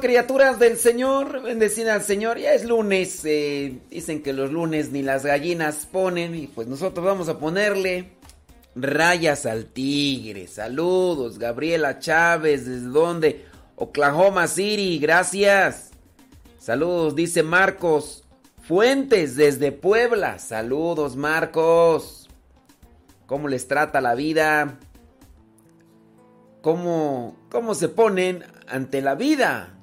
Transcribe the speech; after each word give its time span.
criaturas 0.00 0.58
del 0.58 0.76
Señor, 0.76 1.42
bendecid 1.42 1.86
al 1.88 2.02
Señor. 2.02 2.38
Ya 2.38 2.52
es 2.52 2.64
lunes, 2.64 3.20
eh, 3.24 3.78
dicen 3.90 4.22
que 4.22 4.32
los 4.32 4.50
lunes 4.50 4.90
ni 4.92 5.02
las 5.02 5.24
gallinas 5.24 5.86
ponen 5.90 6.34
y 6.34 6.46
pues 6.46 6.68
nosotros 6.68 7.04
vamos 7.04 7.28
a 7.28 7.38
ponerle 7.38 8.12
rayas 8.74 9.46
al 9.46 9.66
tigre. 9.66 10.46
Saludos, 10.46 11.38
Gabriela 11.38 11.98
Chávez, 11.98 12.66
¿desde 12.66 12.86
dónde? 12.86 13.46
Oklahoma 13.76 14.46
City, 14.46 14.98
gracias. 14.98 15.90
Saludos, 16.58 17.14
dice 17.14 17.42
Marcos 17.42 18.24
Fuentes 18.62 19.36
desde 19.36 19.72
Puebla. 19.72 20.38
Saludos, 20.38 21.16
Marcos. 21.16 22.28
¿Cómo 23.26 23.48
les 23.48 23.66
trata 23.66 24.00
la 24.00 24.14
vida? 24.14 24.78
cómo, 26.60 27.36
cómo 27.50 27.74
se 27.74 27.88
ponen 27.88 28.44
ante 28.70 29.00
la 29.00 29.14
vida. 29.14 29.78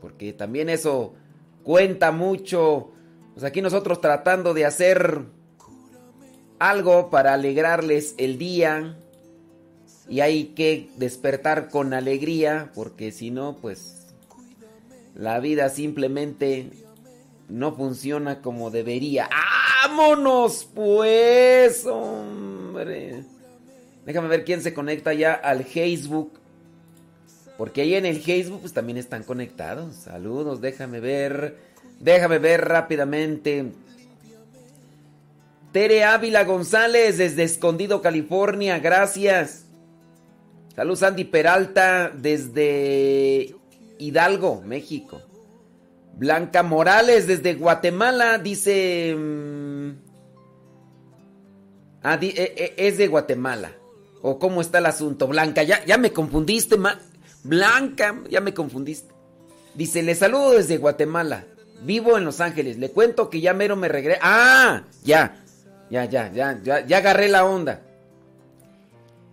Porque 0.00 0.32
también 0.32 0.68
eso 0.68 1.14
cuenta 1.62 2.12
mucho. 2.12 2.92
Pues 3.34 3.44
aquí 3.44 3.62
nosotros 3.62 4.00
tratando 4.00 4.54
de 4.54 4.64
hacer 4.64 5.22
algo 6.58 7.10
para 7.10 7.34
alegrarles 7.34 8.14
el 8.18 8.38
día. 8.38 8.96
Y 10.08 10.20
hay 10.20 10.46
que 10.46 10.90
despertar 10.96 11.68
con 11.68 11.94
alegría. 11.94 12.70
Porque 12.74 13.12
si 13.12 13.30
no, 13.30 13.56
pues 13.60 14.06
la 15.14 15.40
vida 15.40 15.68
simplemente 15.68 16.70
no 17.48 17.74
funciona 17.74 18.40
como 18.40 18.70
debería. 18.70 19.28
¡Vámonos 19.82 20.68
pues, 20.74 21.86
hombre! 21.86 23.24
Déjame 24.04 24.28
ver 24.28 24.44
quién 24.44 24.62
se 24.62 24.72
conecta 24.74 25.12
ya 25.12 25.34
al 25.34 25.64
Facebook. 25.64 26.32
Porque 27.58 27.82
ahí 27.82 27.94
en 27.94 28.06
el 28.06 28.22
Facebook 28.22 28.60
pues 28.62 28.72
también 28.72 28.96
están 28.96 29.22
conectados. 29.24 29.96
Saludos, 29.96 30.60
déjame 30.62 31.00
ver. 31.00 31.56
Déjame 32.00 32.38
ver 32.38 32.66
rápidamente. 32.66 33.72
Tere 35.72 36.04
Ávila 36.04 36.44
González 36.44 37.18
desde 37.18 37.42
Escondido, 37.42 38.00
California. 38.00 38.78
Gracias. 38.78 39.64
Saludos 40.74 41.02
Andy 41.02 41.24
Peralta 41.24 42.10
desde 42.16 43.54
Hidalgo, 43.98 44.62
México. 44.62 45.20
Blanca 46.14 46.62
Morales 46.62 47.26
desde 47.26 47.54
Guatemala 47.54 48.38
dice... 48.38 49.14
mm, 49.16 49.90
ah, 52.02 52.16
di- 52.16 52.30
e- 52.36 52.54
e- 52.56 52.74
es 52.88 52.96
de 52.98 53.08
Guatemala. 53.08 53.72
¿O 54.22 54.38
cómo 54.38 54.60
está 54.60 54.78
el 54.78 54.86
asunto? 54.86 55.26
Blanca, 55.28 55.62
ya, 55.64 55.84
ya 55.84 55.96
me 55.98 56.12
confundiste, 56.12 56.76
ma- 56.76 56.98
Blanca, 57.42 58.22
ya 58.28 58.40
me 58.40 58.54
confundiste. 58.54 59.14
Dice, 59.74 60.02
le 60.02 60.14
saludo 60.14 60.52
desde 60.52 60.78
Guatemala. 60.78 61.46
Vivo 61.82 62.18
en 62.18 62.24
Los 62.24 62.40
Ángeles. 62.40 62.78
Le 62.78 62.90
cuento 62.90 63.30
que 63.30 63.40
ya 63.40 63.54
mero 63.54 63.76
me 63.76 63.88
regreso. 63.88 64.20
Ah, 64.22 64.82
ya. 65.04 65.44
Ya, 65.90 66.04
ya, 66.04 66.30
ya, 66.32 66.60
ya, 66.62 66.84
ya 66.84 66.98
agarré 66.98 67.28
la 67.28 67.44
onda. 67.44 67.82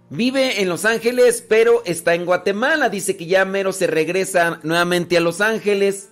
Vive 0.10 0.62
en 0.62 0.70
Los 0.70 0.86
Ángeles, 0.86 1.44
pero 1.48 1.84
está 1.86 2.14
en 2.14 2.26
Guatemala. 2.26 2.90
Dice 2.90 3.18
que 3.18 3.26
ya 3.26 3.44
mero 3.44 3.74
se 3.74 3.88
regresa 3.88 4.60
nuevamente 4.64 5.18
a 5.18 5.22
Los 5.22 5.42
Ángeles. 5.42 6.10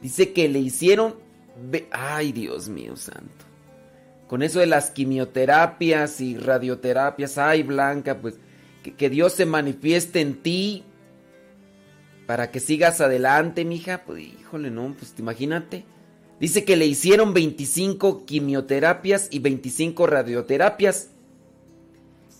Dice 0.00 0.32
que 0.32 0.48
le 0.48 0.58
hicieron... 0.58 1.16
Ay, 1.90 2.32
Dios 2.32 2.70
mío 2.70 2.96
santo. 2.96 3.44
Con 4.26 4.42
eso 4.42 4.60
de 4.60 4.66
las 4.66 4.90
quimioterapias 4.90 6.20
y 6.20 6.38
radioterapias. 6.38 7.36
Ay, 7.36 7.62
Blanca, 7.62 8.16
pues 8.18 8.36
que, 8.82 9.10
Dios 9.10 9.32
se 9.34 9.46
manifieste 9.46 10.20
en 10.20 10.42
ti 10.42 10.84
para 12.26 12.50
que 12.50 12.60
sigas 12.60 13.00
adelante, 13.00 13.64
mija. 13.64 14.04
Pues 14.04 14.22
híjole, 14.22 14.70
no, 14.70 14.94
pues 14.98 15.14
imagínate. 15.18 15.84
Dice 16.38 16.64
que 16.64 16.76
le 16.76 16.86
hicieron 16.86 17.34
25 17.34 18.24
quimioterapias 18.24 19.28
y 19.30 19.40
25 19.40 20.06
radioterapias. 20.06 21.08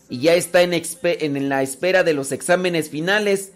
Y 0.08 0.20
ya 0.20 0.34
está 0.34 0.62
en, 0.62 0.72
en 0.72 1.48
la 1.48 1.62
espera 1.62 2.02
de 2.02 2.14
los 2.14 2.32
exámenes 2.32 2.90
finales. 2.90 3.52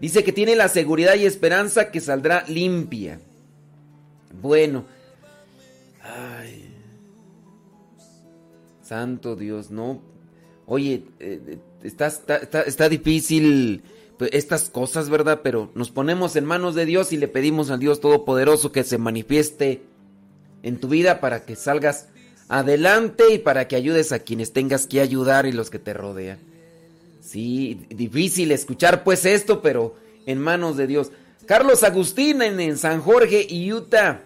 Dice 0.00 0.24
que 0.24 0.32
tiene 0.32 0.56
la 0.56 0.68
seguridad 0.68 1.14
y 1.16 1.26
esperanza 1.26 1.90
que 1.90 2.00
saldrá 2.00 2.44
limpia. 2.46 3.20
Bueno. 4.40 4.84
Ay. 6.02 6.74
Santo 8.82 9.36
Dios, 9.36 9.70
no. 9.70 10.00
Oye, 10.66 11.04
eh, 11.20 11.58
está, 11.82 12.06
está, 12.06 12.62
está- 12.62 12.88
difícil 12.88 13.82
pues, 14.18 14.30
estas 14.32 14.70
cosas, 14.70 15.08
¿verdad? 15.08 15.40
Pero 15.42 15.70
nos 15.74 15.90
ponemos 15.90 16.36
en 16.36 16.44
manos 16.44 16.74
de 16.74 16.86
Dios 16.86 17.12
y 17.12 17.16
le 17.16 17.28
pedimos 17.28 17.70
al 17.70 17.78
Dios 17.80 18.00
Todopoderoso 18.00 18.72
que 18.72 18.84
se 18.84 18.98
manifieste 18.98 19.82
en 20.62 20.78
tu 20.78 20.88
vida 20.88 21.20
para 21.20 21.44
que 21.44 21.56
salgas 21.56 22.08
adelante 22.48 23.32
y 23.32 23.38
para 23.38 23.68
que 23.68 23.76
ayudes 23.76 24.12
a 24.12 24.18
quienes 24.18 24.52
tengas 24.52 24.86
que 24.86 25.00
ayudar 25.00 25.46
y 25.46 25.52
los 25.52 25.70
que 25.70 25.78
te 25.78 25.94
rodean. 25.94 26.38
Sí, 27.20 27.80
difícil 27.90 28.50
escuchar 28.52 29.04
pues 29.04 29.24
esto, 29.24 29.62
pero 29.62 29.94
en 30.26 30.38
manos 30.38 30.76
de 30.76 30.86
Dios. 30.86 31.12
Carlos 31.46 31.82
Agustín 31.82 32.42
en, 32.42 32.76
San 32.76 33.00
Jorge, 33.00 33.46
Utah, 33.72 34.22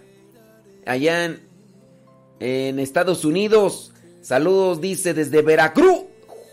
allá 0.87 1.37
en 2.41 2.79
Estados 2.79 3.25
Unidos. 3.25 3.93
Saludos, 4.23 4.81
dice 4.81 5.15
desde 5.15 5.43
Veracruz. 5.43 6.05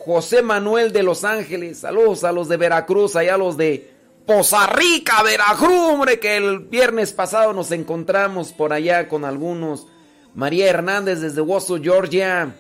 José 0.06 0.42
Manuel 0.42 0.92
de 0.92 1.04
Los 1.04 1.24
Ángeles. 1.24 1.80
Saludos 1.80 2.24
a 2.24 2.32
los 2.32 2.50
de 2.50 2.58
Veracruz, 2.58 3.16
allá 3.16 3.38
los 3.38 3.56
de 3.56 3.92
Poza 4.26 4.66
Rica, 4.68 5.22
Veracruz, 5.22 5.92
hombre, 5.92 6.20
que 6.20 6.38
el 6.38 6.60
viernes 6.60 7.14
pasado 7.14 7.54
nos 7.54 7.72
encontramos 7.72 8.52
por 8.52 8.74
allá 8.74 9.08
con 9.08 9.26
algunos. 9.26 9.86
María 10.34 10.70
Hernández 10.70 11.22
desde 11.22 11.42
Wasso, 11.42 11.78
Georgia. 11.80 12.56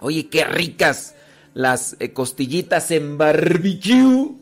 Oye, 0.00 0.28
qué 0.28 0.44
ricas 0.44 1.14
las 1.54 1.94
eh, 2.00 2.12
costillitas 2.12 2.90
en 2.90 3.18
barbecue 3.18 4.32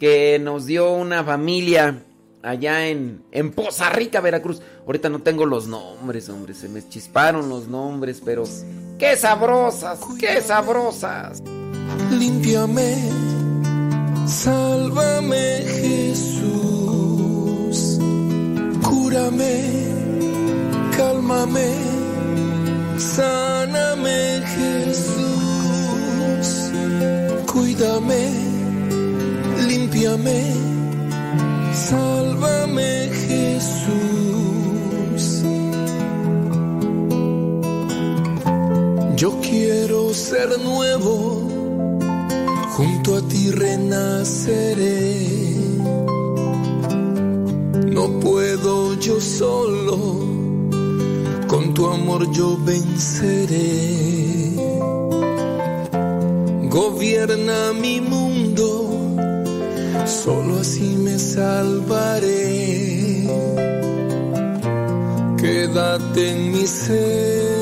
que 0.00 0.40
nos 0.40 0.66
dio 0.66 0.90
una 0.92 1.22
familia 1.22 2.02
allá 2.42 2.88
en, 2.88 3.22
en 3.30 3.52
Poza 3.52 3.90
Rica, 3.90 4.20
Veracruz. 4.20 4.60
Ahorita 4.86 5.08
no 5.08 5.20
tengo 5.20 5.46
los 5.46 5.68
nombres, 5.68 6.28
hombre, 6.30 6.54
se 6.54 6.68
me 6.68 6.88
chisparon 6.88 7.48
los 7.48 7.68
nombres, 7.68 8.20
pero 8.24 8.44
qué 8.98 9.16
sabrosas, 9.16 10.00
qué 10.18 10.42
sabrosas. 10.42 11.42
Límpiame, 12.10 12.96
sálvame 14.26 15.62
Jesús, 15.80 17.18
cúrame, 18.82 19.62
cálmame, 20.96 21.70
sáname 22.98 24.42
Jesús, 24.56 26.46
cuídame, 27.52 28.32
límpiame, 29.68 30.42
sálvame 31.72 33.08
Jesús. 33.12 34.27
Yo 39.18 39.32
quiero 39.40 40.14
ser 40.14 40.48
nuevo 40.60 41.42
junto 42.76 43.16
a 43.16 43.22
ti 43.22 43.50
renaceré. 43.50 45.26
No 47.96 48.20
puedo 48.20 48.94
yo 49.00 49.20
solo, 49.20 50.20
con 51.48 51.74
tu 51.74 51.88
amor 51.88 52.30
yo 52.30 52.56
venceré. 52.64 54.54
Gobierna 56.70 57.72
mi 57.72 58.00
mundo, 58.00 59.16
solo 60.06 60.60
así 60.60 60.96
me 60.96 61.18
salvaré. 61.18 63.26
Quédate 65.36 66.30
en 66.30 66.52
mi 66.52 66.66
ser. 66.68 67.57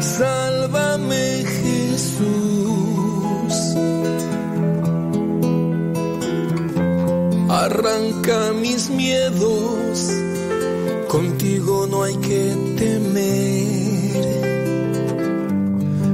Sálvame 0.00 1.44
Jesús. 1.62 3.54
Arranca 7.48 8.52
mis 8.60 8.90
miedos, 8.90 10.10
contigo 11.08 11.86
no 11.90 12.02
hay 12.02 12.16
que 12.16 12.54
temer. 12.78 13.40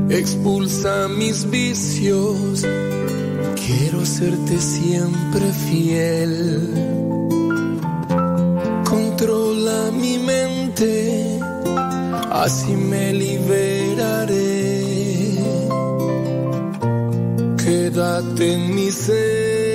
Expulsa 0.08 1.08
mis 1.08 1.50
vicios, 1.50 2.64
quiero 3.66 4.06
serte 4.06 4.58
siempre 4.58 5.52
fiel. 5.68 6.70
Controla 8.88 9.90
mi 9.92 10.18
mente, 10.18 11.15
así 12.42 12.72
me 12.72 13.12
liberaré. 13.12 14.36
Quédate 17.62 18.52
en 18.54 18.74
mi 18.74 18.90
ser, 18.90 19.65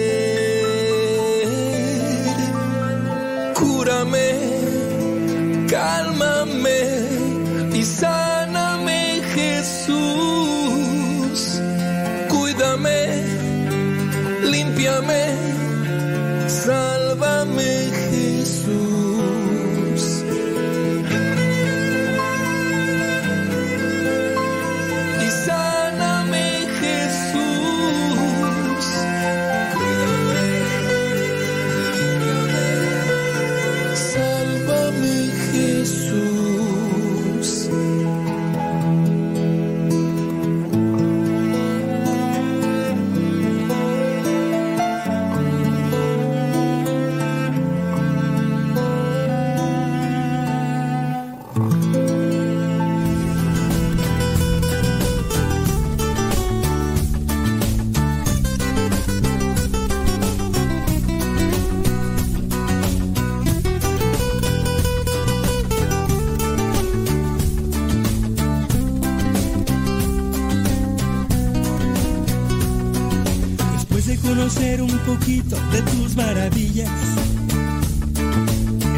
poquito 75.05 75.55
de 75.71 75.81
tus 75.81 76.15
maravillas, 76.15 76.89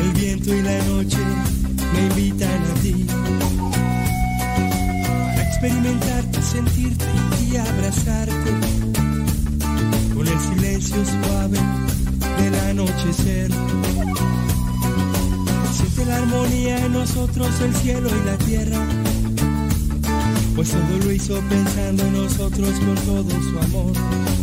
el 0.01 0.11
viento 0.13 0.53
y 0.53 0.61
la 0.61 0.83
noche 0.85 1.17
me 1.93 2.01
invitan 2.07 2.61
a 2.61 2.73
ti. 2.81 3.05
Para 5.01 5.43
experimentarte, 5.43 6.41
sentirte 6.41 7.05
y 7.49 7.55
abrazarte 7.55 8.51
con 10.13 10.27
el 10.27 10.39
silencio 10.39 10.97
suave 11.05 11.59
del 12.37 12.55
anochecer. 12.69 13.51
Siente 15.73 16.05
la 16.05 16.17
armonía 16.17 16.85
en 16.85 16.93
nosotros, 16.93 17.49
el 17.61 17.75
cielo 17.75 18.09
y 18.09 18.25
la 18.25 18.37
tierra. 18.37 18.79
Pues 20.55 20.71
todo 20.71 20.97
lo 21.03 21.11
hizo 21.11 21.41
pensando 21.49 22.03
en 22.03 22.13
nosotros 22.13 22.71
con 22.79 22.95
todo 22.95 23.29
su 23.29 23.59
amor. 23.59 24.42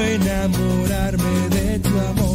enamorarme. 0.00 1.48
De 1.50 1.78
tu 1.80 1.88
amor. 1.88 2.27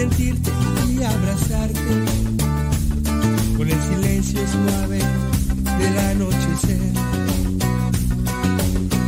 Sentirte 0.00 0.50
y 0.88 1.02
abrazarte 1.02 1.80
con 3.54 3.68
el 3.68 3.82
silencio 3.82 4.40
suave 4.48 4.98
del 5.78 5.98
anochecer. 5.98 6.80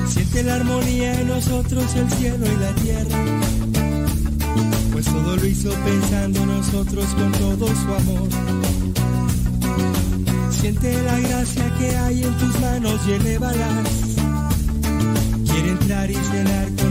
Siente 0.07 0.43
la 0.43 0.57
armonía 0.57 1.19
en 1.19 1.29
nosotros, 1.29 1.95
el 1.95 2.11
cielo 2.11 2.45
y 2.45 2.57
la 2.57 2.75
tierra. 2.75 3.19
Pues 4.93 5.07
todo 5.07 5.35
lo 5.35 5.47
hizo 5.47 5.71
pensando 5.71 6.43
en 6.43 6.49
nosotros 6.49 7.07
con 7.15 7.33
todo 7.33 7.67
su 7.69 7.95
amor. 7.95 8.29
Siente 10.51 11.03
la 11.05 11.19
gracia 11.21 11.75
que 11.79 11.97
hay 11.97 12.23
en 12.23 12.37
tus 12.37 12.61
manos 12.61 13.01
y 13.09 13.13
elévalas. 13.13 13.89
Quiere 15.51 15.71
entrar 15.71 16.11
y 16.11 16.19
llenar 16.33 16.82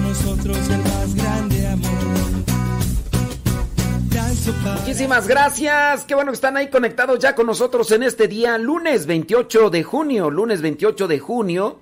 Muchísimas 5.11 5.27
gracias. 5.27 6.05
Qué 6.05 6.15
bueno 6.15 6.31
que 6.31 6.35
están 6.35 6.55
ahí 6.55 6.69
conectados 6.69 7.19
ya 7.19 7.35
con 7.35 7.45
nosotros 7.45 7.91
en 7.91 8.03
este 8.03 8.29
día, 8.29 8.57
lunes 8.57 9.05
28 9.05 9.69
de 9.69 9.83
junio. 9.83 10.29
Lunes 10.29 10.61
28 10.61 11.05
de 11.09 11.19
junio, 11.19 11.81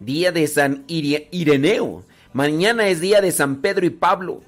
día 0.00 0.32
de 0.32 0.48
San 0.48 0.82
Ireneo. 0.88 2.02
Mañana 2.32 2.88
es 2.88 3.00
día 3.00 3.20
de 3.20 3.30
San 3.30 3.60
Pedro 3.60 3.86
y 3.86 3.90
Pablo. 3.90 4.42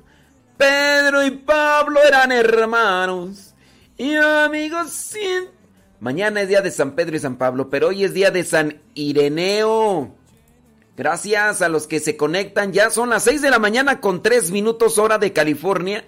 Pedro 0.57 1.25
y 1.25 1.31
Pablo 1.31 2.01
eran 2.03 2.33
hermanos 2.33 3.55
y 3.97 4.17
amigos. 4.17 5.13
Mañana 6.01 6.43
es 6.43 6.49
día 6.49 6.63
de 6.63 6.73
San 6.73 6.97
Pedro 6.97 7.15
y 7.15 7.21
San 7.21 7.37
Pablo, 7.37 7.71
pero 7.71 7.87
hoy 7.91 8.03
es 8.03 8.13
día 8.13 8.33
de 8.33 8.43
San 8.43 8.81
Ireneo. 8.95 10.13
Gracias 10.97 11.63
a 11.63 11.69
los 11.69 11.87
que 11.87 12.01
se 12.01 12.17
conectan. 12.17 12.73
Ya 12.73 12.91
son 12.91 13.11
las 13.11 13.23
6 13.23 13.43
de 13.43 13.51
la 13.51 13.61
mañana 13.61 14.01
con 14.01 14.25
3 14.25 14.51
minutos 14.51 14.99
hora 14.99 15.19
de 15.19 15.33
California. 15.33 16.03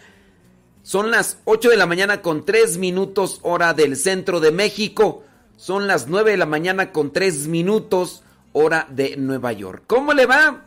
Son 0.83 1.11
las 1.11 1.39
8 1.45 1.71
de 1.71 1.77
la 1.77 1.87
mañana 1.87 2.23
con 2.23 2.45
3 2.45 2.79
minutos 2.79 3.41
hora 3.43 3.75
del 3.75 3.97
centro 3.97 4.41
de 4.41 4.53
México. 4.53 5.23
Son 5.57 5.87
las 5.87 6.09
9 6.09 6.33
de 6.33 6.37
la 6.37 6.47
mañana 6.47 6.93
con 6.93 7.13
3 7.13 7.49
minutos 7.49 8.23
hora 8.53 8.87
de 8.91 9.17
Nueva 9.17 9.53
York. 9.53 9.85
¿Cómo 9.87 10.13
le 10.13 10.27
va? 10.27 10.65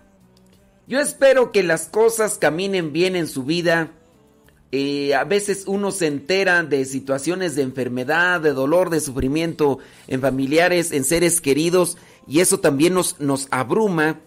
Yo 0.88 1.00
espero 1.00 1.52
que 1.52 1.64
las 1.64 1.88
cosas 1.88 2.38
caminen 2.38 2.92
bien 2.92 3.16
en 3.16 3.28
su 3.28 3.44
vida. 3.44 3.92
Eh, 4.74 5.16
a 5.16 5.24
veces 5.24 5.64
uno 5.68 5.92
se 5.92 6.08
entera 6.08 6.64
de 6.64 6.86
situaciones 6.86 7.56
de 7.56 7.62
enfermedad, 7.62 8.40
de 8.42 8.54
dolor, 8.54 8.90
de 8.90 9.02
sufrimiento 9.02 9.80
en 10.08 10.22
familiares, 10.22 10.92
en 10.92 11.04
seres 11.04 11.42
queridos, 11.42 11.98
y 12.28 12.40
eso 12.40 12.60
también 12.60 12.94
nos, 12.94 13.20
nos 13.20 13.48
abruma, 13.52 14.22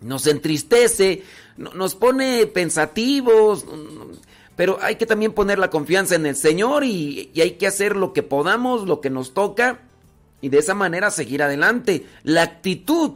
nos 0.00 0.26
entristece, 0.26 1.22
nos 1.56 1.94
pone 1.94 2.46
pensativos 2.46 3.66
pero 4.56 4.78
hay 4.82 4.96
que 4.96 5.06
también 5.06 5.32
poner 5.32 5.58
la 5.58 5.70
confianza 5.70 6.14
en 6.14 6.26
el 6.26 6.36
Señor 6.36 6.84
y, 6.84 7.30
hay 7.36 7.52
que 7.52 7.66
hacer 7.66 7.96
lo 7.96 8.12
que 8.12 8.22
podamos, 8.22 8.86
lo 8.86 9.00
que 9.00 9.10
nos 9.10 9.34
toca 9.34 9.80
y 10.40 10.48
de 10.48 10.58
esa 10.58 10.74
manera 10.74 11.10
seguir 11.10 11.42
adelante. 11.42 12.06
La 12.22 12.42
actitud 12.42 13.12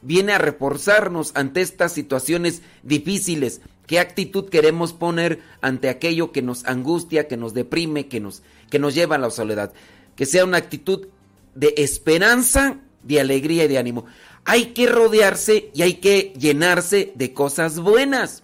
viene 0.00 0.32
a 0.32 0.38
reforzarnos 0.38 1.32
ante 1.34 1.60
estas 1.60 1.92
situaciones 1.92 2.62
difíciles. 2.82 3.60
¿Qué 3.86 3.98
actitud 3.98 4.48
queremos 4.48 4.92
poner 4.92 5.40
ante 5.60 5.88
aquello 5.88 6.32
que 6.32 6.42
nos 6.42 6.64
angustia, 6.66 7.26
que 7.26 7.36
nos 7.36 7.54
deprime, 7.54 8.06
que 8.06 8.20
nos, 8.20 8.42
que 8.70 8.78
nos 8.78 8.94
lleva 8.94 9.16
a 9.16 9.18
la 9.18 9.30
soledad? 9.30 9.72
Que 10.14 10.26
sea 10.26 10.44
una 10.44 10.58
actitud 10.58 11.08
de 11.54 11.74
esperanza, 11.78 12.78
de 13.02 13.20
alegría 13.20 13.64
y 13.64 13.68
de 13.68 13.78
ánimo. 13.78 14.06
Hay 14.44 14.66
que 14.66 14.86
rodearse 14.86 15.70
y 15.74 15.82
hay 15.82 15.94
que 15.94 16.32
llenarse 16.38 17.12
de 17.14 17.32
cosas 17.34 17.80
buenas. 17.80 18.42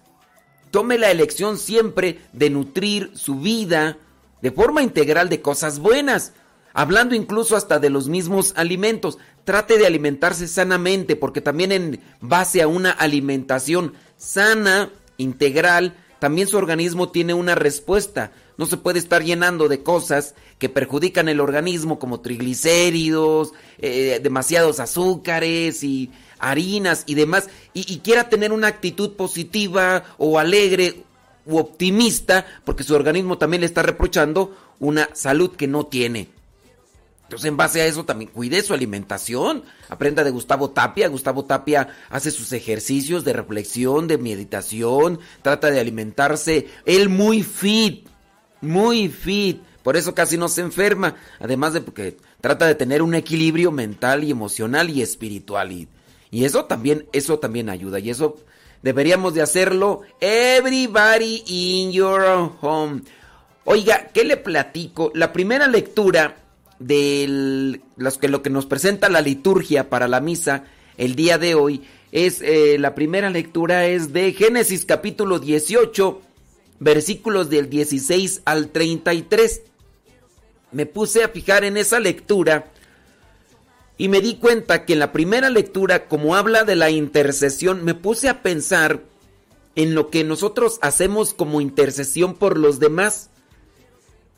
Tome 0.75 0.97
la 0.97 1.09
elección 1.09 1.57
siempre 1.57 2.19
de 2.33 2.49
nutrir 2.49 3.11
su 3.13 3.35
vida 3.35 3.97
de 4.41 4.51
forma 4.51 4.83
integral 4.83 5.29
de 5.29 5.41
cosas 5.41 5.79
buenas, 5.79 6.33
hablando 6.73 7.15
incluso 7.15 7.55
hasta 7.55 7.79
de 7.79 7.89
los 7.89 8.09
mismos 8.09 8.51
alimentos. 8.57 9.17
Trate 9.45 9.77
de 9.77 9.87
alimentarse 9.87 10.49
sanamente, 10.49 11.15
porque 11.15 11.39
también 11.39 11.71
en 11.71 12.01
base 12.19 12.61
a 12.61 12.67
una 12.67 12.91
alimentación 12.91 13.93
sana, 14.17 14.91
integral, 15.15 15.95
también 16.19 16.49
su 16.49 16.57
organismo 16.57 17.09
tiene 17.09 17.33
una 17.33 17.55
respuesta. 17.55 18.33
No 18.57 18.65
se 18.65 18.75
puede 18.75 18.99
estar 18.99 19.23
llenando 19.23 19.69
de 19.69 19.81
cosas 19.81 20.35
que 20.59 20.67
perjudican 20.67 21.29
el 21.29 21.39
organismo 21.39 21.99
como 21.99 22.19
triglicéridos, 22.19 23.53
eh, 23.77 24.19
demasiados 24.21 24.81
azúcares 24.81 25.85
y 25.85 26.11
harinas 26.39 27.03
y 27.05 27.15
demás, 27.15 27.49
y, 27.73 27.99
quiera 27.99 28.29
tener 28.29 28.51
una 28.51 28.67
actitud 28.67 29.13
positiva 29.13 30.03
o 30.17 30.39
alegre 30.39 31.03
u 31.45 31.57
optimista, 31.57 32.45
porque 32.63 32.83
su 32.83 32.95
organismo 32.95 33.37
también 33.37 33.61
le 33.61 33.67
está 33.67 33.83
reprochando 33.83 34.55
una 34.79 35.09
salud 35.13 35.51
que 35.55 35.67
no 35.67 35.85
tiene. 35.85 36.29
Entonces, 37.23 37.47
en 37.47 37.57
base 37.57 37.81
a 37.81 37.87
eso, 37.87 38.05
también 38.05 38.29
cuide 38.31 38.61
su 38.61 38.73
alimentación. 38.73 39.63
Aprenda 39.89 40.23
de 40.23 40.29
Gustavo 40.29 40.69
Tapia. 40.69 41.07
Gustavo 41.07 41.45
Tapia 41.45 41.87
hace 42.09 42.29
sus 42.29 42.53
ejercicios 42.53 43.25
de 43.25 43.33
reflexión, 43.33 44.07
de 44.07 44.19
meditación. 44.19 45.19
Trata 45.41 45.71
de 45.71 45.79
alimentarse. 45.79 46.67
Él 46.85 47.09
muy 47.09 47.41
fit. 47.41 48.07
Muy 48.61 49.09
fit. 49.09 49.59
Por 49.81 49.97
eso 49.97 50.13
casi 50.13 50.37
no 50.37 50.49
se 50.49 50.61
enferma. 50.61 51.15
Además 51.39 51.73
de 51.73 51.81
porque 51.81 52.17
trata 52.41 52.67
de 52.67 52.75
tener 52.75 53.01
un 53.01 53.15
equilibrio 53.15 53.71
mental 53.71 54.23
y 54.23 54.29
emocional 54.29 54.91
y 54.91 55.01
espiritual. 55.01 55.87
Y 56.35 56.43
eso 56.43 56.65
también, 56.65 57.07
eso 57.13 57.39
también 57.39 57.69
ayuda. 57.69 57.97
Y 57.99 58.09
eso 58.09 58.35
deberíamos 58.81 59.33
de 59.33 59.41
hacerlo 59.41 60.01
everybody 60.19 61.43
in 61.45 61.93
your 61.93 62.51
home. 62.59 63.03
Oiga, 63.63 64.09
¿qué 64.13 64.25
le 64.25 64.35
platico? 64.35 65.13
La 65.15 65.31
primera 65.31 65.67
lectura 65.67 66.35
de 66.77 67.79
que, 68.19 68.27
lo 68.27 68.41
que 68.41 68.49
nos 68.49 68.65
presenta 68.65 69.07
la 69.07 69.21
liturgia 69.21 69.89
para 69.89 70.09
la 70.09 70.19
misa 70.19 70.65
el 70.97 71.15
día 71.15 71.37
de 71.37 71.55
hoy 71.55 71.83
es 72.11 72.41
eh, 72.41 72.75
la 72.79 72.95
primera 72.95 73.29
lectura 73.29 73.85
es 73.85 74.11
de 74.11 74.33
Génesis 74.33 74.83
capítulo 74.83 75.39
18 75.39 76.21
versículos 76.81 77.49
del 77.49 77.69
16 77.69 78.41
al 78.43 78.71
33. 78.71 79.61
Me 80.73 80.85
puse 80.85 81.23
a 81.23 81.29
fijar 81.29 81.63
en 81.63 81.77
esa 81.77 82.01
lectura 82.01 82.73
y 83.97 84.09
me 84.09 84.21
di 84.21 84.35
cuenta 84.35 84.85
que 84.85 84.93
en 84.93 84.99
la 84.99 85.11
primera 85.11 85.49
lectura, 85.49 86.07
como 86.07 86.35
habla 86.35 86.63
de 86.63 86.75
la 86.75 86.89
intercesión, 86.89 87.83
me 87.85 87.93
puse 87.93 88.27
a 88.27 88.41
pensar 88.41 89.03
en 89.75 89.95
lo 89.95 90.09
que 90.09 90.23
nosotros 90.23 90.79
hacemos 90.81 91.33
como 91.33 91.61
intercesión 91.61 92.33
por 92.35 92.57
los 92.57 92.79
demás. 92.79 93.29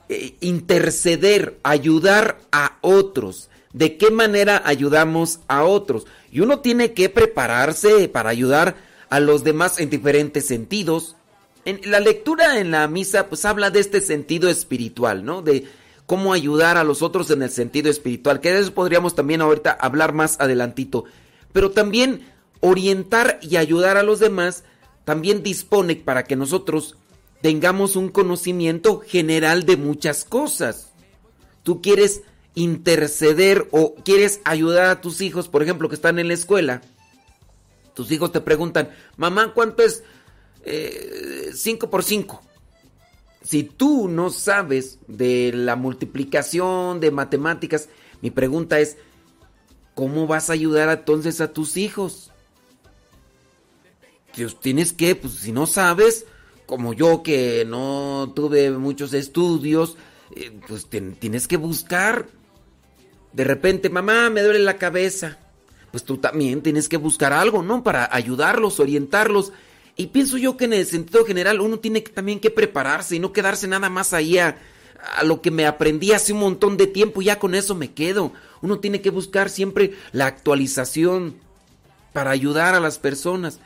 Eh, 0.09 0.35
interceder, 0.39 1.57
ayudar 1.63 2.39
a 2.51 2.77
otros. 2.81 3.49
¿De 3.73 3.97
qué 3.97 4.09
manera 4.11 4.61
ayudamos 4.65 5.39
a 5.47 5.63
otros? 5.63 6.05
Y 6.31 6.39
uno 6.39 6.59
tiene 6.59 6.93
que 6.93 7.09
prepararse 7.09 8.07
para 8.07 8.29
ayudar 8.29 8.75
a 9.09 9.19
los 9.19 9.43
demás 9.43 9.79
en 9.79 9.89
diferentes 9.89 10.45
sentidos. 10.45 11.15
En 11.65 11.81
la 11.83 11.99
lectura 11.99 12.59
en 12.59 12.71
la 12.71 12.87
misa 12.87 13.27
pues 13.27 13.43
habla 13.43 13.69
de 13.69 13.79
este 13.79 14.01
sentido 14.01 14.49
espiritual, 14.49 15.25
¿no? 15.25 15.41
De 15.41 15.65
cómo 16.07 16.33
ayudar 16.33 16.77
a 16.77 16.83
los 16.83 17.03
otros 17.03 17.29
en 17.29 17.43
el 17.43 17.51
sentido 17.51 17.91
espiritual, 17.91 18.39
que 18.39 18.51
de 18.51 18.61
eso 18.61 18.73
podríamos 18.73 19.13
también 19.13 19.41
ahorita 19.41 19.71
hablar 19.71 20.13
más 20.13 20.39
adelantito. 20.39 21.03
Pero 21.51 21.71
también 21.71 22.25
orientar 22.61 23.39
y 23.43 23.57
ayudar 23.57 23.97
a 23.97 24.03
los 24.03 24.19
demás 24.19 24.63
también 25.03 25.43
dispone 25.43 25.97
para 25.97 26.23
que 26.23 26.35
nosotros 26.35 26.97
tengamos 27.41 27.95
un 27.95 28.09
conocimiento 28.09 29.01
general 29.01 29.65
de 29.65 29.77
muchas 29.77 30.23
cosas. 30.23 30.93
Tú 31.63 31.81
quieres 31.81 32.21
interceder 32.55 33.67
o 33.71 33.95
quieres 33.95 34.39
ayudar 34.45 34.89
a 34.89 35.01
tus 35.01 35.21
hijos, 35.21 35.49
por 35.49 35.61
ejemplo, 35.61 35.89
que 35.89 35.95
están 35.95 36.19
en 36.19 36.29
la 36.29 36.33
escuela. 36.33 36.81
Tus 37.93 38.11
hijos 38.11 38.31
te 38.31 38.41
preguntan, 38.41 38.89
mamá, 39.17 39.53
¿cuánto 39.53 39.83
es 39.83 40.03
5 40.63 41.85
eh, 41.85 41.89
por 41.89 42.03
5? 42.03 42.46
Si 43.47 43.63
tú 43.63 44.09
no 44.09 44.29
sabes 44.29 44.99
de 45.07 45.53
la 45.53 45.77
multiplicación, 45.77 46.99
de 46.99 47.11
matemáticas, 47.11 47.87
mi 48.21 48.29
pregunta 48.29 48.79
es, 48.81 48.97
¿cómo 49.95 50.27
vas 50.27 50.49
a 50.49 50.53
ayudar 50.53 50.89
entonces 50.89 51.39
a 51.39 51.53
tus 51.53 51.77
hijos? 51.77 52.31
tienes 54.61 54.93
que, 54.93 55.15
pues 55.15 55.33
si 55.33 55.51
no 55.51 55.65
sabes, 55.65 56.25
como 56.67 56.93
yo 56.93 57.23
que 57.23 57.65
no 57.65 58.33
tuve 58.35 58.69
muchos 58.69 59.13
estudios, 59.13 59.95
eh, 60.35 60.51
pues 60.67 60.87
tienes 60.87 61.47
que 61.47 61.57
buscar. 61.57 62.27
De 63.33 63.43
repente, 63.45 63.89
mamá, 63.89 64.29
me 64.29 64.43
duele 64.43 64.59
la 64.59 64.77
cabeza. 64.77 65.39
Pues 65.89 66.03
tú 66.03 66.17
también 66.17 66.61
tienes 66.61 66.87
que 66.87 66.97
buscar 66.97 67.33
algo, 67.33 67.63
¿no? 67.63 67.81
Para 67.81 68.13
ayudarlos, 68.13 68.79
orientarlos 68.79 69.53
y 69.97 70.07
pienso 70.07 70.37
yo 70.37 70.55
que 70.55 70.65
en 70.65 70.73
el 70.73 70.85
sentido 70.85 71.25
general 71.25 71.59
uno 71.59 71.79
tiene 71.79 72.03
que, 72.03 72.11
también 72.11 72.39
que 72.39 72.51
prepararse 72.51 73.15
y 73.15 73.19
no 73.19 73.33
quedarse 73.33 73.67
nada 73.67 73.89
más 73.89 74.13
ahí 74.13 74.37
a, 74.37 74.57
lo 75.23 75.41
que 75.41 75.51
me 75.51 75.65
aprendí 75.65 76.11
hace 76.11 76.33
un 76.33 76.39
montón 76.39 76.77
de 76.77 76.87
tiempo, 76.87 77.21
ya 77.21 77.39
con 77.39 77.55
eso 77.55 77.75
me 77.75 77.93
quedo. 77.93 78.31
Uno 78.61 78.79
tiene 78.79 79.01
que 79.01 79.09
buscar 79.09 79.49
siempre 79.49 79.93
la 80.11 80.25
actualización 80.25 81.35
para 82.13 82.31
ayudar 82.31 82.75
a 82.75 82.79
las 82.79 82.99
personas. 82.99 83.59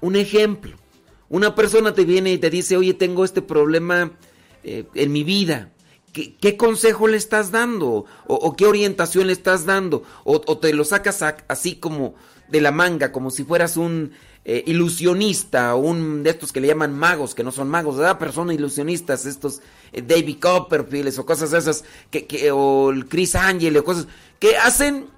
Un 0.00 0.16
ejemplo, 0.16 0.76
una 1.28 1.54
persona 1.54 1.92
te 1.92 2.04
viene 2.04 2.32
y 2.32 2.38
te 2.38 2.50
dice, 2.50 2.76
oye, 2.76 2.94
tengo 2.94 3.24
este 3.24 3.42
problema 3.42 4.12
eh, 4.64 4.84
en 4.94 5.12
mi 5.12 5.22
vida. 5.24 5.72
¿Qué, 6.12 6.56
consejo 6.56 7.08
le 7.08 7.18
estás 7.18 7.50
dando? 7.50 8.06
¿O, 8.26 8.56
qué 8.56 8.64
orientación 8.64 9.26
le 9.26 9.34
estás 9.34 9.66
dando? 9.66 10.02
¿O, 10.24 10.58
te 10.58 10.72
lo 10.72 10.84
sacas 10.84 11.22
así 11.48 11.76
como 11.76 12.14
de 12.48 12.62
la 12.62 12.72
manga, 12.72 13.12
como 13.12 13.30
si 13.30 13.44
fueras 13.44 13.76
un 13.76 14.12
eh, 14.48 14.62
ilusionista, 14.66 15.74
un 15.74 16.22
de 16.22 16.30
estos 16.30 16.52
que 16.52 16.60
le 16.60 16.68
llaman 16.68 16.96
magos, 16.96 17.34
que 17.34 17.42
no 17.42 17.50
son 17.50 17.66
magos, 17.66 17.96
¿verdad? 17.96 18.16
Personas 18.16 18.54
ilusionistas, 18.54 19.26
estos 19.26 19.60
eh, 19.92 20.02
David 20.02 20.38
Copperfield 20.40 21.18
o 21.18 21.26
cosas 21.26 21.52
esas, 21.52 21.82
que, 22.12 22.52
o 22.52 22.90
el 22.90 23.08
Chris 23.08 23.34
Angel 23.34 23.76
o 23.76 23.82
cosas, 23.82 24.06
que 24.38 24.56
hacen 24.56 25.08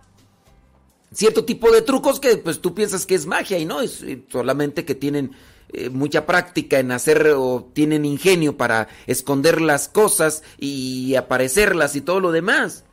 cierto 1.12 1.44
tipo 1.44 1.70
de 1.70 1.82
trucos 1.82 2.20
que 2.20 2.38
pues 2.38 2.60
tú 2.60 2.74
piensas 2.74 3.04
que 3.04 3.16
es 3.16 3.26
magia 3.26 3.58
y 3.58 3.66
no, 3.66 3.82
es 3.82 4.02
solamente 4.32 4.86
que 4.86 4.94
tienen 4.94 5.32
eh, 5.74 5.90
mucha 5.90 6.24
práctica 6.24 6.78
en 6.78 6.90
hacer 6.90 7.34
o 7.36 7.68
tienen 7.74 8.06
ingenio 8.06 8.56
para 8.56 8.88
esconder 9.06 9.60
las 9.60 9.88
cosas 9.88 10.42
y 10.58 11.16
aparecerlas 11.16 11.96
y 11.96 12.00
todo 12.00 12.20
lo 12.20 12.32
demás. 12.32 12.84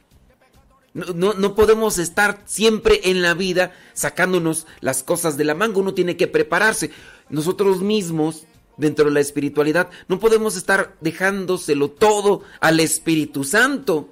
No, 0.95 1.33
no, 1.33 1.55
podemos 1.55 1.97
estar 1.97 2.41
siempre 2.45 3.01
en 3.03 3.21
la 3.21 3.33
vida 3.33 3.73
sacándonos 3.93 4.65
las 4.79 5.03
cosas 5.03 5.35
de 5.35 5.43
la 5.43 5.53
manga, 5.53 5.79
uno 5.79 5.93
tiene 5.93 6.15
que 6.15 6.27
prepararse. 6.27 6.89
Nosotros 7.29 7.81
mismos, 7.81 8.45
dentro 8.77 9.03
de 9.03 9.11
la 9.11 9.19
espiritualidad, 9.19 9.89
no 10.07 10.19
podemos 10.19 10.55
estar 10.55 10.95
dejándoselo 11.01 11.91
todo 11.91 12.43
al 12.61 12.79
Espíritu 12.79 13.43
Santo. 13.43 14.07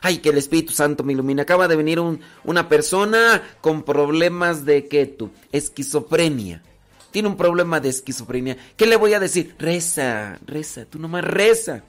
Ay, 0.00 0.18
que 0.18 0.30
el 0.30 0.38
Espíritu 0.38 0.72
Santo 0.72 1.04
me 1.04 1.12
ilumina. 1.12 1.42
Acaba 1.42 1.68
de 1.68 1.76
venir 1.76 2.00
una 2.42 2.68
persona 2.68 3.40
con 3.60 3.84
problemas 3.84 4.64
de 4.64 4.88
que 4.88 5.06
tú, 5.06 5.30
esquizofrenia. 5.52 6.64
Tiene 7.12 7.28
un 7.28 7.36
problema 7.36 7.78
de 7.78 7.90
esquizofrenia. 7.90 8.56
¿Qué 8.76 8.86
le 8.86 8.96
voy 8.96 9.14
a 9.14 9.20
decir? 9.20 9.54
Reza, 9.56 10.40
reza, 10.44 10.84
tú 10.84 10.98
nomás 10.98 11.22
reza. 11.22 11.84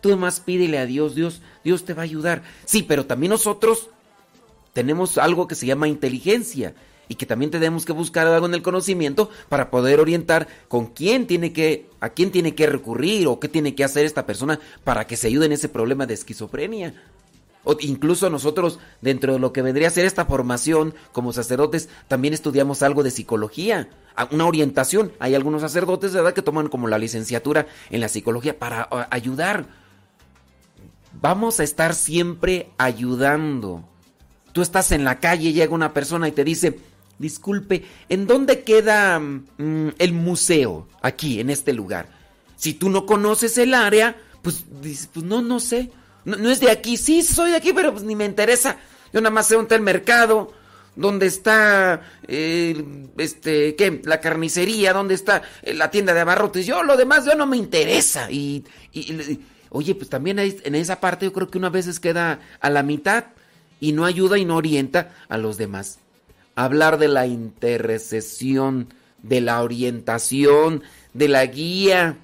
Tú 0.00 0.10
nomás 0.10 0.40
pídele 0.40 0.78
a 0.78 0.86
Dios, 0.86 1.14
Dios, 1.14 1.42
Dios 1.64 1.84
te 1.84 1.94
va 1.94 2.02
a 2.02 2.04
ayudar. 2.04 2.42
Sí, 2.64 2.82
pero 2.82 3.06
también 3.06 3.30
nosotros 3.30 3.90
tenemos 4.72 5.18
algo 5.18 5.46
que 5.46 5.54
se 5.54 5.66
llama 5.66 5.88
inteligencia 5.88 6.74
y 7.10 7.16
que 7.16 7.26
también 7.26 7.50
tenemos 7.50 7.84
que 7.84 7.92
buscar 7.92 8.28
algo 8.28 8.46
en 8.46 8.54
el 8.54 8.62
conocimiento 8.62 9.30
para 9.48 9.70
poder 9.70 9.98
orientar 9.98 10.46
con 10.68 10.86
quién 10.86 11.26
tiene 11.26 11.52
que, 11.52 11.88
a 11.98 12.10
quién 12.10 12.30
tiene 12.30 12.54
que 12.54 12.68
recurrir 12.68 13.26
o 13.26 13.40
qué 13.40 13.48
tiene 13.48 13.74
que 13.74 13.82
hacer 13.82 14.06
esta 14.06 14.26
persona 14.26 14.60
para 14.84 15.06
que 15.08 15.16
se 15.16 15.26
ayude 15.26 15.46
en 15.46 15.52
ese 15.52 15.68
problema 15.68 16.06
de 16.06 16.14
esquizofrenia. 16.14 16.94
O 17.64 17.76
incluso 17.80 18.30
nosotros, 18.30 18.78
dentro 19.00 19.32
de 19.32 19.38
lo 19.40 19.52
que 19.52 19.60
vendría 19.60 19.88
a 19.88 19.90
ser 19.90 20.06
esta 20.06 20.24
formación 20.24 20.94
como 21.12 21.32
sacerdotes, 21.32 21.88
también 22.06 22.32
estudiamos 22.32 22.82
algo 22.82 23.02
de 23.02 23.10
psicología, 23.10 23.90
una 24.30 24.46
orientación. 24.46 25.12
Hay 25.18 25.34
algunos 25.34 25.62
sacerdotes, 25.62 26.14
¿verdad?, 26.14 26.32
que 26.32 26.42
toman 26.42 26.68
como 26.68 26.86
la 26.86 26.96
licenciatura 26.96 27.66
en 27.90 28.00
la 28.00 28.08
psicología 28.08 28.58
para 28.58 28.88
ayudar 29.10 29.66
Vamos 31.20 31.60
a 31.60 31.64
estar 31.64 31.94
siempre 31.94 32.70
ayudando. 32.78 33.84
Tú 34.52 34.62
estás 34.62 34.90
en 34.92 35.04
la 35.04 35.20
calle, 35.20 35.52
llega 35.52 35.74
una 35.74 35.92
persona 35.92 36.26
y 36.28 36.32
te 36.32 36.44
dice, 36.44 36.78
disculpe, 37.18 37.84
¿en 38.08 38.26
dónde 38.26 38.62
queda 38.62 39.20
mm, 39.20 39.88
el 39.98 40.12
museo 40.14 40.88
aquí, 41.02 41.40
en 41.40 41.50
este 41.50 41.74
lugar? 41.74 42.08
Si 42.56 42.72
tú 42.72 42.88
no 42.88 43.04
conoces 43.04 43.58
el 43.58 43.74
área, 43.74 44.16
pues 44.42 44.64
pues 45.12 45.24
no, 45.24 45.42
no 45.42 45.60
sé. 45.60 45.90
No, 46.24 46.50
es 46.50 46.60
de 46.60 46.70
aquí, 46.70 46.96
sí, 46.96 47.22
soy 47.22 47.50
de 47.50 47.56
aquí, 47.56 47.72
pero 47.72 47.92
pues 47.92 48.04
ni 48.04 48.16
me 48.16 48.24
interesa. 48.24 48.78
Yo 49.12 49.20
nada 49.20 49.30
más 49.34 49.46
sé 49.46 49.54
dónde 49.54 49.66
está 49.66 49.74
el 49.76 49.82
mercado, 49.82 50.52
dónde 50.96 51.26
está, 51.26 52.02
este, 52.26 53.74
¿qué? 53.76 54.00
La 54.04 54.20
carnicería, 54.20 54.92
dónde 54.92 55.14
está 55.14 55.42
eh, 55.62 55.74
la 55.74 55.90
tienda 55.90 56.14
de 56.14 56.20
abarrotes. 56.20 56.66
Yo 56.66 56.82
lo 56.82 56.96
demás, 56.96 57.26
yo 57.26 57.34
no 57.34 57.46
me 57.46 57.56
interesa. 57.58 58.30
y 58.30 58.64
Oye, 59.70 59.94
pues 59.94 60.10
también 60.10 60.38
en 60.38 60.74
esa 60.74 61.00
parte 61.00 61.26
yo 61.26 61.32
creo 61.32 61.50
que 61.50 61.58
una 61.58 61.70
veces 61.70 62.00
queda 62.00 62.40
a 62.60 62.70
la 62.70 62.82
mitad 62.82 63.26
y 63.80 63.92
no 63.92 64.04
ayuda 64.04 64.36
y 64.36 64.44
no 64.44 64.56
orienta 64.56 65.14
a 65.28 65.38
los 65.38 65.56
demás. 65.56 65.98
Hablar 66.56 66.98
de 66.98 67.08
la 67.08 67.26
intercesión, 67.26 68.92
de 69.22 69.40
la 69.40 69.62
orientación, 69.62 70.82
de 71.14 71.28
la 71.28 71.46
guía. 71.46 72.18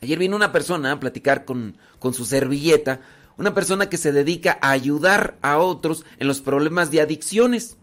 Ayer 0.00 0.18
vino 0.18 0.36
una 0.36 0.52
persona 0.52 0.92
a 0.92 1.00
platicar 1.00 1.44
con, 1.44 1.76
con 1.98 2.14
su 2.14 2.24
servilleta, 2.24 3.00
una 3.36 3.52
persona 3.52 3.88
que 3.88 3.96
se 3.96 4.12
dedica 4.12 4.58
a 4.62 4.70
ayudar 4.70 5.36
a 5.42 5.58
otros 5.58 6.04
en 6.18 6.28
los 6.28 6.40
problemas 6.40 6.90
de 6.90 7.00
adicciones. 7.00 7.76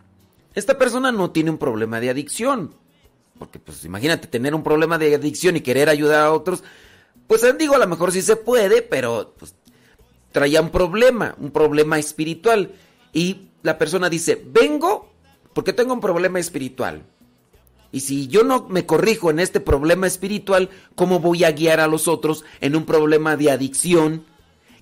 Esta 0.55 0.77
persona 0.77 1.11
no 1.11 1.31
tiene 1.31 1.49
un 1.49 1.57
problema 1.57 1.99
de 1.99 2.09
adicción, 2.09 2.73
porque 3.37 3.59
pues 3.59 3.83
imagínate 3.85 4.27
tener 4.27 4.55
un 4.55 4.63
problema 4.63 4.97
de 4.97 5.15
adicción 5.15 5.55
y 5.55 5.61
querer 5.61 5.89
ayudar 5.89 6.21
a 6.21 6.31
otros, 6.31 6.63
pues 7.27 7.43
eh, 7.43 7.53
digo, 7.53 7.75
a 7.75 7.79
lo 7.79 7.87
mejor 7.87 8.11
sí 8.11 8.21
se 8.21 8.35
puede, 8.35 8.81
pero 8.81 9.33
pues, 9.37 9.55
traía 10.31 10.61
un 10.61 10.69
problema, 10.69 11.35
un 11.39 11.51
problema 11.51 11.99
espiritual. 11.99 12.71
Y 13.13 13.49
la 13.61 13.77
persona 13.77 14.09
dice, 14.09 14.41
vengo 14.45 15.13
porque 15.53 15.73
tengo 15.73 15.93
un 15.93 16.01
problema 16.01 16.39
espiritual. 16.39 17.03
Y 17.91 18.01
si 18.01 18.27
yo 18.27 18.43
no 18.43 18.67
me 18.69 18.85
corrijo 18.85 19.29
en 19.29 19.39
este 19.39 19.59
problema 19.59 20.07
espiritual, 20.07 20.69
¿cómo 20.95 21.19
voy 21.19 21.43
a 21.43 21.51
guiar 21.51 21.79
a 21.79 21.87
los 21.87 22.07
otros 22.07 22.43
en 22.59 22.75
un 22.75 22.85
problema 22.85 23.37
de 23.37 23.51
adicción 23.51 24.25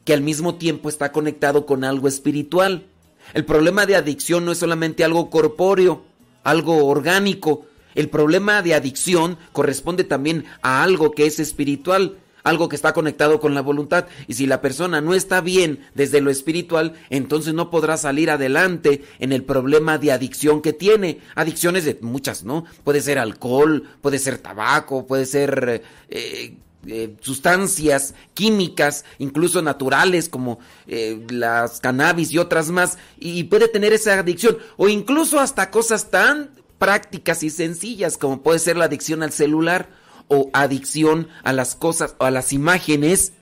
que 0.05 0.13
al 0.13 0.21
mismo 0.21 0.55
tiempo 0.55 0.87
está 0.87 1.11
conectado 1.11 1.65
con 1.65 1.83
algo 1.83 2.07
espiritual? 2.07 2.85
El 3.33 3.43
problema 3.43 3.85
de 3.85 3.97
adicción 3.97 4.45
no 4.45 4.53
es 4.53 4.59
solamente 4.59 5.03
algo 5.03 5.29
corpóreo, 5.29 6.03
algo 6.43 6.85
orgánico. 6.87 7.65
El 7.95 8.09
problema 8.09 8.61
de 8.61 8.75
adicción 8.75 9.37
corresponde 9.51 10.05
también 10.05 10.45
a 10.61 10.81
algo 10.81 11.11
que 11.11 11.25
es 11.25 11.39
espiritual 11.39 12.17
algo 12.43 12.69
que 12.69 12.75
está 12.75 12.93
conectado 12.93 13.39
con 13.39 13.53
la 13.53 13.61
voluntad. 13.61 14.05
Y 14.27 14.33
si 14.33 14.45
la 14.45 14.61
persona 14.61 15.01
no 15.01 15.13
está 15.13 15.41
bien 15.41 15.79
desde 15.93 16.21
lo 16.21 16.31
espiritual, 16.31 16.93
entonces 17.09 17.53
no 17.53 17.69
podrá 17.69 17.97
salir 17.97 18.29
adelante 18.29 19.03
en 19.19 19.31
el 19.33 19.43
problema 19.43 19.97
de 19.97 20.11
adicción 20.11 20.61
que 20.61 20.73
tiene. 20.73 21.19
Adicciones 21.35 21.85
de 21.85 21.97
muchas, 22.01 22.43
¿no? 22.43 22.65
Puede 22.83 23.01
ser 23.01 23.19
alcohol, 23.19 23.83
puede 24.01 24.19
ser 24.19 24.37
tabaco, 24.37 25.05
puede 25.05 25.25
ser... 25.25 25.83
Eh, 26.09 26.55
eh, 26.87 27.15
sustancias 27.21 28.15
químicas, 28.33 29.05
incluso 29.19 29.61
naturales 29.61 30.29
como 30.29 30.57
eh, 30.87 31.23
las 31.29 31.79
cannabis 31.79 32.31
y 32.31 32.39
otras 32.39 32.71
más, 32.71 32.97
y 33.19 33.43
puede 33.43 33.67
tener 33.67 33.93
esa 33.93 34.17
adicción, 34.17 34.57
o 34.77 34.89
incluso 34.89 35.39
hasta 35.39 35.69
cosas 35.69 36.09
tan 36.09 36.49
prácticas 36.79 37.43
y 37.43 37.51
sencillas 37.51 38.17
como 38.17 38.41
puede 38.41 38.57
ser 38.57 38.77
la 38.77 38.85
adicción 38.85 39.21
al 39.21 39.31
celular 39.31 39.89
o 40.33 40.49
adicción 40.53 41.27
a 41.43 41.51
las 41.51 41.75
cosas 41.75 42.15
a 42.17 42.31
las 42.31 42.53
imágenes 42.53 43.33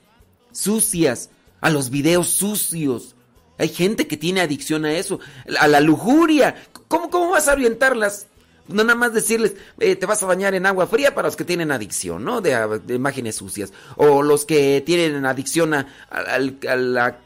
sucias, 0.52 1.30
a 1.62 1.70
los 1.70 1.92
videos 1.92 2.30
sucios. 2.30 3.16
Hay 3.60 3.70
gente 3.70 4.08
que 4.08 4.18
tiene 4.18 4.42
adicción 4.42 4.86
a 4.86 4.94
eso, 4.94 5.20
a 5.60 5.68
la 5.68 5.82
lujuria. 5.82 6.56
¿Cómo, 6.88 7.12
cómo 7.12 7.30
vas 7.30 7.48
a 7.48 7.54
orientarlas? 7.54 8.26
No 8.68 8.84
nada 8.84 8.96
más 8.96 9.14
decirles, 9.14 9.54
eh, 9.80 9.96
te 9.96 10.08
vas 10.08 10.24
a 10.24 10.26
bañar 10.26 10.56
en 10.56 10.66
agua 10.66 10.88
fría 10.88 11.14
para 11.14 11.28
los 11.28 11.36
que 11.36 11.46
tienen 11.46 11.72
adicción, 11.72 12.24
¿no? 12.24 12.42
De, 12.42 12.82
imágenes 12.90 13.36
sucias. 13.36 13.72
O 13.96 14.24
los 14.24 14.46
que 14.46 14.82
tienen 14.84 15.28
adicción 15.28 15.76
a, 15.76 15.86
la 16.10 17.20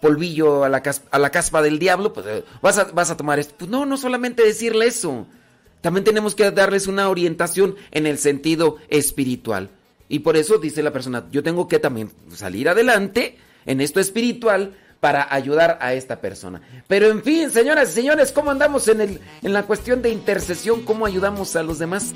polvillo, 0.00 0.62
a 0.62 0.68
la, 0.68 0.80
a 1.10 1.18
la 1.18 1.30
caspa 1.30 1.60
del 1.60 1.80
diablo, 1.80 2.12
pues 2.12 2.24
eh, 2.28 2.44
vas, 2.62 2.78
a, 2.78 2.84
vas 2.84 3.10
a 3.10 3.16
tomar 3.16 3.40
esto. 3.40 3.56
Pues 3.58 3.68
no, 3.68 3.84
no 3.84 3.96
solamente 3.96 4.44
decirle 4.44 4.86
eso. 4.86 5.26
También 5.80 6.04
tenemos 6.04 6.34
que 6.34 6.50
darles 6.50 6.86
una 6.86 7.08
orientación 7.08 7.76
en 7.90 8.06
el 8.06 8.18
sentido 8.18 8.76
espiritual. 8.88 9.70
Y 10.08 10.20
por 10.20 10.36
eso 10.36 10.58
dice 10.58 10.82
la 10.82 10.92
persona, 10.92 11.26
yo 11.30 11.42
tengo 11.42 11.68
que 11.68 11.78
también 11.78 12.10
salir 12.34 12.68
adelante 12.68 13.36
en 13.66 13.80
esto 13.80 14.00
espiritual 14.00 14.74
para 15.00 15.32
ayudar 15.32 15.78
a 15.80 15.94
esta 15.94 16.20
persona. 16.20 16.60
Pero 16.88 17.08
en 17.08 17.22
fin, 17.22 17.50
señoras 17.50 17.90
y 17.90 17.92
señores, 17.92 18.32
¿cómo 18.32 18.50
andamos 18.50 18.88
en, 18.88 19.00
el, 19.00 19.20
en 19.42 19.52
la 19.52 19.64
cuestión 19.64 20.02
de 20.02 20.10
intercesión? 20.10 20.82
¿Cómo 20.82 21.06
ayudamos 21.06 21.54
a 21.56 21.62
los 21.62 21.78
demás? 21.78 22.14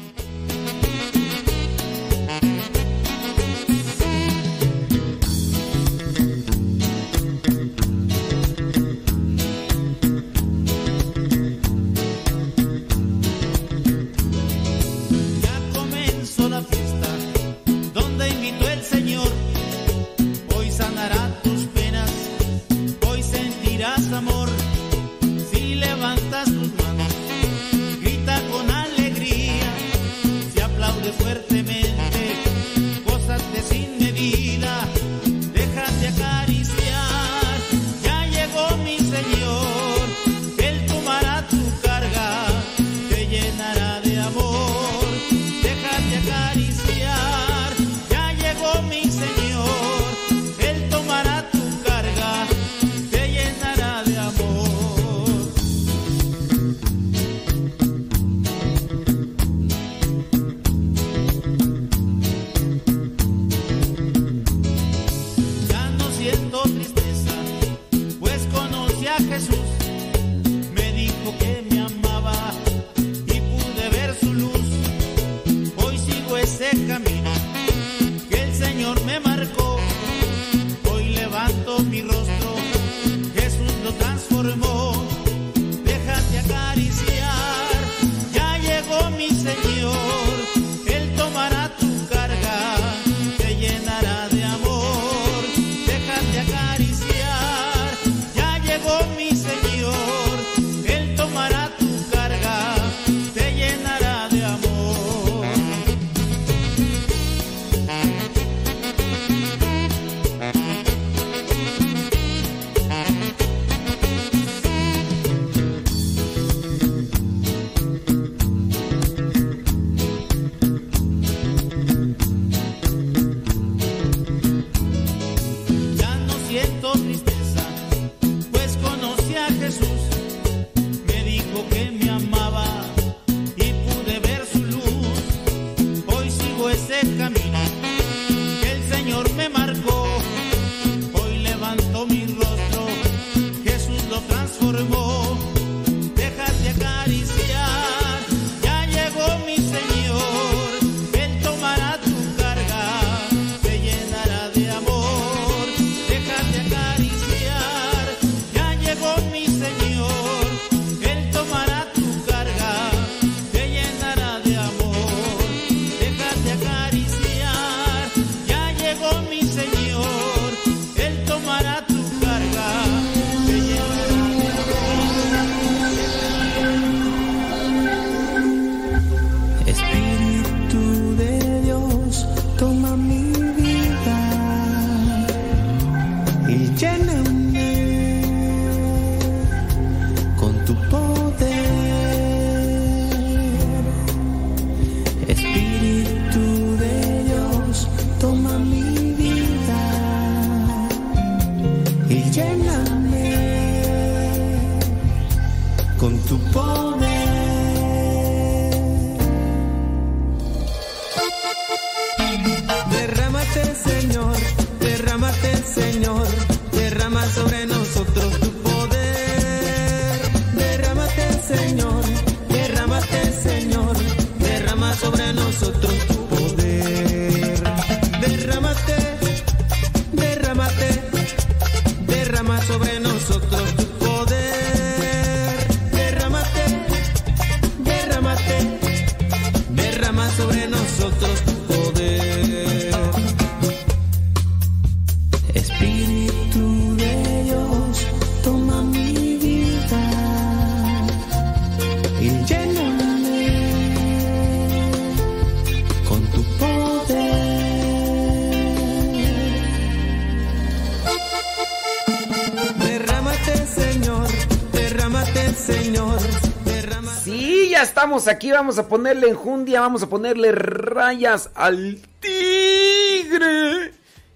Aquí. 268.29 268.51
Vamos 268.51 268.79
a 268.79 268.89
ponerle 268.89 269.29
enjundia, 269.31 269.81
vamos 269.81 270.03
a 270.03 270.09
ponerle 270.09 270.53
rayas 270.53 271.51
al 271.55 271.99
tigre. 272.21 273.93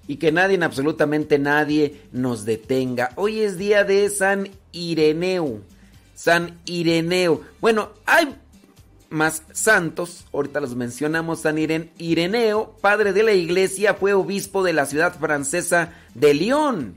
Y 0.09 0.17
que 0.17 0.31
nadie, 0.33 0.59
absolutamente 0.63 1.39
nadie, 1.39 2.01
nos 2.13 2.45
detenga. 2.45 3.11
Hoy 3.17 3.41
es 3.41 3.59
día 3.59 3.85
de 3.85 4.09
San 4.09 4.49
Ireneo. 4.73 5.61
San 6.15 6.59
Ireneo. 6.65 7.43
Bueno, 7.61 7.91
hay 8.07 8.35
más 9.11 9.43
santos. 9.53 10.25
Ahorita 10.33 10.61
los 10.61 10.75
mencionamos. 10.75 11.41
San 11.41 11.57
Iren- 11.57 11.91
Ireneo, 11.99 12.77
padre 12.81 13.13
de 13.13 13.23
la 13.25 13.33
iglesia, 13.33 13.95
fue 13.95 14.15
obispo 14.15 14.63
de 14.63 14.73
la 14.73 14.87
ciudad 14.87 15.19
francesa 15.19 15.93
de 16.15 16.35
Lyon. 16.35 16.95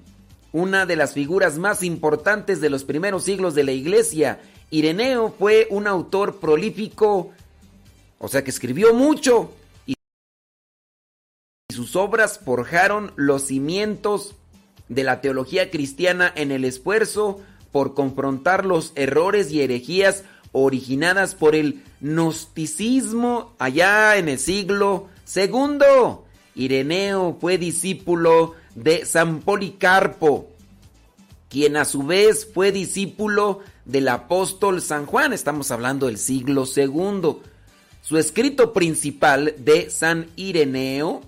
Una 0.51 0.85
de 0.85 0.95
las 0.95 1.13
figuras 1.13 1.57
más 1.57 1.83
importantes 1.83 2.59
de 2.61 2.69
los 2.69 2.83
primeros 2.83 3.23
siglos 3.23 3.53
de 3.55 3.63
la 3.63 3.71
iglesia. 3.71 4.39
Ireneo 4.71 5.33
fue 5.37 5.67
un 5.69 5.87
autor 5.87 6.39
prolífico, 6.39 7.31
o 8.17 8.27
sea 8.27 8.43
que 8.43 8.49
escribió 8.49 8.93
mucho, 8.93 9.51
y 9.85 9.95
sus 11.71 11.95
obras 11.95 12.39
forjaron 12.43 13.11
los 13.15 13.43
cimientos 13.43 14.35
de 14.87 15.03
la 15.03 15.21
teología 15.21 15.69
cristiana 15.69 16.31
en 16.35 16.51
el 16.51 16.65
esfuerzo 16.65 17.41
por 17.71 17.93
confrontar 17.93 18.65
los 18.65 18.91
errores 18.95 19.51
y 19.51 19.61
herejías 19.61 20.23
originadas 20.51 21.35
por 21.35 21.55
el 21.55 21.83
gnosticismo 22.01 23.53
allá 23.59 24.17
en 24.17 24.29
el 24.29 24.39
siglo 24.39 25.07
II. 25.35 25.79
Ireneo 26.55 27.37
fue 27.39 27.57
discípulo 27.57 28.55
de 28.83 29.05
San 29.05 29.41
Policarpo, 29.41 30.47
quien 31.49 31.75
a 31.75 31.85
su 31.85 32.03
vez 32.03 32.47
fue 32.53 32.71
discípulo 32.71 33.59
del 33.85 34.07
apóstol 34.07 34.81
San 34.81 35.05
Juan. 35.05 35.33
Estamos 35.33 35.71
hablando 35.71 36.05
del 36.05 36.17
siglo 36.17 36.65
II. 36.73 37.37
Su 38.01 38.17
escrito 38.17 38.71
principal 38.71 39.53
de 39.57 39.89
San 39.89 40.27
Ireneo 40.37 41.21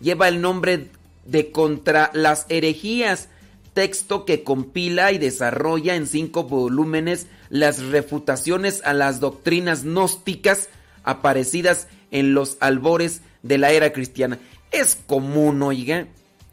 lleva 0.00 0.28
el 0.28 0.40
nombre 0.40 0.90
de 1.24 1.50
Contra 1.50 2.10
las 2.14 2.46
herejías, 2.48 3.28
texto 3.72 4.24
que 4.24 4.44
compila 4.44 5.10
y 5.10 5.18
desarrolla 5.18 5.96
en 5.96 6.06
cinco 6.06 6.44
volúmenes 6.44 7.26
las 7.48 7.82
refutaciones 7.82 8.80
a 8.84 8.92
las 8.92 9.18
doctrinas 9.18 9.82
gnósticas 9.82 10.68
aparecidas 11.02 11.88
en 12.12 12.32
los 12.32 12.58
albores 12.60 13.22
de 13.42 13.58
la 13.58 13.72
era 13.72 13.92
cristiana. 13.92 14.38
Es 14.70 14.96
común, 15.06 15.60
oiga, 15.62 16.06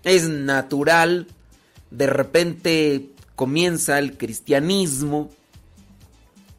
es 0.03 0.27
natural, 0.27 1.27
de 1.91 2.07
repente 2.07 3.09
comienza 3.35 3.99
el 3.99 4.17
cristianismo 4.17 5.29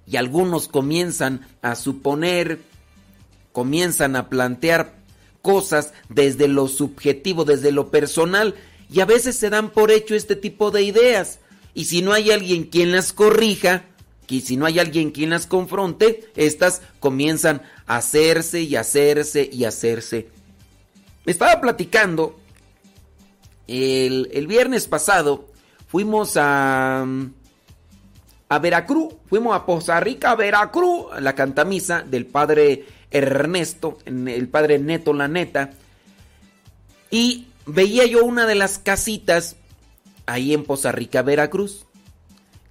y 0.07 0.16
algunos 0.16 0.68
comienzan 0.68 1.46
a 1.62 1.74
suponer, 1.74 2.61
comienzan 3.52 4.16
a 4.16 4.28
plantear 4.28 4.94
cosas 5.42 5.92
desde 6.09 6.48
lo 6.48 6.68
subjetivo, 6.68 7.44
desde 7.44 7.72
lo 7.72 7.90
personal, 7.90 8.55
y 8.90 9.00
a 9.00 9.07
veces 9.07 9.37
se 9.37 9.50
dan 9.50 9.70
por 9.70 9.90
hecho 9.90 10.14
este 10.14 10.37
tipo 10.37 10.70
de 10.70 10.83
ideas. 10.83 11.38
Y 11.74 11.87
si 11.87 12.02
no 12.02 12.12
hay 12.12 12.31
alguien 12.31 12.64
quien 12.64 12.92
las 12.92 13.12
corrija, 13.12 13.85
y 14.33 14.40
si 14.40 14.57
no 14.57 14.64
hay 14.64 14.78
alguien 14.78 15.11
quien 15.11 15.28
las 15.28 15.46
confronte, 15.46 16.31
estas 16.37 16.81
comienzan 17.00 17.61
a 17.87 17.96
hacerse 17.96 18.62
y 18.62 18.76
hacerse 18.76 19.50
y 19.52 19.64
hacerse. 19.64 20.28
Me 21.26 21.33
estaba 21.33 21.61
platicando 21.61 22.40
el, 23.66 24.29
el 24.33 24.46
viernes 24.46 24.88
pasado, 24.88 25.48
fuimos 25.87 26.37
a, 26.37 27.07
a 28.48 28.59
Veracruz, 28.59 29.14
fuimos 29.27 29.55
a 29.55 29.66
Poza 29.66 30.01
Rica, 30.01 30.35
Veracruz, 30.35 31.07
la 31.20 31.35
cantamisa 31.35 32.03
del 32.03 32.27
padre 32.27 32.87
Ernesto, 33.11 33.98
el 34.07 34.48
padre 34.48 34.79
Neto 34.79 35.12
La 35.12 35.29
Neta, 35.29 35.70
y 37.11 37.46
veía 37.66 38.07
yo 38.07 38.25
una 38.25 38.46
de 38.46 38.55
las 38.55 38.79
casitas 38.79 39.57
ahí 40.27 40.55
en 40.55 40.64
Poza 40.64 40.92
Rica, 40.92 41.22
Veracruz. 41.22 41.87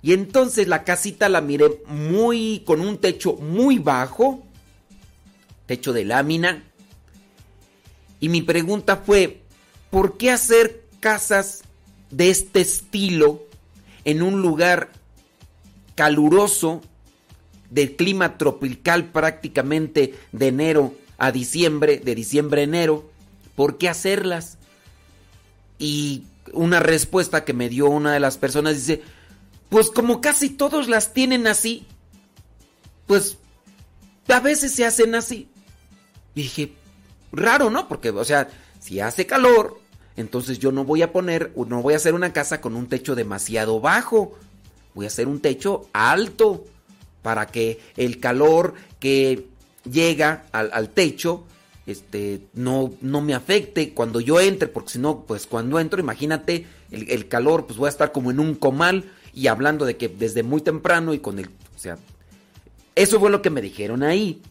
Y 0.01 0.13
entonces 0.13 0.67
la 0.67 0.84
casita 0.84 1.30
la 1.30 1.41
miré 1.41 1.82
muy 1.86 2.63
con 2.65 2.82
un 2.82 2.97
techo 2.97 3.34
muy 3.34 3.77
bajo, 3.77 4.43
techo 5.67 5.93
de 5.93 6.06
lámina. 6.06 6.63
Y 8.19 8.30
mi 8.30 8.41
pregunta 8.41 8.97
fue, 8.97 9.43
¿por 9.91 10.17
qué 10.17 10.32
hacer 10.32 10.81
casas 11.02 11.64
de 12.12 12.30
este 12.30 12.62
estilo 12.62 13.44
en 14.06 14.22
un 14.22 14.42
lugar 14.42 14.92
caluroso, 15.96 16.82
de 17.70 17.96
clima 17.96 18.38
tropical 18.38 19.12
prácticamente 19.12 20.16
de 20.32 20.48
enero 20.48 20.94
a 21.18 21.32
diciembre, 21.32 21.98
de 21.98 22.16
diciembre 22.16 22.62
a 22.62 22.64
enero? 22.64 23.10
¿Por 23.56 23.78
qué 23.78 23.90
hacerlas? 23.90 24.58
Y 25.80 26.24
una 26.54 26.80
respuesta 26.80 27.44
que 27.44 27.54
me 27.54 27.70
dio 27.70 27.90
una 27.90 28.14
de 28.14 28.20
las 28.20 28.38
personas 28.38 28.76
dice, 28.76 29.02
pues 29.70 29.90
como 29.90 30.22
casi 30.22 30.50
todos 30.50 30.88
las 30.88 31.14
tienen 31.14 31.48
así, 31.48 31.86
pues 33.08 33.38
a 34.28 34.40
veces 34.40 34.74
se 34.74 34.86
hacen 34.86 35.16
así. 35.16 35.50
Y 36.36 36.44
dije, 36.44 36.74
raro, 37.32 37.70
¿no? 37.70 37.88
Porque, 37.88 38.10
o 38.10 38.24
sea, 38.24 38.50
si 38.80 39.00
hace 39.00 39.26
calor, 39.26 39.81
entonces 40.17 40.60
yo 40.60 40.71
no 40.71 40.84
voy 40.84 41.02
a 41.02 41.12
poner, 41.12 41.54
no 41.56 41.82
voy 41.82 41.93
a 41.93 41.97
hacer 41.97 42.13
una 42.13 42.34
casa 42.34 42.62
con 42.62 42.76
un 42.76 42.88
techo 42.88 43.15
demasiado 43.15 43.80
bajo. 43.80 44.38
Voy 44.93 45.06
a 45.06 45.08
hacer 45.08 45.28
un 45.28 45.39
techo 45.39 45.88
alto 45.93 46.65
para 47.21 47.47
que 47.47 47.80
el 47.95 48.19
calor 48.19 48.74
que 49.00 49.47
llega 49.89 50.45
al, 50.52 50.89
techo 50.89 51.45
este, 51.86 52.41
no, 52.54 52.93
no 53.02 53.21
me 53.21 53.34
afecte 53.34 53.93
cuando 53.93 54.19
yo 54.19 54.39
entre, 54.39 54.67
porque 54.67 54.91
si 54.91 55.00
no, 55.00 55.21
pues 55.21 55.47
cuando 55.47 55.80
entro, 55.80 56.00
imagínate 56.00 56.67
el, 56.91 57.10
el, 57.10 57.28
calor, 57.28 57.65
pues 57.65 57.78
voy 57.78 57.88
a 57.88 57.89
estar 57.89 58.12
como 58.12 58.32
en 58.32 58.39
un 58.39 58.56
comal 58.56 59.12
y 59.34 59.47
hablando 59.47 59.86
de 59.86 59.97
que 59.97 60.10
desde 60.10 60.43
muy 60.43 60.62
temprano 60.62 61.13
y 61.13 61.19
con 61.19 61.39
el, 61.39 61.47
o 61.47 61.80
sea, 61.80 61.97
eso 62.95 63.19
fue 63.19 63.30
lo 63.30 63.41
que 63.41 63.50
me 63.50 63.62
dijeron 63.62 64.04
ahí. 64.04 64.41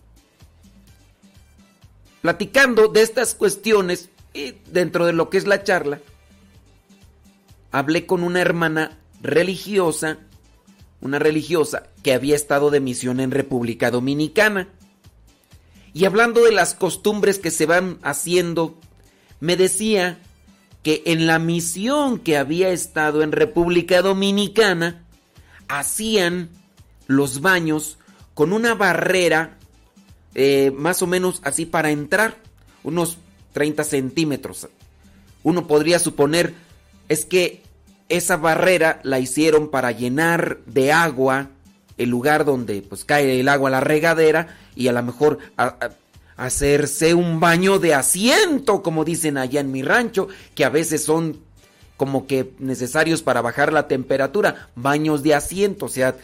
Platicando 2.22 2.88
de 2.88 3.02
estas 3.02 3.34
cuestiones 3.34 4.08
y 4.32 4.54
dentro 4.70 5.06
de 5.06 5.12
lo 5.12 5.30
que 5.30 5.38
es 5.38 5.46
la 5.46 5.64
charla, 5.64 6.00
hablé 7.72 8.06
con 8.06 8.22
una 8.22 8.40
hermana 8.40 8.98
religiosa, 9.22 10.18
una 11.00 11.18
religiosa 11.18 11.84
que 12.02 12.14
había 12.14 12.36
estado 12.36 12.70
de 12.70 12.80
misión 12.80 13.20
en 13.20 13.30
República 13.30 13.90
Dominicana. 13.90 14.68
Y 15.92 16.04
hablando 16.04 16.44
de 16.44 16.52
las 16.52 16.74
costumbres 16.74 17.38
que 17.38 17.50
se 17.50 17.66
van 17.66 17.98
haciendo, 18.02 18.78
me 19.40 19.56
decía 19.56 20.18
que 20.82 21.02
en 21.06 21.26
la 21.26 21.38
misión 21.38 22.18
que 22.18 22.38
había 22.38 22.70
estado 22.70 23.22
en 23.22 23.32
República 23.32 24.02
Dominicana, 24.02 25.04
hacían 25.68 26.50
los 27.06 27.40
baños 27.40 27.98
con 28.34 28.52
una 28.52 28.74
barrera 28.74 29.58
eh, 30.34 30.72
más 30.74 31.02
o 31.02 31.06
menos 31.06 31.40
así 31.44 31.66
para 31.66 31.90
entrar, 31.90 32.38
unos 32.82 33.18
30 33.52 33.84
centímetros. 33.84 34.68
Uno 35.42 35.66
podría 35.66 35.98
suponer 35.98 36.54
es 37.08 37.24
que 37.24 37.62
esa 38.08 38.36
barrera 38.36 39.00
la 39.02 39.18
hicieron 39.18 39.68
para 39.68 39.92
llenar 39.92 40.58
de 40.66 40.92
agua 40.92 41.50
el 41.96 42.08
lugar 42.08 42.44
donde 42.44 42.82
pues 42.82 43.04
cae 43.04 43.40
el 43.40 43.48
agua 43.48 43.68
a 43.68 43.72
la 43.72 43.80
regadera 43.80 44.56
y 44.74 44.88
a 44.88 44.92
lo 44.92 45.02
mejor 45.02 45.38
hacerse 46.36 47.14
un 47.14 47.40
baño 47.40 47.78
de 47.78 47.94
asiento, 47.94 48.82
como 48.82 49.04
dicen 49.04 49.36
allá 49.36 49.60
en 49.60 49.70
mi 49.70 49.82
rancho, 49.82 50.28
que 50.54 50.64
a 50.64 50.70
veces 50.70 51.04
son 51.04 51.38
como 51.96 52.26
que 52.26 52.52
necesarios 52.58 53.20
para 53.22 53.42
bajar 53.42 53.72
la 53.74 53.86
temperatura, 53.86 54.70
baños 54.74 55.22
de 55.22 55.34
asiento, 55.34 55.86
o 55.86 55.88
sea, 55.90 56.16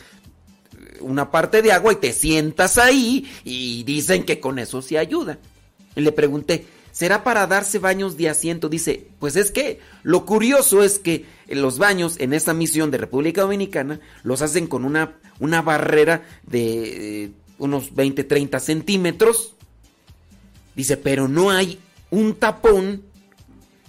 una 1.00 1.30
parte 1.30 1.60
de 1.60 1.72
agua 1.72 1.92
y 1.92 1.96
te 1.96 2.14
sientas 2.14 2.78
ahí 2.78 3.30
y 3.44 3.84
dicen 3.84 4.24
que 4.24 4.40
con 4.40 4.58
eso 4.58 4.80
se 4.80 4.98
ayuda. 4.98 5.38
Y 5.94 6.00
le 6.00 6.12
pregunté, 6.12 6.66
¿será 6.96 7.22
para 7.24 7.46
darse 7.46 7.78
baños 7.78 8.16
de 8.16 8.30
asiento? 8.30 8.70
Dice, 8.70 9.06
pues 9.18 9.36
es 9.36 9.50
que 9.50 9.80
lo 10.02 10.24
curioso 10.24 10.82
es 10.82 10.98
que 10.98 11.26
los 11.46 11.76
baños 11.76 12.16
en 12.18 12.32
esta 12.32 12.54
misión 12.54 12.90
de 12.90 12.96
República 12.96 13.42
Dominicana 13.42 14.00
los 14.22 14.40
hacen 14.40 14.66
con 14.66 14.86
una, 14.86 15.16
una 15.38 15.60
barrera 15.60 16.24
de 16.44 17.24
eh, 17.24 17.30
unos 17.58 17.94
20, 17.94 18.24
30 18.24 18.60
centímetros. 18.60 19.54
Dice, 20.74 20.96
pero 20.96 21.28
no 21.28 21.50
hay 21.50 21.78
un 22.10 22.34
tapón 22.34 23.02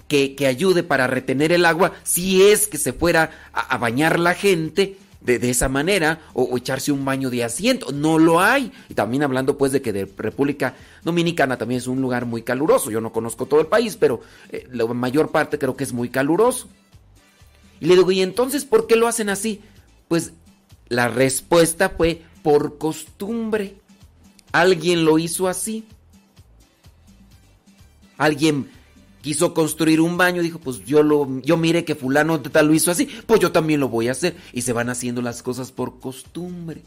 que, 0.10 0.36
ayude 0.46 0.84
para 0.84 1.08
retener 1.08 1.54
el 1.54 1.66
agua 1.66 1.94
si 2.04 2.44
es 2.44 2.68
que 2.68 2.78
se 2.78 2.92
fuera 2.92 3.32
a 3.54 3.78
bañar 3.78 4.20
la 4.20 4.34
gente 4.34 4.98
de, 5.22 5.50
esa 5.50 5.70
manera 5.70 6.22
o, 6.34 6.58
echarse 6.58 6.92
un 6.92 7.04
baño 7.06 7.30
de 7.30 7.44
asiento. 7.44 7.92
No 7.92 8.18
lo 8.18 8.40
hay. 8.40 8.72
Y 8.90 8.94
también 8.94 9.24
hablando 9.24 9.58
pues 9.58 9.72
de 9.72 9.82
que 9.82 9.94
de 9.94 10.12
República 10.18 10.76
Dominicana 11.04 11.58
también 11.58 11.80
es 11.80 11.88
un 11.88 12.02
lugar 12.02 12.26
muy 12.26 12.44
caluroso. 12.44 12.92
Yo 12.92 13.02
no 13.02 13.12
conozco 13.12 13.46
todo 13.46 13.60
el 13.60 13.68
país, 13.68 13.98
pero 13.98 14.22
eh, 14.50 14.68
la 14.72 14.86
mayor 14.88 15.32
parte 15.32 15.60
creo 15.60 15.76
que 15.76 15.84
es 15.84 15.94
muy 15.94 16.10
caluroso. 16.10 16.68
Y 17.80 17.86
le 17.86 17.96
digo, 17.96 18.12
¿y 18.12 18.22
entonces 18.22 18.66
por 18.66 18.88
qué 18.88 18.96
lo 18.96 19.08
hacen 19.08 19.30
así? 19.30 19.62
Pues 20.08 20.34
la 20.88 21.08
respuesta 21.10 21.90
fue 21.90 22.22
por 22.42 22.78
costumbre. 22.78 23.76
Alguien 24.52 25.06
lo 25.06 25.20
hizo 25.20 25.48
así. 25.48 25.86
Alguien 28.18 28.70
quiso 29.22 29.54
construir 29.54 30.02
un 30.02 30.18
baño, 30.18 30.42
dijo, 30.42 30.60
pues 30.60 30.84
yo 30.86 31.04
lo 31.04 31.42
yo 31.42 31.58
mire 31.58 31.86
que 31.86 31.96
fulano 31.96 32.40
tal 32.42 32.68
lo 32.68 32.74
hizo 32.74 32.92
así, 32.92 33.08
pues 33.26 33.40
yo 33.40 33.52
también 33.52 33.80
lo 33.80 33.90
voy 33.90 34.08
a 34.08 34.12
hacer 34.12 34.36
y 34.54 34.62
se 34.62 34.74
van 34.74 34.90
haciendo 34.90 35.22
las 35.22 35.44
cosas 35.44 35.72
por 35.72 36.00
costumbre. 36.00 36.82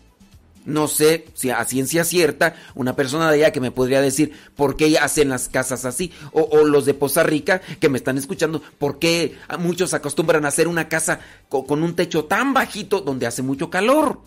No 0.67 0.89
sé 0.89 1.27
si 1.35 1.51
a 1.51 1.65
ciencia 1.65 2.05
cierta 2.05 2.55
una 2.75 2.95
persona 2.95 3.31
de 3.31 3.37
allá 3.37 3.53
que 3.53 3.61
me 3.61 3.71
podría 3.71 4.03
decir 4.03 4.33
por 4.57 4.77
qué 4.77 4.99
hacen 4.99 5.31
las 5.31 5.49
casas 5.49 5.87
así, 5.87 6.13
o, 6.33 6.65
los 6.65 6.85
de 6.85 6.93
Poza 6.93 7.23
Rica 7.23 7.63
que 7.81 7.89
me 7.89 7.97
están 7.97 8.19
escuchando, 8.19 8.63
por 8.79 8.99
qué 8.99 9.37
muchos 9.59 9.95
acostumbran 9.95 10.45
a 10.45 10.49
hacer 10.49 10.69
una 10.69 10.89
casa 10.89 11.21
con 11.49 11.83
un 11.83 11.95
techo 11.95 12.25
tan 12.27 12.53
bajito 12.53 13.01
donde 13.01 13.27
hace 13.27 13.43
mucho 13.43 13.71
calor. 13.71 14.21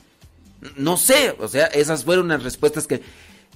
No 0.75 0.97
sé, 0.97 1.35
o 1.39 1.47
sea, 1.47 1.67
esas 1.67 2.03
fueron 2.03 2.29
las 2.29 2.41
respuestas 2.41 2.87
que 2.87 3.01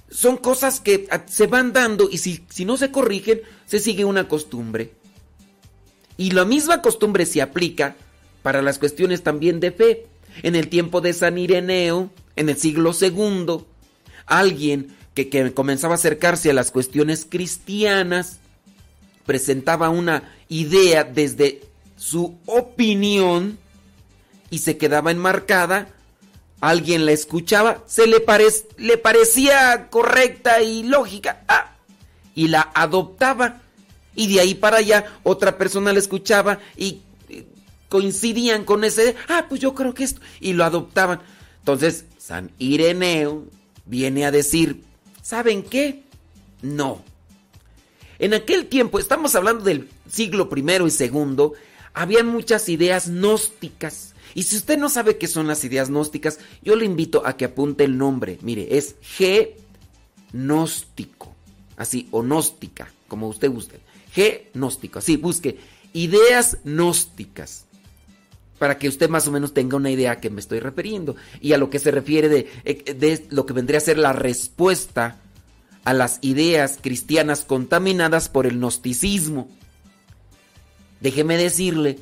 son 0.10 0.38
cosas 0.38 0.80
que 0.80 1.08
ah, 1.12 1.24
se 1.28 1.48
van 1.48 1.74
dando 1.74 2.10
y 2.12 2.18
si, 2.18 2.46
si 2.50 2.66
no 2.66 2.78
se 2.78 2.92
corrigen, 2.92 3.42
se 3.66 3.80
sigue 3.80 4.06
una 4.06 4.28
costumbre. 4.28 4.92
Y 6.18 6.32
la 6.32 6.46
misma 6.46 6.82
costumbre 6.82 7.26
se 7.26 7.42
aplica 7.42 7.96
para 8.42 8.62
las 8.62 8.80
cuestiones 8.80 9.24
también 9.24 9.60
de 9.60 9.72
fe. 9.72 10.08
En 10.44 10.56
el 10.56 10.70
tiempo 10.70 11.02
de 11.02 11.14
San 11.14 11.38
Ireneo, 11.38 12.12
en 12.36 12.50
el 12.50 12.58
siglo 12.58 12.92
II, 13.00 13.66
alguien 14.26 14.96
que, 15.14 15.30
que 15.30 15.54
comenzaba 15.54 15.96
a 15.96 15.98
acercarse 15.98 16.50
a 16.50 16.54
las 16.54 16.72
cuestiones 16.72 17.26
cristianas 17.30 18.40
presentaba 19.26 19.90
una 19.90 20.36
idea 20.48 21.04
desde 21.04 21.62
su 21.98 22.38
opinión 22.46 23.58
y 24.50 24.60
se 24.60 24.78
quedaba 24.78 25.12
enmarcada 25.12 25.90
alguien 26.62 27.06
la 27.06 27.12
escuchaba, 27.12 27.84
se 27.88 28.08
le, 28.08 28.24
le 28.78 28.98
parecía 28.98 29.88
correcta 29.90 30.62
y 30.62 30.84
lógica, 30.84 31.44
ah, 31.48 31.76
y 32.36 32.48
la 32.48 32.72
adoptaba. 32.74 33.62
Y 34.16 34.34
de 34.34 34.40
ahí 34.40 34.56
para 34.56 34.78
allá 34.78 35.06
otra 35.24 35.58
persona 35.58 35.94
la 35.94 36.00
escuchaba 36.00 36.60
y 36.76 37.02
coincidían 37.90 38.66
con 38.66 38.84
ese, 38.84 39.16
ah, 39.28 39.46
pues 39.48 39.62
yo 39.62 39.74
creo 39.76 39.94
que 39.94 40.04
esto, 40.04 40.22
y 40.40 40.54
lo 40.54 40.66
adoptaban. 40.66 41.22
Entonces, 41.60 42.06
San 42.18 42.52
Ireneo 42.58 43.46
viene 43.86 44.26
a 44.26 44.32
decir, 44.32 44.84
¿saben 45.22 45.64
qué? 45.64 46.04
No. 46.62 47.04
En 48.20 48.34
aquel 48.34 48.66
tiempo, 48.66 48.98
estamos 49.00 49.36
hablando 49.36 49.64
del 49.64 49.88
siglo 50.10 50.50
primero 50.50 50.88
y 50.88 50.92
segundo, 50.92 51.54
habían 51.94 52.28
muchas 52.28 52.68
ideas 52.70 53.10
gnósticas 53.10 54.16
y 54.38 54.44
si 54.44 54.56
usted 54.56 54.78
no 54.78 54.88
sabe 54.88 55.18
qué 55.18 55.26
son 55.26 55.48
las 55.48 55.64
ideas 55.64 55.90
gnósticas, 55.90 56.38
yo 56.62 56.76
le 56.76 56.86
invito 56.86 57.26
a 57.26 57.36
que 57.36 57.46
apunte 57.46 57.84
el 57.86 57.98
nombre. 57.98 58.38
Mire, 58.44 58.78
es 58.78 58.94
gnóstico. 60.32 61.34
Así, 61.76 62.08
o 62.12 62.22
gnóstica, 62.22 62.88
como 63.08 63.30
usted 63.30 63.50
guste. 63.50 63.80
Gnóstico. 64.54 65.00
Así, 65.00 65.18
busque 65.18 65.58
ideas 65.94 66.60
gnósticas. 66.64 67.66
Para 68.60 68.78
que 68.78 68.88
usted 68.88 69.10
más 69.10 69.28
o 69.28 69.32
menos 69.32 69.56
tenga 69.56 69.76
una 69.76 69.90
idea 69.90 70.12
a 70.12 70.20
qué 70.20 70.30
me 70.30 70.40
estoy 70.40 70.60
refiriendo. 70.60 71.16
Y 71.42 71.54
a 71.54 71.58
lo 71.58 71.72
que 71.72 71.80
se 71.80 71.90
refiere 71.90 72.30
de, 72.30 72.48
eh, 72.64 72.94
de 72.94 73.26
lo 73.32 73.48
que 73.48 73.54
vendría 73.54 73.80
a 73.80 73.82
ser 73.82 73.98
la 73.98 74.14
respuesta 74.14 75.18
a 75.84 75.96
las 75.96 76.20
ideas 76.22 76.78
cristianas 76.80 77.44
contaminadas 77.44 78.30
por 78.30 78.46
el 78.46 78.60
gnosticismo. 78.60 79.50
Déjeme 81.02 81.38
decirle 81.38 81.98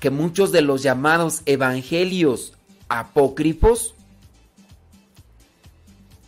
que 0.00 0.10
muchos 0.10 0.50
de 0.50 0.62
los 0.62 0.82
llamados 0.82 1.42
evangelios 1.46 2.54
apócrifos 2.88 3.94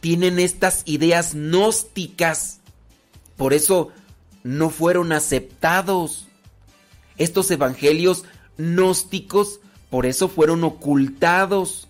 tienen 0.01 0.39
estas 0.39 0.83
ideas 0.85 1.35
gnósticas. 1.35 2.61
Por 3.37 3.55
eso 3.55 3.89
no 4.43 4.71
fueron 4.71 5.13
aceptados. 5.13 6.27
Estos 7.17 7.51
evangelios 7.51 8.25
gnósticos 8.59 9.61
por 9.93 10.07
eso 10.07 10.31
fueron 10.31 10.65
ocultados. 10.65 11.87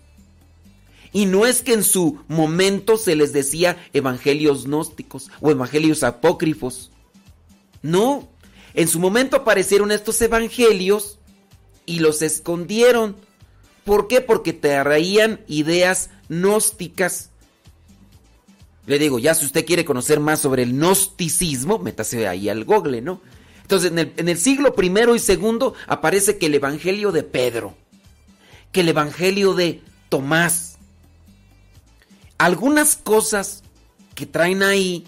Y 1.13 1.25
no 1.25 1.45
es 1.45 1.61
que 1.61 1.71
en 1.71 1.83
su 1.83 2.19
momento 2.27 2.97
se 2.97 3.15
les 3.15 3.31
decía 3.31 3.77
evangelios 3.93 4.65
gnósticos 4.65 5.29
o 5.39 5.51
evangelios 5.51 6.03
apócrifos. 6.03 6.91
No, 7.81 8.27
en 8.73 8.89
su 8.89 8.99
momento 8.99 9.37
aparecieron 9.37 9.89
estos 9.91 10.21
evangelios 10.21 11.17
y 11.85 11.99
los 11.99 12.21
escondieron. 12.21 13.15
¿Por 13.83 14.07
qué? 14.07 14.21
Porque 14.21 14.53
traían 14.53 15.41
ideas 15.47 16.09
gnósticas. 16.29 17.29
Le 18.85 18.99
digo, 18.99 19.19
ya 19.19 19.33
si 19.33 19.45
usted 19.45 19.65
quiere 19.65 19.85
conocer 19.85 20.19
más 20.19 20.39
sobre 20.39 20.63
el 20.63 20.73
gnosticismo, 20.73 21.79
métase 21.79 22.27
ahí 22.27 22.49
al 22.49 22.65
google, 22.65 23.01
¿no? 23.01 23.21
Entonces, 23.61 23.91
en 23.91 23.99
el, 23.99 24.13
en 24.17 24.27
el 24.27 24.37
siglo 24.37 24.75
primero 24.75 25.15
y 25.15 25.19
segundo 25.19 25.73
aparece 25.87 26.37
que 26.37 26.47
el 26.47 26.55
Evangelio 26.55 27.11
de 27.11 27.23
Pedro, 27.23 27.75
que 28.71 28.81
el 28.81 28.89
Evangelio 28.89 29.53
de 29.53 29.81
Tomás, 30.09 30.77
algunas 32.37 32.97
cosas 32.97 33.63
que 34.15 34.25
traen 34.25 34.63
ahí 34.63 35.05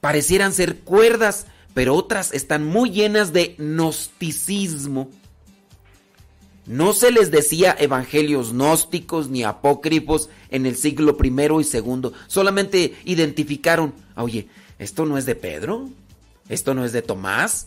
parecieran 0.00 0.52
ser 0.52 0.78
cuerdas, 0.80 1.46
pero 1.74 1.94
otras 1.94 2.32
están 2.32 2.64
muy 2.64 2.90
llenas 2.90 3.32
de 3.32 3.54
gnosticismo. 3.58 5.10
No 6.70 6.92
se 6.92 7.10
les 7.10 7.32
decía 7.32 7.74
evangelios 7.76 8.52
gnósticos 8.52 9.28
ni 9.28 9.42
apócrifos 9.42 10.28
en 10.50 10.66
el 10.66 10.76
siglo 10.76 11.16
primero 11.16 11.60
y 11.60 11.64
segundo. 11.64 12.12
Solamente 12.28 12.94
identificaron, 13.04 13.92
oye, 14.14 14.46
¿esto 14.78 15.04
no 15.04 15.18
es 15.18 15.26
de 15.26 15.34
Pedro? 15.34 15.88
¿Esto 16.48 16.72
no 16.74 16.84
es 16.84 16.92
de 16.92 17.02
Tomás? 17.02 17.66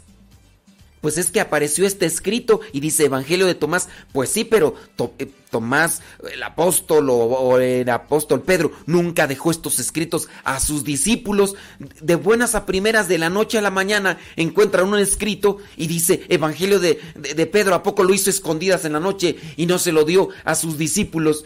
Pues 1.04 1.18
es 1.18 1.32
que 1.32 1.42
apareció 1.42 1.86
este 1.86 2.06
escrito 2.06 2.62
y 2.72 2.80
dice 2.80 3.04
Evangelio 3.04 3.46
de 3.46 3.56
Tomás. 3.56 3.90
Pues 4.14 4.30
sí, 4.30 4.46
pero 4.46 4.76
eh, 5.20 5.30
Tomás, 5.52 6.02
el 6.32 6.42
apóstol 6.42 7.10
o, 7.10 7.60
el 7.60 7.90
apóstol 7.90 8.42
Pedro, 8.42 8.72
nunca 8.86 9.28
dejó 9.28 9.52
estos 9.52 9.80
escritos 9.80 10.30
a 10.46 10.62
sus 10.62 10.86
discípulos. 10.86 11.56
De 12.00 12.16
buenas 12.16 12.56
a 12.56 12.66
primeras, 12.66 13.10
de 13.10 13.18
la 13.18 13.30
noche 13.30 13.58
a 13.58 13.62
la 13.62 13.70
mañana, 13.70 14.18
encuentran 14.38 14.88
un 14.88 14.98
escrito 14.98 15.58
y 15.76 15.88
dice 15.88 16.24
Evangelio 16.30 16.80
de, 16.80 17.02
de 17.16 17.46
Pedro. 17.48 17.76
¿A 17.76 17.84
poco 17.84 18.06
lo 18.06 18.14
hizo 18.14 18.30
escondidas 18.30 18.86
en 18.86 18.94
la 18.94 19.02
noche 19.02 19.36
y 19.58 19.66
no 19.66 19.80
se 19.80 19.92
lo 19.92 20.06
dio 20.06 20.30
a 20.46 20.56
sus 20.56 20.78
discípulos? 20.78 21.44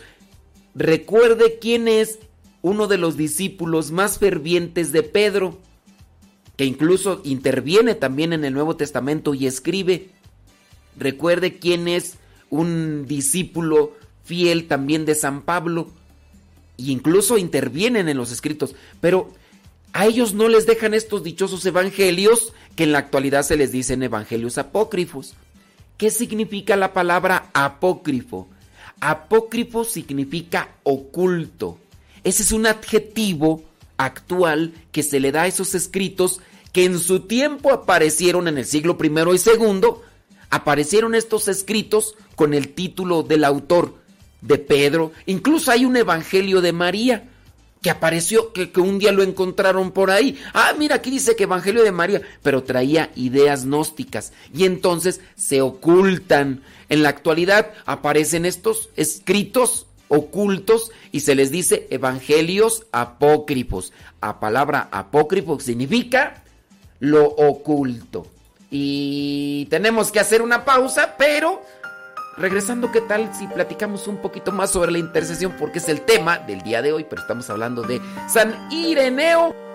Recuerde 0.76 1.58
quién 1.60 1.88
es 1.88 2.20
uno 2.62 2.86
de 2.86 3.00
los 3.00 3.18
discípulos 3.18 3.90
más 3.90 4.20
fervientes 4.20 4.92
de 4.92 5.02
Pedro 5.02 5.58
que 6.58 6.66
incluso 6.66 7.22
interviene 7.24 7.96
también 7.96 8.34
en 8.34 8.44
el 8.44 8.54
Nuevo 8.54 8.76
Testamento 8.76 9.34
y 9.34 9.46
escribe. 9.46 10.10
Recuerde 10.98 11.60
quién 11.60 11.88
es 11.88 12.16
un 12.50 13.06
discípulo 13.08 13.96
fiel 14.26 14.68
también 14.68 15.06
de 15.06 15.16
San 15.16 15.44
Pablo 15.44 15.90
e 16.78 16.92
incluso 16.92 17.38
intervienen 17.38 18.10
en 18.10 18.18
los 18.18 18.32
escritos, 18.32 18.76
pero 19.00 19.32
a 19.94 20.08
ellos 20.08 20.34
no 20.34 20.48
les 20.48 20.66
dejan 20.66 20.94
estos 20.94 21.24
dichosos 21.24 21.66
evangelios 21.66 22.54
que 22.76 22.84
en 22.84 22.92
la 22.92 23.00
actualidad 23.00 23.44
se 23.44 23.56
les 23.56 23.72
dicen 23.72 24.04
evangelios 24.04 24.58
apócrifos. 24.58 25.36
¿Qué 25.98 26.10
significa 26.10 26.76
la 26.76 26.94
palabra 26.94 27.50
apócrifo? 27.54 28.48
Apócrifo 29.00 29.84
significa 29.84 30.76
oculto. 30.84 31.80
Ese 32.24 32.44
es 32.44 32.52
un 32.52 32.66
adjetivo 32.66 33.64
actual 33.98 34.74
que 34.92 35.04
se 35.04 35.20
le 35.20 35.32
da 35.32 35.44
a 35.44 35.48
esos 35.48 35.76
escritos 35.76 36.40
que 36.72 36.86
en 36.86 37.00
su 37.00 37.22
tiempo 37.22 37.72
aparecieron 37.72 38.48
en 38.48 38.58
el 38.58 38.66
siglo 38.66 38.98
primero 38.98 39.34
y 39.34 39.40
segundo, 39.40 40.04
aparecieron 40.50 41.16
estos 41.16 41.48
escritos 41.48 42.16
con 42.36 42.54
el 42.54 42.70
título 42.70 43.24
del 43.24 43.44
autor 43.44 43.96
de 44.42 44.58
Pedro. 44.60 45.12
Incluso 45.26 45.72
hay 45.72 45.86
un 45.86 45.98
evangelio 45.98 46.62
de 46.62 46.74
María 46.74 47.30
que 47.82 47.90
apareció, 47.90 48.54
que, 48.54 48.72
que, 48.72 48.80
un 48.80 49.00
día 49.00 49.12
lo 49.12 49.24
encontraron 49.24 49.92
por 49.92 50.12
ahí. 50.12 50.38
Ah, 50.54 50.74
mira, 50.78 50.96
aquí 50.96 51.10
dice 51.10 51.36
que 51.36 51.44
Evangelio 51.44 51.84
de 51.84 51.92
María, 51.92 52.22
pero 52.44 52.64
traía 52.64 53.12
ideas 53.16 53.66
gnósticas 53.66 54.34
y 54.54 54.66
entonces 54.66 55.22
se 55.36 55.62
ocultan. 55.62 56.62
En 56.90 57.04
la 57.04 57.10
actualidad 57.10 57.72
aparecen 57.86 58.46
estos 58.46 58.90
escritos 58.96 59.87
ocultos 60.08 60.92
y 61.12 61.22
se 61.22 61.36
les 61.36 61.52
dice 61.52 61.88
evangelios 61.90 62.86
apócrifos. 62.92 63.94
A 64.22 64.40
palabra 64.40 64.88
apócrifo 64.92 65.60
significa 65.60 66.44
lo 67.00 67.26
oculto. 67.26 68.28
Y 68.70 69.66
tenemos 69.70 70.12
que 70.12 70.20
hacer 70.20 70.42
una 70.42 70.66
pausa, 70.66 71.16
pero 71.18 71.62
regresando, 72.38 72.92
¿qué 72.92 73.02
tal 73.02 73.34
si 73.34 73.48
platicamos 73.48 74.08
un 74.08 74.18
poquito 74.18 74.52
más 74.52 74.72
sobre 74.72 74.92
la 74.92 75.00
intercesión? 75.00 75.54
Porque 75.58 75.80
es 75.80 75.90
el 75.90 76.02
tema 76.02 76.40
del 76.40 76.62
día 76.62 76.82
de 76.82 76.92
hoy, 76.92 77.06
pero 77.10 77.22
estamos 77.22 77.50
hablando 77.50 77.84
de 77.84 78.02
San 78.28 78.68
Ireneo. 78.72 79.67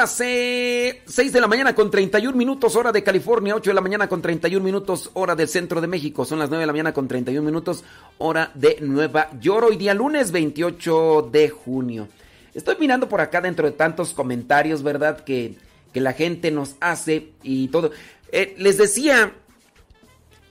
Las 0.00 0.12
6 0.12 1.30
de 1.30 1.40
la 1.42 1.46
mañana 1.46 1.74
con 1.74 1.90
31 1.90 2.34
minutos 2.34 2.74
hora 2.74 2.90
de 2.90 3.02
California, 3.02 3.54
8 3.54 3.68
de 3.68 3.74
la 3.74 3.82
mañana 3.82 4.08
con 4.08 4.22
31 4.22 4.64
minutos 4.64 5.10
hora 5.12 5.36
del 5.36 5.46
centro 5.46 5.78
de 5.82 5.88
México, 5.88 6.24
son 6.24 6.38
las 6.38 6.48
9 6.48 6.62
de 6.62 6.66
la 6.66 6.72
mañana 6.72 6.94
con 6.94 7.06
31 7.06 7.44
minutos 7.44 7.84
hora 8.16 8.50
de 8.54 8.78
Nueva 8.80 9.28
York, 9.38 9.66
hoy 9.68 9.76
día 9.76 9.92
lunes 9.92 10.32
28 10.32 11.28
de 11.30 11.50
junio. 11.50 12.08
Estoy 12.54 12.76
mirando 12.80 13.10
por 13.10 13.20
acá 13.20 13.42
dentro 13.42 13.66
de 13.66 13.72
tantos 13.72 14.14
comentarios, 14.14 14.82
¿verdad? 14.82 15.20
Que, 15.20 15.56
que 15.92 16.00
la 16.00 16.14
gente 16.14 16.50
nos 16.50 16.76
hace 16.80 17.32
y 17.42 17.68
todo. 17.68 17.90
Eh, 18.32 18.54
les 18.56 18.78
decía, 18.78 19.34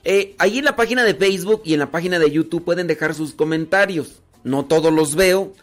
eh, 0.04 0.36
ahí 0.38 0.58
en 0.60 0.64
la 0.64 0.76
página 0.76 1.02
de 1.02 1.16
Facebook 1.16 1.62
y 1.64 1.74
en 1.74 1.80
la 1.80 1.90
página 1.90 2.20
de 2.20 2.30
YouTube 2.30 2.64
pueden 2.64 2.86
dejar 2.86 3.14
sus 3.14 3.32
comentarios. 3.32 4.20
No 4.44 4.66
todos 4.66 4.92
los 4.92 5.16
veo, 5.16 5.54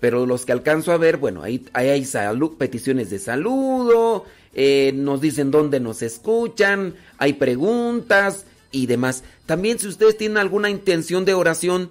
pero 0.00 0.26
los 0.26 0.44
que 0.44 0.52
alcanzo 0.52 0.92
a 0.92 0.96
ver, 0.96 1.16
bueno, 1.16 1.42
ahí, 1.42 1.64
hay 1.72 2.02
salu- 2.02 2.56
peticiones 2.56 3.10
de 3.10 3.18
saludo, 3.18 4.24
eh, 4.54 4.92
nos 4.94 5.20
dicen 5.20 5.50
dónde 5.50 5.80
nos 5.80 6.02
escuchan, 6.02 6.94
hay 7.18 7.34
preguntas 7.34 8.44
y 8.70 8.86
demás. 8.86 9.24
También 9.46 9.78
si 9.78 9.88
ustedes 9.88 10.16
tienen 10.16 10.38
alguna 10.38 10.70
intención 10.70 11.24
de 11.24 11.34
oración, 11.34 11.90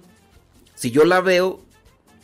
si 0.74 0.90
yo 0.90 1.04
la 1.04 1.20
veo, 1.20 1.60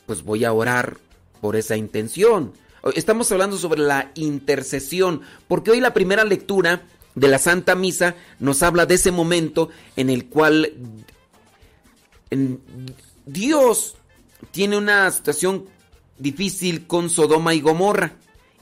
pues 0.07 0.22
voy 0.22 0.45
a 0.45 0.53
orar 0.53 0.99
por 1.41 1.57
esa 1.57 1.76
intención. 1.76 2.53
Estamos 2.95 3.30
hablando 3.32 3.57
sobre 3.57 3.80
la 3.80 4.11
intercesión, 4.14 5.22
porque 5.49 5.70
hoy 5.70 5.80
la 5.80 5.95
primera 5.95 6.24
lectura 6.24 6.82
de 7.14 7.28
la 7.28 7.39
Santa 7.39 7.74
Misa 7.74 8.14
nos 8.41 8.62
habla 8.62 8.87
de 8.87 8.97
ese 8.97 9.11
momento 9.11 9.70
en 9.97 10.11
el 10.11 10.26
cual 10.26 10.72
Dios 13.26 13.97
tiene 14.51 14.76
una 14.76 15.11
situación 15.11 15.64
difícil 16.18 16.86
con 16.86 17.10
Sodoma 17.10 17.54
y 17.54 17.60
Gomorra. 17.60 18.12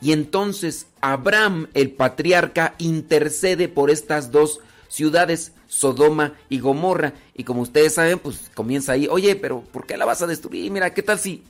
Y 0.00 0.12
entonces 0.12 0.86
Abraham, 1.00 1.68
el 1.74 1.92
patriarca, 1.92 2.74
intercede 2.78 3.68
por 3.68 3.90
estas 3.90 4.32
dos 4.32 4.61
ciudades, 4.88 5.53
Sodoma 5.68 6.34
y 6.48 6.59
Gomorra. 6.59 7.14
Y 7.34 7.44
como 7.44 7.62
ustedes 7.62 7.94
saben, 7.94 8.18
pues 8.18 8.50
comienza 8.55 8.92
ahí, 8.92 9.07
oye, 9.09 9.36
pero 9.36 9.62
¿por 9.62 9.86
qué 9.86 9.96
la 9.96 10.05
vas 10.05 10.22
a 10.22 10.26
destruir? 10.26 10.70
Mira, 10.70 10.92
¿qué 10.92 11.03
tal 11.03 11.18
si, 11.18 11.44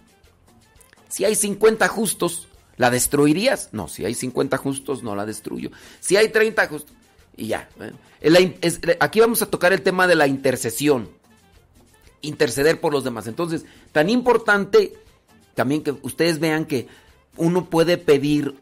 si 1.08 1.24
hay 1.24 1.34
50 1.34 1.88
justos, 1.88 2.46
la 2.76 2.90
destruirías? 2.90 3.70
No, 3.72 3.88
si 3.88 4.04
hay 4.04 4.14
50 4.14 4.56
justos, 4.58 5.02
no 5.02 5.16
la 5.16 5.24
destruyo. 5.26 5.70
Si 6.00 6.16
hay 6.16 6.28
30 6.28 6.66
justos, 6.68 6.94
y 7.36 7.46
ya. 7.48 7.68
es- 8.60 8.80
aquí 9.00 9.20
vamos 9.20 9.40
a 9.42 9.46
tocar 9.46 9.72
el 9.72 9.80
tema 9.82 10.06
de 10.06 10.14
la 10.14 10.26
intercesión 10.26 11.08
interceder 12.20 12.80
por 12.80 12.92
los 12.92 13.02
demás. 13.02 13.26
Entonces, 13.26 13.64
tan 13.90 14.08
importante 14.08 14.94
también 15.54 15.82
que 15.82 15.92
ustedes 16.02 16.38
vean 16.38 16.64
que 16.64 16.88
uno 17.36 17.70
puede 17.70 17.98
pedir 17.98 18.56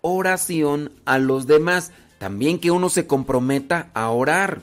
oración 0.00 0.92
a 1.04 1.18
los 1.18 1.46
demás, 1.46 1.92
también 2.18 2.58
que 2.58 2.70
uno 2.70 2.88
se 2.88 3.06
comprometa 3.06 3.90
a 3.94 4.10
orar. 4.10 4.62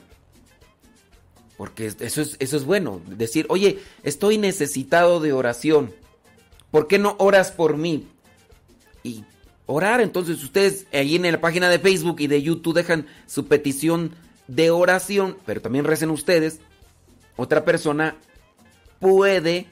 Porque 1.56 1.86
eso 1.86 2.20
es, 2.20 2.36
eso 2.38 2.56
es 2.56 2.64
bueno, 2.64 3.00
decir, 3.06 3.46
oye, 3.48 3.78
estoy 4.02 4.38
necesitado 4.38 5.20
de 5.20 5.32
oración. 5.32 5.92
¿Por 6.70 6.86
qué 6.86 6.98
no 6.98 7.16
oras 7.18 7.50
por 7.50 7.76
mí? 7.76 8.06
Y 9.02 9.24
orar, 9.64 10.00
entonces 10.00 10.42
ustedes 10.42 10.86
ahí 10.92 11.16
en 11.16 11.30
la 11.30 11.40
página 11.40 11.70
de 11.70 11.78
Facebook 11.78 12.20
y 12.20 12.26
de 12.26 12.42
YouTube 12.42 12.74
dejan 12.74 13.06
su 13.26 13.46
petición 13.46 14.12
de 14.48 14.70
oración, 14.70 15.38
pero 15.46 15.60
también 15.60 15.84
recen 15.84 16.10
ustedes 16.10 16.60
otra 17.36 17.64
persona 17.64 18.16
puede, 18.98 19.66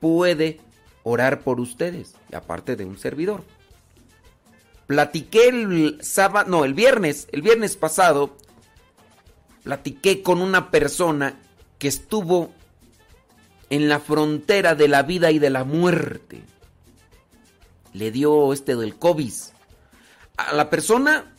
puede 0.00 0.60
orar 1.02 1.40
por 1.40 1.60
ustedes, 1.60 2.14
aparte 2.32 2.76
de 2.76 2.84
un 2.84 2.98
servidor. 2.98 3.44
Platiqué 4.86 5.48
el 5.48 5.98
sábado, 6.02 6.50
no, 6.50 6.64
el 6.64 6.74
viernes, 6.74 7.28
el 7.32 7.42
viernes 7.42 7.76
pasado, 7.76 8.36
platiqué 9.62 10.22
con 10.22 10.42
una 10.42 10.70
persona 10.70 11.40
que 11.78 11.88
estuvo 11.88 12.52
en 13.70 13.88
la 13.88 14.00
frontera 14.00 14.74
de 14.74 14.88
la 14.88 15.02
vida 15.02 15.30
y 15.30 15.38
de 15.38 15.50
la 15.50 15.64
muerte. 15.64 16.42
Le 17.94 18.10
dio 18.10 18.52
este 18.52 18.76
del 18.76 18.96
COVID. 18.96 19.32
A 20.36 20.52
la 20.52 20.68
persona, 20.68 21.34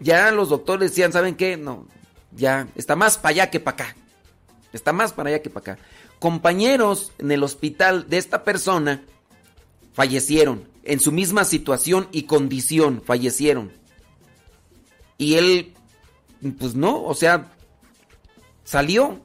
ya 0.00 0.30
los 0.30 0.48
doctores 0.48 0.90
decían, 0.90 1.12
¿saben 1.12 1.34
qué? 1.34 1.56
No, 1.56 1.86
ya 2.32 2.68
está 2.74 2.94
más 2.96 3.18
para 3.18 3.30
allá 3.30 3.50
que 3.50 3.60
para 3.60 3.74
acá. 3.74 3.96
Está 4.72 4.92
más 4.92 5.12
para 5.12 5.30
allá 5.30 5.42
que 5.42 5.50
para 5.50 5.72
acá. 5.72 5.82
Compañeros 6.18 7.12
en 7.18 7.30
el 7.30 7.42
hospital 7.42 8.08
de 8.08 8.18
esta 8.18 8.44
persona 8.44 9.02
fallecieron 9.92 10.68
en 10.86 11.00
su 11.00 11.12
misma 11.12 11.44
situación 11.44 12.08
y 12.12 12.22
condición, 12.22 13.02
fallecieron. 13.04 13.72
Y 15.18 15.34
él, 15.34 15.74
pues 16.58 16.74
no, 16.74 17.02
o 17.04 17.14
sea, 17.14 17.52
salió. 18.64 19.20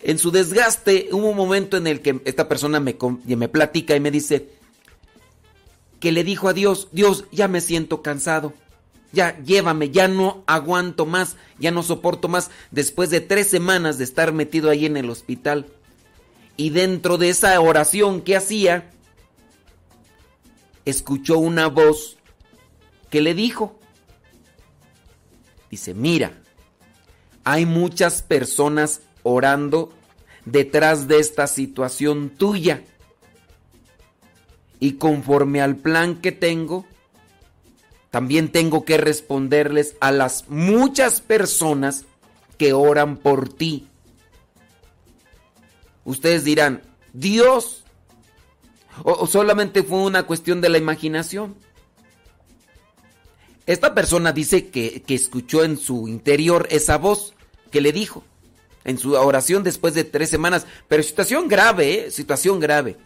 En 0.00 0.18
su 0.18 0.30
desgaste 0.30 1.08
hubo 1.12 1.30
un 1.30 1.36
momento 1.36 1.76
en 1.76 1.86
el 1.86 2.00
que 2.00 2.20
esta 2.24 2.48
persona 2.48 2.80
me, 2.80 2.96
me 3.24 3.48
platica 3.48 3.94
y 3.94 4.00
me 4.00 4.10
dice 4.10 4.48
que 6.00 6.12
le 6.12 6.24
dijo 6.24 6.48
a 6.48 6.52
Dios, 6.52 6.88
Dios, 6.92 7.26
ya 7.30 7.46
me 7.46 7.60
siento 7.60 8.02
cansado. 8.02 8.54
Ya, 9.12 9.38
llévame, 9.42 9.90
ya 9.90 10.08
no 10.08 10.42
aguanto 10.46 11.04
más, 11.04 11.36
ya 11.58 11.70
no 11.70 11.82
soporto 11.82 12.28
más 12.28 12.50
después 12.70 13.10
de 13.10 13.20
tres 13.20 13.48
semanas 13.48 13.98
de 13.98 14.04
estar 14.04 14.32
metido 14.32 14.70
ahí 14.70 14.86
en 14.86 14.96
el 14.96 15.10
hospital. 15.10 15.66
Y 16.56 16.70
dentro 16.70 17.18
de 17.18 17.28
esa 17.28 17.60
oración 17.60 18.22
que 18.22 18.36
hacía, 18.36 18.90
escuchó 20.84 21.38
una 21.38 21.66
voz 21.66 22.16
que 23.10 23.20
le 23.20 23.34
dijo, 23.34 23.78
dice, 25.70 25.92
mira, 25.92 26.32
hay 27.44 27.66
muchas 27.66 28.22
personas 28.22 29.02
orando 29.22 29.92
detrás 30.44 31.08
de 31.08 31.18
esta 31.18 31.46
situación 31.46 32.30
tuya. 32.30 32.82
Y 34.80 34.94
conforme 34.94 35.60
al 35.60 35.76
plan 35.76 36.16
que 36.16 36.32
tengo, 36.32 36.86
también 38.12 38.52
tengo 38.52 38.84
que 38.84 38.98
responderles 38.98 39.96
a 39.98 40.12
las 40.12 40.50
muchas 40.50 41.22
personas 41.22 42.04
que 42.58 42.74
oran 42.74 43.16
por 43.16 43.48
ti. 43.48 43.88
Ustedes 46.04 46.44
dirán, 46.44 46.82
Dios, 47.14 47.84
o, 49.02 49.26
solamente 49.26 49.82
fue 49.82 50.00
una 50.00 50.24
cuestión 50.24 50.60
de 50.60 50.68
la 50.68 50.76
imaginación. 50.76 51.56
Esta 53.64 53.94
persona 53.94 54.32
dice 54.32 54.68
que, 54.68 55.00
que 55.00 55.14
escuchó 55.14 55.64
en 55.64 55.78
su 55.78 56.06
interior 56.06 56.68
esa 56.70 56.98
voz 56.98 57.32
que 57.70 57.80
le 57.80 57.92
dijo 57.92 58.22
en 58.84 58.98
su 58.98 59.14
oración 59.14 59.62
después 59.62 59.94
de 59.94 60.04
tres 60.04 60.28
semanas, 60.28 60.66
pero 60.86 61.02
situación 61.02 61.48
grave, 61.48 61.94
¿eh? 62.08 62.10
situación 62.10 62.60
grave. 62.60 62.98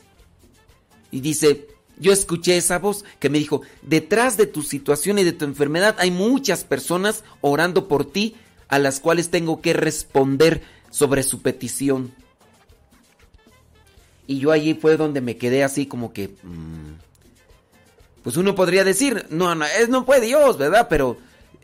Y 1.12 1.20
dice, 1.20 1.68
yo 1.98 2.12
escuché 2.12 2.56
esa 2.56 2.78
voz 2.78 3.04
que 3.18 3.30
me 3.30 3.38
dijo, 3.38 3.62
detrás 3.82 4.36
de 4.36 4.46
tu 4.46 4.62
situación 4.62 5.18
y 5.18 5.24
de 5.24 5.32
tu 5.32 5.44
enfermedad 5.44 5.96
hay 5.98 6.10
muchas 6.10 6.64
personas 6.64 7.24
orando 7.40 7.88
por 7.88 8.04
ti 8.04 8.36
a 8.68 8.78
las 8.78 9.00
cuales 9.00 9.30
tengo 9.30 9.60
que 9.60 9.72
responder 9.72 10.62
sobre 10.90 11.22
su 11.22 11.42
petición. 11.42 12.12
Y 14.26 14.38
yo 14.40 14.50
allí 14.50 14.74
fue 14.74 14.96
donde 14.96 15.20
me 15.20 15.36
quedé 15.36 15.64
así 15.64 15.86
como 15.86 16.12
que... 16.12 16.34
mmm, 16.42 16.94
pues 18.26 18.36
uno 18.36 18.56
podría 18.56 18.82
decir, 18.82 19.24
no, 19.30 19.54
no, 19.54 19.64
no 19.88 20.04
fue 20.04 20.20
Dios, 20.20 20.58
¿verdad? 20.58 20.88
Pero 20.90 21.16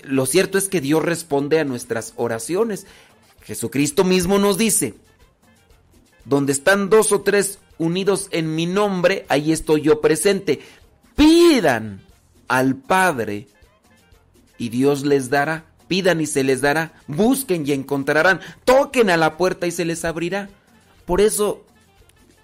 lo 0.05 0.26
cierto 0.26 0.59
es 0.59 0.68
que 0.68 0.80
Dios 0.80 1.03
responde 1.03 1.59
a 1.59 1.64
nuestras 1.64 2.12
oraciones. 2.14 2.87
Jesucristo 3.43 4.05
mismo 4.05 4.39
nos 4.39 4.59
dice, 4.59 4.95
donde 6.24 6.53
están 6.53 6.89
dos 6.89 7.11
o 7.11 7.22
tres 7.22 7.59
unidos 7.83 8.28
en 8.30 8.55
mi 8.55 8.66
nombre, 8.66 9.26
ahí 9.28 9.53
estoy 9.53 9.83
yo 9.83 10.01
presente. 10.01 10.61
Pidan 11.16 12.01
al 12.49 12.76
Padre 12.76 13.47
y 14.59 14.68
Dios 14.68 15.05
les 15.05 15.30
dará. 15.30 15.64
Pidan 15.89 16.20
y 16.20 16.26
se 16.26 16.45
les 16.45 16.61
dará. 16.61 16.93
Busquen 17.07 17.66
y 17.66 17.72
encontrarán. 17.72 18.41
Toquen 18.64 19.11
a 19.11 19.16
la 19.16 19.37
puerta 19.37 19.66
y 19.66 19.70
se 19.70 19.85
les 19.85 20.05
abrirá. 20.05 20.49
Por 21.05 21.20
eso, 21.20 21.66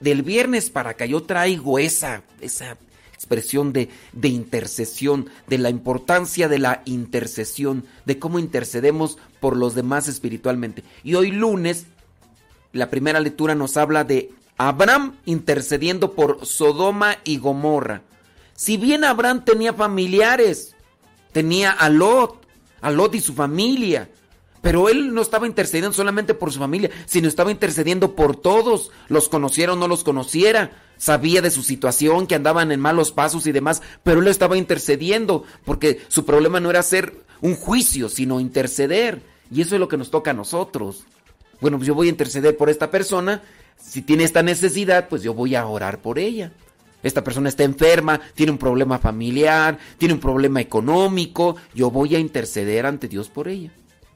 del 0.00 0.22
viernes 0.22 0.70
para 0.70 0.90
acá 0.90 1.06
yo 1.06 1.22
traigo 1.22 1.78
esa, 1.78 2.22
esa 2.40 2.76
expresión 3.14 3.72
de, 3.72 3.88
de 4.12 4.28
intercesión, 4.28 5.28
de 5.46 5.58
la 5.58 5.70
importancia 5.70 6.48
de 6.48 6.58
la 6.58 6.82
intercesión, 6.84 7.84
de 8.04 8.18
cómo 8.18 8.38
intercedemos 8.38 9.18
por 9.40 9.56
los 9.56 9.74
demás 9.74 10.08
espiritualmente. 10.08 10.84
Y 11.02 11.14
hoy 11.14 11.30
lunes, 11.30 11.86
la 12.72 12.90
primera 12.90 13.20
lectura 13.20 13.54
nos 13.54 13.76
habla 13.76 14.04
de 14.04 14.30
Abraham 14.58 15.16
intercediendo 15.24 16.12
por 16.12 16.44
Sodoma 16.44 17.16
y 17.24 17.38
Gomorra. 17.38 18.02
Si 18.54 18.76
bien 18.76 19.04
Abraham 19.04 19.44
tenía 19.44 19.72
familiares, 19.72 20.74
tenía 21.32 21.70
a 21.70 21.88
Lot, 21.88 22.44
a 22.80 22.90
Lot 22.90 23.14
y 23.14 23.20
su 23.20 23.32
familia, 23.34 24.10
pero 24.60 24.88
él 24.88 25.14
no 25.14 25.22
estaba 25.22 25.46
intercediendo 25.46 25.92
solamente 25.92 26.34
por 26.34 26.52
su 26.52 26.58
familia, 26.58 26.90
sino 27.06 27.28
estaba 27.28 27.52
intercediendo 27.52 28.16
por 28.16 28.36
todos, 28.36 28.90
los 29.08 29.28
conociera 29.28 29.74
o 29.74 29.76
no 29.76 29.86
los 29.86 30.02
conociera. 30.02 30.72
Sabía 30.96 31.40
de 31.40 31.52
su 31.52 31.62
situación, 31.62 32.26
que 32.26 32.34
andaban 32.34 32.72
en 32.72 32.80
malos 32.80 33.12
pasos 33.12 33.46
y 33.46 33.52
demás, 33.52 33.82
pero 34.02 34.20
él 34.20 34.26
estaba 34.26 34.56
intercediendo, 34.56 35.44
porque 35.64 36.02
su 36.08 36.24
problema 36.24 36.58
no 36.58 36.70
era 36.70 36.80
hacer 36.80 37.14
un 37.40 37.54
juicio, 37.54 38.08
sino 38.08 38.40
interceder. 38.40 39.22
Y 39.52 39.62
eso 39.62 39.76
es 39.76 39.80
lo 39.80 39.86
que 39.86 39.96
nos 39.96 40.10
toca 40.10 40.32
a 40.32 40.34
nosotros. 40.34 41.04
Bueno, 41.60 41.76
pues 41.76 41.86
yo 41.86 41.94
voy 41.94 42.08
a 42.08 42.10
interceder 42.10 42.56
por 42.56 42.68
esta 42.68 42.90
persona. 42.90 43.42
Si 43.80 44.02
tiene 44.02 44.24
esta 44.24 44.42
necesidad, 44.42 45.08
pues 45.08 45.22
yo 45.22 45.34
voy 45.34 45.54
a 45.54 45.66
orar 45.66 46.00
por 46.00 46.18
ella. 46.18 46.52
Esta 47.02 47.22
persona 47.22 47.48
está 47.48 47.62
enferma, 47.62 48.20
tiene 48.34 48.52
un 48.52 48.58
problema 48.58 48.98
familiar, 48.98 49.78
tiene 49.98 50.14
un 50.14 50.20
problema 50.20 50.60
económico. 50.60 51.56
Yo 51.74 51.90
voy 51.90 52.16
a 52.16 52.18
interceder 52.18 52.86
ante 52.86 53.08
Dios 53.08 53.28
por 53.28 53.48
ella. 53.48 53.70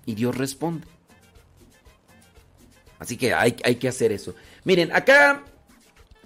Y 0.04 0.14
Dios 0.14 0.36
responde. 0.36 0.86
Así 2.98 3.16
que 3.16 3.34
hay, 3.34 3.52
que 3.52 3.88
hacer 3.88 4.12
eso. 4.12 4.34
Miren, 4.64 4.92
acá 4.92 5.42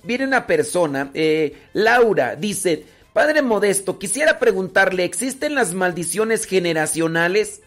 viene 0.03 0.27
una 0.27 0.47
persona, 0.47 1.11
eh, 1.15 1.57
Laura, 1.73 2.37
dice, 2.37 2.85
Padre 3.15 3.41
Modesto, 3.41 3.99
quisiera 3.99 4.39
preguntarle, 4.39 5.05
¿existen 5.05 5.55
las 5.55 5.73
maldiciones 5.73 6.45
generacionales? 6.45 7.63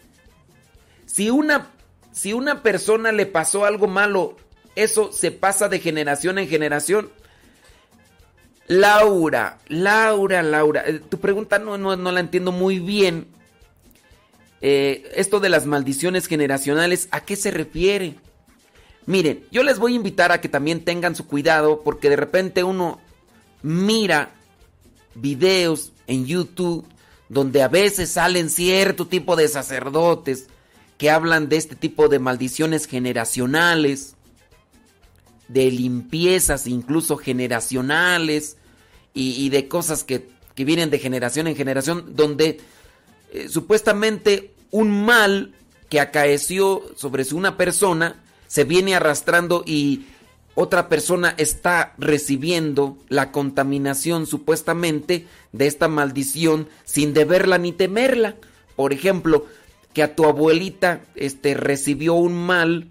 Si 1.06 1.28
una, 1.28 1.72
si 2.12 2.32
una 2.32 2.62
persona 2.62 3.10
le 3.10 3.26
pasó 3.26 3.64
algo 3.64 3.88
malo, 3.88 4.36
¿eso 4.76 5.12
se 5.12 5.30
pasa 5.30 5.68
de 5.68 5.80
generación 5.80 6.38
en 6.38 6.48
generación? 6.48 7.10
Laura, 8.66 9.58
Laura, 9.68 10.42
Laura, 10.42 10.84
eh, 10.86 11.00
tu 11.00 11.18
pregunta 11.18 11.58
no, 11.58 11.76
no, 11.76 11.96
no 11.96 12.12
la 12.12 12.20
entiendo 12.20 12.52
muy 12.52 12.78
bien. 12.78 13.26
Eh, 14.60 15.10
esto 15.16 15.40
de 15.40 15.48
las 15.48 15.66
maldiciones 15.66 16.26
generacionales, 16.26 17.08
¿a 17.10 17.20
qué 17.20 17.34
se 17.34 17.50
refiere? 17.50 18.14
Miren, 19.06 19.44
yo 19.50 19.62
les 19.62 19.78
voy 19.78 19.94
a 19.94 19.96
invitar 19.96 20.30
a 20.32 20.40
que 20.40 20.48
también 20.48 20.84
tengan 20.84 21.16
su 21.16 21.26
cuidado 21.26 21.82
porque 21.82 22.10
de 22.10 22.16
repente 22.16 22.62
uno 22.62 23.00
mira 23.62 24.30
videos 25.14 25.92
en 26.06 26.26
YouTube 26.26 26.86
donde 27.28 27.62
a 27.62 27.68
veces 27.68 28.10
salen 28.10 28.50
cierto 28.50 29.06
tipo 29.06 29.36
de 29.36 29.48
sacerdotes 29.48 30.46
que 30.98 31.10
hablan 31.10 31.48
de 31.48 31.56
este 31.56 31.76
tipo 31.76 32.08
de 32.08 32.18
maldiciones 32.18 32.86
generacionales, 32.86 34.16
de 35.52 35.70
limpiezas 35.70 36.66
incluso 36.66 37.16
generacionales 37.16 38.56
y, 39.12 39.48
de 39.48 39.66
cosas 39.66 40.04
que, 40.04 40.28
que, 40.54 40.64
vienen 40.64 40.90
de 40.90 41.00
generación 41.00 41.48
en 41.48 41.56
generación 41.56 42.14
donde 42.14 42.60
eh, 43.32 43.48
supuestamente 43.48 44.54
un 44.70 45.04
mal 45.04 45.52
que 45.88 45.98
acaeció 45.98 46.84
sobre 46.96 47.24
una 47.34 47.56
persona 47.56 48.22
se 48.46 48.62
viene 48.62 48.94
arrastrando 48.94 49.64
y 49.66 50.06
otra 50.54 50.88
persona 50.88 51.34
está 51.36 51.94
recibiendo 51.98 52.96
la 53.08 53.32
contaminación 53.32 54.26
supuestamente 54.26 55.26
de 55.52 55.66
esta 55.66 55.88
maldición 55.88 56.68
sin 56.84 57.12
deberla 57.12 57.58
ni 57.58 57.72
temerla. 57.72 58.36
Por 58.76 58.92
ejemplo, 58.92 59.46
que 59.92 60.04
a 60.04 60.14
tu 60.14 60.26
abuelita 60.26 61.00
este 61.16 61.54
recibió 61.54 62.14
un 62.14 62.34
mal 62.34 62.88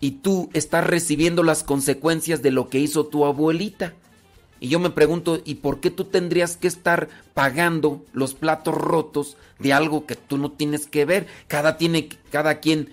y 0.00 0.12
tú 0.12 0.50
estás 0.54 0.84
recibiendo 0.86 1.42
las 1.42 1.62
consecuencias 1.62 2.42
de 2.42 2.50
lo 2.50 2.68
que 2.68 2.78
hizo 2.78 3.06
tu 3.06 3.24
abuelita. 3.24 3.94
Y 4.58 4.68
yo 4.68 4.78
me 4.78 4.90
pregunto, 4.90 5.40
¿y 5.44 5.56
por 5.56 5.80
qué 5.80 5.90
tú 5.90 6.04
tendrías 6.04 6.56
que 6.56 6.68
estar 6.68 7.08
pagando 7.34 8.04
los 8.12 8.34
platos 8.34 8.74
rotos 8.74 9.36
de 9.58 9.72
algo 9.72 10.06
que 10.06 10.16
tú 10.16 10.38
no 10.38 10.50
tienes 10.50 10.86
que 10.86 11.04
ver? 11.04 11.26
Cada 11.48 11.76
tiene 11.76 12.08
cada 12.30 12.60
quien 12.60 12.90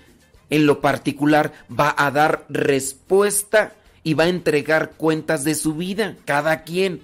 en 0.49 0.65
lo 0.65 0.79
particular 0.79 1.53
va 1.69 1.93
a 1.97 2.11
dar 2.11 2.45
respuesta 2.49 3.73
y 4.03 4.13
va 4.13 4.25
a 4.25 4.29
entregar 4.29 4.91
cuentas 4.91 5.43
de 5.43 5.55
su 5.55 5.73
vida, 5.75 6.15
cada 6.25 6.63
quien. 6.63 7.01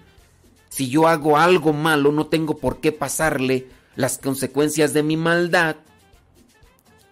Si 0.70 0.90
yo 0.90 1.08
hago 1.08 1.38
algo 1.38 1.74
malo, 1.74 2.12
no 2.12 2.28
tengo 2.28 2.58
por 2.58 2.80
qué 2.80 2.92
pasarle 2.92 3.68
las 3.96 4.18
consecuencias 4.18 4.94
de 4.94 5.04
mi 5.04 5.18
maldad 5.18 5.76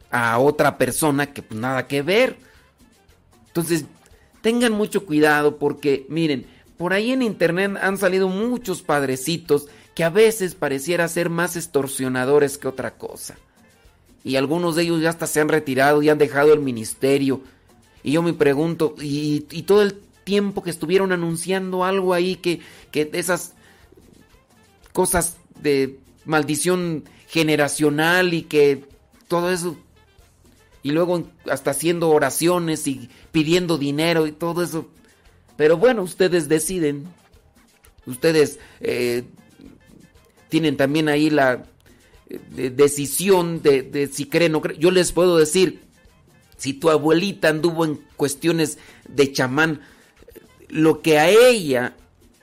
a 0.09 0.39
otra 0.39 0.77
persona 0.77 1.33
que 1.33 1.41
pues, 1.41 1.59
nada 1.59 1.87
que 1.87 2.01
ver. 2.01 2.50
Entonces, 3.51 3.85
tengan 4.41 4.71
mucho 4.71 5.05
cuidado 5.05 5.57
porque, 5.57 6.05
miren, 6.09 6.45
por 6.77 6.93
ahí 6.93 7.11
en 7.11 7.21
internet 7.21 7.77
han 7.81 7.97
salido 7.97 8.27
muchos 8.27 8.81
padrecitos 8.81 9.67
que 9.93 10.03
a 10.03 10.09
veces 10.09 10.55
pareciera 10.55 11.07
ser 11.07 11.29
más 11.29 11.55
extorsionadores 11.55 12.57
que 12.57 12.67
otra 12.67 12.97
cosa 12.97 13.37
y 14.23 14.35
algunos 14.35 14.75
de 14.75 14.83
ellos 14.83 15.01
ya 15.01 15.09
hasta 15.09 15.27
se 15.27 15.39
han 15.39 15.49
retirado 15.49 16.01
y 16.01 16.09
han 16.09 16.17
dejado 16.17 16.53
el 16.53 16.59
ministerio. 16.59 17.41
Y 18.03 18.11
yo 18.11 18.21
me 18.21 18.33
pregunto, 18.33 18.95
y, 18.99 19.41
todo 19.63 19.81
el 19.81 19.95
tiempo 20.23 20.63
que 20.63 20.69
estuvieron 20.69 21.11
anunciando 21.11 21.83
algo 21.83 22.13
ahí, 22.13 22.35
que, 22.35 22.59
que 22.91 23.09
esas 23.13 23.53
cosas 24.93 25.37
de 25.59 25.99
maldición 26.25 27.03
generacional 27.27 28.33
y 28.33 28.43
que 28.43 28.83
todo 29.27 29.51
eso, 29.51 29.77
y 30.83 30.91
luego 30.91 31.23
hasta 31.49 31.71
haciendo 31.71 32.09
oraciones 32.09 32.87
y 32.87 33.09
pidiendo 33.31 33.77
dinero 33.77 34.27
y 34.27 34.31
todo 34.31 34.63
eso. 34.63 34.87
Pero 35.57 35.77
bueno, 35.77 36.01
ustedes 36.03 36.49
deciden. 36.49 37.05
Ustedes 38.05 38.59
eh, 38.79 39.23
tienen 40.49 40.75
también 40.75 41.07
ahí 41.07 41.29
la 41.29 41.65
de 42.49 42.69
decisión 42.69 43.61
de, 43.61 44.09
si 44.11 44.25
cree 44.25 44.47
o 44.47 44.51
no 44.51 44.61
cree. 44.61 44.77
Yo 44.77 44.91
les 44.91 45.11
puedo 45.11 45.37
decir, 45.37 45.81
si 46.57 46.73
tu 46.73 46.89
abuelita 46.89 47.49
anduvo 47.49 47.85
en 47.85 47.99
cuestiones 48.15 48.77
de 49.07 49.31
chamán, 49.31 49.81
lo 50.69 51.01
que 51.01 51.19
a 51.19 51.29
ella 51.29 51.95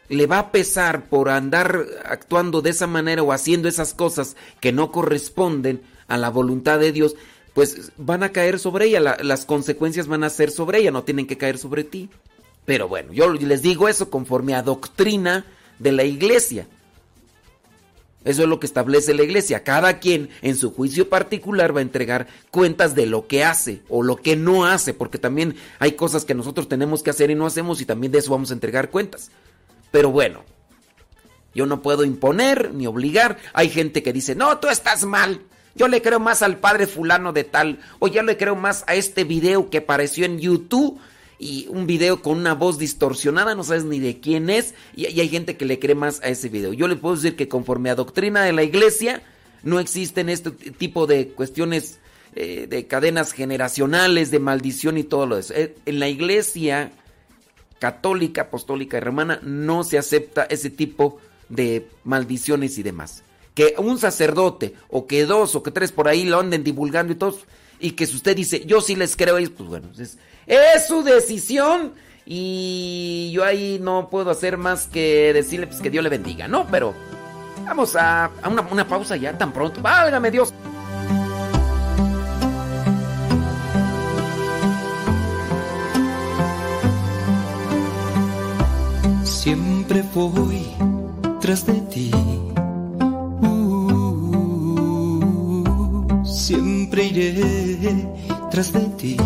le 0.09 0.26
va 0.26 0.39
a 0.39 0.53
pesar 0.53 1.09
por 1.09 1.28
andar 1.28 1.86
actuando 2.05 2.62
de 2.62 2.70
esa 2.70 2.86
manera 2.86 3.22
o 3.22 3.32
haciendo 3.32 3.68
esas 3.68 3.95
cosas 3.95 4.36
que 4.61 4.72
no 4.72 4.91
corresponden 4.91 5.82
a 6.07 6.16
la 6.16 6.30
voluntad 6.30 6.78
de 6.78 6.93
Dios, 6.93 7.14
pues 7.59 7.90
van 7.96 8.22
a 8.22 8.28
caer 8.30 8.61
sobre 8.61 8.84
ella, 8.84 9.00
la- 9.00 9.18
las 9.20 9.44
consecuencias 9.44 10.06
van 10.06 10.22
a 10.22 10.30
ser 10.30 10.52
sobre 10.52 10.78
ella, 10.78 10.92
no 10.92 11.02
tienen 11.02 11.26
que 11.26 11.36
caer 11.36 11.59
sobre 11.59 11.82
ti. 11.82 12.09
Pero 12.64 12.86
bueno, 12.86 13.12
yo 13.12 13.32
les 13.32 13.62
digo 13.62 13.88
eso 13.88 14.11
conforme 14.11 14.54
a 14.54 14.62
doctrina 14.62 15.44
de 15.80 15.90
la 15.90 16.04
iglesia. 16.04 16.68
Eso 18.24 18.42
es 18.44 18.48
lo 18.48 18.61
que 18.61 18.66
establece 18.66 19.12
la 19.12 19.24
iglesia. 19.24 19.64
Cada 19.64 19.98
quien 19.98 20.28
en 20.40 20.54
su 20.54 20.70
juicio 20.72 21.09
particular 21.09 21.74
va 21.74 21.80
a 21.80 21.82
entregar 21.82 22.28
cuentas 22.52 22.94
de 22.94 23.06
lo 23.06 23.26
que 23.26 23.42
hace 23.42 23.82
o 23.88 24.04
lo 24.04 24.14
que 24.14 24.36
no 24.36 24.64
hace, 24.64 24.94
porque 24.94 25.18
también 25.18 25.56
hay 25.80 25.92
cosas 25.92 26.24
que 26.24 26.34
nosotros 26.34 26.68
tenemos 26.68 27.02
que 27.02 27.11
hacer 27.11 27.28
y 27.32 27.34
no 27.34 27.44
hacemos 27.44 27.80
y 27.80 27.86
también 27.86 28.12
de 28.12 28.20
eso 28.20 28.30
vamos 28.30 28.52
a 28.52 28.54
entregar 28.54 28.90
cuentas. 28.90 29.32
Pero 29.90 30.12
bueno, 30.12 30.44
yo 31.56 31.66
no 31.66 31.82
puedo 31.82 32.04
imponer 32.04 32.72
ni 32.72 32.86
obligar. 32.86 33.36
Hay 33.52 33.68
gente 33.68 34.04
que 34.04 34.12
dice, 34.12 34.36
no, 34.36 34.59
tú 34.59 34.68
estás 34.68 35.04
mal. 35.04 35.40
Yo 35.74 35.88
le 35.88 36.02
creo 36.02 36.20
más 36.20 36.42
al 36.42 36.58
padre 36.58 36.86
fulano 36.86 37.32
de 37.32 37.44
tal. 37.44 37.80
O 37.98 38.08
yo 38.08 38.22
le 38.22 38.36
creo 38.36 38.56
más 38.56 38.84
a 38.86 38.94
este 38.94 39.24
video 39.24 39.70
que 39.70 39.78
apareció 39.78 40.24
en 40.24 40.38
YouTube. 40.38 40.98
Y 41.40 41.68
un 41.68 41.86
video 41.86 42.20
con 42.20 42.36
una 42.36 42.54
voz 42.54 42.78
distorsionada, 42.78 43.54
no 43.54 43.62
sabes 43.62 43.84
ni 43.84 44.00
de 44.00 44.18
quién 44.18 44.50
es. 44.50 44.74
Y, 44.96 45.06
hay 45.06 45.28
gente 45.28 45.56
que 45.56 45.64
le 45.64 45.78
cree 45.78 45.94
más 45.94 46.20
a 46.22 46.28
ese 46.28 46.48
video. 46.48 46.72
Yo 46.72 46.88
le 46.88 46.96
puedo 46.96 47.14
decir 47.14 47.36
que 47.36 47.48
conforme 47.48 47.90
a 47.90 47.94
doctrina 47.94 48.42
de 48.42 48.52
la 48.52 48.64
iglesia, 48.64 49.22
no 49.62 49.78
existen 49.78 50.28
este 50.28 50.50
tipo 50.50 51.06
de 51.06 51.28
cuestiones 51.28 52.00
eh, 52.34 52.66
de 52.68 52.88
cadenas 52.88 53.32
generacionales, 53.32 54.32
de 54.32 54.40
maldición 54.40 54.98
y 54.98 55.04
todo 55.04 55.26
lo 55.26 55.38
eso. 55.38 55.54
Eh, 55.54 55.76
En 55.86 56.00
la 56.00 56.08
iglesia 56.08 56.90
católica, 57.78 58.42
apostólica 58.42 58.96
y 58.96 59.00
romana 59.00 59.40
no 59.42 59.84
se 59.84 59.98
acepta 59.98 60.44
ese 60.44 60.70
tipo 60.70 61.18
de 61.48 61.86
maldiciones 62.04 62.78
y 62.78 62.82
demás. 62.82 63.22
Que 63.59 63.74
un 63.76 63.98
sacerdote 63.98 64.76
o 64.88 65.09
que 65.09 65.26
dos 65.26 65.56
o 65.56 65.64
que 65.64 65.72
tres 65.72 65.90
por 65.90 66.06
ahí 66.06 66.24
lo 66.24 66.38
anden 66.38 66.62
divulgando 66.62 67.12
y 67.12 67.16
todos 67.16 67.40
y 67.80 67.90
que 67.90 68.06
si 68.06 68.14
usted 68.14 68.36
dice 68.36 68.64
yo 68.64 68.80
sí 68.80 68.94
les 68.94 69.16
creo 69.16 69.34
pues 69.34 69.68
bueno, 69.68 69.88
es, 69.98 70.86
su 70.86 71.02
decisión 71.02 71.92
y 72.24 73.32
yo 73.32 73.42
ahí 73.42 73.80
no 73.82 74.11
puedo 74.11 74.30
hacer 74.30 74.59
más 74.59 74.86
que 74.86 75.32
decirle 75.32 75.66
pues 75.66 75.80
que 75.80 75.90
Dios 75.90 76.04
le 76.04 76.09
bendiga, 76.09 76.46
¿no? 76.46 76.68
Pero 76.70 76.94
vamos 77.66 77.96
a, 77.96 78.26
a 78.26 78.48
una, 78.48 78.62
una 78.62 78.86
pausa 78.86 79.16
ya 79.16 79.36
tan 79.36 79.52
pronto. 79.52 79.82
Válgame 79.82 80.30
Dios. 80.30 80.54
Siempre 89.24 90.04
voy 90.14 90.64
tras 91.40 91.66
de 91.66 91.80
ti. 91.92 92.28
Siempre 96.49 97.05
iré 97.05 97.34
tras 98.51 98.72
de 98.72 98.80
ti. 98.96 99.16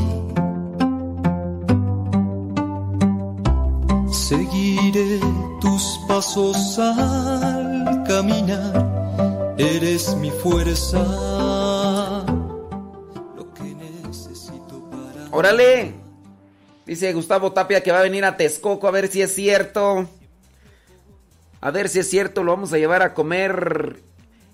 Seguiré 4.10 5.20
tus 5.60 6.00
pasos 6.08 6.80
al 6.80 8.02
caminar. 8.08 9.54
Eres 9.56 10.16
mi 10.16 10.32
fuerza. 10.32 10.98
Lo 13.36 13.54
que 13.54 13.72
necesito 13.76 14.90
para. 14.90 15.28
Órale. 15.30 15.94
Dice 16.84 17.12
Gustavo 17.12 17.52
Tapia 17.52 17.84
que 17.84 17.92
va 17.92 18.00
a 18.00 18.02
venir 18.02 18.24
a 18.24 18.36
Texcoco 18.36 18.88
a 18.88 18.90
ver 18.90 19.06
si 19.06 19.22
es 19.22 19.32
cierto. 19.32 20.08
A 21.60 21.70
ver 21.70 21.88
si 21.88 22.00
es 22.00 22.10
cierto, 22.10 22.42
lo 22.42 22.50
vamos 22.50 22.72
a 22.72 22.78
llevar 22.78 23.02
a 23.02 23.14
comer 23.14 24.02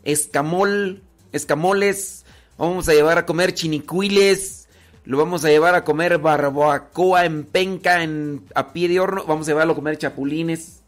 escamol, 0.05 1.03
escamoles, 1.33 2.27
vamos 2.59 2.89
a 2.89 2.93
llevar 2.93 3.17
a 3.17 3.25
comer 3.25 3.55
chinicuiles, 3.55 4.69
lo 5.05 5.17
vamos 5.17 5.45
a 5.45 5.49
llevar 5.49 5.75
a 5.75 5.85
comer 5.85 6.19
barbacoa 6.19 7.25
en 7.25 7.45
penca, 7.45 8.03
en, 8.03 8.45
a 8.55 8.73
pie 8.73 8.89
de 8.89 9.01
horno, 9.01 9.25
vamos 9.27 9.47
a 9.49 9.53
llevarlo 9.53 9.73
a 9.73 9.77
comer 9.77 9.97
chapulines. 9.97 10.83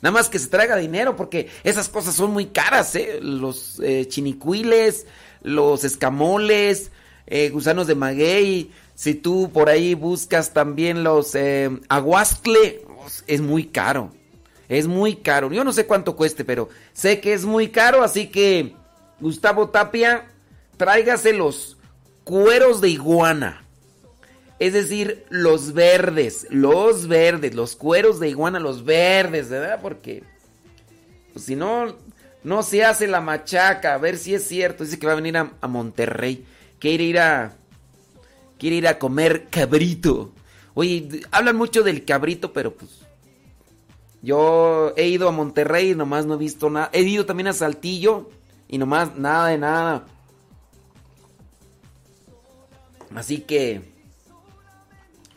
Nada 0.00 0.12
más 0.12 0.28
que 0.28 0.38
se 0.38 0.48
traiga 0.48 0.76
dinero 0.76 1.16
porque 1.16 1.48
esas 1.64 1.88
cosas 1.88 2.14
son 2.14 2.30
muy 2.30 2.46
caras, 2.46 2.94
¿eh? 2.94 3.20
Los 3.22 3.80
eh, 3.80 4.06
chinicuiles, 4.06 5.06
los 5.42 5.82
escamoles, 5.82 6.90
eh, 7.26 7.48
gusanos 7.48 7.86
de 7.86 7.94
maguey. 7.94 8.70
Si 8.94 9.14
tú 9.14 9.50
por 9.50 9.70
ahí 9.70 9.94
buscas 9.94 10.52
también 10.52 11.02
los 11.04 11.34
eh, 11.34 11.70
aguastle, 11.88 12.82
es 13.26 13.40
muy 13.40 13.64
caro. 13.64 14.12
Es 14.68 14.86
muy 14.86 15.16
caro. 15.16 15.50
Yo 15.52 15.64
no 15.64 15.72
sé 15.72 15.86
cuánto 15.86 16.16
cueste, 16.16 16.44
pero 16.44 16.68
sé 16.92 17.20
que 17.20 17.32
es 17.32 17.44
muy 17.44 17.68
caro. 17.68 18.02
Así 18.02 18.28
que, 18.28 18.74
Gustavo 19.20 19.70
Tapia, 19.70 20.26
tráigase 20.76 21.32
los 21.32 21.76
cueros 22.24 22.80
de 22.80 22.88
iguana. 22.88 23.64
Es 24.58 24.72
decir, 24.72 25.24
los 25.30 25.72
verdes, 25.74 26.46
los 26.50 27.08
verdes, 27.08 27.54
los 27.54 27.76
cueros 27.76 28.20
de 28.20 28.28
iguana, 28.28 28.60
los 28.60 28.84
verdes, 28.84 29.50
¿verdad? 29.50 29.80
Porque 29.82 30.22
pues, 31.32 31.44
si 31.44 31.56
no, 31.56 31.96
no 32.44 32.62
se 32.62 32.84
hace 32.84 33.06
la 33.06 33.20
machaca. 33.20 33.94
A 33.94 33.98
ver 33.98 34.16
si 34.16 34.34
es 34.34 34.46
cierto. 34.46 34.84
Dice 34.84 34.98
que 34.98 35.06
va 35.06 35.12
a 35.12 35.16
venir 35.16 35.36
a, 35.36 35.52
a 35.60 35.68
Monterrey. 35.68 36.46
Quiere 36.78 37.04
ir 37.04 37.18
a. 37.18 37.56
Quiere 38.58 38.76
ir 38.76 38.88
a 38.88 38.98
comer 38.98 39.48
cabrito. 39.50 40.32
Oye, 40.74 41.22
hablan 41.32 41.56
mucho 41.56 41.82
del 41.82 42.04
cabrito, 42.04 42.52
pero 42.52 42.74
pues. 42.74 42.90
Yo 44.22 44.94
he 44.96 45.08
ido 45.08 45.28
a 45.28 45.32
Monterrey 45.32 45.90
y 45.90 45.94
nomás 45.94 46.24
no 46.24 46.34
he 46.34 46.38
visto 46.38 46.70
nada. 46.70 46.88
He 46.92 47.02
ido 47.02 47.26
también 47.26 47.48
a 47.48 47.52
Saltillo 47.52 48.30
y 48.68 48.78
nomás 48.78 49.16
nada 49.16 49.48
de 49.48 49.58
nada. 49.58 50.06
Así 53.14 53.38
que. 53.38 53.82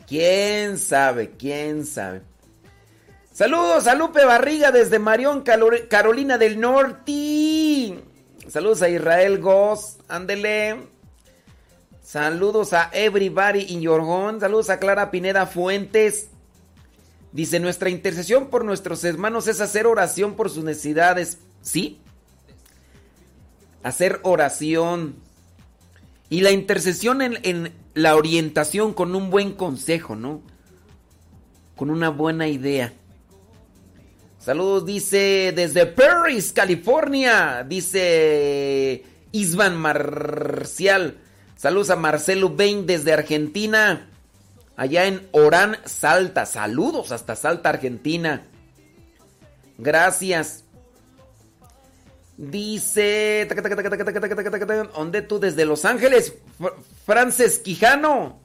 ¿Quién 0.06 0.78
sabe? 0.78 1.32
¿Quién 1.38 1.84
sabe? 1.84 2.22
Saludos 3.32 3.86
a 3.86 3.94
Lupe 3.94 4.24
Barriga 4.24 4.72
desde 4.72 4.98
Marión, 4.98 5.42
Carolina 5.42 6.38
del 6.38 6.58
Norte. 6.58 8.02
Saludos 8.48 8.82
a 8.82 8.88
Israel 8.88 9.38
Goss. 9.38 9.98
Ándele. 10.08 10.88
Saludos 12.02 12.72
a 12.72 12.90
Everybody 12.92 13.66
in 13.68 13.82
Your 13.82 14.00
Home. 14.00 14.40
Saludos 14.40 14.70
a 14.70 14.78
Clara 14.78 15.10
Pineda 15.10 15.46
Fuentes. 15.46 16.30
Dice, 17.32 17.60
nuestra 17.60 17.90
intercesión 17.90 18.48
por 18.48 18.64
nuestros 18.64 19.04
hermanos 19.04 19.46
es 19.46 19.60
hacer 19.60 19.86
oración 19.86 20.34
por 20.34 20.48
sus 20.48 20.64
necesidades. 20.64 21.38
¿Sí? 21.60 22.00
Hacer 23.82 24.20
oración. 24.22 25.27
Y 26.30 26.40
la 26.40 26.50
intercesión 26.50 27.22
en, 27.22 27.72
la 27.94 28.16
orientación 28.16 28.92
con 28.92 29.14
un 29.14 29.30
buen 29.30 29.52
consejo, 29.52 30.14
¿no? 30.14 30.42
Con 31.76 31.90
una 31.90 32.10
buena 32.10 32.48
idea. 32.48 32.92
Saludos, 34.38 34.86
dice 34.86 35.52
desde 35.54 35.86
Paris, 35.86 36.52
California. 36.52 37.64
Dice 37.66 39.04
Isvan 39.32 39.76
Marcial. 39.76 41.18
Saludos 41.56 41.90
a 41.90 41.96
Marcelo 41.96 42.50
Bain 42.50 42.86
desde 42.86 43.12
Argentina. 43.12 44.08
Allá 44.76 45.06
en 45.06 45.26
Orán, 45.32 45.78
Salta. 45.86 46.46
Saludos 46.46 47.10
hasta 47.10 47.34
Salta, 47.34 47.70
Argentina. 47.70 48.46
Gracias. 49.76 50.64
Taca, 53.48 54.84
¿Dónde 54.94 55.22
tú? 55.22 55.40
Desde 55.40 55.64
Los 55.64 55.84
Ángeles. 55.84 56.34
Fr- 56.60 57.62
Quijano. 57.62 58.38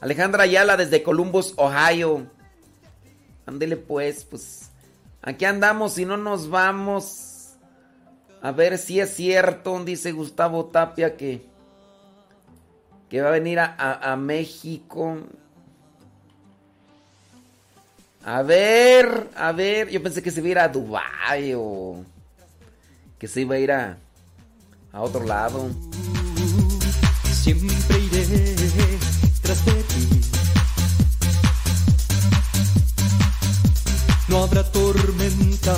Alejandra 0.00 0.42
Ayala 0.42 0.76
desde 0.76 1.02
Columbus, 1.02 1.54
Ohio. 1.56 2.26
Ándele 3.46 3.76
pues, 3.76 4.24
pues. 4.24 4.70
Aquí 5.22 5.44
andamos 5.44 5.94
si 5.94 6.04
no 6.04 6.16
nos 6.16 6.50
vamos. 6.50 7.52
A 8.42 8.50
ver 8.52 8.78
si 8.78 9.00
es 9.00 9.14
cierto, 9.14 9.82
dice 9.84 10.12
Gustavo 10.12 10.66
Tapia 10.66 11.16
que. 11.16 11.46
Que 13.08 13.20
va 13.22 13.28
a 13.28 13.32
venir 13.32 13.60
a, 13.60 14.16
México. 14.16 15.18
A 18.24 18.42
ver, 18.42 19.30
a 19.36 19.52
ver. 19.52 19.88
Yo 19.88 20.02
pensé 20.02 20.20
que 20.20 20.32
se 20.32 20.40
iba 20.40 20.48
a 20.48 20.50
ir 20.50 20.58
a 20.58 20.68
Dubai 20.68 21.54
o. 21.54 22.04
Que 23.18 23.28
se 23.28 23.40
iba 23.42 23.54
a 23.54 23.58
ir 23.58 23.72
a. 23.72 23.98
A 24.92 25.00
otro 25.00 25.24
lado. 25.24 25.70
Siempre 27.32 27.98
iré 27.98 28.56
tras 29.42 29.64
de 29.64 29.72
ti. 29.72 30.08
No 34.28 34.42
habrá 34.42 34.64
tormenta 34.64 35.76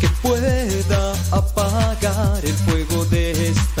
que 0.00 0.08
pueda 0.22 1.12
apagar 1.32 2.44
el 2.44 2.54
fuego 2.54 3.04
de 3.06 3.48
este 3.48 3.80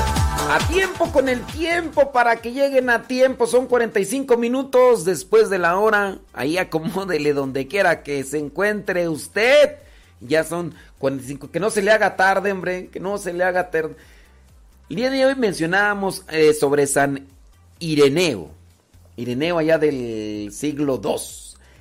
A 0.49 0.59
tiempo 0.67 1.11
con 1.11 1.29
el 1.29 1.41
tiempo 1.45 2.11
para 2.11 2.37
que 2.37 2.51
lleguen 2.51 2.89
a 2.89 3.03
tiempo. 3.03 3.47
Son 3.47 3.67
45 3.67 4.35
minutos 4.37 5.05
después 5.05 5.49
de 5.49 5.59
la 5.59 5.77
hora. 5.77 6.19
Ahí 6.33 6.57
acomódele 6.57 7.33
donde 7.33 7.67
quiera 7.67 8.03
que 8.03 8.23
se 8.23 8.37
encuentre 8.37 9.07
usted. 9.07 9.77
Ya 10.19 10.43
son 10.43 10.73
45. 10.99 11.51
Que 11.51 11.59
no 11.59 11.69
se 11.69 11.81
le 11.81 11.91
haga 11.91 12.15
tarde, 12.15 12.51
hombre. 12.51 12.87
Que 12.87 12.99
no 12.99 13.17
se 13.17 13.33
le 13.33 13.43
haga 13.43 13.71
tarde. 13.71 13.95
El 14.89 14.95
día 14.97 15.09
de 15.09 15.25
hoy 15.25 15.35
mencionábamos 15.35 16.25
eh, 16.29 16.53
sobre 16.53 16.85
San 16.85 17.27
Ireneo. 17.79 18.51
Ireneo 19.15 19.57
allá 19.57 19.77
del 19.77 20.51
siglo 20.51 20.99
II. 21.01 21.15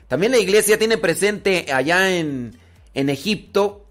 También 0.07 0.33
la 0.33 0.39
iglesia 0.39 0.79
tiene 0.79 0.97
presente 0.97 1.73
allá 1.73 2.17
en, 2.17 2.57
en 2.95 3.11
Egipto 3.11 3.85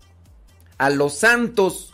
a 0.78 0.90
los 0.90 1.16
santos 1.16 1.94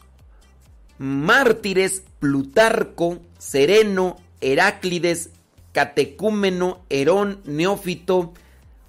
mártires 0.97 2.03
Plutarco, 2.25 3.19
Sereno, 3.37 4.17
Heráclides, 4.41 5.29
Catecúmeno, 5.73 6.83
Herón, 6.89 7.39
Neófito, 7.45 8.33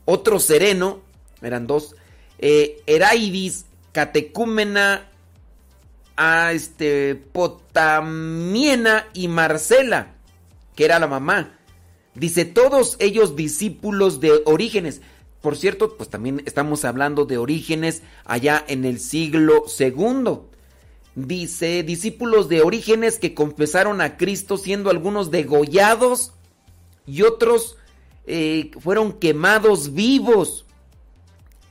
otro 0.07 0.41
Sereno, 0.41 1.01
eran 1.43 1.67
dos, 1.67 1.97
eh, 2.39 2.81
Heraidis, 2.87 3.67
Catecúmena, 3.93 5.07
a 6.17 6.53
este, 6.53 7.15
Potamiena 7.15 9.05
y 9.13 9.29
Marcela, 9.29 10.15
que 10.75 10.87
era 10.87 10.99
la 10.99 11.07
mamá. 11.07 11.59
Dice, 12.15 12.47
todos 12.47 12.97
ellos 13.01 13.37
discípulos 13.37 14.19
de 14.21 14.33
Orígenes. 14.47 15.03
Por 15.43 15.59
cierto, 15.59 15.99
pues 15.99 16.09
también 16.09 16.43
estamos 16.47 16.87
hablando 16.87 17.27
de 17.27 17.37
Orígenes 17.37 18.03
allá 18.25 18.65
en 18.67 18.87
el 18.87 18.99
siglo 18.99 19.65
segundo. 19.69 20.49
Dice, 21.17 21.83
discípulos 21.83 22.51
de 22.51 22.61
Orígenes 22.61 23.19
que 23.19 23.33
confesaron 23.33 24.03
a 24.03 24.19
Cristo 24.19 24.59
siendo 24.59 24.91
algunos 24.91 25.31
degollados 25.31 26.35
y 27.07 27.23
otros 27.23 27.79
eh, 28.27 28.71
fueron 28.79 29.15
quemados 29.15 29.95
vivos. 29.95 30.67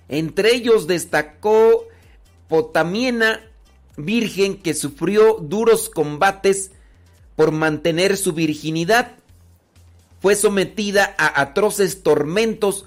Entre 0.09 0.55
ellos 0.55 0.87
destacó 0.87 1.85
Potamiena, 2.47 3.39
virgen 3.97 4.57
que 4.57 4.73
sufrió 4.73 5.35
duros 5.35 5.89
combates 5.89 6.71
por 7.35 7.51
mantener 7.51 8.17
su 8.17 8.33
virginidad. 8.33 9.11
Fue 10.21 10.35
sometida 10.35 11.13
a 11.19 11.39
atroces 11.39 12.01
tormentos 12.01 12.85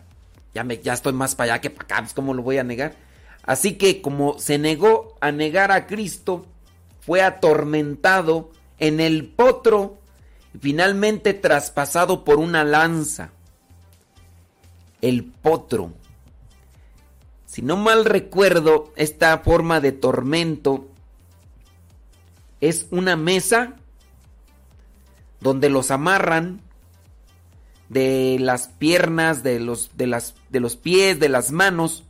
ya, 0.53 0.63
me, 0.63 0.77
ya 0.77 0.93
estoy 0.93 1.15
más 1.15 1.35
para 1.35 1.55
allá 1.55 1.63
que 1.63 1.71
para 1.71 1.85
acá, 1.85 1.97
pues 2.01 2.13
¿cómo 2.13 2.35
lo 2.35 2.43
voy 2.43 2.59
a 2.59 2.65
negar? 2.65 2.97
Así 3.45 3.79
que 3.79 4.03
como 4.03 4.39
se 4.39 4.59
negó 4.59 5.17
a 5.23 5.33
negar 5.33 5.73
a 5.73 5.87
Cristo, 5.87 6.45
fue 7.01 7.23
atormentado 7.23 8.51
en 8.79 9.01
el 9.01 9.25
potro 9.25 9.97
y 10.55 10.59
finalmente 10.59 11.33
traspasado 11.33 12.25
por 12.25 12.41
una 12.41 12.65
lanza. 12.65 13.31
El 15.01 15.25
potro. 15.25 15.95
Si 17.47 17.63
no 17.63 17.79
mal 17.79 18.05
recuerdo, 18.05 18.93
esta 18.97 19.39
forma 19.39 19.81
de 19.81 19.93
tormento 19.93 20.92
es 22.63 22.87
una 22.93 23.17
mesa 23.17 23.75
donde 25.41 25.69
los 25.69 25.91
amarran 25.91 26.63
de 27.89 28.39
las 28.41 28.69
piernas, 28.69 29.43
de 29.43 29.59
los, 29.59 29.91
de 29.97 30.07
las, 30.07 30.37
de 30.49 30.61
los 30.61 30.77
pies, 30.77 31.19
de 31.19 31.29
las 31.29 31.51
manos 31.51 32.05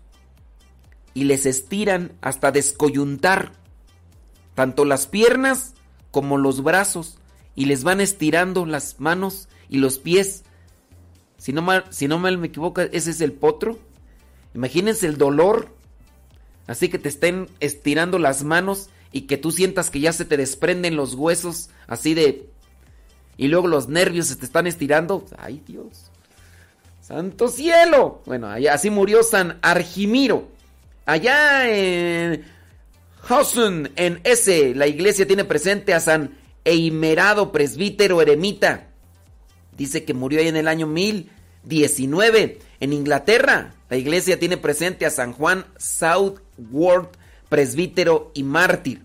y 1.15 1.25
les 1.25 1.47
estiran 1.47 2.13
hasta 2.21 2.53
descoyuntar 2.53 3.53
tanto 4.55 4.85
las 4.85 5.07
piernas 5.07 5.73
como 6.11 6.37
los 6.37 6.63
brazos 6.63 7.17
y 7.55 7.65
les 7.65 7.83
van 7.83 8.03
estirando 8.03 8.67
las 8.67 9.01
manos 9.01 9.49
y 9.71 9.79
los 9.79 9.99
pies. 9.99 10.45
Si 11.39 11.55
no 11.55 11.63
mal, 11.63 11.87
si 11.89 12.09
no 12.09 12.19
mal 12.19 12.37
me 12.37 12.49
equivoco, 12.49 12.83
ese 12.83 13.11
es 13.11 13.23
el 13.23 13.33
potro. 13.33 13.79
Imagínense 14.55 15.07
el 15.07 15.17
dolor. 15.17 15.75
Así 16.67 16.91
que 16.91 16.99
te 16.99 17.09
estén 17.09 17.49
estirando 17.59 18.19
las 18.19 18.45
manos 18.45 18.91
y 19.13 19.23
que 19.23 19.37
tú 19.37 19.53
sientas 19.53 19.91
que 19.91 20.01
ya 20.01 20.13
se 20.13 20.25
te 20.25 20.37
desprenden 20.37 20.97
los 20.97 21.15
huesos 21.15 21.71
así 21.87 22.15
de... 22.15 22.49
Y 23.37 23.49
luego 23.49 23.67
los 23.67 23.89
nervios 23.89 24.27
se 24.27 24.37
te 24.37 24.45
están 24.45 24.67
estirando. 24.67 25.25
Ay 25.39 25.63
Dios. 25.67 26.11
Santo 27.01 27.49
cielo. 27.49 28.23
Bueno, 28.27 28.49
así 28.71 28.91
murió 28.91 29.23
San 29.23 29.59
Argimiro. 29.63 30.49
Allá 31.05 31.69
en 31.69 32.45
Hausen, 33.29 33.93
en 33.97 34.21
ese, 34.25 34.75
la 34.75 34.87
iglesia 34.87 35.27
tiene 35.27 35.45
presente 35.45 35.95
a 35.95 36.01
San 36.01 36.37
Eimerado, 36.65 37.53
presbítero 37.53 38.23
eremita. 38.23 38.89
Dice 39.77 40.05
que 40.05 40.15
murió 40.15 40.41
ahí 40.41 40.49
en 40.49 40.57
el 40.57 40.69
año 40.69 40.87
1019. 40.87 42.59
En 42.81 42.93
Inglaterra, 42.93 43.75
la 43.89 43.97
iglesia 43.97 44.39
tiene 44.39 44.57
presente 44.57 45.07
a 45.07 45.11
San 45.11 45.33
Juan 45.33 45.67
Southward, 45.77 47.09
presbítero 47.53 48.31
y 48.33 48.45
mártir. 48.45 49.03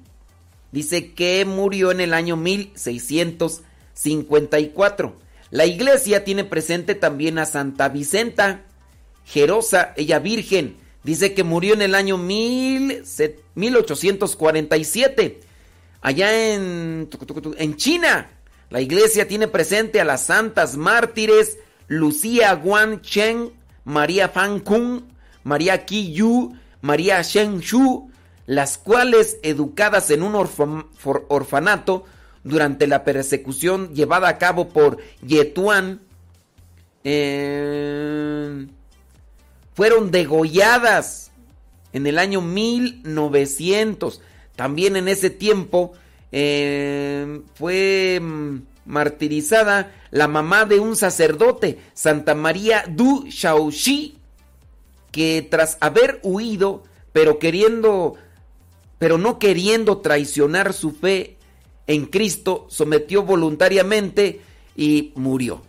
Dice 0.72 1.12
que 1.12 1.44
murió 1.44 1.92
en 1.92 2.00
el 2.00 2.14
año 2.14 2.38
1654. 2.38 5.18
La 5.52 5.66
iglesia 5.66 6.24
tiene 6.24 6.46
presente 6.46 6.96
también 6.96 7.40
a 7.40 7.46
Santa 7.46 7.90
Vicenta, 7.90 8.62
Jerosa, 9.26 9.94
ella 9.98 10.20
virgen. 10.20 10.78
Dice 11.04 11.34
que 11.34 11.44
murió 11.44 11.74
en 11.74 11.82
el 11.82 11.94
año 11.94 12.18
1000 12.18 13.06
se- 13.06 13.42
1847. 13.56 15.42
Allá 16.00 16.54
en, 16.54 17.10
en 17.58 17.76
China, 17.76 18.30
la 18.70 18.80
iglesia 18.80 19.28
tiene 19.28 19.50
presente 19.50 20.00
a 20.00 20.06
las 20.06 20.26
santas 20.26 20.78
mártires 20.78 21.58
Lucía 21.88 22.54
Guan 22.54 23.02
Chen, 23.02 23.52
María 23.84 24.30
Fan 24.30 24.62
Kung, 24.62 25.02
María 25.44 25.84
Qi 25.86 26.14
Yu, 26.14 26.56
María 26.80 27.22
Shen 27.24 27.60
Shu, 27.60 28.10
las 28.48 28.80
cuales, 28.80 29.38
educadas 29.44 30.10
en 30.10 30.24
un 30.24 30.34
orfanato 30.36 32.06
durante 32.44 32.88
la 32.88 33.04
persecución 33.04 33.94
llevada 33.94 34.30
a 34.30 34.40
cabo 34.40 34.70
por 34.70 34.98
Yetuan, 35.22 36.02
eh, 37.04 38.68
fueron 39.76 40.10
degolladas 40.10 41.32
en 41.94 42.08
el 42.08 42.18
año 42.18 42.42
1900. 42.42 44.22
También 44.56 44.96
en 44.96 45.08
ese 45.08 45.30
tiempo 45.30 45.94
eh, 46.32 47.42
fue 47.54 48.20
mm, 48.22 48.58
martirizada 48.86 49.92
la 50.12 50.28
mamá 50.28 50.66
de 50.66 50.80
un 50.80 50.96
sacerdote, 50.96 51.80
Santa 51.94 52.34
María 52.34 52.86
du 52.88 53.26
Shaoxi, 53.28 54.18
que 55.12 55.48
tras 55.50 55.78
haber 55.80 56.20
huido, 56.24 56.84
pero 57.14 57.40
queriendo, 57.40 58.16
pero 59.00 59.18
no 59.18 59.40
queriendo 59.40 60.00
traicionar 60.00 60.74
su 60.74 60.92
fe 60.92 61.38
en 61.88 62.06
Cristo, 62.06 62.68
sometió 62.70 63.24
voluntariamente 63.24 64.42
y 64.76 65.14
murió. 65.16 65.62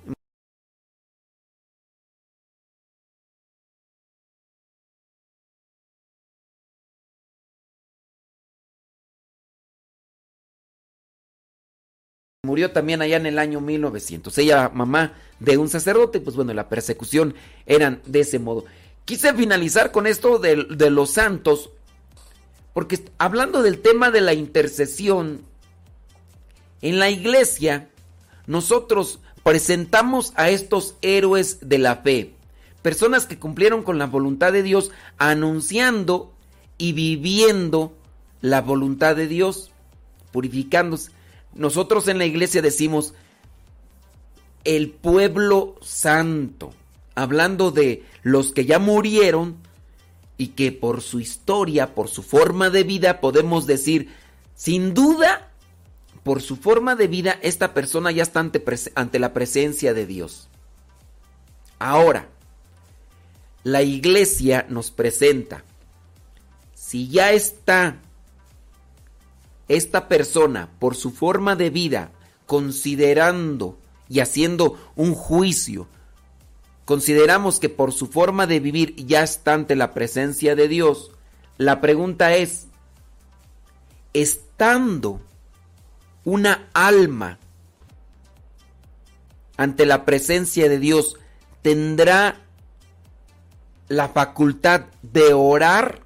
Murió 12.44 12.70
también 12.70 13.02
allá 13.02 13.16
en 13.16 13.26
el 13.26 13.38
año 13.38 13.60
1900. 13.60 14.38
Ella, 14.38 14.70
mamá 14.72 15.14
de 15.38 15.58
un 15.58 15.68
sacerdote, 15.68 16.20
pues 16.20 16.34
bueno, 16.34 16.54
la 16.54 16.68
persecución 16.68 17.34
eran 17.66 18.00
de 18.06 18.20
ese 18.20 18.38
modo. 18.38 18.64
Quise 19.04 19.34
finalizar 19.34 19.92
con 19.92 20.06
esto 20.06 20.38
de, 20.38 20.64
de 20.64 20.90
los 20.90 21.10
santos, 21.10 21.70
porque 22.72 23.04
hablando 23.18 23.62
del 23.62 23.80
tema 23.80 24.10
de 24.10 24.20
la 24.20 24.34
intercesión, 24.34 25.42
en 26.80 26.98
la 26.98 27.10
iglesia 27.10 27.88
nosotros 28.46 29.20
presentamos 29.42 30.32
a 30.36 30.50
estos 30.50 30.94
héroes 31.02 31.58
de 31.60 31.78
la 31.78 31.96
fe, 31.96 32.32
personas 32.82 33.26
que 33.26 33.38
cumplieron 33.38 33.82
con 33.82 33.98
la 33.98 34.06
voluntad 34.06 34.52
de 34.52 34.62
Dios, 34.62 34.90
anunciando 35.18 36.32
y 36.78 36.92
viviendo 36.92 37.92
la 38.40 38.60
voluntad 38.60 39.16
de 39.16 39.26
Dios, 39.26 39.70
purificándose. 40.32 41.10
Nosotros 41.54 42.08
en 42.08 42.18
la 42.18 42.26
iglesia 42.26 42.62
decimos 42.62 43.14
el 44.64 44.90
pueblo 44.90 45.76
santo, 45.82 46.72
hablando 47.14 47.70
de 47.70 48.04
los 48.22 48.52
que 48.52 48.64
ya 48.64 48.78
murieron 48.78 49.56
y 50.38 50.48
que 50.48 50.70
por 50.70 51.02
su 51.02 51.20
historia, 51.20 51.94
por 51.94 52.08
su 52.08 52.22
forma 52.22 52.70
de 52.70 52.84
vida, 52.84 53.20
podemos 53.20 53.66
decir, 53.66 54.14
sin 54.54 54.94
duda, 54.94 55.50
por 56.22 56.40
su 56.40 56.56
forma 56.56 56.94
de 56.94 57.08
vida, 57.08 57.38
esta 57.42 57.74
persona 57.74 58.12
ya 58.12 58.22
está 58.22 58.40
ante, 58.40 58.64
ante 58.94 59.18
la 59.18 59.34
presencia 59.34 59.92
de 59.92 60.06
Dios. 60.06 60.48
Ahora, 61.80 62.28
la 63.64 63.82
iglesia 63.82 64.64
nos 64.68 64.92
presenta, 64.92 65.64
si 66.74 67.08
ya 67.08 67.32
está 67.32 67.96
esta 69.66 70.08
persona, 70.08 70.70
por 70.78 70.94
su 70.94 71.10
forma 71.10 71.56
de 71.56 71.70
vida, 71.70 72.12
considerando 72.46 73.76
y 74.08 74.20
haciendo 74.20 74.78
un 74.94 75.14
juicio, 75.14 75.88
consideramos 76.88 77.60
que 77.60 77.68
por 77.68 77.92
su 77.92 78.06
forma 78.06 78.46
de 78.46 78.60
vivir 78.60 78.96
ya 78.96 79.22
está 79.22 79.52
ante 79.52 79.76
la 79.76 79.92
presencia 79.92 80.56
de 80.56 80.68
Dios, 80.68 81.10
la 81.58 81.82
pregunta 81.82 82.34
es, 82.34 82.68
estando 84.14 85.20
una 86.24 86.70
alma 86.72 87.38
ante 89.58 89.84
la 89.84 90.06
presencia 90.06 90.70
de 90.70 90.78
Dios, 90.78 91.16
¿tendrá 91.60 92.40
la 93.88 94.08
facultad 94.08 94.86
de 95.02 95.34
orar 95.34 96.00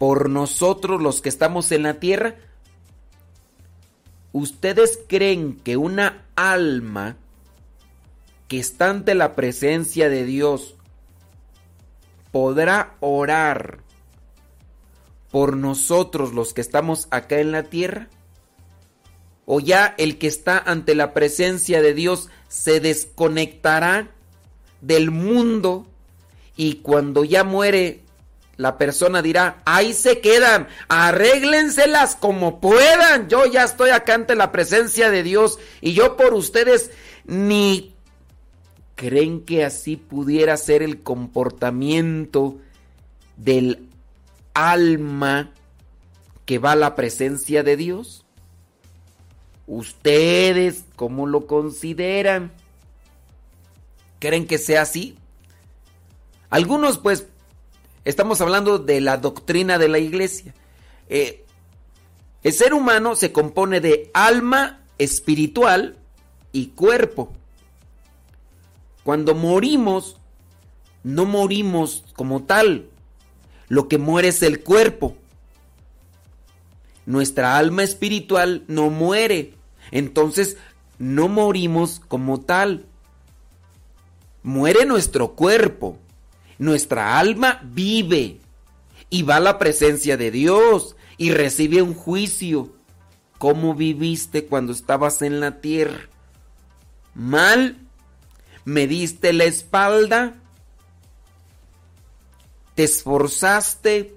por 0.00 0.30
nosotros 0.30 1.00
los 1.00 1.20
que 1.20 1.28
estamos 1.28 1.70
en 1.70 1.84
la 1.84 2.00
tierra? 2.00 2.34
¿Ustedes 4.32 4.98
creen 5.06 5.60
que 5.60 5.76
una 5.76 6.26
alma 6.34 7.18
que 8.52 8.58
está 8.58 8.90
ante 8.90 9.14
la 9.14 9.34
presencia 9.34 10.10
de 10.10 10.26
Dios 10.26 10.74
podrá 12.32 12.96
orar 13.00 13.78
por 15.30 15.56
nosotros 15.56 16.34
los 16.34 16.52
que 16.52 16.60
estamos 16.60 17.08
acá 17.10 17.38
en 17.38 17.50
la 17.50 17.62
tierra? 17.62 18.08
¿O 19.46 19.58
ya 19.58 19.94
el 19.96 20.18
que 20.18 20.26
está 20.26 20.58
ante 20.58 20.94
la 20.94 21.14
presencia 21.14 21.80
de 21.80 21.94
Dios 21.94 22.28
se 22.48 22.80
desconectará 22.80 24.10
del 24.82 25.10
mundo 25.10 25.86
y 26.54 26.74
cuando 26.82 27.24
ya 27.24 27.44
muere 27.44 28.02
la 28.58 28.76
persona 28.76 29.22
dirá, 29.22 29.62
ahí 29.64 29.94
se 29.94 30.20
quedan, 30.20 30.68
arréglenselas 30.88 32.16
como 32.16 32.60
puedan, 32.60 33.30
yo 33.30 33.46
ya 33.46 33.64
estoy 33.64 33.88
acá 33.88 34.12
ante 34.12 34.34
la 34.34 34.52
presencia 34.52 35.10
de 35.10 35.22
Dios 35.22 35.58
y 35.80 35.94
yo 35.94 36.18
por 36.18 36.34
ustedes 36.34 36.90
ni 37.24 37.91
creen 39.02 39.40
que 39.40 39.64
así 39.64 39.96
pudiera 39.96 40.56
ser 40.56 40.80
el 40.80 41.02
comportamiento 41.02 42.58
del 43.36 43.88
alma 44.54 45.50
que 46.46 46.60
va 46.60 46.70
a 46.70 46.76
la 46.76 46.94
presencia 46.94 47.64
de 47.64 47.76
Dios. 47.76 48.24
¿Ustedes 49.66 50.84
cómo 50.94 51.26
lo 51.26 51.48
consideran? 51.48 52.52
¿Creen 54.20 54.46
que 54.46 54.58
sea 54.58 54.82
así? 54.82 55.18
Algunos 56.48 56.98
pues 56.98 57.26
Estamos 58.04 58.40
hablando 58.40 58.78
de 58.78 59.00
la 59.00 59.16
doctrina 59.16 59.78
de 59.78 59.88
la 59.88 59.98
iglesia. 59.98 60.54
Eh, 61.08 61.44
el 62.44 62.52
ser 62.52 62.72
humano 62.72 63.16
se 63.16 63.32
compone 63.32 63.80
de 63.80 64.12
alma 64.14 64.80
espiritual 64.98 65.96
y 66.52 66.68
cuerpo. 66.68 67.32
Cuando 69.04 69.34
morimos, 69.34 70.16
no 71.02 71.24
morimos 71.24 72.04
como 72.14 72.42
tal. 72.44 72.88
Lo 73.68 73.88
que 73.88 73.98
muere 73.98 74.28
es 74.28 74.42
el 74.42 74.62
cuerpo. 74.62 75.16
Nuestra 77.06 77.56
alma 77.56 77.82
espiritual 77.82 78.64
no 78.68 78.90
muere. 78.90 79.54
Entonces, 79.90 80.56
no 80.98 81.28
morimos 81.28 82.00
como 82.06 82.40
tal. 82.40 82.86
Muere 84.42 84.86
nuestro 84.86 85.32
cuerpo 85.32 85.98
nuestra 86.62 87.18
alma 87.18 87.60
vive 87.64 88.38
y 89.10 89.22
va 89.22 89.36
a 89.36 89.40
la 89.40 89.58
presencia 89.58 90.16
de 90.16 90.30
Dios 90.30 90.94
y 91.18 91.32
recibe 91.32 91.82
un 91.82 91.92
juicio. 91.92 92.72
¿Cómo 93.38 93.74
viviste 93.74 94.46
cuando 94.46 94.72
estabas 94.72 95.22
en 95.22 95.40
la 95.40 95.60
tierra? 95.60 96.08
¿Mal? 97.14 97.81
¿Me 98.64 98.86
diste 98.86 99.32
la 99.32 99.44
espalda? 99.44 100.34
¿Te 102.74 102.84
esforzaste? 102.84 104.14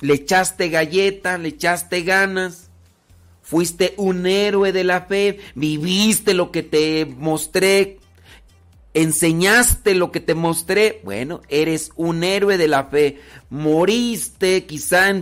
¿Le 0.00 0.14
echaste 0.14 0.68
galleta? 0.68 1.38
¿Le 1.38 1.48
echaste 1.48 2.02
ganas? 2.02 2.70
¿Fuiste 3.42 3.94
un 3.96 4.26
héroe 4.26 4.72
de 4.72 4.84
la 4.84 5.02
fe? 5.02 5.40
¿Viviste 5.54 6.34
lo 6.34 6.50
que 6.50 6.62
te 6.62 7.06
mostré? 7.06 7.98
enseñaste 8.94 9.94
lo 9.94 10.12
que 10.12 10.20
te 10.20 10.34
mostré, 10.34 11.00
bueno, 11.04 11.40
eres 11.48 11.92
un 11.96 12.24
héroe 12.24 12.58
de 12.58 12.68
la 12.68 12.84
fe, 12.84 13.20
moriste 13.50 14.66
quizá 14.66 15.14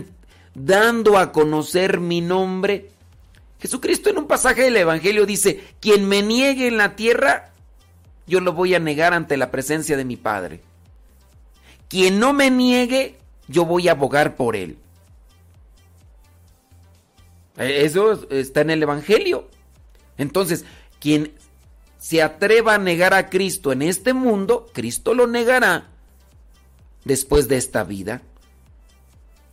dando 0.53 1.17
a 1.17 1.31
conocer 1.31 1.99
mi 1.99 2.21
nombre. 2.21 2.89
Jesucristo 3.59 4.09
en 4.09 4.17
un 4.17 4.27
pasaje 4.27 4.63
del 4.63 4.77
Evangelio 4.77 5.25
dice, 5.25 5.63
quien 5.79 6.07
me 6.07 6.21
niegue 6.21 6.67
en 6.67 6.77
la 6.77 6.95
tierra, 6.95 7.50
yo 8.31 8.39
lo 8.39 8.53
voy 8.53 8.73
a 8.73 8.79
negar 8.79 9.13
ante 9.13 9.35
la 9.35 9.51
presencia 9.51 9.97
de 9.97 10.05
mi 10.05 10.15
Padre. 10.15 10.61
Quien 11.89 12.17
no 12.17 12.31
me 12.31 12.49
niegue, 12.49 13.17
yo 13.49 13.65
voy 13.65 13.89
a 13.89 13.91
abogar 13.91 14.37
por 14.37 14.55
él. 14.55 14.77
E, 17.57 17.83
eso 17.83 18.25
está 18.29 18.61
en 18.61 18.69
el 18.69 18.83
Evangelio. 18.83 19.49
Entonces, 20.17 20.63
quien 21.01 21.33
se 21.97 22.21
atreva 22.21 22.75
a 22.75 22.77
negar 22.77 23.13
a 23.13 23.29
Cristo 23.29 23.73
en 23.73 23.81
este 23.81 24.13
mundo, 24.13 24.65
Cristo 24.71 25.13
lo 25.13 25.27
negará 25.27 25.89
después 27.03 27.49
de 27.49 27.57
esta 27.57 27.83
vida. 27.83 28.21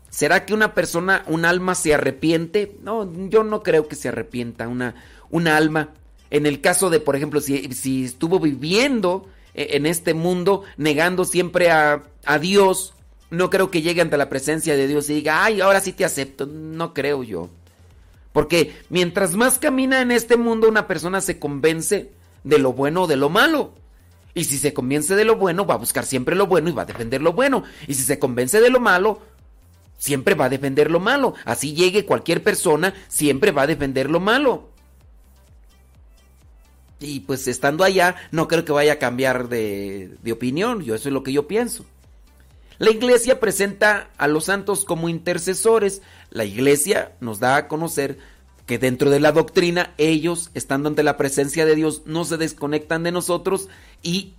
¿Será 0.08 0.46
que 0.46 0.54
una 0.54 0.72
persona, 0.72 1.24
un 1.26 1.44
alma 1.44 1.74
se 1.74 1.94
arrepiente? 1.94 2.76
No, 2.80 3.12
yo 3.28 3.42
no 3.42 3.64
creo 3.64 3.88
que 3.88 3.96
se 3.96 4.10
arrepienta 4.10 4.68
una, 4.68 4.94
una 5.30 5.56
alma. 5.56 5.94
En 6.30 6.46
el 6.46 6.60
caso 6.60 6.90
de, 6.90 7.00
por 7.00 7.16
ejemplo, 7.16 7.40
si, 7.40 8.04
estuvo 8.04 8.38
viviendo 8.40 9.28
eh, 9.54 9.68
en 9.72 9.86
este 9.86 10.14
mundo 10.14 10.64
negando 10.76 11.24
siempre 11.24 11.70
a, 11.70 12.02
a 12.24 12.38
Dios, 12.38 12.94
no 13.30 13.50
creo 13.50 13.70
que 13.70 13.82
llegue 13.82 14.00
ante 14.00 14.16
la 14.16 14.28
presencia 14.28 14.76
de 14.76 14.86
Dios 14.86 15.08
y 15.10 15.14
diga, 15.14 15.44
ay, 15.44 15.60
ahora 15.60 15.80
sí 15.80 15.92
te 15.92 16.04
acepto. 16.04 16.46
No 16.46 16.94
creo 16.94 17.22
yo. 17.22 17.48
Porque 18.32 18.74
mientras 18.88 19.34
más 19.34 19.58
camina 19.58 20.00
en 20.00 20.10
este 20.10 20.36
mundo, 20.36 20.68
una 20.68 20.86
persona 20.86 21.20
se 21.20 21.38
convence 21.38 22.12
de 22.44 22.58
lo 22.58 22.72
bueno 22.72 23.02
o 23.02 23.06
de 23.06 23.16
lo 23.16 23.28
malo. 23.28 23.72
Y 24.34 24.44
si 24.44 24.58
se 24.58 24.72
convence 24.72 25.16
de 25.16 25.24
lo 25.24 25.36
bueno, 25.36 25.66
va 25.66 25.74
a 25.74 25.78
buscar 25.78 26.04
siempre 26.06 26.36
lo 26.36 26.46
bueno 26.46 26.68
y 26.68 26.72
va 26.72 26.82
a 26.82 26.86
defender 26.86 27.20
lo 27.20 27.32
bueno. 27.32 27.64
Y 27.86 27.94
si 27.94 28.02
se 28.02 28.18
convence 28.18 28.60
de 28.60 28.70
lo 28.70 28.80
malo, 28.80 29.20
siempre 29.96 30.34
va 30.34 30.44
a 30.44 30.48
defender 30.48 30.90
lo 30.90 31.00
malo. 31.00 31.34
Así 31.44 31.74
llegue 31.74 32.04
cualquier 32.04 32.42
persona, 32.42 32.94
siempre 33.08 33.50
va 33.50 33.62
a 33.62 33.66
defender 33.66 34.10
lo 34.10 34.20
malo. 34.20 34.68
Y 37.01 37.20
pues 37.20 37.46
estando 37.46 37.84
allá, 37.84 38.16
no 38.32 38.49
creo 38.49 38.64
que 38.64 38.72
vaya 38.72 38.94
a 38.94 38.99
cambiar 38.99 39.49
de, 39.49 40.16
de 40.22 40.32
opinión. 40.32 40.82
Yo, 40.82 40.94
eso 40.94 41.09
es 41.09 41.12
lo 41.12 41.22
que 41.22 41.32
yo 41.32 41.46
pienso. 41.46 41.84
La 42.78 42.90
iglesia 42.90 43.40
presenta 43.40 44.11
a 44.18 44.28
los 44.28 44.44
santos 44.44 44.84
como 44.84 45.09
intercesores. 45.09 46.03
La 46.30 46.44
iglesia 46.44 47.12
nos 47.20 47.40
da 47.40 47.57
a 47.57 47.68
conocer 47.68 48.18
que 48.66 48.78
dentro 48.78 49.11
de 49.11 49.18
la 49.18 49.32
doctrina 49.32 49.94
ellos, 49.96 50.51
estando 50.55 50.88
ante 50.88 51.03
la 51.03 51.16
presencia 51.16 51.64
de 51.64 51.74
Dios, 51.74 52.03
no 52.05 52.24
se 52.24 52.36
desconectan 52.36 53.03
de 53.03 53.12
nosotros 53.12 53.68
y, 54.03 54.34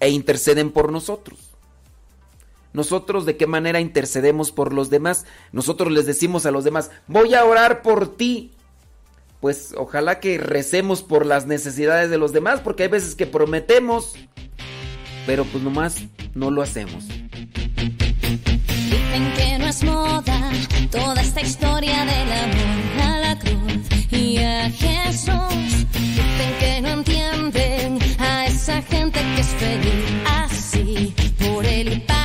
e 0.00 0.08
interceden 0.08 0.72
por 0.72 0.90
nosotros. 0.90 1.38
Nosotros 2.72 3.26
de 3.26 3.36
qué 3.36 3.46
manera 3.46 3.78
intercedemos 3.78 4.50
por 4.50 4.72
los 4.72 4.90
demás. 4.90 5.26
Nosotros 5.52 5.92
les 5.92 6.06
decimos 6.06 6.46
a 6.46 6.50
los 6.50 6.64
demás, 6.64 6.90
voy 7.06 7.34
a 7.34 7.44
orar 7.44 7.82
por 7.82 8.16
ti 8.16 8.50
pues 9.44 9.74
ojalá 9.76 10.20
que 10.20 10.38
recemos 10.38 11.02
por 11.02 11.26
las 11.26 11.44
necesidades 11.44 12.08
de 12.08 12.16
los 12.16 12.32
demás, 12.32 12.60
porque 12.60 12.84
hay 12.84 12.88
veces 12.88 13.14
que 13.14 13.26
prometemos, 13.26 14.14
pero 15.26 15.44
pues 15.44 15.62
nomás 15.62 15.96
no 16.32 16.50
lo 16.50 16.62
hacemos. 16.62 17.06
Dicen 17.06 18.08
que 19.36 19.58
no 19.58 19.66
es 19.66 19.84
moda 19.84 20.50
toda 20.90 21.20
esta 21.20 21.42
historia 21.42 22.06
del 22.06 22.32
amor 22.32 23.02
a 23.02 23.18
la 23.18 23.38
cruz 23.38 24.10
y 24.10 24.38
a 24.38 24.70
Jesús. 24.70 25.92
Dicen 25.92 26.54
que 26.58 26.80
no 26.80 26.88
entienden 26.88 27.98
a 28.18 28.46
esa 28.46 28.80
gente 28.80 29.20
que 29.34 29.40
es 29.42 29.48
feliz 29.48 30.04
así 30.24 31.14
por 31.38 31.66
el 31.66 32.00
Padre. 32.00 32.23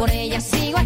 por 0.00 0.10
ella 0.10 0.40
sigo 0.40 0.79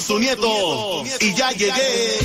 su 0.00 0.18
nieto 0.18 1.04
y 1.20 1.34
ya 1.34 1.50
llegué. 1.50 2.18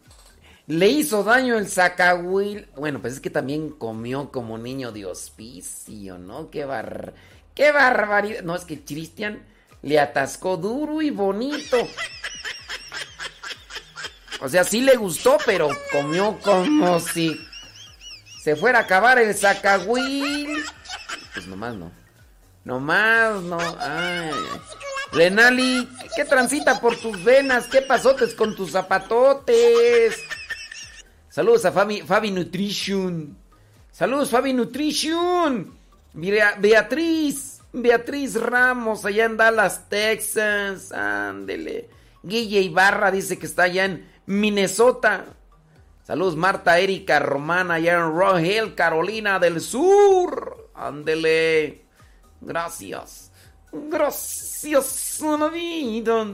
le 0.70 0.88
hizo 0.88 1.24
daño 1.24 1.58
el 1.58 1.68
Zacahuil. 1.68 2.68
Bueno, 2.76 3.00
pues 3.00 3.14
es 3.14 3.20
que 3.20 3.28
también 3.28 3.70
comió 3.70 4.30
como 4.30 4.56
niño 4.56 4.92
de 4.92 5.04
hospicio, 5.04 6.16
¿no? 6.16 6.48
Qué 6.48 6.64
bar... 6.64 7.12
qué 7.56 7.72
barbaridad. 7.72 8.42
No, 8.42 8.54
es 8.54 8.64
que 8.64 8.84
Cristian 8.84 9.44
le 9.82 9.98
atascó 9.98 10.56
duro 10.56 11.02
y 11.02 11.10
bonito. 11.10 11.76
O 14.40 14.48
sea, 14.48 14.62
sí 14.62 14.80
le 14.80 14.96
gustó, 14.96 15.38
pero 15.44 15.68
comió 15.90 16.38
como 16.38 17.00
si 17.00 17.36
se 18.42 18.54
fuera 18.54 18.78
a 18.78 18.82
acabar 18.82 19.18
el 19.18 19.34
Zacahuil. 19.34 20.64
Nomás 21.60 21.76
no. 21.76 21.92
Nomás 22.64 23.42
no. 23.42 23.58
Ay. 23.78 24.30
Renali, 25.12 25.86
¿qué 26.16 26.24
transita 26.24 26.80
por 26.80 26.96
tus 26.96 27.22
venas? 27.22 27.66
¿Qué 27.66 27.82
pasotes 27.82 28.34
con 28.34 28.56
tus 28.56 28.70
zapatotes? 28.72 30.16
Saludos 31.28 31.66
a 31.66 31.72
Fabi, 31.72 32.00
Fabi 32.00 32.30
Nutrition. 32.30 33.36
Saludos, 33.92 34.30
Fabi 34.30 34.54
Nutrition. 34.54 35.76
Bea- 36.14 36.56
Beatriz, 36.58 37.60
Beatriz 37.74 38.40
Ramos, 38.40 39.04
allá 39.04 39.26
en 39.26 39.36
Dallas, 39.36 39.86
Texas. 39.90 40.92
Ándele. 40.92 41.90
Guille 42.22 42.62
Ibarra 42.62 43.10
dice 43.10 43.38
que 43.38 43.44
está 43.46 43.64
allá 43.64 43.84
en 43.84 44.08
Minnesota. 44.24 45.26
Saludos, 46.04 46.36
Marta, 46.36 46.78
Erika, 46.78 47.18
Romana, 47.18 47.74
allá 47.74 47.94
en 47.98 48.12
Rock 48.14 48.74
Carolina 48.74 49.38
del 49.38 49.60
Sur. 49.60 50.59
Ándele. 50.80 51.84
Gracias. 52.40 53.30
Gracias 53.72 55.22
a 55.22 55.36
la 55.36 55.48
vida 55.48 56.26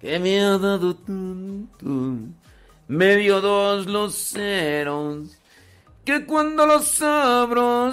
que 0.00 0.18
me 0.18 0.40
ha 0.40 0.58
dado 0.58 0.94
tanto. 0.94 1.86
Me 2.86 3.16
dio 3.16 3.40
dos 3.40 3.86
luceros 3.86 5.36
que 6.04 6.24
cuando 6.24 6.66
los 6.66 7.02
abro. 7.02 7.92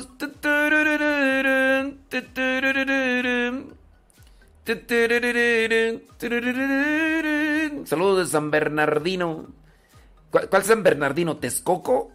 Saludos 7.86 8.18
de 8.18 8.26
San 8.28 8.52
Bernardino. 8.52 9.48
¿Cuál, 10.30 10.50
cuál 10.50 10.64
San 10.64 10.84
Bernardino? 10.84 11.38
¿Texcoco? 11.38 12.12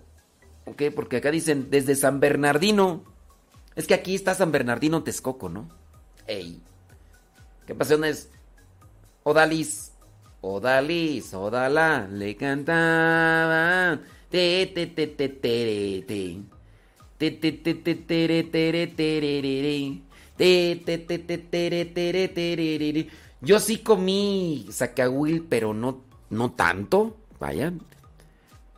Ok, 0.65 0.85
porque 0.95 1.17
acá 1.19 1.31
dicen 1.31 1.69
desde 1.71 1.95
San 1.97 2.21
Bernardino. 2.21 3.10
Es 3.77 3.87
que 3.87 3.95
aquí 3.95 4.15
está 4.15 4.35
San 4.35 4.53
Bernardino 4.53 5.03
Texcoco, 5.03 5.49
¿no? 5.49 5.69
Ey. 6.27 6.61
¿Qué 7.67 7.75
pasión 7.75 8.05
es? 8.05 8.29
Odalis. 9.23 9.93
Odalis, 10.43 11.35
Odala, 11.35 12.09
le 12.11 12.35
cantaban. 12.35 14.03
Te, 14.31 14.67
te, 14.75 14.87
te, 14.87 15.07
te, 15.09 15.29
tere, 15.29 16.03
te. 16.03 16.39
Te, 17.19 17.31
te, 17.33 17.53
te, 17.53 17.75
te, 17.75 17.95
tere, 17.95 18.45
tere, 18.45 18.87
tererere. 18.87 20.01
Te, 20.37 20.83
te, 20.85 20.99
te, 20.99 21.19
te, 21.19 21.39
tere, 21.39 21.85
tere, 21.85 22.29
tererere. 22.29 23.09
Yo 23.43 23.61
sí 23.61 23.79
comí 23.79 24.67
zacahuil, 24.71 25.45
pero 25.47 25.75
no, 25.75 26.05
no 26.31 26.53
tanto. 26.53 27.17
Vaya. 27.39 27.75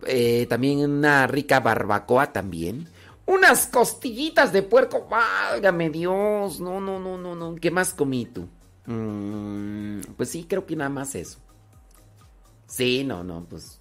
Eh, 0.06 0.47
también 0.48 0.81
una 0.81 1.28
rica 1.28 1.60
barbacoa 1.60 2.32
también. 2.32 2.89
Unas 3.27 3.66
costillitas 3.66 4.53
de 4.53 4.62
puerco. 4.62 5.07
Válgame 5.09 5.90
Dios. 5.90 6.61
No, 6.61 6.81
no, 6.81 6.99
no, 6.99 7.19
no, 7.19 7.35
no. 7.35 7.55
¿Qué 7.57 7.70
más 7.70 7.94
comí 7.94 8.27
tú? 8.27 8.49
Mm, 8.86 10.01
pues 10.16 10.31
sí, 10.31 10.44
creo 10.49 10.66
que 10.66 10.77
nada 10.77 10.90
más 10.90 11.15
eso. 11.15 11.39
Sí, 12.66 13.05
no, 13.05 13.23
no, 13.23 13.44
pues. 13.44 13.81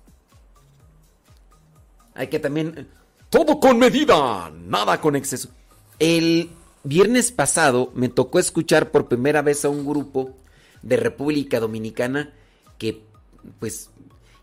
Hay 2.13 2.27
que 2.27 2.39
también. 2.39 2.87
Todo 3.29 3.59
con 3.59 3.79
medida, 3.79 4.51
nada 4.51 4.99
con 4.99 5.15
exceso. 5.15 5.49
El 5.97 6.49
viernes 6.83 7.31
pasado 7.31 7.91
me 7.95 8.09
tocó 8.09 8.39
escuchar 8.39 8.91
por 8.91 9.07
primera 9.07 9.41
vez 9.41 9.63
a 9.63 9.69
un 9.69 9.85
grupo 9.85 10.35
de 10.81 10.97
República 10.97 11.59
Dominicana 11.59 12.33
que, 12.77 13.05
pues, 13.59 13.89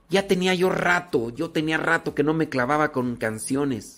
ya 0.08 0.26
tenía 0.26 0.54
yo 0.54 0.70
rato, 0.70 1.30
yo 1.30 1.50
tenía 1.50 1.76
rato 1.76 2.14
que 2.14 2.22
no 2.22 2.32
me 2.32 2.48
clavaba 2.48 2.92
con 2.92 3.16
canciones. 3.16 3.97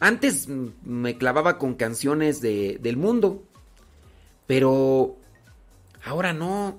Antes 0.00 0.48
me 0.48 1.16
clavaba 1.16 1.58
con 1.58 1.74
canciones 1.74 2.40
de- 2.40 2.78
del 2.80 2.96
mundo, 2.96 3.42
pero 4.46 5.16
ahora 6.04 6.32
no. 6.32 6.78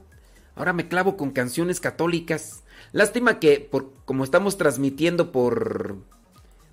Ahora 0.56 0.74
me 0.74 0.88
clavo 0.88 1.18
con 1.18 1.32
canciones 1.32 1.80
católicas. 1.80 2.64
Lástima 2.92 3.40
que 3.40 3.60
por, 3.60 3.92
como 4.06 4.24
estamos 4.24 4.58
transmitiendo 4.58 5.32
por 5.32 5.98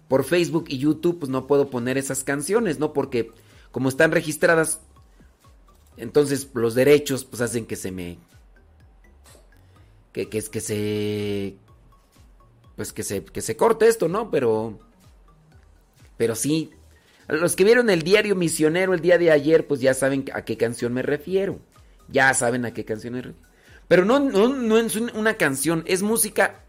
por 0.09 0.25
Facebook 0.25 0.67
y 0.69 0.77
YouTube, 0.79 1.19
pues 1.21 1.31
no 1.31 1.47
puedo 1.47 1.71
poner 1.71 1.97
esas 1.97 2.23
canciones, 2.23 2.79
¿no? 2.79 2.93
Porque 2.93 3.31
como 3.71 3.89
están 3.89 4.13
registradas, 4.13 4.81
entonces 5.97 6.49
los 6.53 6.75
derechos 6.75 7.25
pues 7.25 7.41
hacen 7.41 7.65
que 7.65 7.77
se 7.77 7.91
me 7.93 8.19
que, 10.13 10.29
que 10.29 10.43
que 10.43 10.61
se 10.61 11.57
pues 12.77 12.93
que 12.93 13.03
se 13.03 13.25
que 13.25 13.41
se 13.41 13.57
corte 13.57 13.89
esto, 13.89 14.09
¿no? 14.09 14.31
Pero 14.31 14.79
pero 16.17 16.35
sí 16.35 16.73
los 17.29 17.57
que 17.57 17.65
vieron 17.65 17.89
el 17.91 18.03
diario 18.03 18.37
misionero 18.37 18.95
el 18.95 19.01
día 19.01 19.19
de 19.19 19.31
ayer, 19.31 19.67
pues 19.67 19.81
ya 19.81 19.95
saben 19.95 20.25
a 20.35 20.45
qué 20.45 20.57
canción 20.57 20.93
me 20.93 21.03
refiero. 21.03 21.61
Ya 22.09 22.35
saben 22.35 22.65
a 22.67 22.75
qué 22.75 22.85
canción 22.85 23.15
me 23.15 23.23
refiero. 23.23 23.49
Pero 23.89 24.05
no, 24.05 24.19
no, 24.19 24.49
no 24.49 24.79
es 24.79 24.97
un- 24.97 25.13
una 25.15 25.35
canción, 25.35 25.83
es 25.87 26.03
música 26.03 26.65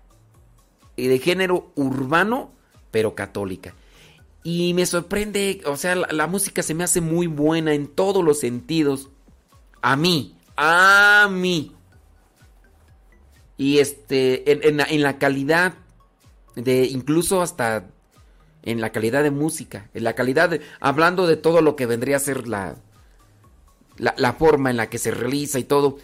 eh, 0.96 1.08
de 1.08 1.20
género 1.20 1.72
urbano, 1.76 2.54
pero 2.92 3.16
católica. 3.16 3.74
Y 4.44 4.74
me 4.74 4.86
sorprende, 4.86 5.62
o 5.66 5.76
sea, 5.76 5.96
la, 5.96 6.28
música 6.28 6.62
se 6.64 6.74
me 6.74 6.84
hace 6.84 7.02
muy 7.02 7.28
buena 7.28 7.74
en 7.74 7.88
todos 7.88 8.24
los 8.24 8.40
sentidos. 8.40 9.10
A 9.82 9.96
mí, 9.96 10.38
a 10.56 11.30
mí. 11.32 11.72
Y 13.58 13.80
este, 13.80 14.52
en, 14.52 14.64
en 14.64 14.78
la, 14.78 14.84
en 14.86 15.02
la 15.02 15.18
calidad 15.18 15.76
de, 16.56 16.86
incluso 16.86 17.42
hasta 17.42 17.88
en 18.64 18.82
la 18.82 18.92
calidad 18.92 19.24
de 19.24 19.32
música, 19.32 19.90
en 19.94 20.04
la 20.04 20.14
calidad 20.14 20.60
hablando 20.80 21.28
de 21.28 21.38
todo 21.38 21.62
lo 21.62 21.76
que 21.76 21.86
vendría 21.86 22.18
a 22.18 22.20
ser 22.20 22.48
la, 22.48 22.76
la, 23.98 24.34
forma 24.34 24.70
en 24.72 24.78
la 24.78 24.90
que 24.90 24.98
se 24.98 25.12
realiza 25.12 25.60
y 25.60 25.64
todo. 25.66 25.98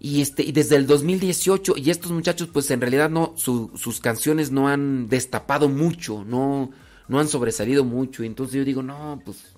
Y 0.00 0.20
este, 0.20 0.42
y 0.42 0.52
desde 0.52 0.76
el 0.76 0.86
2018, 0.86 1.74
y 1.76 1.90
estos 1.90 2.10
muchachos, 2.10 2.48
pues 2.52 2.70
en 2.70 2.80
realidad 2.80 3.08
no, 3.08 3.32
su- 3.36 3.70
sus 3.76 4.00
canciones 4.00 4.50
no 4.50 4.68
han 4.68 5.08
destapado 5.08 5.68
mucho, 5.68 6.24
no, 6.26 6.70
no 7.08 7.20
han 7.20 7.28
sobresalido 7.28 7.84
mucho. 7.84 8.22
Y 8.22 8.26
entonces 8.26 8.56
yo 8.56 8.64
digo, 8.64 8.82
no, 8.82 9.22
pues, 9.24 9.54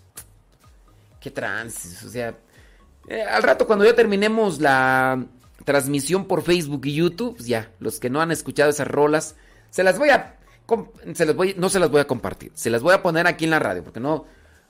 qué 1.21 1.31
trances, 1.31 2.05
o 2.05 2.11
sea, 2.11 2.37
eh, 3.09 3.23
al 3.23 3.43
rato 3.43 3.67
cuando 3.67 3.85
ya 3.85 3.95
terminemos 3.97 4.61
la 4.61 5.25
transmisión 5.65 6.27
por 6.27 6.43
Facebook 6.43 6.87
y 6.87 6.95
YouTube, 6.95 7.37
pues 7.37 7.49
ya, 7.49 7.73
los 7.81 7.99
que 7.99 8.11
no 8.11 8.21
han 8.21 8.31
escuchado 8.31 8.71
esas 8.71 8.87
rolas, 8.87 9.35
se 9.71 9.83
las 9.83 9.99
voy 9.99 10.11
a, 10.11 10.36
no 10.69 11.69
se 11.69 11.79
las 11.79 11.91
voy 11.91 12.01
a 12.01 12.07
compartir, 12.07 12.53
se 12.55 12.71
las 12.71 12.83
voy 12.83 12.95
a 12.95 13.03
poner 13.03 13.27
aquí 13.27 13.45
en 13.45 13.51
la 13.51 13.59
radio, 13.59 13.85
porque 13.85 14.01
no, 14.01 14.25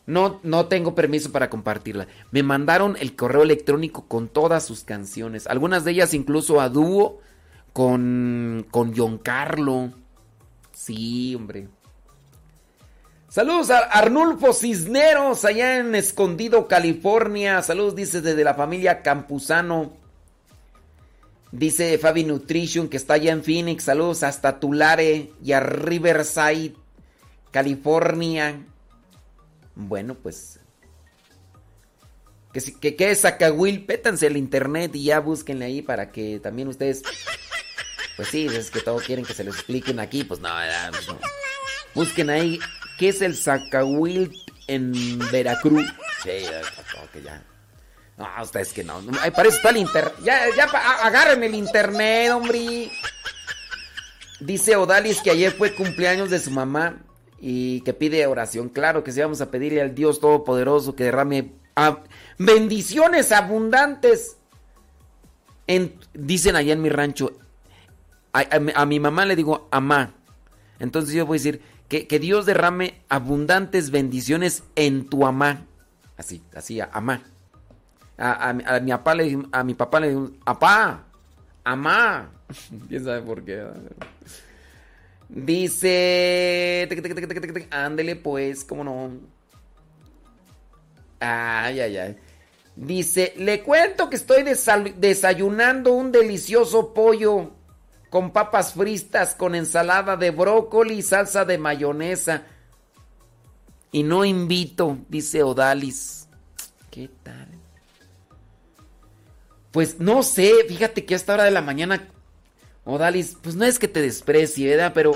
no, 0.06 0.40
no 0.42 0.66
tengo 0.66 0.94
permiso 0.94 1.32
para 1.32 1.50
compartirla. 1.50 2.06
Me 2.30 2.42
mandaron 2.42 2.96
el 3.00 3.16
correo 3.16 3.42
electrónico 3.42 4.06
con 4.06 4.28
todas 4.28 4.64
sus 4.64 4.84
canciones, 4.84 5.46
algunas 5.46 5.84
de 5.84 5.92
ellas 5.92 6.14
incluso 6.14 6.60
a 6.60 6.68
dúo 6.68 7.20
con, 7.72 8.66
con 8.70 8.94
Giancarlo. 8.94 9.92
Sí, 10.72 11.34
hombre. 11.34 11.68
Saludos 13.28 13.70
a 13.70 13.80
Arnulfo 13.80 14.52
Cisneros, 14.54 15.44
allá 15.44 15.78
en 15.78 15.94
Escondido, 15.94 16.68
California. 16.68 17.60
Saludos, 17.60 17.94
dice, 17.94 18.22
desde 18.22 18.44
la 18.44 18.54
familia 18.54 19.02
Campuzano. 19.02 19.92
Dice 21.56 21.96
Fabi 21.96 22.22
Nutrition, 22.22 22.86
que 22.86 22.98
está 22.98 23.14
allá 23.14 23.32
en 23.32 23.42
Phoenix. 23.42 23.84
Saludos 23.84 24.22
hasta 24.22 24.60
Tulare 24.60 25.32
y 25.42 25.52
a 25.52 25.60
Riverside, 25.60 26.74
California. 27.50 28.62
Bueno, 29.74 30.14
pues. 30.16 30.60
Que, 32.52 32.60
que, 32.60 32.94
que 32.94 33.10
es 33.10 33.22
Zacahuil, 33.22 33.86
pétanse 33.86 34.26
el 34.26 34.36
internet 34.36 34.94
y 34.96 35.04
ya 35.04 35.20
búsquenle 35.20 35.64
ahí 35.64 35.80
para 35.80 36.12
que 36.12 36.40
también 36.40 36.68
ustedes. 36.68 37.02
Pues 38.16 38.28
sí, 38.28 38.46
es 38.46 38.70
que 38.70 38.80
todos 38.80 39.04
quieren 39.04 39.24
que 39.24 39.32
se 39.32 39.42
les 39.42 39.54
expliquen 39.54 39.98
aquí. 39.98 40.24
Pues 40.24 40.40
pues 40.40 41.08
no. 41.08 41.18
Busquen 41.94 42.28
ahí 42.28 42.58
qué 42.98 43.08
es 43.08 43.22
el 43.22 43.34
Zacahuil 43.34 44.30
en 44.66 44.92
Veracruz. 45.30 45.86
Sí, 46.22 46.32
ya. 47.24 47.42
No, 48.18 48.26
ustedes 48.42 48.72
que 48.72 48.82
no. 48.82 49.00
Ay, 49.20 49.30
para 49.30 49.48
está 49.48 49.70
el 49.70 49.76
internet. 49.78 50.14
Ya, 50.22 50.44
ya, 50.56 50.64
agarren 50.64 51.42
el 51.44 51.54
internet, 51.54 52.30
hombre. 52.32 52.90
Dice 54.40 54.76
Odalis 54.76 55.20
que 55.20 55.30
ayer 55.30 55.52
fue 55.52 55.74
cumpleaños 55.74 56.30
de 56.30 56.38
su 56.38 56.50
mamá 56.50 56.96
y 57.40 57.80
que 57.82 57.92
pide 57.92 58.26
oración. 58.26 58.68
Claro 58.70 59.04
que 59.04 59.12
sí, 59.12 59.20
vamos 59.20 59.40
a 59.40 59.50
pedirle 59.50 59.82
al 59.82 59.94
Dios 59.94 60.20
Todopoderoso 60.20 60.94
que 60.96 61.04
derrame 61.04 61.52
bendiciones 62.38 63.32
abundantes. 63.32 64.36
En- 65.66 65.98
dicen 66.14 66.56
allá 66.56 66.72
en 66.72 66.82
mi 66.82 66.88
rancho, 66.88 67.32
A, 68.32 68.44
a 68.56 68.58
mi- 68.58 68.72
a 68.74 68.84
mi 68.86 69.00
mamá 69.00 69.24
le 69.24 69.34
digo 69.36 69.66
amá. 69.70 70.12
Entonces 70.78 71.14
yo 71.14 71.24
voy 71.24 71.36
a 71.36 71.40
decir 71.40 71.62
que, 71.88 72.06
que 72.06 72.18
Dios 72.18 72.44
derrame 72.44 73.00
abundantes 73.08 73.90
bendiciones 73.90 74.62
en 74.74 75.08
tu 75.08 75.24
amá. 75.26 75.64
Así, 76.18 76.42
así, 76.54 76.78
amá. 76.80 77.22
A, 78.18 78.48
a 78.50 78.80
mi- 78.80 78.90
papá 78.90 79.14
le 79.14 79.38
a 79.52 79.62
mi 79.64 79.74
papá 79.74 80.00
le 80.00 80.16
apá, 80.44 81.04
amá. 81.64 82.30
¿Quién 82.88 83.04
sabe 83.04 83.22
por 83.22 83.44
qué? 83.44 83.64
Dice. 85.28 86.88
Ándele, 87.70 88.16
pues, 88.16 88.64
cómo 88.64 88.84
no. 88.84 89.10
Ay, 91.20 91.80
ay, 91.80 91.96
ay. 91.96 92.16
Dice: 92.76 93.34
Le 93.36 93.62
cuento 93.62 94.08
que 94.08 94.16
estoy 94.16 94.44
desayunando 94.44 95.92
un 95.92 96.12
delicioso 96.12 96.94
pollo 96.94 97.52
con 98.10 98.30
papas 98.30 98.74
fristas, 98.74 99.34
con 99.34 99.54
ensalada 99.54 100.16
de 100.16 100.30
brócoli 100.30 100.94
y 100.98 101.02
salsa 101.02 101.44
de 101.44 101.58
mayonesa. 101.58 102.42
Y 103.92 104.02
no 104.02 104.24
invito, 104.24 104.98
dice 105.08 105.42
Odalis. 105.42 106.28
¿Qué 106.90 107.10
tal? 107.22 107.45
Pues 109.76 110.00
no 110.00 110.22
sé, 110.22 110.64
fíjate 110.66 111.04
que 111.04 111.12
a 111.12 111.18
esta 111.18 111.34
hora 111.34 111.44
de 111.44 111.50
la 111.50 111.60
mañana, 111.60 112.08
Odalis, 112.86 113.36
pues 113.42 113.56
no 113.56 113.66
es 113.66 113.78
que 113.78 113.88
te 113.88 114.00
desprecie, 114.00 114.70
¿verdad? 114.70 114.92
Pero 114.94 115.12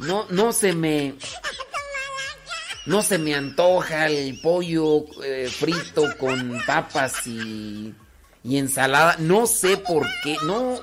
no, 0.00 0.26
no 0.28 0.52
se 0.52 0.72
me, 0.72 1.14
no 2.86 3.02
se 3.04 3.18
me 3.18 3.36
antoja 3.36 4.08
el 4.08 4.40
pollo 4.40 5.04
eh, 5.22 5.48
frito 5.48 6.06
con 6.18 6.60
papas 6.66 7.24
y, 7.24 7.94
y 8.42 8.56
ensalada. 8.56 9.14
No 9.20 9.46
sé 9.46 9.76
por 9.76 10.04
qué, 10.24 10.38
no. 10.42 10.80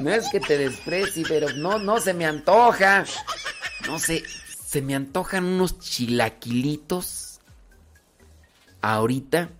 No 0.00 0.12
es 0.12 0.28
que 0.30 0.38
te 0.38 0.58
desprecie, 0.58 1.24
pero 1.26 1.48
no, 1.54 1.80
no 1.80 1.98
se 1.98 2.14
me 2.14 2.24
antoja. 2.24 3.04
No 3.88 3.98
sé, 3.98 4.22
se 4.64 4.80
me 4.80 4.94
antojan 4.94 5.44
unos 5.44 5.80
chilaquilitos 5.80 7.25
ahorita 8.94 9.50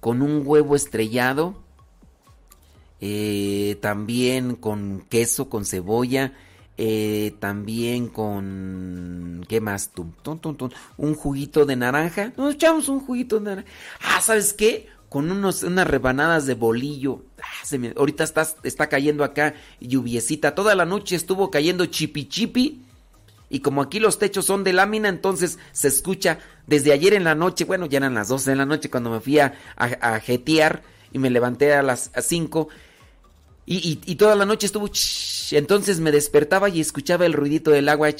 con 0.00 0.22
un 0.22 0.42
huevo 0.44 0.74
estrellado, 0.74 1.62
eh, 3.00 3.78
también 3.80 4.56
con 4.56 5.04
queso, 5.08 5.48
con 5.48 5.64
cebolla, 5.64 6.32
eh, 6.78 7.34
también 7.40 8.08
con... 8.08 9.44
¿Qué 9.48 9.60
más 9.60 9.90
tun. 9.90 10.14
Un 10.96 11.14
juguito 11.14 11.66
de 11.66 11.76
naranja. 11.76 12.32
Nos 12.36 12.54
echamos 12.54 12.88
un 12.88 13.00
juguito 13.00 13.38
de 13.38 13.44
naranja. 13.44 13.70
Ah, 14.00 14.20
¿sabes 14.22 14.54
qué? 14.54 14.88
Con 15.10 15.30
unos, 15.30 15.62
unas 15.62 15.86
rebanadas 15.86 16.46
de 16.46 16.54
bolillo. 16.54 17.22
Ah, 17.42 17.76
ahorita 17.96 18.24
está, 18.24 18.46
está 18.62 18.88
cayendo 18.88 19.24
acá 19.24 19.54
lluviecita. 19.80 20.54
Toda 20.54 20.74
la 20.74 20.86
noche 20.86 21.16
estuvo 21.16 21.50
cayendo 21.50 21.84
chipi 21.86 22.28
chipi. 22.28 22.82
Y 23.50 23.60
como 23.60 23.82
aquí 23.82 23.98
los 23.98 24.18
techos 24.18 24.46
son 24.46 24.62
de 24.64 24.72
lámina, 24.72 25.08
entonces 25.08 25.58
se 25.72 25.88
escucha 25.88 26.38
desde 26.68 26.92
ayer 26.92 27.12
en 27.14 27.24
la 27.24 27.34
noche, 27.34 27.64
bueno, 27.64 27.86
ya 27.86 27.98
eran 27.98 28.14
las 28.14 28.28
12 28.28 28.50
de 28.50 28.56
la 28.56 28.64
noche 28.64 28.88
cuando 28.90 29.10
me 29.10 29.20
fui 29.20 29.40
a, 29.40 29.54
a, 29.76 29.86
a 30.14 30.20
jetear 30.20 30.82
y 31.12 31.18
me 31.18 31.30
levanté 31.30 31.74
a 31.74 31.82
las 31.82 32.12
5 32.16 32.68
y, 33.66 34.00
y- 34.06 34.14
toda 34.16 34.34
la 34.36 34.46
noche 34.46 34.66
estuvo... 34.66 34.88
ch- 34.88 35.56
entonces 35.56 36.00
me 36.00 36.12
despertaba 36.12 36.68
y 36.68 36.80
escuchaba 36.80 37.26
el 37.26 37.32
ruidito 37.32 37.70
del 37.72 37.88
agua. 37.88 38.10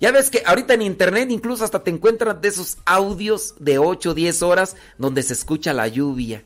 Ya 0.00 0.10
ves 0.10 0.30
que 0.30 0.42
ahorita 0.44 0.74
en 0.74 0.82
internet 0.82 1.30
incluso 1.30 1.64
hasta 1.64 1.82
te 1.84 1.90
encuentran 1.90 2.40
de 2.40 2.48
esos 2.48 2.78
audios 2.84 3.54
de 3.58 3.78
8 3.78 4.10
o 4.10 4.14
10 4.14 4.42
horas 4.42 4.76
donde 4.98 5.22
se 5.22 5.34
escucha 5.34 5.72
la 5.72 5.88
lluvia. 5.88 6.44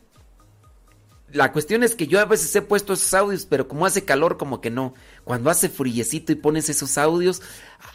La 1.32 1.52
cuestión 1.52 1.82
es 1.82 1.94
que 1.94 2.06
yo 2.06 2.20
a 2.20 2.24
veces 2.24 2.54
he 2.56 2.62
puesto 2.62 2.94
esos 2.94 3.12
audios, 3.12 3.44
pero 3.44 3.68
como 3.68 3.84
hace 3.84 4.04
calor, 4.04 4.38
como 4.38 4.60
que 4.60 4.70
no. 4.70 4.94
Cuando 5.24 5.50
hace 5.50 5.68
friecito 5.68 6.32
y 6.32 6.36
pones 6.36 6.70
esos 6.70 6.96
audios, 6.96 7.42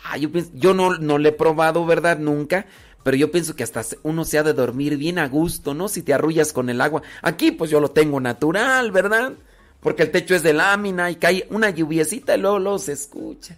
ah, 0.03 0.17
yo, 0.17 0.73
no, 0.73 0.97
no 0.97 1.17
le 1.17 1.29
he 1.29 1.33
probado, 1.33 1.85
¿verdad? 1.85 2.19
Nunca. 2.19 2.67
Pero 3.03 3.17
yo 3.17 3.31
pienso 3.31 3.55
que 3.55 3.63
hasta 3.63 3.83
uno 4.03 4.23
se 4.23 4.37
ha 4.37 4.43
de 4.43 4.53
dormir 4.53 4.97
bien 4.97 5.17
a 5.19 5.27
gusto, 5.27 5.73
¿no? 5.73 5.89
Si 5.89 6.03
te 6.03 6.13
arrullas 6.13 6.53
con 6.53 6.69
el 6.69 6.79
agua. 6.79 7.01
Aquí, 7.21 7.51
pues 7.51 7.71
yo 7.71 7.79
lo 7.79 7.89
tengo 7.89 8.19
natural, 8.19 8.91
¿verdad? 8.91 9.33
Porque 9.81 10.03
el 10.03 10.11
techo 10.11 10.35
es 10.35 10.43
de 10.43 10.53
lámina 10.53 11.11
y 11.11 11.15
cae 11.15 11.47
una 11.49 11.69
lluviecita 11.71 12.35
y 12.35 12.39
luego, 12.39 12.59
luego 12.59 12.79
se 12.79 12.93
escucha. 12.93 13.57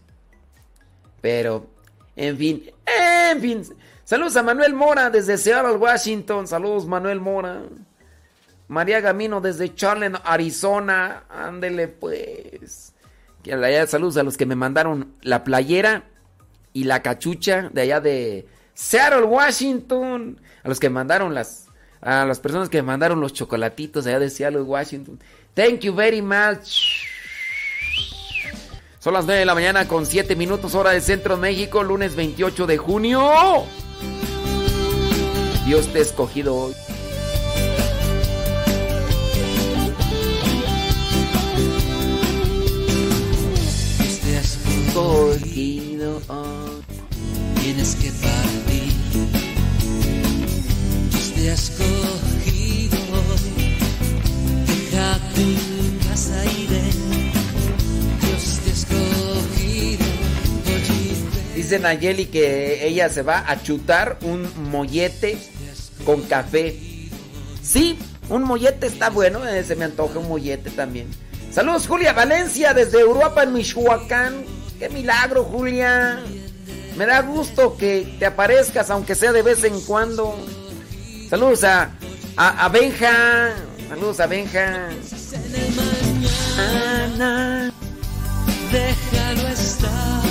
Pero, 1.21 1.67
en 2.15 2.37
fin, 2.37 2.63
en 2.85 3.41
fin. 3.41 3.63
Saludos 4.03 4.35
a 4.35 4.43
Manuel 4.43 4.73
Mora 4.73 5.09
desde 5.09 5.37
Seattle, 5.37 5.77
Washington. 5.77 6.47
Saludos, 6.47 6.87
Manuel 6.87 7.19
Mora. 7.19 7.63
María 8.67 8.99
Gamino 9.01 9.41
desde 9.41 9.73
Charlotte, 9.73 10.21
Arizona. 10.23 11.23
Ándele 11.29 11.87
pues. 11.87 12.93
Que 13.43 13.87
saludos 13.87 14.17
a 14.17 14.23
los 14.23 14.37
que 14.37 14.45
me 14.45 14.55
mandaron 14.55 15.13
la 15.21 15.43
playera 15.43 16.05
y 16.73 16.85
la 16.85 17.01
cachucha 17.01 17.69
de 17.71 17.81
allá 17.81 18.01
de 18.01 18.47
Seattle, 18.73 19.23
Washington. 19.23 20.41
A 20.63 20.69
los 20.69 20.79
que 20.79 20.89
mandaron 20.89 21.33
las 21.33 21.65
a 22.01 22.25
las 22.25 22.39
personas 22.39 22.69
que 22.69 22.83
mandaron 22.83 23.19
los 23.19 23.33
chocolatitos 23.33 24.05
allá 24.05 24.19
de 24.19 24.29
Seattle, 24.29 24.61
Washington. 24.61 25.19
Thank 25.55 25.79
you 25.81 25.95
very 25.95 26.21
much. 26.21 27.05
Son 28.99 29.13
las 29.13 29.25
9 29.25 29.39
de 29.39 29.45
la 29.45 29.53
mañana 29.53 29.87
con 29.87 30.05
7 30.05 30.35
minutos 30.35 30.73
hora 30.75 30.91
de 30.91 31.01
Centro 31.01 31.37
México, 31.37 31.83
lunes 31.83 32.15
28 32.15 32.67
de 32.67 32.77
junio. 32.77 33.63
Dios 35.65 35.87
te 35.93 35.99
ha 35.99 36.01
escogido 36.01 36.55
hoy. 36.55 36.75
Tienes 47.61 47.95
que 47.95 48.11
partir. 48.11 48.93
Dios 51.11 51.31
te 51.35 51.49
ha 51.49 51.53
escogido 51.53 52.97
hoy, 53.11 53.77
deja 54.65 55.19
tu 55.35 56.07
casa 56.07 56.45
y 56.45 56.67
ven. 56.67 57.31
Dios 58.21 58.59
te 58.63 58.69
ha 58.69 58.73
escogido 58.73 60.05
hoy. 60.65 61.55
Dice 61.55 61.79
Nayeli 61.79 62.27
que 62.27 62.87
ella 62.87 63.09
se 63.09 63.21
va 63.21 63.43
a 63.49 63.61
chutar 63.61 64.17
un 64.21 64.47
mollete 64.69 65.37
con 66.05 66.21
café. 66.21 66.79
Sí, 67.61 67.97
un 68.29 68.43
mollete 68.43 68.87
está 68.87 69.09
bueno, 69.09 69.45
eh, 69.45 69.63
se 69.63 69.75
me 69.75 69.85
antoja 69.85 70.19
un 70.19 70.29
mollete 70.29 70.69
también. 70.69 71.07
Saludos 71.51 71.87
Julia 71.87 72.13
Valencia 72.13 72.73
desde 72.73 73.01
Europa 73.01 73.43
en 73.43 73.53
Michoacán. 73.53 74.64
Qué 74.79 74.89
milagro 74.89 75.43
Julia. 75.43 76.19
Me 76.97 77.05
da 77.05 77.21
gusto 77.21 77.75
que 77.77 78.15
te 78.19 78.25
aparezcas 78.25 78.89
aunque 78.89 79.15
sea 79.15 79.31
de 79.31 79.41
vez 79.41 79.63
en 79.63 79.79
cuando. 79.81 80.35
Saludos 81.29 81.63
a, 81.63 81.91
a, 82.37 82.65
a 82.65 82.69
Benja. 82.69 83.53
Saludos 83.89 84.19
a 84.19 84.27
Benja. 84.27 84.89
Ana, 86.57 87.71
déjalo 88.71 89.47
estar. 89.49 90.21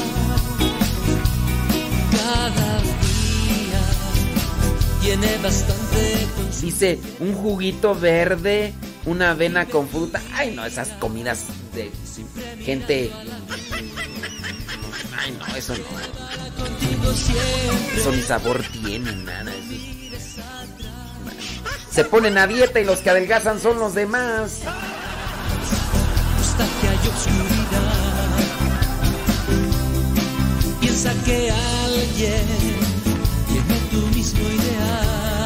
Cada 2.13 2.81
día 2.81 3.81
tiene 5.03 5.39
bastante 5.43 6.25
Dice 6.65 6.99
un 7.21 7.35
juguito 7.35 7.95
verde, 7.95 8.73
una 9.05 9.33
avena 9.33 9.67
con 9.67 9.87
fruta. 9.87 10.23
Ay, 10.33 10.55
no, 10.57 10.65
esas 10.65 10.89
comidas 10.93 11.45
de 11.75 11.91
gente. 12.65 13.13
Ay, 15.25 15.39
no, 15.39 15.57
eso 15.57 15.75
no. 15.75 15.85
Eso 17.97 18.13
ni 18.13 18.23
sabor 18.23 18.63
tiene, 18.73 19.13
nada. 19.17 19.53
Se 21.91 22.05
ponen 22.05 22.37
a 22.37 22.47
dieta 22.47 22.79
y 22.81 22.85
los 22.85 22.99
que 23.01 23.09
adelgazan 23.09 23.59
son 23.59 23.79
los 23.79 23.95
demás. 23.95 24.61
Piensa 30.81 31.15
que 31.25 31.51
alguien 31.51 32.47
tiene 33.49 33.81
tu 33.91 34.07
mismo 34.09 34.41
ideal. 34.41 35.44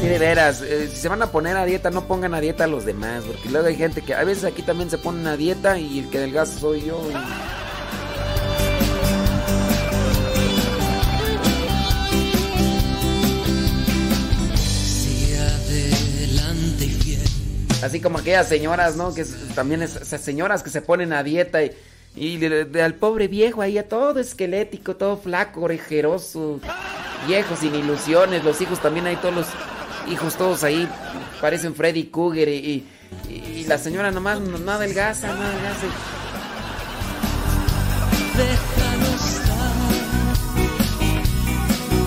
Sí, 0.00 0.06
de 0.08 0.18
veras, 0.18 0.62
eh, 0.62 0.88
si 0.90 0.96
se 0.96 1.08
van 1.10 1.20
a 1.22 1.30
poner 1.30 1.56
a 1.58 1.66
dieta, 1.66 1.90
no 1.90 2.06
pongan 2.06 2.32
a 2.34 2.40
dieta 2.40 2.64
a 2.64 2.66
los 2.66 2.86
demás, 2.86 3.22
porque 3.26 3.50
luego 3.50 3.66
hay 3.66 3.76
gente 3.76 4.00
que 4.00 4.14
a 4.14 4.24
veces 4.24 4.44
aquí 4.44 4.62
también 4.62 4.88
se 4.88 4.96
ponen 4.96 5.26
a 5.26 5.36
dieta 5.36 5.78
y 5.78 5.98
el 5.98 6.08
que 6.08 6.18
adelgaza 6.18 6.58
soy 6.58 6.82
yo. 6.86 7.02
Así 17.82 18.00
como 18.00 18.18
aquellas 18.18 18.48
señoras, 18.48 18.96
¿no? 18.96 19.14
Que 19.14 19.24
también 19.54 19.82
es- 19.82 19.96
esas 19.96 20.20
señoras 20.20 20.62
que 20.62 20.68
se 20.70 20.82
ponen 20.82 21.12
a 21.14 21.22
dieta 21.22 21.60
y, 22.14 22.44
al 22.78 22.94
pobre 22.94 23.26
viejo 23.28 23.62
ahí, 23.62 23.78
a 23.78 23.88
todo 23.88 24.20
esquelético, 24.20 24.96
todo 24.96 25.16
flaco, 25.16 25.62
orejeroso, 25.62 26.60
viejo, 27.26 27.56
sin 27.56 27.74
ilusiones, 27.74 28.44
los 28.44 28.60
hijos 28.60 28.80
también 28.82 29.06
ahí 29.06 29.16
todos 29.16 29.34
los 29.34 29.46
hijos 30.08 30.36
todos 30.36 30.64
ahí, 30.64 30.88
parecen 31.40 31.74
Freddy 31.74 32.04
Cougar 32.04 32.48
y, 32.48 32.86
y- 33.28 33.34
y 33.60 33.64
la 33.66 33.78
señora 33.78 34.10
nomás 34.10 34.40
no, 34.40 34.58
no 34.58 34.72
adelgaza, 34.72 35.28
no 35.28 35.42
adelgaza. 35.42 35.86
déjalo 38.36 39.06
estar. 39.16 39.70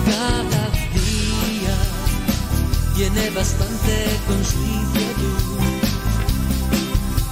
Cada 0.06 0.70
día 0.94 1.76
tiene 2.96 3.30
bastante 3.30 4.06
con. 4.26 4.44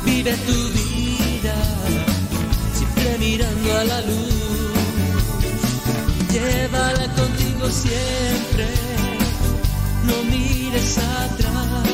Vive 0.05 0.33
tu 0.47 0.53
vida 0.53 1.55
siempre 2.75 3.17
mirando 3.19 3.79
a 3.79 3.85
la 3.85 4.01
luz. 4.03 4.33
Llévala 6.33 7.07
contigo 7.15 7.69
siempre, 7.71 8.67
no 10.05 10.23
mires 10.25 10.99
atrás. 10.99 11.89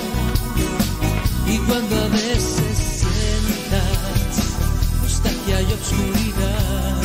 Y 1.47 1.59
cuando 1.59 1.97
a 1.97 2.09
veces 2.09 2.78
sientas 3.01 4.48
nostalgia 5.02 5.62
y 5.62 5.72
obscuridad. 5.72 7.02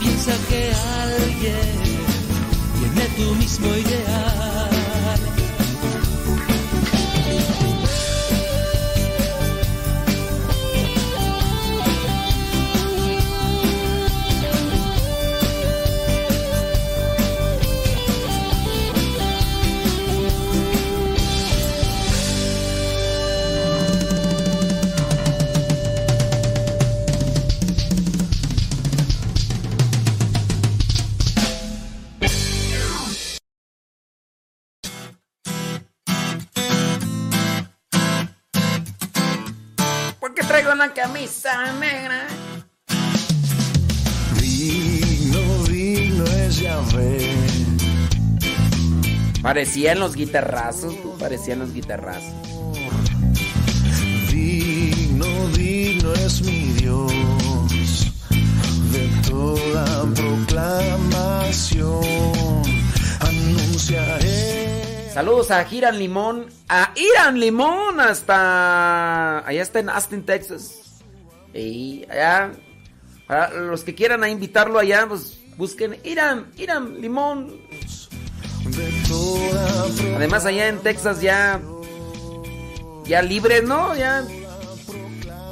Piensa 0.00 0.32
que 0.48 0.72
alguien 1.02 1.78
tiene 2.78 3.08
tu 3.16 3.34
mismo 3.36 3.68
ideal. 3.68 4.57
Camisa 41.28 41.72
negra? 41.78 42.26
Digno, 44.40 45.64
digno 45.64 46.24
es 46.24 46.60
Yahvé. 46.60 47.30
Parecían 49.42 49.98
los 50.00 50.14
guitarrazos, 50.16 50.96
tú, 51.02 51.18
parecían 51.18 51.58
los 51.60 51.74
guitarrazos. 51.74 52.32
Digno, 54.30 55.26
digno 55.56 56.12
es 56.14 56.42
mi 56.42 56.72
Dios 56.72 57.12
de 58.92 59.08
toda 59.28 60.06
proclamación. 60.14 62.02
Anunciaré. 63.20 65.10
Saludos 65.12 65.50
a 65.50 65.64
Giran 65.64 65.98
Limón, 65.98 66.46
a 66.68 66.92
Iran 66.94 67.38
Limón 67.40 68.00
hasta 68.00 69.46
allá 69.46 69.62
está 69.62 69.80
en 69.80 69.90
Austin, 69.90 70.24
Texas. 70.24 70.87
Y 71.54 72.04
allá 72.10 72.52
para 73.26 73.50
los 73.50 73.84
que 73.84 73.94
quieran 73.94 74.28
invitarlo 74.28 74.78
allá, 74.78 75.06
pues 75.08 75.38
busquen 75.56 75.98
Iran, 76.04 76.50
Iran 76.56 77.00
Limón. 77.00 77.60
Además 80.16 80.44
allá 80.46 80.68
en 80.68 80.78
Texas 80.78 81.20
ya 81.20 81.60
ya 83.04 83.22
libres, 83.22 83.64
¿no? 83.64 83.96
Ya 83.96 84.24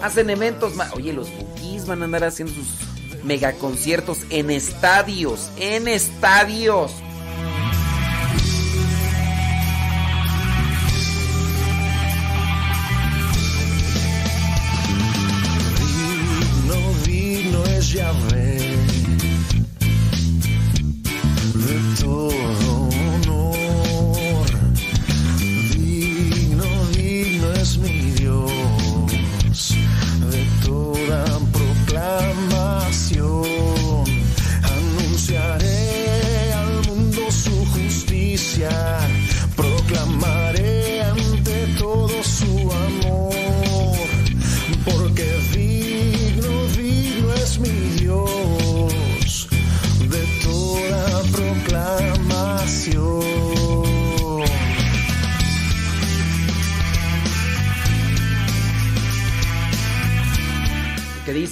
hacen 0.02 0.30
eventos, 0.30 0.74
oye, 0.94 1.12
los 1.12 1.30
Bookies 1.36 1.86
van 1.86 2.02
a 2.02 2.04
andar 2.04 2.24
haciendo 2.24 2.54
sus 2.54 3.24
mega 3.24 3.52
conciertos 3.54 4.18
en 4.30 4.50
estadios, 4.50 5.50
en 5.58 5.88
estadios. 5.88 6.92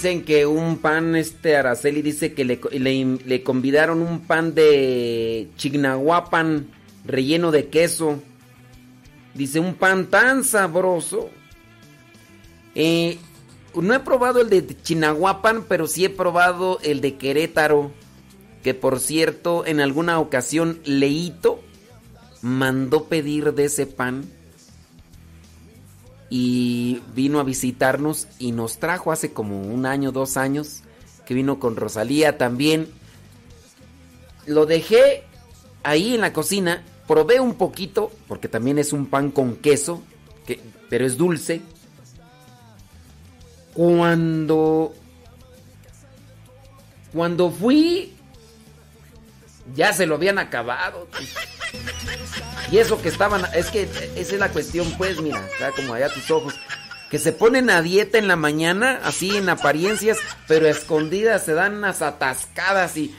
Dicen 0.05 0.23
que 0.23 0.45
un 0.45 0.77
pan, 0.77 1.15
este 1.15 1.55
Araceli 1.55 2.03
dice 2.03 2.33
que 2.33 2.45
le, 2.45 2.59
le- 2.73 3.17
le 3.25 3.41
convidaron 3.43 4.03
un 4.03 4.19
pan 4.19 4.53
de 4.53 5.49
chignahuapan 5.57 6.67
relleno 7.05 7.49
de 7.49 7.69
queso. 7.69 8.19
Dice 9.33 9.59
un 9.59 9.73
pan 9.73 10.05
tan 10.11 10.43
sabroso. 10.43 11.31
Eh, 12.75 13.17
no 13.73 13.95
he 13.95 13.99
probado 13.99 14.41
el 14.41 14.49
de 14.51 14.67
Chinahuapan, 14.83 15.63
pero 15.67 15.87
sí 15.87 16.05
he 16.05 16.09
probado 16.11 16.77
el 16.83 17.01
de 17.01 17.15
Querétaro. 17.15 17.91
Que 18.63 18.75
por 18.75 18.99
cierto, 18.99 19.65
en 19.65 19.79
alguna 19.79 20.19
ocasión 20.19 20.79
Leito 20.85 21.63
mandó 22.43 23.05
pedir 23.05 23.53
de 23.55 23.65
ese 23.65 23.87
pan 23.87 24.23
y 26.29 27.01
vino 27.13 27.39
a 27.39 27.43
visitarnos 27.43 28.27
y 28.39 28.51
nos 28.51 28.79
trajo 28.79 29.11
hace 29.11 29.31
como 29.31 29.61
un 29.61 29.85
año, 29.85 30.11
dos 30.11 30.37
años, 30.37 30.81
que 31.25 31.33
vino 31.33 31.59
con 31.59 31.75
Rosalía 31.75 32.37
también. 32.37 32.89
Lo 34.45 34.65
dejé 34.65 35.23
ahí 35.83 36.15
en 36.15 36.21
la 36.21 36.33
cocina, 36.33 36.83
probé 37.07 37.39
un 37.39 37.55
poquito, 37.55 38.11
porque 38.27 38.47
también 38.47 38.79
es 38.79 38.93
un 38.93 39.05
pan 39.05 39.31
con 39.31 39.55
queso, 39.55 40.01
que, 40.45 40.59
pero 40.89 41.05
es 41.05 41.17
dulce. 41.17 41.61
Cuando... 43.73 44.93
Cuando 47.13 47.51
fui... 47.51 48.11
Ya 49.75 49.93
se 49.93 50.05
lo 50.05 50.15
habían 50.15 50.37
acabado. 50.37 51.07
Y 52.71 52.77
eso 52.77 53.01
que 53.01 53.09
estaban, 53.09 53.43
es 53.53 53.69
que 53.69 53.83
esa 53.83 54.33
es 54.33 54.39
la 54.39 54.49
cuestión, 54.49 54.91
pues, 54.97 55.21
mira, 55.21 55.45
está 55.51 55.71
como 55.71 55.93
allá 55.93 56.09
tus 56.09 56.29
ojos. 56.31 56.55
Que 57.09 57.19
se 57.19 57.31
ponen 57.31 57.69
a 57.69 57.81
dieta 57.81 58.17
en 58.17 58.27
la 58.27 58.35
mañana, 58.35 58.99
así 59.03 59.37
en 59.37 59.47
apariencias, 59.49 60.17
pero 60.47 60.67
escondidas 60.67 61.45
se 61.45 61.53
dan 61.53 61.75
unas 61.75 62.01
atascadas 62.01 62.97
y. 62.97 63.15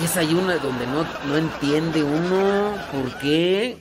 Y 0.00 0.04
es 0.04 0.16
ahí 0.16 0.34
una 0.34 0.56
donde 0.56 0.86
no, 0.86 1.06
no 1.26 1.36
entiende 1.36 2.02
uno 2.02 2.76
por 2.92 3.18
qué. 3.18 3.78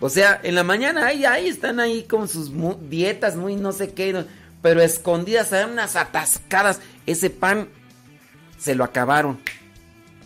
O 0.00 0.08
sea, 0.08 0.40
en 0.42 0.56
la 0.56 0.64
mañana 0.64 1.06
ahí, 1.06 1.24
ahí 1.24 1.48
están 1.48 1.78
ahí 1.78 2.02
con 2.04 2.28
sus 2.28 2.50
dietas, 2.88 3.36
muy 3.36 3.54
no 3.54 3.70
sé 3.70 3.92
qué, 3.92 4.24
pero 4.60 4.80
escondidas 4.82 5.48
se 5.48 5.56
dan 5.56 5.72
unas 5.72 5.94
atascadas. 5.94 6.80
Ese 7.06 7.30
pan 7.30 7.68
se 8.58 8.74
lo 8.74 8.82
acabaron. 8.82 9.40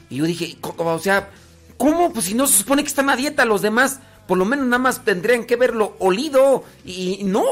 Y 0.08 0.16
yo 0.16 0.24
dije, 0.24 0.56
o 0.62 0.98
sea, 0.98 1.28
¿cómo? 1.76 2.12
Pues 2.12 2.26
si 2.26 2.34
no 2.34 2.46
se 2.46 2.58
supone 2.58 2.82
que 2.82 2.88
están 2.88 3.10
a 3.10 3.16
dieta 3.16 3.44
los 3.44 3.62
demás, 3.62 4.00
por 4.26 4.38
lo 4.38 4.44
menos 4.44 4.66
nada 4.66 4.78
más 4.78 5.04
tendrían 5.04 5.44
que 5.44 5.56
verlo 5.56 5.96
olido. 5.98 6.64
Y, 6.84 7.22
no. 7.24 7.44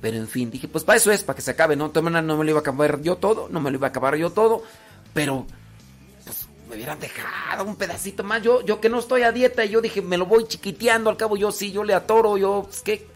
Pero 0.00 0.16
en 0.16 0.28
fin, 0.28 0.50
dije, 0.50 0.68
pues 0.68 0.84
para 0.84 0.96
eso 0.96 1.10
es, 1.10 1.24
para 1.24 1.36
que 1.36 1.42
se 1.42 1.50
acabe, 1.50 1.76
¿no? 1.76 1.88
De 1.88 1.90
todas 1.90 2.04
maneras, 2.04 2.24
no 2.24 2.36
me 2.38 2.44
lo 2.44 2.50
iba 2.50 2.60
a 2.60 2.62
acabar 2.62 3.02
yo 3.02 3.16
todo, 3.16 3.48
no 3.50 3.60
me 3.60 3.70
lo 3.70 3.76
iba 3.76 3.88
a 3.88 3.90
acabar 3.90 4.16
yo 4.16 4.30
todo, 4.30 4.62
pero 5.12 5.46
pues 6.24 6.46
me 6.68 6.76
hubieran 6.76 6.98
dejado 7.00 7.64
un 7.64 7.76
pedacito 7.76 8.24
más. 8.24 8.42
Yo, 8.42 8.64
yo 8.64 8.80
que 8.80 8.88
no 8.88 8.98
estoy 8.98 9.22
a 9.22 9.32
dieta, 9.32 9.64
y 9.64 9.70
yo 9.70 9.82
dije, 9.82 10.00
me 10.00 10.16
lo 10.16 10.24
voy 10.24 10.46
chiquiteando, 10.46 11.10
al 11.10 11.18
cabo 11.18 11.36
yo 11.36 11.52
sí, 11.52 11.70
yo 11.70 11.84
le 11.84 11.92
atoro, 11.92 12.38
yo, 12.38 12.62
pues 12.64 12.80
qué. 12.80 13.06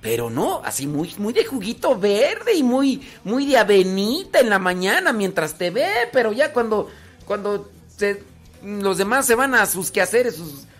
Pero 0.00 0.30
no, 0.30 0.62
así 0.64 0.86
muy, 0.86 1.12
muy 1.18 1.32
de 1.32 1.44
juguito 1.44 1.98
verde 1.98 2.54
y 2.54 2.62
muy, 2.62 3.06
muy 3.24 3.46
de 3.46 3.58
avenita 3.58 4.38
en 4.40 4.48
la 4.48 4.58
mañana 4.58 5.12
mientras 5.12 5.58
te 5.58 5.70
ve, 5.70 5.90
pero 6.12 6.32
ya 6.32 6.52
cuando, 6.52 6.88
cuando 7.26 7.68
se 7.96 8.29
los 8.62 8.98
demás 8.98 9.26
se 9.26 9.34
van 9.34 9.54
a 9.54 9.66
sus 9.66 9.90
quehaceres, 9.90 10.38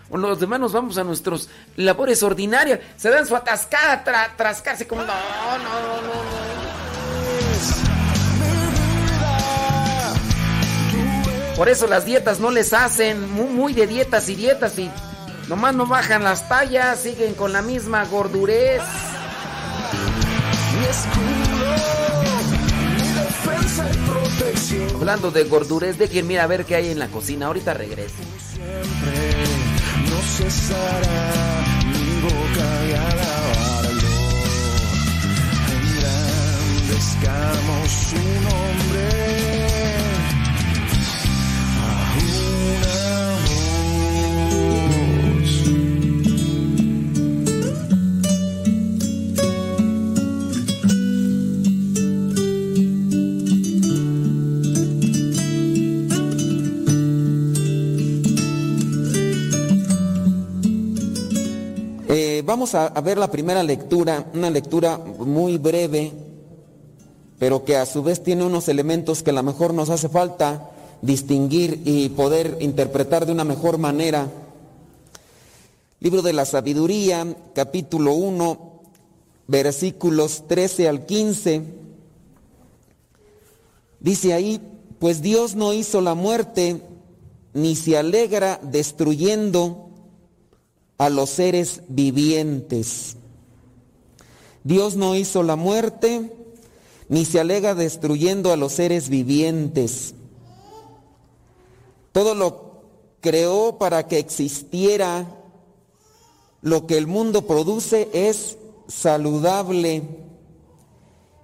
o 0.09 0.17
los 0.17 0.39
demás 0.39 0.59
nos 0.59 0.73
vamos 0.73 0.97
a 0.97 1.03
nuestros 1.03 1.49
labores 1.75 2.21
ordinarias. 2.23 2.79
Se 2.97 3.09
dan 3.09 3.25
su 3.25 3.35
atascada, 3.35 4.03
tra, 4.03 4.35
trascarse 4.35 4.87
como, 4.87 5.03
no, 5.03 5.07
no, 5.07 5.57
no, 5.57 6.01
no, 6.01 6.01
no. 6.01 6.61
Por 11.55 11.69
eso 11.69 11.85
las 11.85 12.05
dietas 12.05 12.39
no 12.39 12.49
les 12.49 12.73
hacen, 12.73 13.31
muy, 13.31 13.45
muy 13.45 13.73
de 13.73 13.85
dietas 13.85 14.27
y 14.29 14.35
dietas 14.35 14.79
y 14.79 14.89
nomás 15.47 15.75
no 15.75 15.85
bajan 15.85 16.23
las 16.23 16.49
tallas, 16.49 16.99
siguen 16.99 17.35
con 17.35 17.53
la 17.53 17.61
misma 17.61 18.03
gordurez. 18.05 18.81
Mi 20.79 20.85
escudo, 20.87 22.10
Hablando 24.95 25.31
de 25.31 25.43
gordurez, 25.45 25.97
dejen 25.97 26.27
mira 26.27 26.43
a 26.43 26.47
ver 26.47 26.65
qué 26.65 26.75
hay 26.75 26.89
en 26.89 26.99
la 26.99 27.07
cocina. 27.07 27.47
Ahorita 27.47 27.73
regreso. 27.73 28.15
No 30.09 30.21
cesará 30.37 31.63
mi 31.85 32.21
boca 32.21 32.81
de 32.81 32.97
alabarlo. 32.97 34.11
Engrandezcamos 35.73 37.89
su 37.91 38.15
nombre. 38.15 39.80
Vamos 62.43 62.75
a, 62.75 62.87
a 62.87 63.01
ver 63.01 63.17
la 63.17 63.29
primera 63.29 63.63
lectura, 63.63 64.25
una 64.33 64.49
lectura 64.49 64.97
muy 64.97 65.57
breve, 65.57 66.11
pero 67.39 67.65
que 67.65 67.77
a 67.77 67.85
su 67.85 68.03
vez 68.03 68.23
tiene 68.23 68.43
unos 68.43 68.67
elementos 68.67 69.23
que 69.23 69.31
a 69.31 69.33
lo 69.33 69.43
mejor 69.43 69.73
nos 69.73 69.89
hace 69.89 70.09
falta 70.09 70.69
distinguir 71.01 71.81
y 71.85 72.09
poder 72.09 72.57
interpretar 72.61 73.25
de 73.25 73.31
una 73.31 73.43
mejor 73.43 73.77
manera. 73.77 74.29
Libro 75.99 76.21
de 76.21 76.33
la 76.33 76.45
Sabiduría, 76.45 77.35
capítulo 77.53 78.13
1, 78.13 78.71
versículos 79.47 80.47
13 80.47 80.87
al 80.87 81.05
15. 81.05 81.61
Dice 83.99 84.33
ahí, 84.33 84.59
pues 84.99 85.21
Dios 85.21 85.55
no 85.55 85.73
hizo 85.73 86.01
la 86.01 86.15
muerte, 86.15 86.81
ni 87.53 87.75
se 87.75 87.97
alegra 87.97 88.59
destruyendo 88.63 89.90
a 91.01 91.09
los 91.09 91.31
seres 91.31 91.81
vivientes. 91.87 93.17
Dios 94.63 94.95
no 94.95 95.15
hizo 95.15 95.41
la 95.41 95.55
muerte, 95.55 96.31
ni 97.09 97.25
se 97.25 97.39
alega 97.39 97.73
destruyendo 97.73 98.53
a 98.53 98.55
los 98.55 98.73
seres 98.73 99.09
vivientes. 99.09 100.13
Todo 102.11 102.35
lo 102.35 102.83
creó 103.19 103.79
para 103.79 104.07
que 104.07 104.19
existiera. 104.19 105.25
Lo 106.61 106.85
que 106.85 106.99
el 106.99 107.07
mundo 107.07 107.47
produce 107.47 108.07
es 108.13 108.59
saludable 108.87 110.03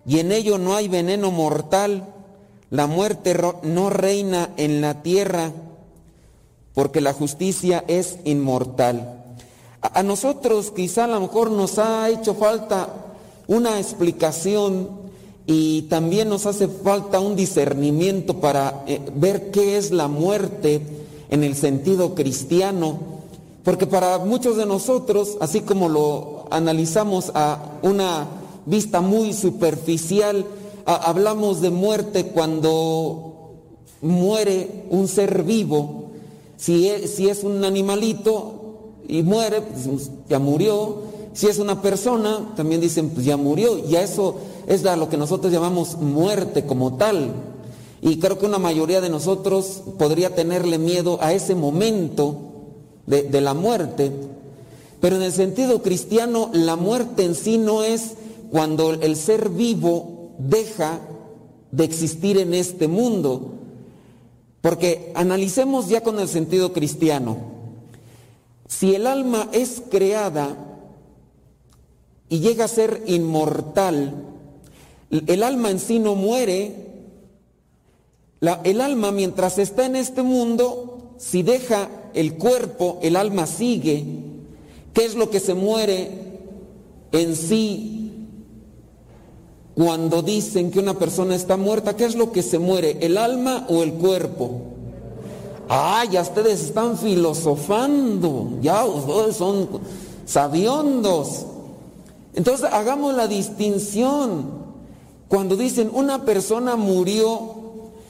y 0.05 0.19
en 0.19 0.31
ello 0.31 0.59
no 0.59 0.75
hay 0.75 0.87
veneno 0.87 1.31
mortal. 1.31 2.13
La 2.69 2.85
muerte 2.85 3.35
no 3.63 3.89
reina 3.89 4.51
en 4.57 4.81
la 4.81 5.01
tierra 5.01 5.51
porque 6.75 7.01
la 7.01 7.13
justicia 7.13 7.83
es 7.87 8.19
inmortal. 8.23 9.16
A, 9.81 10.03
nosotros 10.03 10.71
quizá 10.71 11.05
a 11.05 11.07
lo 11.07 11.21
mejor 11.21 11.51
nos 11.51 11.77
ha 11.79 12.09
hecho 12.09 12.33
falta 12.33 12.89
una 13.47 13.79
explicación 13.79 14.89
y 15.45 15.83
también 15.83 16.29
nos 16.29 16.45
hace 16.45 16.67
falta 16.67 17.19
un 17.19 17.35
discernimiento 17.35 18.39
para 18.39 18.83
eh, 18.87 18.99
ver 19.15 19.51
qué 19.51 19.77
es 19.77 19.91
la 19.91 20.07
muerte 20.07 20.81
en 21.29 21.43
el 21.43 21.55
sentido 21.55 22.15
cristiano. 22.15 23.17
Porque 23.63 23.85
para 23.85 24.17
muchos 24.19 24.57
de 24.57 24.65
nosotros, 24.65 25.37
así 25.41 25.61
como 25.61 25.89
lo 25.89 26.45
analizamos 26.51 27.31
a 27.33 27.79
una 27.81 28.27
vista 28.65 29.01
muy 29.01 29.33
superficial, 29.33 30.45
hablamos 30.85 31.59
de 31.61 31.69
muerte 31.69 32.27
cuando 32.27 33.51
muere 34.01 34.85
un 34.89 35.07
ser 35.07 35.43
vivo. 35.43 36.05
Si 36.55 36.87
es, 36.89 37.15
si 37.15 37.29
es 37.29 37.43
un 37.43 37.63
animalito 37.63 38.56
y 39.07 39.23
muere, 39.23 39.61
pues 39.61 40.09
ya 40.29 40.39
murió. 40.39 40.97
Si 41.33 41.47
es 41.47 41.59
una 41.59 41.81
persona, 41.81 42.53
también 42.55 42.81
dicen, 42.81 43.09
pues 43.09 43.25
ya 43.25 43.37
murió. 43.37 43.77
Y 43.77 43.95
a 43.95 44.03
eso 44.03 44.35
es 44.67 44.83
lo 44.83 45.09
que 45.09 45.17
nosotros 45.17 45.51
llamamos 45.51 45.97
muerte 45.97 46.65
como 46.65 46.97
tal. 46.97 47.31
Y 48.01 48.19
creo 48.19 48.37
que 48.37 48.45
una 48.45 48.59
mayoría 48.59 49.01
de 49.01 49.09
nosotros 49.09 49.83
podría 49.97 50.35
tenerle 50.35 50.77
miedo 50.77 51.19
a 51.21 51.33
ese 51.33 51.55
momento 51.55 52.35
de, 53.05 53.23
de 53.23 53.41
la 53.41 53.53
muerte. 53.53 54.11
Pero 54.99 55.15
en 55.15 55.21
el 55.21 55.31
sentido 55.31 55.81
cristiano, 55.81 56.49
la 56.53 56.75
muerte 56.75 57.23
en 57.23 57.35
sí 57.35 57.57
no 57.57 57.83
es 57.83 58.13
cuando 58.51 58.93
el 58.93 59.15
ser 59.15 59.49
vivo 59.49 60.31
deja 60.39 60.99
de 61.71 61.83
existir 61.83 62.37
en 62.37 62.53
este 62.53 62.87
mundo. 62.87 63.53
Porque 64.61 65.11
analicemos 65.15 65.87
ya 65.87 66.01
con 66.01 66.19
el 66.19 66.27
sentido 66.27 66.73
cristiano. 66.73 67.56
Si 68.67 68.93
el 68.93 69.07
alma 69.07 69.49
es 69.53 69.81
creada 69.89 70.55
y 72.29 72.39
llega 72.39 72.65
a 72.65 72.69
ser 72.69 73.03
inmortal, 73.07 74.27
el 75.09 75.43
alma 75.43 75.71
en 75.71 75.79
sí 75.79 75.99
no 75.99 76.15
muere. 76.15 76.85
El 78.63 78.81
alma 78.81 79.11
mientras 79.11 79.57
está 79.57 79.85
en 79.85 79.95
este 79.95 80.21
mundo, 80.21 81.13
si 81.17 81.43
deja 81.43 81.89
el 82.13 82.35
cuerpo, 82.35 82.99
el 83.01 83.15
alma 83.15 83.47
sigue. 83.47 84.05
¿Qué 84.93 85.05
es 85.05 85.15
lo 85.15 85.29
que 85.29 85.39
se 85.39 85.53
muere 85.53 86.11
en 87.11 87.35
sí 87.35 88.27
cuando 89.75 90.21
dicen 90.21 90.71
que 90.71 90.79
una 90.79 90.99
persona 90.99 91.35
está 91.35 91.55
muerta? 91.55 91.95
¿Qué 91.95 92.05
es 92.05 92.15
lo 92.15 92.31
que 92.31 92.43
se 92.43 92.59
muere? 92.59 92.97
¿El 93.01 93.17
alma 93.17 93.65
o 93.69 93.81
el 93.81 93.93
cuerpo? 93.93 94.76
Ah, 95.69 96.05
ya 96.09 96.21
ustedes 96.21 96.61
están 96.61 96.97
filosofando, 96.97 98.57
ya 98.61 98.85
ustedes 98.85 99.35
son 99.35 99.67
sabiondos. 100.25 101.45
Entonces 102.33 102.69
hagamos 102.71 103.15
la 103.15 103.27
distinción. 103.27 104.67
Cuando 105.27 105.57
dicen 105.57 105.89
una 105.93 106.23
persona 106.23 106.75
murió, 106.75 107.55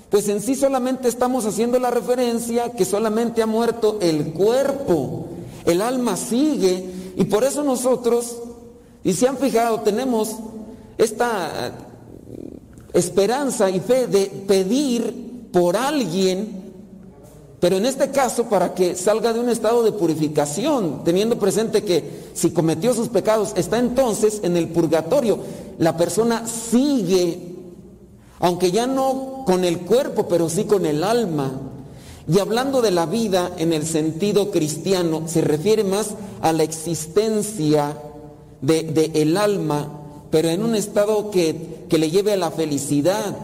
pues 0.09 0.29
en 0.29 0.41
sí 0.41 0.55
solamente 0.55 1.07
estamos 1.07 1.45
haciendo 1.45 1.79
la 1.79 1.91
referencia 1.91 2.71
que 2.71 2.85
solamente 2.85 3.41
ha 3.41 3.47
muerto 3.47 3.97
el 4.01 4.33
cuerpo, 4.33 5.25
el 5.65 5.81
alma 5.81 6.15
sigue, 6.15 7.13
y 7.17 7.25
por 7.25 7.43
eso 7.43 7.63
nosotros, 7.63 8.37
y 9.03 9.13
se 9.13 9.27
han 9.27 9.37
fijado, 9.37 9.81
tenemos 9.81 10.35
esta 10.97 11.71
esperanza 12.93 13.69
y 13.69 13.79
fe 13.79 14.07
de 14.07 14.27
pedir 14.47 15.49
por 15.51 15.75
alguien, 15.75 16.56
pero 17.59 17.77
en 17.77 17.85
este 17.85 18.11
caso 18.11 18.45
para 18.45 18.75
que 18.75 18.95
salga 18.95 19.33
de 19.33 19.39
un 19.39 19.49
estado 19.49 19.83
de 19.83 19.91
purificación, 19.91 21.03
teniendo 21.03 21.39
presente 21.39 21.83
que 21.83 22.27
si 22.33 22.51
cometió 22.51 22.93
sus 22.93 23.09
pecados 23.09 23.53
está 23.55 23.79
entonces 23.79 24.41
en 24.43 24.57
el 24.57 24.69
purgatorio. 24.69 25.39
La 25.79 25.97
persona 25.97 26.45
sigue, 26.47 27.55
aunque 28.39 28.71
ya 28.71 28.85
no 28.85 29.43
con 29.45 29.63
el 29.65 29.79
cuerpo, 29.79 30.27
pero 30.27 30.49
sí 30.49 30.65
con 30.65 30.85
el 30.85 31.03
alma. 31.03 31.51
Y 32.31 32.39
hablando 32.39 32.81
de 32.81 32.91
la 32.91 33.07
vida 33.07 33.51
en 33.57 33.73
el 33.73 33.87
sentido 33.87 34.51
cristiano, 34.51 35.23
se 35.25 35.41
refiere 35.41 35.83
más 35.83 36.11
a 36.41 36.53
la 36.53 36.61
existencia 36.61 37.97
del 38.61 38.93
de, 38.93 39.37
alma, 39.39 40.01
pero 40.29 40.49
en 40.49 40.61
un 40.61 40.75
estado 40.75 41.31
que, 41.31 41.85
que 41.89 41.97
le 41.97 42.11
lleve 42.11 42.33
a 42.33 42.37
la 42.37 42.51
felicidad. 42.51 43.35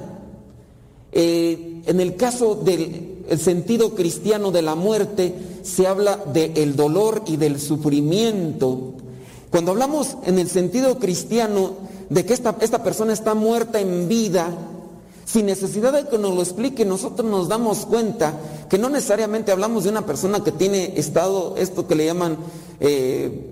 Eh, 1.13 1.81
en 1.85 1.99
el 1.99 2.15
caso 2.15 2.55
del 2.55 3.12
el 3.29 3.39
sentido 3.39 3.95
cristiano 3.95 4.51
de 4.51 4.61
la 4.61 4.75
muerte, 4.75 5.33
se 5.63 5.87
habla 5.87 6.17
del 6.17 6.75
dolor 6.75 7.23
y 7.25 7.37
del 7.37 7.59
sufrimiento. 7.59 8.93
Cuando 9.49 9.71
hablamos 9.71 10.17
en 10.25 10.39
el 10.39 10.49
sentido 10.49 10.99
cristiano 10.99 11.73
de 12.09 12.25
que 12.25 12.33
esta, 12.33 12.55
esta 12.59 12.83
persona 12.83 13.13
está 13.13 13.33
muerta 13.33 13.79
en 13.79 14.07
vida, 14.07 14.49
sin 15.25 15.45
necesidad 15.45 15.93
de 15.93 16.07
que 16.07 16.17
nos 16.17 16.35
lo 16.35 16.41
explique, 16.41 16.85
nosotros 16.85 17.29
nos 17.29 17.47
damos 17.47 17.85
cuenta 17.85 18.33
que 18.69 18.77
no 18.77 18.89
necesariamente 18.89 19.51
hablamos 19.51 19.83
de 19.83 19.89
una 19.89 20.05
persona 20.05 20.43
que 20.43 20.51
tiene 20.51 20.93
estado, 20.97 21.55
esto 21.57 21.87
que 21.87 21.95
le 21.95 22.05
llaman 22.05 22.37
eh, 22.79 23.49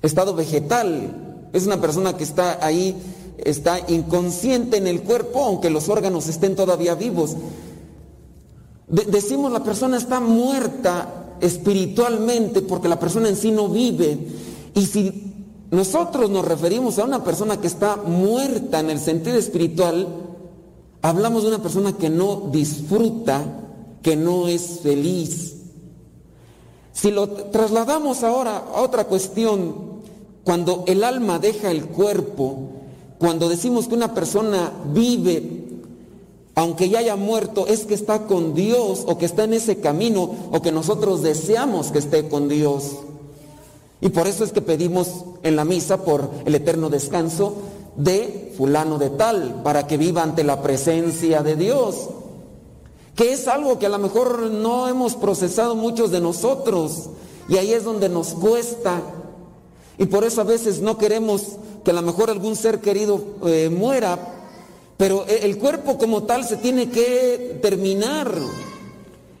estado 0.00 0.34
vegetal. 0.34 1.48
Es 1.52 1.66
una 1.66 1.80
persona 1.80 2.16
que 2.16 2.24
está 2.24 2.64
ahí, 2.64 2.96
está 3.38 3.80
inconsciente 3.88 4.78
en 4.78 4.86
el 4.86 5.02
cuerpo, 5.02 5.44
aunque 5.44 5.68
los 5.68 5.88
órganos 5.88 6.28
estén 6.28 6.56
todavía 6.56 6.94
vivos. 6.94 7.36
De- 8.88 9.04
decimos 9.04 9.50
la 9.52 9.62
persona 9.62 9.96
está 9.96 10.20
muerta 10.20 11.36
espiritualmente 11.40 12.62
porque 12.62 12.88
la 12.88 12.98
persona 12.98 13.28
en 13.28 13.36
sí 13.36 13.50
no 13.50 13.68
vive. 13.68 14.18
Y 14.74 14.86
si 14.86 15.32
nosotros 15.70 16.30
nos 16.30 16.44
referimos 16.44 16.98
a 16.98 17.04
una 17.04 17.24
persona 17.24 17.60
que 17.60 17.66
está 17.66 17.96
muerta 17.96 18.80
en 18.80 18.90
el 18.90 18.98
sentido 18.98 19.36
espiritual, 19.36 20.06
hablamos 21.00 21.42
de 21.42 21.48
una 21.48 21.62
persona 21.62 21.96
que 21.96 22.10
no 22.10 22.48
disfruta, 22.52 23.44
que 24.02 24.16
no 24.16 24.48
es 24.48 24.80
feliz. 24.82 25.56
Si 26.92 27.10
lo 27.10 27.28
trasladamos 27.28 28.22
ahora 28.22 28.58
a 28.74 28.82
otra 28.82 29.04
cuestión, 29.04 29.92
cuando 30.44 30.84
el 30.86 31.04
alma 31.04 31.38
deja 31.38 31.70
el 31.70 31.86
cuerpo, 31.86 32.68
cuando 33.18 33.48
decimos 33.48 33.88
que 33.88 33.94
una 33.94 34.12
persona 34.14 34.72
vive, 34.92 35.61
aunque 36.54 36.88
ya 36.88 36.98
haya 36.98 37.16
muerto, 37.16 37.66
es 37.66 37.86
que 37.86 37.94
está 37.94 38.26
con 38.26 38.54
Dios 38.54 39.04
o 39.06 39.18
que 39.18 39.26
está 39.26 39.44
en 39.44 39.54
ese 39.54 39.78
camino 39.78 40.30
o 40.50 40.60
que 40.60 40.72
nosotros 40.72 41.22
deseamos 41.22 41.92
que 41.92 41.98
esté 41.98 42.28
con 42.28 42.48
Dios. 42.48 42.96
Y 44.00 44.10
por 44.10 44.26
eso 44.26 44.44
es 44.44 44.52
que 44.52 44.60
pedimos 44.60 45.24
en 45.42 45.56
la 45.56 45.64
misa 45.64 46.04
por 46.04 46.28
el 46.44 46.54
eterno 46.54 46.90
descanso 46.90 47.54
de 47.96 48.52
fulano 48.56 48.98
de 48.98 49.10
tal, 49.10 49.62
para 49.62 49.86
que 49.86 49.96
viva 49.96 50.22
ante 50.22 50.44
la 50.44 50.60
presencia 50.62 51.42
de 51.42 51.56
Dios 51.56 52.08
que 53.16 53.32
es 53.32 53.46
algo 53.46 53.78
que 53.78 53.86
a 53.86 53.90
lo 53.90 53.98
mejor 53.98 54.50
no 54.50 54.88
hemos 54.88 55.16
procesado 55.16 55.74
muchos 55.74 56.10
de 56.10 56.20
nosotros 56.20 57.10
y 57.48 57.56
ahí 57.56 57.72
es 57.72 57.84
donde 57.84 58.08
nos 58.08 58.28
cuesta 58.28 59.02
y 59.98 60.06
por 60.06 60.24
eso 60.24 60.40
a 60.40 60.44
veces 60.44 60.80
no 60.80 60.96
queremos 60.96 61.42
que 61.84 61.90
a 61.90 61.94
lo 61.94 62.02
mejor 62.02 62.30
algún 62.30 62.56
ser 62.56 62.80
querido 62.80 63.22
eh, 63.44 63.68
muera, 63.68 64.41
pero 65.02 65.26
e- 65.26 65.44
el 65.44 65.58
cuerpo 65.58 65.98
como 65.98 66.22
tal 66.22 66.44
se 66.44 66.58
tiene 66.58 66.88
que 66.88 67.58
terminar, 67.60 68.32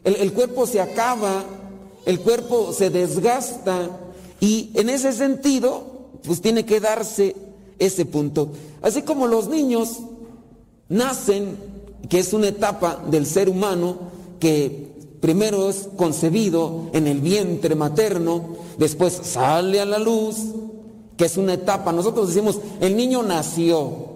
el, 0.02 0.16
el 0.16 0.32
cuerpo 0.32 0.66
se 0.66 0.80
acaba, 0.80 1.44
el 2.04 2.18
cuerpo 2.18 2.72
se 2.72 2.90
desgasta 2.90 3.88
y 4.40 4.70
en 4.74 4.90
ese 4.90 5.12
sentido 5.12 5.84
pues 6.24 6.40
tiene 6.40 6.64
que 6.64 6.80
darse 6.80 7.36
ese 7.78 8.04
punto. 8.06 8.48
Así 8.82 9.02
como 9.02 9.28
los 9.28 9.46
niños 9.46 9.98
nacen 10.88 11.56
que 12.08 12.18
es 12.18 12.32
una 12.32 12.48
etapa 12.48 13.00
del 13.08 13.24
ser 13.24 13.48
humano 13.48 13.98
que 14.40 14.88
primero 15.20 15.70
es 15.70 15.88
concebido 15.96 16.90
en 16.92 17.06
el 17.06 17.20
vientre 17.20 17.76
materno, 17.76 18.56
después 18.78 19.12
sale 19.22 19.80
a 19.80 19.84
la 19.84 20.00
luz, 20.00 20.38
que 21.16 21.26
es 21.26 21.36
una 21.36 21.54
etapa. 21.54 21.92
Nosotros 21.92 22.26
decimos, 22.26 22.58
el 22.80 22.96
niño 22.96 23.22
nació, 23.22 24.11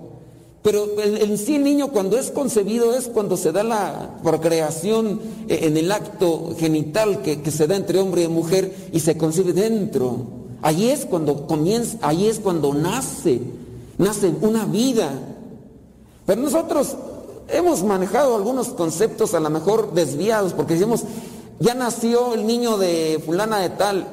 pero 0.66 0.88
en 1.01 1.38
sí 1.38 1.55
el 1.55 1.62
niño 1.62 1.93
cuando 1.93 2.18
es 2.18 2.32
concebido 2.32 2.97
es 2.97 3.06
cuando 3.06 3.36
se 3.36 3.52
da 3.52 3.62
la 3.62 4.18
procreación 4.24 5.20
eh, 5.47 5.60
en 5.62 5.76
el 5.76 5.93
acto 5.93 6.56
genital 6.59 7.22
que, 7.22 7.40
que 7.40 7.52
se 7.52 7.68
da 7.68 7.76
entre 7.76 8.01
hombre 8.01 8.24
y 8.24 8.28
mujer 8.28 8.74
y 8.90 8.98
se 8.98 9.16
concibe 9.16 9.52
dentro. 9.52 10.26
Ahí 10.62 10.90
es 10.90 11.05
cuando 11.05 11.47
comienza, 11.47 11.98
ahí 12.02 12.26
es 12.26 12.40
cuando 12.40 12.74
nace, 12.74 13.43
nace 13.97 14.34
una 14.40 14.64
vida. 14.64 15.12
Pero 16.26 16.43
nosotros 16.43 16.97
hemos 17.47 17.84
manejado 17.84 18.34
algunos 18.34 18.70
conceptos 18.70 19.34
a 19.34 19.40
lo 19.40 19.51
mejor 19.51 19.94
desviados, 19.94 20.52
porque 20.52 20.74
decimos, 20.74 21.05
ya 21.60 21.74
nació 21.74 22.34
el 22.34 22.44
niño 22.44 22.76
de 22.76 23.22
fulana 23.24 23.60
de 23.60 23.70
tal, 23.70 24.09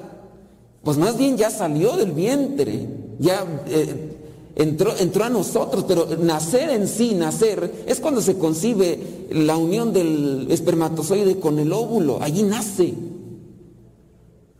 pues 0.83 0.97
más 0.99 1.17
bien 1.17 1.35
ya 1.35 1.49
salió 1.49 1.97
del 1.97 2.11
vientre, 2.11 2.87
ya 3.17 3.43
eh, 3.65 4.12
entró, 4.55 4.93
entró 4.97 5.23
a 5.23 5.29
nosotros, 5.29 5.85
pero 5.87 6.07
nacer 6.19 6.69
en 6.69 6.87
sí, 6.87 7.13
nacer, 7.13 7.85
es 7.87 7.99
cuando 7.99 8.21
se 8.21 8.37
concibe 8.37 9.27
la 9.31 9.57
unión 9.57 9.93
del 9.93 10.47
espermatozoide 10.49 11.39
con 11.39 11.59
el 11.59 11.73
óvulo, 11.73 12.19
allí 12.21 12.43
nace. 12.43 12.93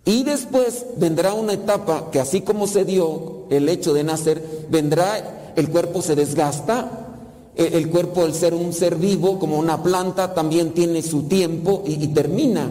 Y 0.05 0.23
después 0.23 0.85
vendrá 0.97 1.33
una 1.33 1.53
etapa 1.53 2.11
que 2.11 2.19
así 2.19 2.41
como 2.41 2.67
se 2.67 2.83
dio 2.83 3.45
el 3.49 3.69
hecho 3.69 3.93
de 3.93 4.03
nacer, 4.03 4.65
vendrá, 4.69 5.53
el 5.55 5.69
cuerpo 5.69 6.01
se 6.01 6.15
desgasta, 6.15 6.99
el 7.55 7.73
el 7.73 7.89
cuerpo 7.89 8.23
al 8.23 8.33
ser 8.33 8.53
un 8.53 8.73
ser 8.73 8.95
vivo, 8.95 9.39
como 9.39 9.59
una 9.59 9.81
planta, 9.81 10.33
también 10.33 10.71
tiene 10.73 11.01
su 11.03 11.23
tiempo 11.23 11.83
y 11.85 12.07
termina. 12.07 12.69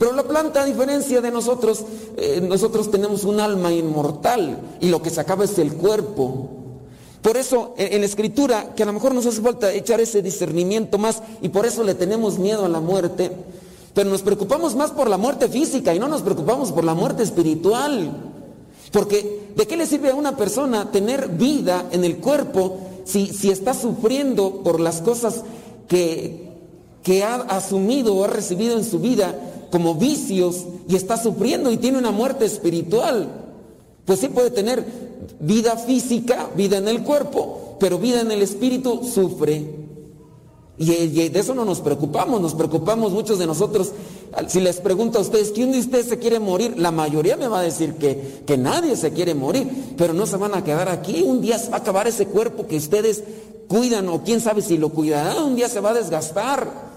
Pero 0.00 0.14
la 0.14 0.22
planta, 0.22 0.62
a 0.62 0.64
diferencia 0.64 1.20
de 1.20 1.30
nosotros, 1.30 1.84
eh, 2.16 2.40
nosotros 2.42 2.90
tenemos 2.90 3.24
un 3.24 3.38
alma 3.38 3.70
inmortal 3.70 4.56
y 4.80 4.88
lo 4.88 5.02
que 5.02 5.10
se 5.10 5.20
acaba 5.20 5.44
es 5.44 5.58
el 5.58 5.74
cuerpo. 5.74 6.48
Por 7.20 7.36
eso 7.36 7.74
en, 7.76 8.00
la 8.00 8.06
escritura, 8.06 8.74
que 8.74 8.82
a 8.82 8.86
lo 8.86 8.94
mejor 8.94 9.14
nos 9.14 9.26
hace 9.26 9.42
falta 9.42 9.70
echar 9.70 10.00
ese 10.00 10.22
discernimiento 10.22 10.96
más 10.96 11.22
y 11.42 11.50
por 11.50 11.66
eso 11.66 11.84
le 11.84 11.94
tenemos 11.94 12.38
miedo 12.38 12.64
a 12.64 12.70
la 12.70 12.80
muerte, 12.80 13.30
pero 13.92 14.08
nos 14.08 14.22
preocupamos 14.22 14.74
más 14.74 14.90
por 14.90 15.10
la 15.10 15.18
muerte 15.18 15.50
física 15.50 15.94
y 15.94 15.98
no 15.98 16.08
nos 16.08 16.22
preocupamos 16.22 16.72
por 16.72 16.84
la 16.84 16.94
muerte 16.94 17.22
espiritual. 17.22 18.10
Porque 18.92 19.50
¿de 19.54 19.66
qué 19.66 19.76
le 19.76 19.84
sirve 19.84 20.12
a 20.12 20.14
una 20.14 20.34
persona 20.34 20.90
tener 20.90 21.28
vida 21.28 21.90
en 21.90 22.04
el 22.06 22.16
cuerpo 22.16 22.78
si, 23.04 23.26
si 23.26 23.50
está 23.50 23.74
sufriendo 23.74 24.62
por 24.62 24.80
las 24.80 25.02
cosas 25.02 25.42
que, 25.86 26.48
que 27.02 27.22
ha 27.22 27.34
asumido 27.34 28.14
o 28.14 28.24
ha 28.24 28.28
recibido 28.28 28.78
en 28.78 28.84
su 28.84 28.98
vida 28.98 29.34
como 29.70 29.94
vicios 29.94 30.64
y 30.88 30.96
está 30.96 31.16
sufriendo 31.16 31.70
y 31.70 31.76
tiene 31.76 31.98
una 31.98 32.10
muerte 32.10 32.44
espiritual? 32.44 33.28
Pues 34.04 34.20
sí 34.20 34.28
puede 34.28 34.50
tener 34.50 34.84
vida 35.40 35.76
física, 35.76 36.48
vida 36.56 36.78
en 36.78 36.88
el 36.88 37.02
cuerpo, 37.02 37.76
pero 37.78 37.98
vida 37.98 38.20
en 38.20 38.30
el 38.30 38.42
espíritu 38.42 39.04
sufre. 39.04 39.80
Y, 40.78 41.28
de 41.28 41.38
eso 41.38 41.54
no 41.54 41.66
nos 41.66 41.80
preocupamos, 41.80 42.40
nos 42.40 42.54
preocupamos 42.54 43.12
muchos 43.12 43.38
de 43.38 43.46
nosotros. 43.46 43.92
Si 44.48 44.60
les 44.60 44.80
pregunto 44.80 45.18
a 45.18 45.22
ustedes, 45.22 45.50
¿quién 45.50 45.72
de 45.72 45.78
ustedes 45.78 46.06
se 46.06 46.18
quiere 46.18 46.40
morir? 46.40 46.78
La 46.78 46.90
mayoría 46.90 47.36
me 47.36 47.48
va 47.48 47.60
a 47.60 47.62
decir 47.62 47.94
que, 47.94 48.42
que 48.46 48.56
nadie 48.56 48.96
se 48.96 49.12
quiere 49.12 49.34
morir, 49.34 49.68
pero 49.98 50.14
no 50.14 50.24
se 50.24 50.38
van 50.38 50.54
a 50.54 50.64
quedar 50.64 50.88
aquí. 50.88 51.22
Un 51.22 51.42
día 51.42 51.58
se 51.58 51.70
va 51.70 51.76
a 51.76 51.80
acabar 51.80 52.08
ese 52.08 52.26
cuerpo 52.26 52.66
que 52.66 52.78
ustedes 52.78 53.22
cuidan 53.68 54.08
o 54.08 54.24
quién 54.24 54.40
sabe 54.40 54.62
si 54.62 54.78
lo 54.78 54.88
cuidará, 54.88 55.44
un 55.44 55.54
día 55.54 55.68
se 55.68 55.80
va 55.80 55.90
a 55.90 55.94
desgastar. 55.94 56.89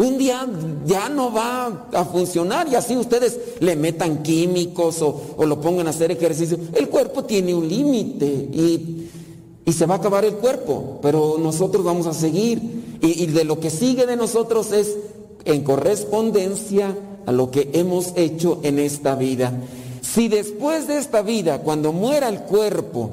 Un 0.00 0.16
día 0.16 0.48
ya 0.86 1.10
no 1.10 1.30
va 1.30 1.88
a 1.92 2.04
funcionar 2.06 2.66
y 2.68 2.74
así 2.74 2.96
ustedes 2.96 3.38
le 3.60 3.76
metan 3.76 4.22
químicos 4.22 5.02
o, 5.02 5.44
lo 5.44 5.60
pongan 5.60 5.88
a 5.88 5.90
hacer 5.90 6.10
ejercicio. 6.10 6.58
El 6.72 6.88
cuerpo 6.88 7.24
tiene 7.24 7.54
un 7.54 7.68
límite 7.68 8.24
y, 8.24 9.06
se 9.70 9.84
va 9.86 9.96
a 9.96 9.98
acabar 9.98 10.24
el 10.24 10.36
cuerpo, 10.36 10.98
pero 11.02 11.36
nosotros 11.38 11.84
vamos 11.84 12.06
a 12.06 12.14
seguir. 12.14 12.60
Y 13.02 13.26
de 13.26 13.44
lo 13.44 13.60
que 13.60 13.68
sigue 13.68 14.06
de 14.06 14.16
nosotros 14.16 14.72
es 14.72 14.96
en 15.44 15.62
correspondencia 15.62 16.96
a 17.26 17.32
lo 17.32 17.50
que 17.50 17.68
hemos 17.74 18.14
hecho 18.16 18.58
en 18.62 18.78
esta 18.78 19.14
vida. 19.16 19.52
Si 20.00 20.28
después 20.28 20.88
de 20.88 20.96
esta 20.96 21.20
vida, 21.20 21.60
cuando 21.60 21.92
muera 21.92 22.30
el 22.30 22.40
cuerpo, 22.40 23.10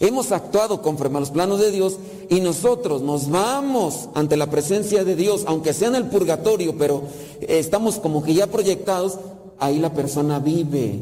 hemos 0.00 0.32
actuado 0.32 0.82
conforme 0.82 1.18
a 1.18 1.20
los 1.20 1.30
planos 1.30 1.60
de 1.60 1.70
Dios 1.70 1.98
y 2.28 2.40
nosotros 2.40 3.02
nos 3.02 3.30
vamos 3.30 4.08
ante 4.14 4.36
la 4.36 4.50
presencia 4.50 5.04
de 5.04 5.16
Dios, 5.16 5.44
aunque 5.46 5.72
sea 5.72 5.88
en 5.88 5.94
el 5.94 6.06
purgatorio, 6.06 6.76
pero 6.76 7.02
estamos 7.40 7.96
como 7.96 8.22
que 8.22 8.34
ya 8.34 8.46
proyectados, 8.46 9.18
ahí 9.58 9.78
la 9.78 9.92
persona 9.92 10.38
vive. 10.38 11.00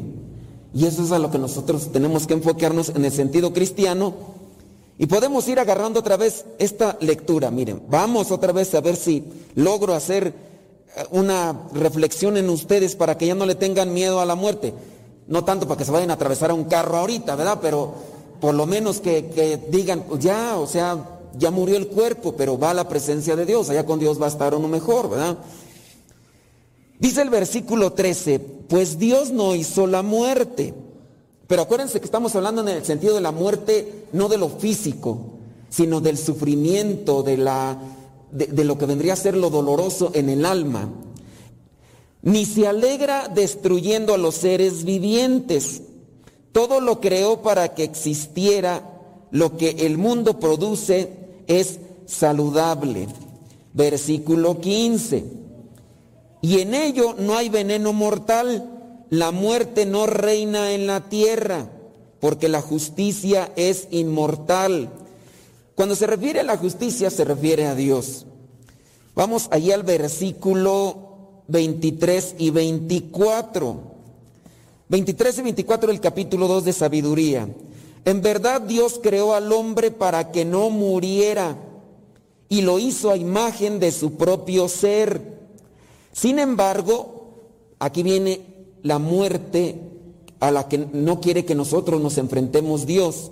Y 0.73 0.85
eso 0.85 1.03
es 1.03 1.11
a 1.11 1.19
lo 1.19 1.31
que 1.31 1.39
nosotros 1.39 1.91
tenemos 1.91 2.27
que 2.27 2.33
enfocarnos 2.33 2.89
en 2.89 3.05
el 3.05 3.11
sentido 3.11 3.53
cristiano. 3.53 4.13
Y 4.97 5.07
podemos 5.07 5.47
ir 5.47 5.59
agarrando 5.59 6.01
otra 6.01 6.17
vez 6.17 6.45
esta 6.59 6.97
lectura. 6.99 7.49
Miren, 7.49 7.81
vamos 7.89 8.31
otra 8.31 8.51
vez 8.51 8.73
a 8.75 8.81
ver 8.81 8.97
si 8.97 9.23
logro 9.55 9.93
hacer 9.93 10.27
eh, 10.27 11.03
una 11.11 11.67
reflexión 11.73 12.35
en 12.37 12.49
ustedes 12.49 12.95
para 12.95 13.17
que 13.17 13.27
ya 13.27 13.35
no 13.35 13.45
le 13.45 13.55
tengan 13.55 13.93
miedo 13.93 14.19
a 14.19 14.25
la 14.25 14.35
muerte. 14.35 14.73
No 15.27 15.43
tanto 15.43 15.65
para 15.67 15.77
que 15.77 15.85
se 15.85 15.91
vayan 15.91 16.11
a 16.11 16.15
atravesar 16.15 16.51
a 16.51 16.53
un 16.53 16.65
carro 16.65 16.97
ahorita, 16.97 17.35
¿verdad? 17.35 17.59
Pero 17.61 17.93
por 18.39 18.53
lo 18.53 18.65
menos 18.65 18.99
que, 18.99 19.27
que 19.27 19.57
digan, 19.69 20.03
pues 20.07 20.23
ya, 20.23 20.57
o 20.57 20.67
sea, 20.67 21.19
ya 21.37 21.51
murió 21.51 21.77
el 21.77 21.87
cuerpo, 21.87 22.35
pero 22.35 22.57
va 22.57 22.71
a 22.71 22.73
la 22.73 22.87
presencia 22.87 23.35
de 23.35 23.45
Dios, 23.45 23.69
allá 23.69 23.85
con 23.85 23.99
Dios 23.99 24.21
va 24.21 24.25
a 24.25 24.29
estar 24.29 24.53
uno 24.53 24.67
mejor, 24.67 25.09
¿verdad? 25.09 25.37
Dice 26.99 27.21
el 27.21 27.29
versículo 27.29 27.93
13, 27.93 28.39
pues 28.39 28.97
Dios 28.97 29.31
no 29.31 29.53
hizo 29.53 29.85
la 29.87 30.01
muerte. 30.01 30.73
Pero 31.47 31.61
acuérdense 31.61 31.99
que 31.99 32.05
estamos 32.05 32.35
hablando 32.35 32.61
en 32.61 32.69
el 32.69 32.85
sentido 32.85 33.15
de 33.15 33.21
la 33.21 33.31
muerte, 33.31 34.05
no 34.13 34.29
de 34.29 34.37
lo 34.37 34.49
físico, 34.49 35.33
sino 35.69 36.01
del 36.01 36.17
sufrimiento, 36.17 37.21
de, 37.21 37.37
la, 37.37 37.77
de, 38.31 38.47
de 38.47 38.63
lo 38.63 38.77
que 38.77 38.85
vendría 38.85 39.13
a 39.13 39.17
ser 39.17 39.35
lo 39.35 39.49
doloroso 39.49 40.11
en 40.13 40.29
el 40.29 40.45
alma. 40.45 40.89
Ni 42.23 42.45
se 42.45 42.65
alegra 42.67 43.27
destruyendo 43.27 44.13
a 44.13 44.17
los 44.17 44.35
seres 44.35 44.85
vivientes. 44.85 45.81
Todo 46.55 46.79
lo 46.79 47.01
creó 47.01 47.41
para 47.41 47.73
que 47.73 47.83
existiera. 47.83 48.81
Lo 49.29 49.57
que 49.57 49.71
el 49.71 49.97
mundo 49.97 50.39
produce 50.39 51.11
es 51.47 51.81
saludable. 52.05 53.09
Versículo 53.73 54.61
15. 54.61 55.25
Y 56.41 56.59
en 56.61 56.73
ello 56.73 57.13
no 57.19 57.35
hay 57.35 57.49
veneno 57.49 57.91
mortal. 57.91 59.03
La 59.09 59.31
muerte 59.31 59.85
no 59.85 60.05
reina 60.05 60.71
en 60.71 60.87
la 60.87 61.09
tierra, 61.09 61.67
porque 62.21 62.47
la 62.47 62.61
justicia 62.61 63.51
es 63.57 63.89
inmortal. 63.91 64.91
Cuando 65.75 65.97
se 65.97 66.07
refiere 66.07 66.39
a 66.39 66.43
la 66.43 66.55
justicia, 66.55 67.09
se 67.09 67.25
refiere 67.25 67.67
a 67.67 67.75
Dios. 67.75 68.27
Vamos 69.13 69.49
allí 69.51 69.73
al 69.73 69.83
versículo 69.83 71.41
23 71.49 72.35
y 72.37 72.51
24. 72.51 73.94
23 74.87 75.39
y 75.39 75.41
24 75.41 75.91
del 75.91 75.99
capítulo 75.99 76.47
2 76.47 76.65
de 76.65 76.73
Sabiduría. 76.73 77.49
En 78.05 78.21
verdad 78.21 78.61
Dios 78.61 78.99
creó 79.01 79.33
al 79.33 79.51
hombre 79.51 79.89
para 79.89 80.31
que 80.31 80.45
no 80.45 80.69
muriera 80.69 81.57
y 82.49 82.61
lo 82.61 82.77
hizo 82.77 83.09
a 83.09 83.17
imagen 83.17 83.79
de 83.79 83.91
su 83.91 84.13
propio 84.13 84.69
ser. 84.69 85.39
Sin 86.11 86.37
embargo, 86.37 87.31
aquí 87.79 88.03
viene 88.03 88.41
la 88.83 88.99
muerte 88.99 89.79
a 90.39 90.51
la 90.51 90.67
que 90.67 90.77
no 90.77 91.19
quiere 91.19 91.45
que 91.45 91.55
nosotros 91.55 91.99
nos 91.99 92.19
enfrentemos 92.19 92.85
Dios. 92.85 93.31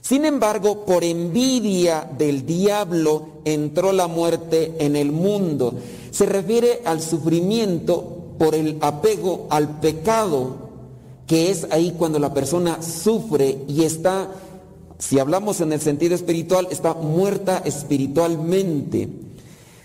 Sin 0.00 0.24
embargo, 0.24 0.86
por 0.86 1.04
envidia 1.04 2.08
del 2.16 2.46
diablo 2.46 3.26
entró 3.44 3.92
la 3.92 4.06
muerte 4.06 4.76
en 4.78 4.96
el 4.96 5.12
mundo. 5.12 5.74
Se 6.10 6.24
refiere 6.24 6.80
al 6.86 7.02
sufrimiento 7.02 8.34
por 8.38 8.54
el 8.54 8.78
apego 8.80 9.46
al 9.50 9.80
pecado, 9.80 10.65
que 11.26 11.50
es 11.50 11.66
ahí 11.70 11.94
cuando 11.98 12.18
la 12.18 12.32
persona 12.32 12.82
sufre 12.82 13.58
y 13.68 13.82
está, 13.82 14.30
si 14.98 15.18
hablamos 15.18 15.60
en 15.60 15.72
el 15.72 15.80
sentido 15.80 16.14
espiritual, 16.14 16.68
está 16.70 16.94
muerta 16.94 17.62
espiritualmente. 17.64 19.08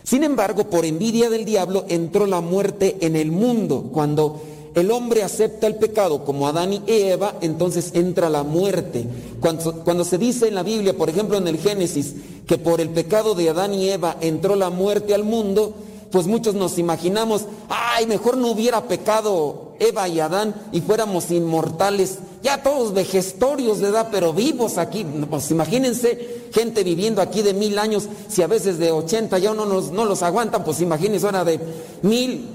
Sin 0.04 0.24
embargo, 0.24 0.70
por 0.70 0.86
envidia 0.86 1.30
del 1.30 1.46
diablo 1.46 1.86
entró 1.88 2.26
la 2.26 2.42
muerte 2.42 2.98
en 3.02 3.16
el 3.16 3.32
mundo. 3.32 3.90
Cuando 3.92 4.42
el 4.74 4.90
hombre 4.92 5.24
acepta 5.24 5.68
el 5.68 5.76
pecado 5.76 6.24
como 6.24 6.48
Adán 6.48 6.74
y 6.74 6.82
Eva, 6.88 7.36
entonces 7.42 7.92
entra 7.94 8.30
la 8.30 8.44
muerte. 8.44 9.06
Cuando, 9.40 9.84
cuando, 9.84 10.04
se 10.04 10.18
dice 10.18 10.48
en 10.48 10.56
la 10.56 10.64
Biblia, 10.64 10.96
por 10.96 11.10
ejemplo 11.10 11.38
en 11.38 11.48
el 11.48 11.58
Génesis, 11.58 12.16
que 12.48 12.58
por 12.58 12.82
el 12.82 12.90
pecado 12.90 13.36
de 13.36 13.50
Adán 13.50 13.74
y 13.74 13.90
Eva 13.90 14.18
entró 14.22 14.56
la 14.56 14.70
muerte 14.70 15.14
al 15.14 15.24
mundo, 15.24 15.74
pues 16.12 16.28
muchos 16.28 16.56
nos 16.56 16.78
imaginamos, 16.78 17.46
ay, 17.70 18.06
mejor 18.06 18.38
no 18.38 18.52
hubiera 18.52 18.88
pecado 18.88 19.71
Eva 19.82 20.08
y 20.08 20.20
Adán 20.20 20.54
y 20.72 20.82
fuéramos 20.82 21.32
inmortales, 21.32 22.20
ya 22.44 22.62
todos 22.62 22.94
vejestorios 22.94 23.80
de 23.80 23.88
edad, 23.88 24.10
pero 24.12 24.32
vivos 24.32 24.78
aquí. 24.78 25.04
Pues 25.04 25.50
imagínense 25.50 26.50
gente 26.54 26.84
viviendo 26.84 27.20
aquí 27.20 27.42
de 27.42 27.56
mil 27.56 27.80
años, 27.80 28.08
si 28.30 28.44
a 28.44 28.48
veces 28.48 28.78
de 28.78 28.92
80 28.92 29.40
ya 29.40 29.52
uno 29.52 29.66
nos, 29.66 29.92
no 29.92 30.06
los 30.06 30.22
aguanta, 30.22 30.64
pues 30.64 30.82
imagínense 30.82 31.26
ahora 31.26 31.44
de 31.44 31.60
mil. 32.04 32.48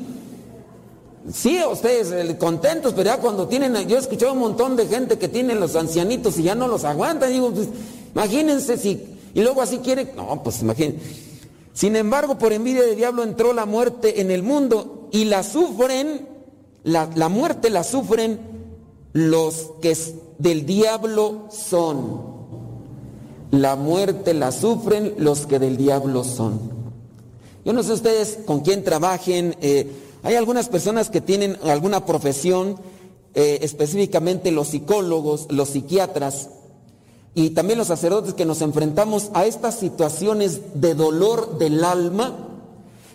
Sí, 1.35 1.59
ustedes 1.69 2.12
eh, 2.12 2.36
contentos, 2.39 2.93
pero 2.93 3.07
ya 3.07 3.19
cuando 3.19 3.48
tienen, 3.48 3.74
yo 3.89 3.97
he 3.97 4.01
escuchado 4.01 4.32
un 4.32 4.39
montón 4.39 4.77
de 4.77 4.86
gente 4.86 5.19
que 5.19 5.27
tiene 5.27 5.57
los 5.57 5.74
ancianitos 5.74 6.39
y 6.39 6.44
ya 6.44 6.55
no 6.55 6.69
los 6.69 6.85
aguantan, 6.85 7.32
digo, 7.32 7.51
pues 7.51 7.69
imagínense 8.15 8.77
si, 8.77 9.19
y 9.35 9.43
luego 9.43 9.61
así 9.61 9.78
quiere, 9.78 10.12
no, 10.15 10.40
pues 10.44 10.62
imagínense. 10.62 11.01
Sin 11.73 11.97
embargo, 11.97 12.39
por 12.39 12.53
envidia 12.53 12.82
del 12.82 12.97
diablo 12.97 13.24
entró 13.24 13.53
la 13.53 13.66
muerte 13.66 14.20
en 14.20 14.31
el 14.31 14.44
mundo 14.44 15.09
y 15.11 15.24
la 15.24 15.43
sufren, 15.43 16.36
la, 16.87 17.29
muerte 17.29 17.69
la 17.69 17.83
sufren 17.83 18.39
los 19.13 19.73
que 19.83 19.97
del 20.39 20.67
diablo 20.67 21.49
son. 21.51 22.37
La 23.51 23.75
muerte 23.75 24.35
la 24.35 24.53
sufren 24.53 25.15
los 25.19 25.47
que 25.47 25.59
del 25.59 25.77
diablo 25.77 26.23
son. 26.23 26.61
Yo 27.65 27.73
no 27.73 27.83
sé 27.83 27.93
ustedes 27.93 28.39
con 28.47 28.61
quién 28.61 28.85
trabajen. 28.85 29.57
Eh, 29.61 29.91
hay 30.23 30.37
algunas 30.37 30.69
personas 30.69 31.11
que 31.11 31.21
tienen 31.21 31.59
alguna 31.65 32.07
profesión, 32.07 32.77
eh, 33.35 33.59
específicamente 33.63 34.53
los 34.53 34.69
psicólogos, 34.69 35.49
los 35.51 35.71
psiquiatras, 35.71 36.51
y 37.35 37.51
también 37.51 37.81
los 37.81 37.89
sacerdotes 37.89 38.35
que 38.35 38.45
nos 38.45 38.63
enfrentamos 38.63 39.31
a 39.35 39.45
estas 39.45 39.77
situaciones 39.77 40.61
de 40.81 40.95
dolor 40.95 41.59
del 41.59 41.83
alma, 41.83 42.49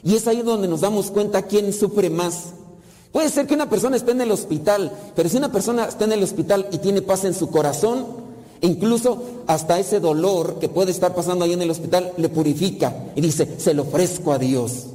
y 0.03 0.15
es 0.15 0.27
ahí 0.27 0.41
donde 0.41 0.67
nos 0.67 0.81
damos 0.81 1.09
cuenta 1.09 1.43
quién 1.43 1.71
sufre 1.71 2.09
más. 2.09 2.53
Puede 3.11 3.29
ser 3.29 3.45
que 3.45 3.53
una 3.53 3.69
persona 3.69 3.97
esté 3.97 4.11
en 4.11 4.21
el 4.21 4.31
hospital, 4.31 4.91
pero 5.15 5.27
si 5.27 5.37
una 5.37 5.51
persona 5.51 5.85
está 5.85 6.05
en 6.05 6.13
el 6.13 6.23
hospital 6.23 6.67
y 6.71 6.77
tiene 6.77 7.01
paz 7.01 7.25
en 7.25 7.33
su 7.33 7.49
corazón, 7.49 8.05
incluso 8.61 9.21
hasta 9.47 9.79
ese 9.79 9.99
dolor 9.99 10.59
que 10.59 10.69
puede 10.69 10.91
estar 10.91 11.13
pasando 11.13 11.43
ahí 11.43 11.53
en 11.53 11.61
el 11.61 11.71
hospital 11.71 12.13
le 12.17 12.29
purifica 12.29 12.95
y 13.15 13.21
dice, 13.21 13.59
se 13.59 13.73
lo 13.73 13.83
ofrezco 13.83 14.31
a 14.31 14.37
Dios. 14.37 14.87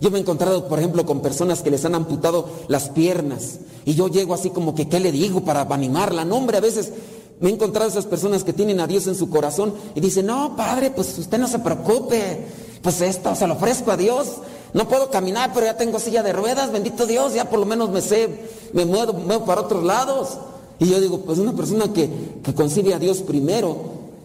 Yo 0.00 0.10
me 0.10 0.18
he 0.18 0.20
encontrado, 0.20 0.68
por 0.68 0.78
ejemplo, 0.78 1.04
con 1.06 1.22
personas 1.22 1.62
que 1.62 1.70
les 1.70 1.84
han 1.84 1.94
amputado 1.94 2.48
las 2.68 2.90
piernas 2.90 3.58
y 3.84 3.94
yo 3.94 4.08
llego 4.08 4.34
así 4.34 4.50
como 4.50 4.74
que, 4.74 4.88
¿qué 4.88 5.00
le 5.00 5.10
digo 5.10 5.40
para 5.40 5.62
animarla? 5.62 6.24
No, 6.24 6.36
hombre, 6.36 6.58
a 6.58 6.60
veces 6.60 6.92
me 7.40 7.50
he 7.50 7.52
encontrado 7.52 7.88
esas 7.88 8.06
personas 8.06 8.44
que 8.44 8.52
tienen 8.52 8.80
a 8.80 8.86
Dios 8.86 9.06
en 9.06 9.14
su 9.14 9.28
corazón 9.28 9.74
y 9.94 10.00
dicen, 10.00 10.26
no, 10.26 10.54
padre, 10.56 10.90
pues 10.90 11.18
usted 11.18 11.38
no 11.38 11.48
se 11.48 11.58
preocupe, 11.58 12.46
pues 12.82 13.00
esto 13.00 13.34
se 13.34 13.46
lo 13.46 13.54
ofrezco 13.54 13.90
a 13.90 13.96
Dios. 13.96 14.36
No 14.76 14.86
puedo 14.86 15.10
caminar, 15.10 15.52
pero 15.54 15.64
ya 15.64 15.78
tengo 15.78 15.98
silla 15.98 16.22
de 16.22 16.34
ruedas, 16.34 16.70
bendito 16.70 17.06
Dios, 17.06 17.32
ya 17.32 17.48
por 17.48 17.58
lo 17.58 17.64
menos 17.64 17.88
me 17.88 18.02
sé, 18.02 18.28
me 18.74 18.84
muevo, 18.84 19.14
muevo 19.14 19.46
para 19.46 19.62
otros 19.62 19.82
lados. 19.82 20.36
Y 20.78 20.90
yo 20.90 21.00
digo, 21.00 21.20
pues 21.20 21.38
una 21.38 21.54
persona 21.54 21.94
que, 21.94 22.10
que 22.42 22.52
concibe 22.52 22.92
a 22.92 22.98
Dios 22.98 23.22
primero, 23.22 23.74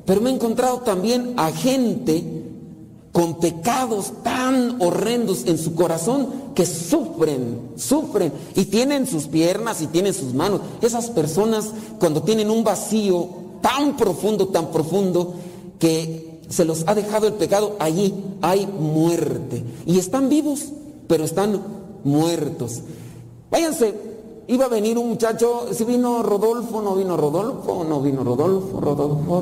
pero 0.06 0.20
me 0.20 0.30
he 0.30 0.34
encontrado 0.34 0.80
también 0.80 1.36
a 1.38 1.54
gente 1.54 2.44
con 3.14 3.40
pecados 3.40 4.12
tan 4.24 4.82
horrendos 4.82 5.46
en 5.46 5.58
su 5.58 5.74
corazón 5.74 6.52
que 6.54 6.66
sufren, 6.66 7.72
sufren 7.78 8.34
y 8.54 8.66
tienen 8.66 9.08
sus 9.08 9.28
piernas 9.28 9.82
y 9.82 9.88
tienen 9.88 10.14
sus 10.14 10.34
manos. 10.34 10.60
Esas 10.82 11.12
personas 11.12 11.72
cuando 11.98 12.24
tienen 12.24 12.52
un 12.52 12.66
vacío 12.66 13.30
tan 13.62 13.96
profundo, 13.96 14.50
tan 14.50 14.70
profundo, 14.70 15.34
que 15.80 16.31
se 16.52 16.66
los 16.66 16.84
ha 16.88 16.96
dejado 16.96 17.28
el 17.28 17.34
pecado, 17.34 17.76
allí 17.80 18.14
hay 18.42 18.68
muerte. 18.68 19.64
Y 19.86 19.98
están 19.98 20.30
vivos, 20.30 20.66
pero 21.08 21.24
están 21.24 21.62
muertos. 22.04 22.82
Váyanse, 23.50 23.94
iba 24.48 24.66
a 24.66 24.70
venir 24.70 24.98
un 24.98 25.10
muchacho, 25.10 25.68
si 25.72 25.86
vino 25.86 26.22
Rodolfo, 26.24 26.82
no 26.82 26.96
vino 26.96 27.16
Rodolfo, 27.16 27.86
no 27.88 28.02
vino 28.02 28.24
Rodolfo, 28.24 28.80
Rodolfo, 28.80 29.38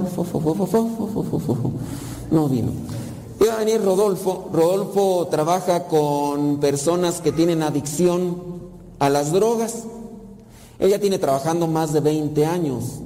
no 2.32 2.48
vino. 2.48 2.72
Iba 3.42 3.54
a 3.54 3.60
venir 3.60 3.82
Rodolfo. 3.82 4.50
Rodolfo 4.52 5.28
trabaja 5.32 5.86
con 5.86 6.60
personas 6.60 7.22
que 7.22 7.32
tienen 7.32 7.64
adicción 7.64 8.36
a 9.00 9.10
las 9.10 9.32
drogas. 9.32 9.86
Ella 10.78 11.00
tiene 11.00 11.20
trabajando 11.20 11.66
más 11.68 11.94
de 11.94 12.02
20 12.02 12.46
años. 12.46 13.00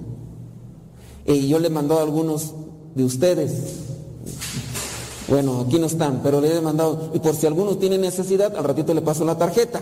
Y 1.26 1.48
yo 1.48 1.60
le 1.60 1.70
mandó 1.70 2.00
a 2.00 2.02
algunos 2.02 2.54
de 2.96 3.04
ustedes. 3.04 3.93
Bueno, 5.28 5.62
aquí 5.66 5.80
no 5.80 5.86
están, 5.86 6.22
pero 6.22 6.42
le 6.42 6.58
he 6.58 6.62
mandado. 6.62 7.12
Y 7.14 7.20
por 7.20 7.36
si 7.36 7.48
algunos 7.48 7.80
tienen 7.80 8.02
necesidad, 8.02 8.56
al 8.56 8.64
ratito 8.64 8.94
le 8.94 9.02
paso 9.02 9.24
la 9.24 9.38
tarjeta. 9.38 9.82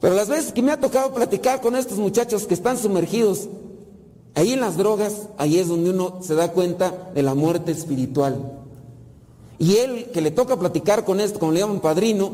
Pero 0.00 0.14
las 0.14 0.28
veces 0.28 0.52
que 0.52 0.62
me 0.62 0.72
ha 0.72 0.80
tocado 0.80 1.14
platicar 1.14 1.60
con 1.60 1.76
estos 1.76 1.98
muchachos 1.98 2.46
que 2.46 2.54
están 2.54 2.76
sumergidos 2.76 3.48
ahí 4.34 4.52
en 4.52 4.60
las 4.60 4.76
drogas, 4.76 5.28
ahí 5.38 5.58
es 5.58 5.68
donde 5.68 5.90
uno 5.90 6.18
se 6.22 6.34
da 6.34 6.50
cuenta 6.50 7.10
de 7.14 7.22
la 7.22 7.34
muerte 7.34 7.70
espiritual. 7.70 8.62
Y 9.58 9.76
él 9.76 10.10
que 10.12 10.20
le 10.20 10.32
toca 10.32 10.58
platicar 10.58 11.04
con 11.04 11.20
esto, 11.20 11.38
como 11.38 11.52
le 11.52 11.60
llaman 11.60 11.80
padrino, 11.80 12.32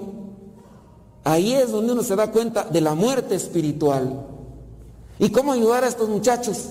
ahí 1.24 1.52
es 1.52 1.70
donde 1.70 1.92
uno 1.92 2.02
se 2.02 2.16
da 2.16 2.30
cuenta 2.32 2.64
de 2.64 2.80
la 2.80 2.94
muerte 2.94 3.34
espiritual. 3.34 4.24
¿Y 5.18 5.28
cómo 5.30 5.52
ayudar 5.52 5.84
a 5.84 5.88
estos 5.88 6.08
muchachos? 6.08 6.70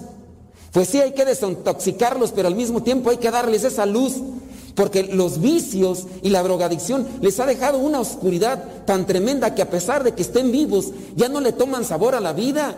Pues 0.71 0.89
sí, 0.89 0.99
hay 0.99 1.13
que 1.13 1.25
desintoxicarlos, 1.25 2.31
pero 2.31 2.47
al 2.47 2.55
mismo 2.55 2.81
tiempo 2.81 3.11
hay 3.11 3.17
que 3.17 3.29
darles 3.29 3.63
esa 3.63 3.85
luz, 3.85 4.15
porque 4.77 5.01
los 5.05 5.41
vicios 5.41 6.05
y 6.21 6.29
la 6.29 6.43
drogadicción 6.43 7.07
les 7.19 7.39
ha 7.39 7.47
dejado 7.47 7.79
una 7.79 7.99
oscuridad 7.99 8.85
tan 8.85 9.07
tremenda 9.07 9.55
que 9.55 9.63
a 9.63 9.71
pesar 9.71 10.03
de 10.03 10.13
que 10.13 10.21
estén 10.21 10.51
vivos, 10.51 10.91
ya 11.15 11.29
no 11.29 11.41
le 11.41 11.51
toman 11.51 11.83
sabor 11.83 12.13
a 12.13 12.19
la 12.19 12.31
vida. 12.31 12.75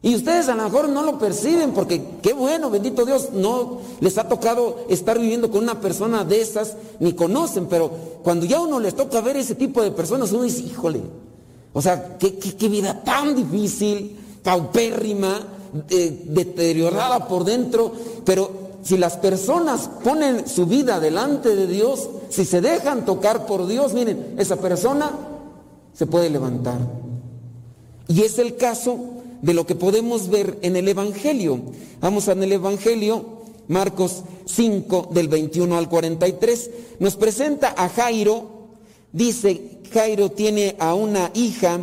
Y 0.00 0.14
ustedes 0.14 0.48
a 0.48 0.54
lo 0.54 0.62
mejor 0.62 0.88
no 0.88 1.02
lo 1.02 1.18
perciben 1.18 1.72
porque 1.72 2.00
qué 2.22 2.32
bueno, 2.32 2.70
bendito 2.70 3.04
Dios, 3.04 3.30
no 3.32 3.80
les 3.98 4.16
ha 4.16 4.28
tocado 4.28 4.86
estar 4.88 5.18
viviendo 5.18 5.50
con 5.50 5.64
una 5.64 5.80
persona 5.80 6.24
de 6.24 6.40
esas, 6.40 6.76
ni 7.00 7.14
conocen, 7.14 7.66
pero 7.66 7.90
cuando 8.22 8.46
ya 8.46 8.60
uno 8.60 8.78
les 8.78 8.94
toca 8.94 9.20
ver 9.20 9.36
ese 9.36 9.56
tipo 9.56 9.82
de 9.82 9.90
personas, 9.90 10.30
uno 10.30 10.44
dice, 10.44 10.62
híjole, 10.62 11.00
o 11.72 11.82
sea, 11.82 12.16
qué, 12.16 12.68
vida 12.68 13.02
tan 13.02 13.34
difícil, 13.34 14.16
paupérrima, 14.44 15.48
eh, 15.90 16.26
deteriorada 16.26 17.26
por 17.26 17.42
dentro, 17.42 17.90
pero 18.24 18.61
si 18.82 18.96
las 18.96 19.16
personas 19.16 19.88
ponen 20.02 20.48
su 20.48 20.66
vida 20.66 20.98
delante 20.98 21.54
de 21.54 21.66
Dios, 21.66 22.08
si 22.30 22.44
se 22.44 22.60
dejan 22.60 23.04
tocar 23.04 23.46
por 23.46 23.66
Dios, 23.66 23.94
miren, 23.94 24.34
esa 24.38 24.56
persona 24.56 25.12
se 25.92 26.06
puede 26.06 26.30
levantar. 26.30 26.78
Y 28.08 28.22
es 28.22 28.38
el 28.38 28.56
caso 28.56 28.98
de 29.40 29.54
lo 29.54 29.66
que 29.66 29.74
podemos 29.74 30.28
ver 30.28 30.58
en 30.62 30.76
el 30.76 30.88
Evangelio. 30.88 31.60
Vamos 32.00 32.28
en 32.28 32.42
el 32.42 32.52
Evangelio, 32.52 33.42
Marcos 33.68 34.24
5, 34.46 35.10
del 35.12 35.28
21 35.28 35.76
al 35.76 35.88
43. 35.88 36.70
Nos 36.98 37.16
presenta 37.16 37.74
a 37.76 37.88
Jairo, 37.88 38.68
dice, 39.12 39.80
Jairo 39.92 40.30
tiene 40.30 40.76
a 40.78 40.94
una 40.94 41.30
hija 41.34 41.80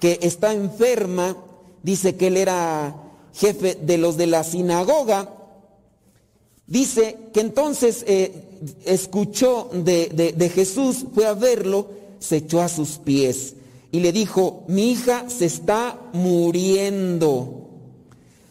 que 0.00 0.18
está 0.22 0.52
enferma, 0.52 1.36
dice 1.82 2.16
que 2.16 2.26
él 2.26 2.36
era 2.36 2.96
jefe 3.32 3.76
de 3.80 3.98
los 3.98 4.16
de 4.16 4.26
la 4.26 4.44
sinagoga, 4.44 5.43
Dice 6.66 7.18
que 7.34 7.40
entonces 7.40 8.04
eh, 8.06 8.32
escuchó 8.86 9.68
de, 9.72 10.32
de- 10.36 10.48
Jesús, 10.48 11.04
fue 11.14 11.26
a 11.26 11.34
verlo, 11.34 11.88
se 12.18 12.36
echó 12.38 12.62
a 12.62 12.68
sus 12.68 12.98
pies 12.98 13.54
y 13.92 14.00
le 14.00 14.12
dijo, 14.12 14.64
mi 14.66 14.90
hija 14.92 15.28
se 15.28 15.44
está 15.44 16.00
muriendo. 16.14 17.60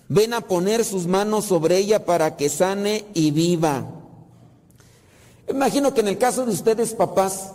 Ven 0.09 0.33
a 0.33 0.41
poner 0.41 0.85
sus 0.85 1.07
manos 1.07 1.45
sobre 1.45 1.77
ella 1.77 2.05
para 2.05 2.37
que 2.37 2.49
sane 2.49 3.05
y 3.15 3.31
viva. 3.31 3.89
Imagino 5.49 5.93
que 5.93 6.01
en 6.01 6.09
el 6.09 6.17
caso 6.19 6.45
de 6.45 6.51
ustedes, 6.51 6.93
papás, 6.93 7.51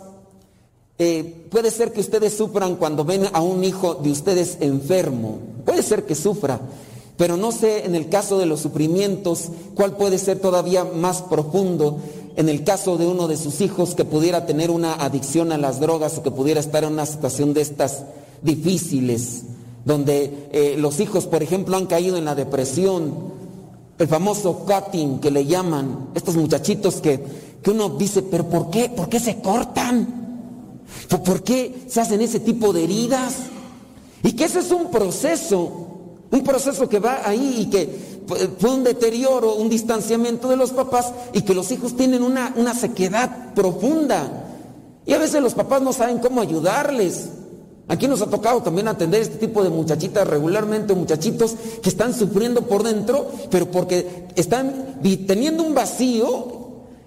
eh, 0.97 1.45
puede 1.49 1.71
ser 1.71 1.93
que 1.93 2.01
ustedes 2.01 2.35
sufran 2.35 2.75
cuando 2.75 3.05
ven 3.05 3.27
a 3.31 3.41
un 3.41 3.63
hijo 3.63 3.95
de 3.95 4.11
ustedes 4.11 4.57
enfermo. 4.59 5.39
Puede 5.65 5.81
ser 5.81 6.05
que 6.05 6.15
sufra. 6.15 6.59
Pero 7.19 7.37
no 7.37 7.51
sé 7.51 7.85
en 7.85 7.95
el 7.95 8.09
caso 8.09 8.39
de 8.39 8.47
los 8.47 8.61
sufrimientos 8.61 9.49
cuál 9.75 9.97
puede 9.97 10.17
ser 10.17 10.39
todavía 10.39 10.85
más 10.85 11.21
profundo 11.21 11.99
en 12.37 12.47
el 12.47 12.63
caso 12.63 12.95
de 12.95 13.05
uno 13.05 13.27
de 13.27 13.35
sus 13.35 13.59
hijos 13.59 13.93
que 13.93 14.05
pudiera 14.05 14.45
tener 14.45 14.71
una 14.71 14.93
adicción 14.93 15.51
a 15.51 15.57
las 15.57 15.81
drogas 15.81 16.17
o 16.17 16.23
que 16.23 16.31
pudiera 16.31 16.61
estar 16.61 16.85
en 16.85 16.93
una 16.93 17.05
situación 17.05 17.53
de 17.53 17.59
estas 17.59 18.03
difíciles, 18.41 19.43
donde 19.83 20.47
eh, 20.53 20.75
los 20.77 21.01
hijos, 21.01 21.27
por 21.27 21.43
ejemplo, 21.43 21.75
han 21.75 21.87
caído 21.87 22.15
en 22.15 22.23
la 22.23 22.35
depresión, 22.35 23.13
el 23.97 24.07
famoso 24.07 24.59
cutting 24.59 25.19
que 25.19 25.31
le 25.31 25.45
llaman, 25.45 26.11
estos 26.15 26.37
muchachitos 26.37 27.01
que, 27.01 27.21
que 27.61 27.71
uno 27.71 27.89
dice, 27.89 28.21
pero 28.21 28.47
¿por 28.47 28.69
qué? 28.69 28.87
¿Por 28.89 29.09
qué 29.09 29.19
se 29.19 29.41
cortan? 29.41 30.07
¿Por, 31.09 31.43
qué 31.43 31.83
se 31.89 31.99
hacen 31.99 32.21
ese 32.21 32.39
tipo 32.39 32.71
de 32.71 32.85
heridas? 32.85 33.35
Y 34.23 34.31
que 34.31 34.45
ese 34.45 34.59
es 34.59 34.71
un 34.71 34.89
proceso, 34.89 35.88
un 36.31 36.43
proceso 36.43 36.87
que 36.87 36.99
va 36.99 37.21
ahí 37.25 37.55
y 37.59 37.65
que 37.69 38.19
fue 38.59 38.69
un 38.69 38.83
deterioro, 38.83 39.55
un 39.55 39.69
distanciamiento 39.69 40.49
de 40.49 40.55
los 40.55 40.71
papás 40.71 41.11
y 41.33 41.41
que 41.41 41.55
los 41.55 41.71
hijos 41.71 41.95
tienen 41.95 42.23
una, 42.23 42.53
una 42.55 42.73
sequedad 42.75 43.53
profunda. 43.53 44.45
Y 45.05 45.13
a 45.13 45.17
veces 45.17 45.41
los 45.41 45.55
papás 45.55 45.81
no 45.81 45.91
saben 45.91 46.19
cómo 46.19 46.41
ayudarles. 46.41 47.29
Aquí 47.87 48.07
nos 48.07 48.21
ha 48.21 48.27
tocado 48.29 48.61
también 48.61 48.87
atender 48.87 49.21
este 49.21 49.37
tipo 49.37 49.63
de 49.63 49.71
muchachitas 49.71 50.27
regularmente, 50.27 50.93
muchachitos 50.93 51.55
que 51.81 51.89
están 51.89 52.13
sufriendo 52.13 52.67
por 52.67 52.83
dentro, 52.83 53.27
pero 53.49 53.71
porque 53.71 54.27
están 54.35 54.99
teniendo 55.25 55.63
un 55.63 55.73
vacío 55.73 56.59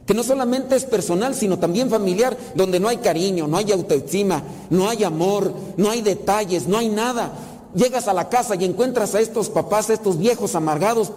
que 0.04 0.14
no 0.14 0.24
solamente 0.24 0.74
es 0.74 0.84
personal, 0.84 1.36
sino 1.36 1.60
también 1.60 1.88
familiar, 1.88 2.36
donde 2.56 2.80
no 2.80 2.88
hay 2.88 2.96
cariño, 2.96 3.46
no 3.46 3.56
hay 3.56 3.70
autoestima, 3.70 4.42
no 4.70 4.88
hay 4.88 5.04
amor, 5.04 5.52
no 5.76 5.90
hay 5.90 6.02
detalles, 6.02 6.66
no 6.66 6.78
hay 6.78 6.88
nada. 6.88 7.32
Llegas 7.74 8.08
a 8.08 8.12
la 8.12 8.28
casa 8.28 8.54
y 8.54 8.64
encuentras 8.64 9.14
a 9.14 9.20
estos 9.20 9.48
papás, 9.48 9.88
a 9.88 9.94
estos 9.94 10.18
viejos 10.18 10.54
amargados, 10.54 11.12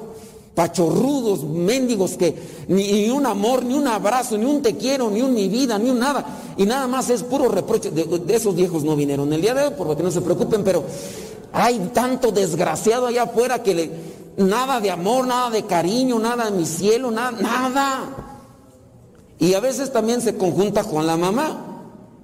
pachorrudos, 0.55 1.43
mendigos 1.43 2.11
que 2.11 2.33
ni, 2.69 3.09
un 3.09 3.25
amor, 3.25 3.63
ni 3.65 3.73
un 3.73 3.87
abrazo, 3.87 4.37
ni 4.37 4.45
un 4.45 4.61
te 4.61 4.75
quiero, 4.77 5.11
ni 5.11 5.21
un 5.21 5.33
mi 5.33 5.49
vida, 5.49 5.77
ni 5.77 5.89
un 5.89 5.99
nada. 5.99 6.25
Y 6.57 6.65
nada 6.65 6.87
más 6.87 7.09
es 7.09 7.23
puro 7.23 7.49
reproche. 7.49 7.91
De, 7.91 8.33
esos 8.33 8.55
viejos 8.55 8.83
no 8.83 8.95
vinieron 8.95 9.31
el 9.33 9.41
día 9.41 9.53
de 9.53 9.63
hoy, 9.63 9.73
por 9.77 9.87
lo 9.87 9.97
que 9.97 10.03
no 10.03 10.11
se 10.11 10.21
preocupen, 10.21 10.63
pero 10.63 10.83
hay 11.51 11.77
tanto 11.93 12.31
desgraciado 12.31 13.07
allá 13.07 13.23
afuera 13.23 13.61
que 13.61 13.75
le, 13.75 13.91
nada 14.37 14.79
de 14.79 14.91
amor, 14.91 15.27
nada 15.27 15.49
de 15.49 15.63
cariño, 15.63 16.19
nada 16.19 16.49
de 16.49 16.57
mi 16.57 16.65
cielo, 16.65 17.11
nada, 17.11 17.37
nada. 17.41 18.09
Y 19.39 19.53
a 19.53 19.59
veces 19.59 19.91
también 19.91 20.21
se 20.21 20.37
conjunta 20.37 20.85
con 20.85 21.05
la 21.05 21.17
mamá, 21.17 21.83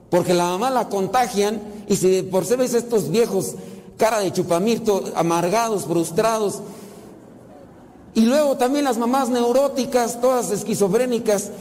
porque 0.10 0.34
la 0.34 0.46
mamá 0.46 0.70
la 0.70 0.88
contagian 0.88 1.62
y 1.88 1.98
si 1.98 2.22
por 2.22 2.46
ser 2.46 2.62
estos 2.62 3.10
viejos 3.10 3.56
cara 4.02 4.18
de 4.18 4.34
chupamirto, 4.34 5.04
amargados, 5.16 5.86
frustrados, 5.86 6.60
y 8.16 8.22
luego 8.22 8.58
también 8.58 8.84
las 8.84 8.98
mamás 8.98 9.30
neuróticas, 9.30 10.20
todas 10.20 10.50
esquizofrénicas, 10.50 11.52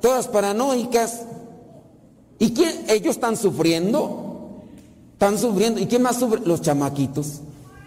todas 0.00 0.26
paranoicas. 0.26 1.20
¿Y 2.38 2.54
quién? 2.54 2.86
Ellos 2.88 3.16
están 3.16 3.36
sufriendo. 3.36 4.62
Están 5.12 5.38
sufriendo. 5.38 5.80
¿Y 5.80 5.86
quién 5.86 6.00
más 6.00 6.16
sufre? 6.16 6.40
Los 6.46 6.62
chamaquitos. 6.62 7.42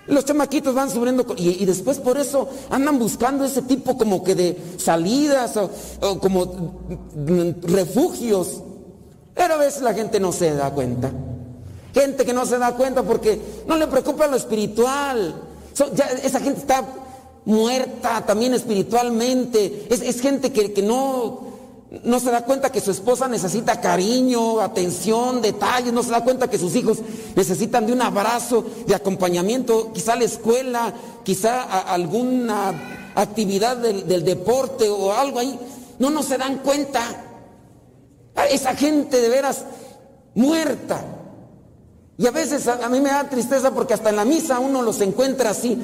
Los 0.05 0.23
chamaquitos 0.23 0.75
van 0.75 0.91
sufriendo 0.91 1.25
y, 1.35 1.65
después 1.65 1.97
por 1.97 2.19
eso 2.19 2.47
andan 2.69 2.99
buscando 2.99 3.43
ese 3.43 3.63
tipo 3.63 3.97
como 3.97 4.23
que 4.23 4.35
de 4.35 4.57
salidas 4.77 5.57
o, 5.57 5.71
o 6.01 6.19
como 6.19 6.45
mm, 6.45 7.63
refugios. 7.63 8.61
Pero 9.33 9.55
a 9.55 9.57
veces 9.57 9.81
la 9.81 9.95
gente 9.95 10.19
no 10.19 10.31
se 10.31 10.53
da 10.53 10.69
cuenta. 10.69 11.11
Gente 11.95 12.25
que 12.25 12.33
no 12.33 12.45
se 12.45 12.57
da 12.59 12.73
cuenta 12.75 13.03
porque 13.03 13.39
no 13.65 13.77
le 13.77 13.87
preocupa 13.87 14.27
lo 14.27 14.35
espiritual. 14.35 15.33
Esa 16.23 16.41
gente 16.41 16.59
está 16.59 16.83
muerta 17.45 18.25
también 18.25 18.53
espiritualmente. 18.53 19.87
Es, 19.89 20.19
gente 20.19 20.51
que, 20.51 20.73
que 20.73 20.81
no, 20.81 21.47
no 22.03 22.19
se 22.19 22.31
da 22.31 22.43
cuenta 22.43 22.69
que 22.69 22.81
su 22.81 22.91
esposa 22.91 23.29
necesita 23.29 23.79
cariño, 23.79 24.59
atención, 24.59 25.41
detalles. 25.41 25.93
No 25.93 26.03
se 26.03 26.09
da 26.11 26.21
cuenta 26.21 26.49
que 26.49 26.57
sus 26.59 26.75
hijos 26.75 26.97
necesitan 27.33 27.85
de 27.87 27.93
un 27.93 28.01
abrazo, 28.01 28.65
de 28.85 28.93
acompañamiento, 28.93 29.93
quizá 29.93 30.17
la 30.17 30.25
escuela, 30.25 30.93
quizá 31.23 31.61
a- 31.63 31.93
alguna 31.93 32.73
actividad 33.15 33.77
del, 33.77 34.05
del 34.05 34.25
deporte 34.25 34.89
o 34.89 35.13
algo 35.13 35.39
ahí. 35.39 35.57
No, 35.99 36.09
no 36.09 36.23
se 36.23 36.37
dan 36.37 36.57
cuenta. 36.57 37.01
A 38.35 38.47
Esa 38.47 38.75
gente 38.75 39.21
de 39.21 39.29
veras 39.29 39.63
muerta. 40.33 41.14
Y 42.17 42.27
a 42.27 42.31
veces 42.31 42.67
a, 42.67 42.87
mí 42.89 43.01
me 43.01 43.09
da 43.09 43.29
tristeza 43.29 43.71
porque 43.71 43.93
hasta 43.93 44.09
en 44.09 44.15
la 44.15 44.25
misa 44.25 44.59
uno 44.59 44.81
los 44.81 45.01
encuentra 45.01 45.49
así. 45.49 45.77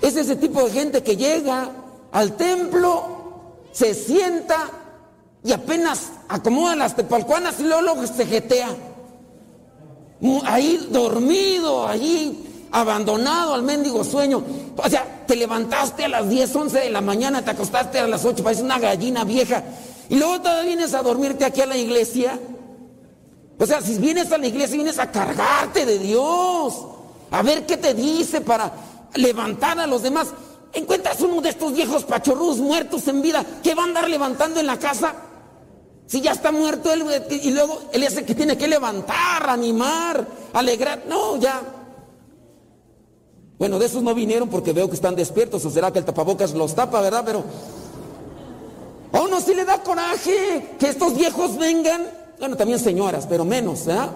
Es 0.00 0.16
ese 0.16 0.36
tipo 0.36 0.62
de 0.64 0.70
gente 0.70 1.02
que 1.02 1.16
llega 1.16 1.70
al 2.12 2.36
templo, 2.36 3.64
se 3.72 3.94
sienta 3.94 4.70
y 5.44 5.52
apenas 5.52 6.10
acomoda 6.28 6.74
las 6.74 6.96
tepalcuanas 6.96 7.60
y 7.60 7.64
luego, 7.64 7.82
luego 7.82 8.06
se 8.06 8.24
jetea. 8.24 8.68
Ahí 10.44 10.88
dormido, 10.90 11.86
allí 11.86 12.68
abandonado 12.70 13.54
al 13.54 13.62
mendigo 13.62 14.04
sueño. 14.04 14.42
O 14.76 14.88
sea, 14.88 15.24
te 15.26 15.36
levantaste 15.36 16.04
a 16.04 16.08
las 16.08 16.28
10, 16.28 16.56
11 16.56 16.78
de 16.80 16.90
la 16.90 17.00
mañana, 17.00 17.44
te 17.44 17.50
acostaste 17.50 17.98
a 17.98 18.06
las 18.06 18.24
8, 18.24 18.42
pareces 18.42 18.64
una 18.64 18.78
gallina 18.78 19.24
vieja. 19.24 19.62
Y 20.08 20.16
luego 20.16 20.40
todavía 20.40 20.76
vienes 20.76 20.94
a 20.94 21.02
dormirte 21.02 21.44
aquí 21.44 21.60
a 21.60 21.66
la 21.66 21.76
iglesia. 21.76 22.38
O 23.58 23.66
sea, 23.66 23.80
si 23.80 23.98
vienes 23.98 24.30
a 24.30 24.38
la 24.38 24.46
iglesia, 24.46 24.76
vienes 24.76 24.98
a 24.98 25.10
cargarte 25.10 25.84
de 25.84 25.98
Dios. 25.98 26.74
A 27.30 27.42
ver 27.42 27.66
qué 27.66 27.76
te 27.76 27.92
dice 27.92 28.40
para 28.40 28.72
levantar 29.14 29.78
a 29.80 29.86
los 29.86 30.02
demás. 30.02 30.28
Encuentras 30.72 31.20
uno 31.20 31.40
de 31.40 31.50
estos 31.50 31.72
viejos 31.72 32.04
pachorrus 32.04 32.58
muertos 32.58 33.08
en 33.08 33.20
vida 33.20 33.44
que 33.62 33.74
va 33.74 33.82
a 33.82 33.86
andar 33.86 34.08
levantando 34.08 34.60
en 34.60 34.66
la 34.66 34.78
casa. 34.78 35.14
Si 36.06 36.20
ya 36.20 36.32
está 36.32 36.52
muerto 36.52 36.90
él, 36.90 37.04
y 37.30 37.50
luego 37.50 37.82
él 37.92 38.02
es 38.02 38.14
que 38.22 38.34
tiene 38.34 38.56
que 38.56 38.68
levantar, 38.68 39.48
animar, 39.48 40.26
alegrar. 40.54 41.02
No, 41.08 41.36
ya. 41.36 41.60
Bueno, 43.58 43.78
de 43.78 43.86
esos 43.86 44.02
no 44.02 44.14
vinieron 44.14 44.48
porque 44.48 44.72
veo 44.72 44.88
que 44.88 44.94
están 44.94 45.16
despiertos, 45.16 45.64
o 45.64 45.70
será 45.70 45.92
que 45.92 45.98
el 45.98 46.04
tapabocas 46.04 46.54
los 46.54 46.74
tapa, 46.74 47.00
¿verdad? 47.00 47.24
Pero 47.26 47.44
a 49.12 49.20
uno 49.20 49.40
sí 49.40 49.52
le 49.54 49.64
da 49.64 49.82
coraje 49.82 50.76
que 50.78 50.88
estos 50.88 51.16
viejos 51.16 51.58
vengan. 51.58 52.27
Bueno, 52.38 52.56
también 52.56 52.78
señoras, 52.78 53.26
pero 53.28 53.44
menos, 53.44 53.86
¿verdad? 53.86 54.10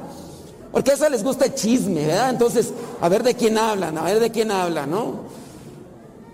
Porque 0.70 0.92
a 0.92 0.94
eso 0.94 1.08
les 1.08 1.22
gusta 1.22 1.44
el 1.44 1.54
chisme, 1.54 2.06
¿verdad? 2.06 2.30
Entonces, 2.30 2.72
a 3.00 3.08
ver 3.08 3.22
de 3.22 3.34
quién 3.34 3.58
hablan, 3.58 3.98
a 3.98 4.02
ver 4.02 4.20
de 4.20 4.30
quién 4.30 4.50
hablan, 4.50 4.90
¿no? 4.90 5.20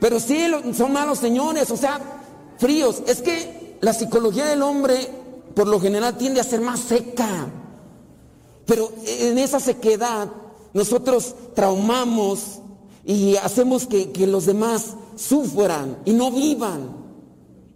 Pero 0.01 0.21
sí, 0.21 0.47
son 0.75 0.93
malos 0.93 1.19
señores, 1.19 1.71
o 1.71 1.77
sea, 1.77 2.01
fríos. 2.59 3.03
Es 3.07 3.21
que 3.21 3.79
la 3.81 3.93
psicología 3.93 4.47
del 4.47 4.63
hombre, 4.63 4.97
por 5.55 5.67
lo 5.67 5.81
general, 5.81 6.17
tiende 6.17 6.41
a 6.41 6.45
ser 6.45 6.61
más 6.61 6.81
seca. 6.81 7.49
Pero 8.65 8.93
en 9.07 9.39
esa 9.39 9.59
sequedad, 9.59 10.29
nosotros 10.73 11.35
traumamos 11.55 12.61
y 13.05 13.35
hacemos 13.37 13.87
que, 13.87 14.13
que 14.13 14.27
los 14.27 14.47
demás 14.47 14.95
sufran 15.17 15.99
y 16.05 16.13
no 16.13 16.31
vivan. 16.31 16.97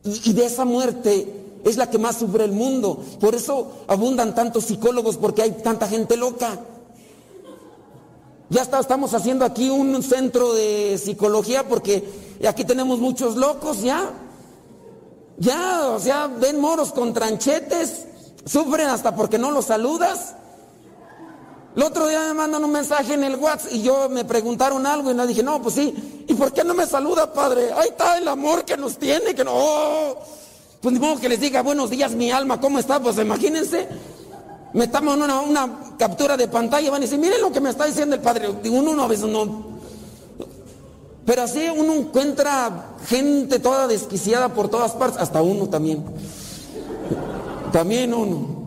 Y 0.04 0.32
de 0.32 0.46
esa 0.46 0.64
muerte 0.64 1.41
es 1.64 1.76
la 1.76 1.88
que 1.90 1.98
más 1.98 2.16
sufre 2.16 2.44
el 2.44 2.52
mundo. 2.52 3.02
Por 3.20 3.34
eso 3.34 3.84
abundan 3.86 4.34
tantos 4.34 4.64
psicólogos, 4.64 5.16
porque 5.16 5.42
hay 5.42 5.50
tanta 5.52 5.86
gente 5.88 6.16
loca. 6.16 6.58
Ya 8.48 8.62
está- 8.62 8.80
estamos 8.80 9.14
haciendo 9.14 9.44
aquí 9.44 9.70
un 9.70 10.02
centro 10.02 10.52
de 10.52 10.98
psicología 11.02 11.66
porque 11.66 12.04
aquí 12.46 12.64
tenemos 12.64 12.98
muchos 12.98 13.36
locos 13.36 13.80
ya. 13.82 14.10
Ya, 15.38 15.88
o 15.88 15.98
sea, 15.98 16.26
ven 16.26 16.60
moros 16.60 16.92
con 16.92 17.14
tranchetes, 17.14 18.04
sufren 18.44 18.88
hasta 18.88 19.14
porque 19.16 19.38
no 19.38 19.50
los 19.50 19.64
saludas. 19.66 20.34
El 21.74 21.82
otro 21.84 22.06
día 22.06 22.20
me 22.28 22.34
mandan 22.34 22.62
un 22.62 22.70
mensaje 22.72 23.14
en 23.14 23.24
el 23.24 23.36
WhatsApp 23.36 23.72
y 23.72 23.80
yo 23.82 24.10
me 24.10 24.26
preguntaron 24.26 24.86
algo 24.86 25.10
y 25.10 25.14
le 25.14 25.26
dije, 25.26 25.42
no, 25.42 25.62
pues 25.62 25.74
sí, 25.76 26.24
¿y 26.28 26.34
por 26.34 26.52
qué 26.52 26.62
no 26.64 26.74
me 26.74 26.86
saluda, 26.86 27.32
padre? 27.32 27.72
Ahí 27.72 27.88
está 27.88 28.18
el 28.18 28.28
amor 28.28 28.66
que 28.66 28.76
nos 28.76 28.98
tiene, 28.98 29.34
que 29.34 29.42
no. 29.42 29.52
oh". 29.54 30.18
Pues 30.82 30.92
ni 30.92 30.98
modo 30.98 31.20
que 31.20 31.28
les 31.28 31.38
diga, 31.38 31.62
buenos 31.62 31.90
días, 31.90 32.12
mi 32.12 32.32
alma, 32.32 32.60
¿cómo 32.60 32.80
está? 32.80 33.00
Pues 33.00 33.16
imagínense, 33.16 33.86
me 34.72 34.88
toman 34.88 35.22
una, 35.22 35.40
una 35.40 35.94
captura 35.96 36.36
de 36.36 36.48
pantalla 36.48 36.88
y 36.88 36.90
van 36.90 37.00
a 37.00 37.04
decir, 37.04 37.20
miren 37.20 37.40
lo 37.40 37.52
que 37.52 37.60
me 37.60 37.70
está 37.70 37.86
diciendo 37.86 38.16
el 38.16 38.20
padre. 38.20 38.48
Uno, 38.48 38.90
uno 38.90 39.04
a 39.04 39.06
veces 39.06 39.26
no. 39.26 39.72
Pero 41.24 41.42
así 41.42 41.68
uno 41.68 41.94
encuentra 41.94 42.96
gente 43.06 43.60
toda 43.60 43.86
desquiciada 43.86 44.48
por 44.48 44.68
todas 44.68 44.90
partes, 44.94 45.20
hasta 45.20 45.40
uno 45.40 45.68
también. 45.68 46.04
También 47.70 48.12
uno. 48.12 48.62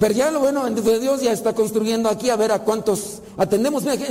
Pero 0.00 0.14
ya 0.14 0.32
lo 0.32 0.40
bueno 0.40 0.68
de 0.68 0.98
Dios 0.98 1.22
ya 1.22 1.30
está 1.30 1.54
construyendo 1.54 2.08
aquí 2.08 2.28
a 2.28 2.34
ver 2.34 2.50
a 2.50 2.58
cuántos 2.58 3.22
atendemos. 3.36 3.84
Mira, 3.84 4.04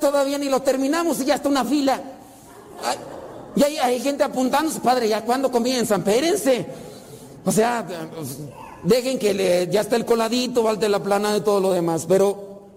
todavía 0.00 0.38
ni 0.38 0.48
lo 0.48 0.62
terminamos 0.62 1.20
y 1.20 1.24
ya 1.24 1.34
está 1.34 1.48
una 1.48 1.64
fila. 1.64 2.00
Y 3.54 3.62
hay, 3.62 3.76
hay 3.78 4.00
gente 4.00 4.24
apuntándose, 4.24 4.80
padre, 4.80 5.08
¿ya 5.08 5.24
cuándo 5.24 5.50
comienzan? 5.50 6.00
Espérense. 6.00 6.66
O 7.44 7.52
sea, 7.52 7.86
dejen 8.82 9.18
que 9.18 9.68
ya 9.70 9.80
está 9.80 9.96
el 9.96 10.04
coladito, 10.04 10.62
valte 10.62 10.88
la 10.88 11.02
plana 11.02 11.32
de 11.32 11.40
todo 11.40 11.60
lo 11.60 11.72
demás. 11.72 12.06
Pero 12.06 12.68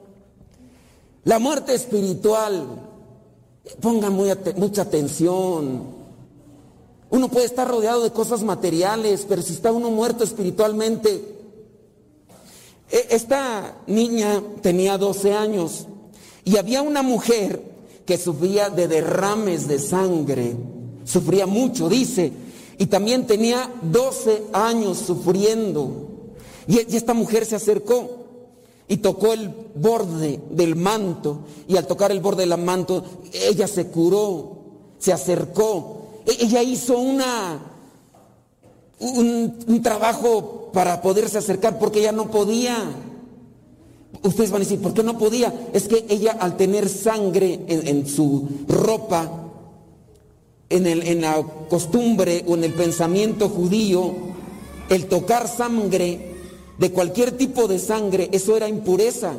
la 1.24 1.40
muerte 1.40 1.74
espiritual, 1.74 2.68
pongan 3.82 4.14
mucha 4.14 4.82
atención. 4.82 5.96
Uno 7.10 7.30
puede 7.30 7.46
estar 7.46 7.68
rodeado 7.68 8.04
de 8.04 8.12
cosas 8.12 8.44
materiales, 8.44 9.26
pero 9.28 9.42
si 9.42 9.54
está 9.54 9.72
uno 9.72 9.90
muerto 9.92 10.24
espiritualmente, 10.24 11.36
e- 12.92 13.08
esta 13.12 13.78
niña 13.88 14.42
tenía 14.62 14.98
12 14.98 15.34
años 15.34 15.88
y 16.44 16.58
había 16.58 16.82
una 16.82 17.02
mujer 17.02 17.75
que 18.06 18.18
sufría 18.18 18.70
de 18.70 18.88
derrames 18.88 19.68
de 19.68 19.80
sangre, 19.80 20.56
sufría 21.04 21.46
mucho, 21.46 21.90
dice, 21.90 22.32
y 22.78 22.86
también 22.88 23.26
tenía 23.26 23.72
12 23.82 24.44
años 24.54 24.98
sufriendo. 25.00 26.10
Y, 26.68 26.80
esta 26.96 27.14
mujer 27.14 27.46
se 27.46 27.56
acercó 27.56 28.26
y 28.88 28.98
tocó 28.98 29.34
el 29.34 29.52
borde 29.76 30.40
del 30.52 30.76
manto, 30.76 31.40
y 31.68 31.78
al 31.78 31.88
tocar 31.88 32.12
el 32.12 32.20
borde 32.20 32.46
del 32.46 32.58
manto, 32.62 33.04
ella 33.34 33.68
se 33.68 33.88
curó, 33.88 34.58
se 35.00 35.12
acercó, 35.12 36.02
E- 36.26 36.46
ella 36.46 36.62
hizo 36.64 36.98
una, 36.98 37.60
un, 39.00 39.58
un 39.68 39.82
trabajo 39.82 40.70
para 40.74 41.02
poderse 41.02 41.38
acercar 41.38 41.80
porque 41.80 42.00
ella 42.00 42.12
no 42.12 42.30
podía. 42.30 42.78
Ustedes 44.26 44.50
van 44.52 44.62
a 44.62 44.66
decir, 44.66 44.82
¿por 44.82 44.94
qué 44.94 45.04
no 45.04 45.18
podía? 45.18 45.54
Es 45.74 45.88
que 45.88 46.06
ella 46.10 46.32
al 46.40 46.58
tener 46.58 46.90
sangre 46.90 47.60
en, 47.68 48.08
su 48.08 48.48
ropa, 48.68 49.30
en, 50.70 50.88
el- 50.88 51.04
en 51.08 51.22
la 51.22 51.44
costumbre 51.70 52.44
o 52.48 52.56
en 52.56 52.64
el 52.64 52.74
pensamiento 52.74 53.50
judío, 53.50 54.12
el 54.90 55.06
tocar 55.06 55.48
sangre, 55.48 56.34
de 56.80 56.92
cualquier 56.92 57.32
tipo 57.34 57.68
de 57.68 57.80
sangre, 57.80 58.30
eso 58.34 58.58
era 58.58 58.68
impureza. 58.68 59.34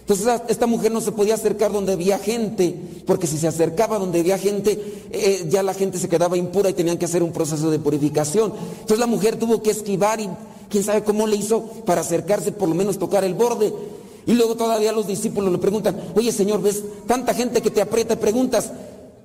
Entonces 0.00 0.26
esta- 0.48 0.66
mujer 0.66 0.90
no 0.92 1.00
se 1.00 1.12
podía 1.12 1.34
acercar 1.34 1.72
donde 1.72 1.92
había 1.94 2.18
gente, 2.18 2.74
porque 3.06 3.26
si 3.26 3.38
se 3.38 3.46
acercaba 3.48 3.98
donde 3.98 4.20
había 4.20 4.36
gente, 4.36 4.78
eh, 5.12 5.46
ya 5.48 5.62
la 5.62 5.72
gente 5.74 5.96
se 5.98 6.08
quedaba 6.08 6.36
impura 6.36 6.68
y 6.70 6.74
tenían 6.74 6.98
que 6.98 7.04
hacer 7.06 7.22
un 7.22 7.32
proceso 7.32 7.70
de 7.70 7.78
purificación. 7.78 8.52
Entonces 8.72 8.98
la 8.98 9.06
mujer 9.06 9.36
tuvo 9.38 9.62
que 9.62 9.70
esquivar 9.70 10.20
y 10.20 10.28
quién 10.68 10.82
sabe 10.84 11.04
cómo 11.04 11.26
le 11.26 11.36
hizo 11.36 11.62
para 11.86 12.00
acercarse, 12.02 12.52
por 12.52 12.68
lo 12.68 12.74
menos 12.74 12.98
tocar 12.98 13.24
el 13.24 13.32
borde. 13.34 13.72
Y 14.26 14.32
luego 14.32 14.56
todavía 14.56 14.92
los 14.92 15.06
discípulos 15.06 15.52
le 15.52 15.58
preguntan, 15.58 16.00
oye 16.14 16.32
Señor, 16.32 16.62
ves 16.62 16.82
tanta 17.06 17.34
gente 17.34 17.60
que 17.60 17.70
te 17.70 17.82
aprieta 17.82 18.14
y 18.14 18.18
preguntas, 18.18 18.72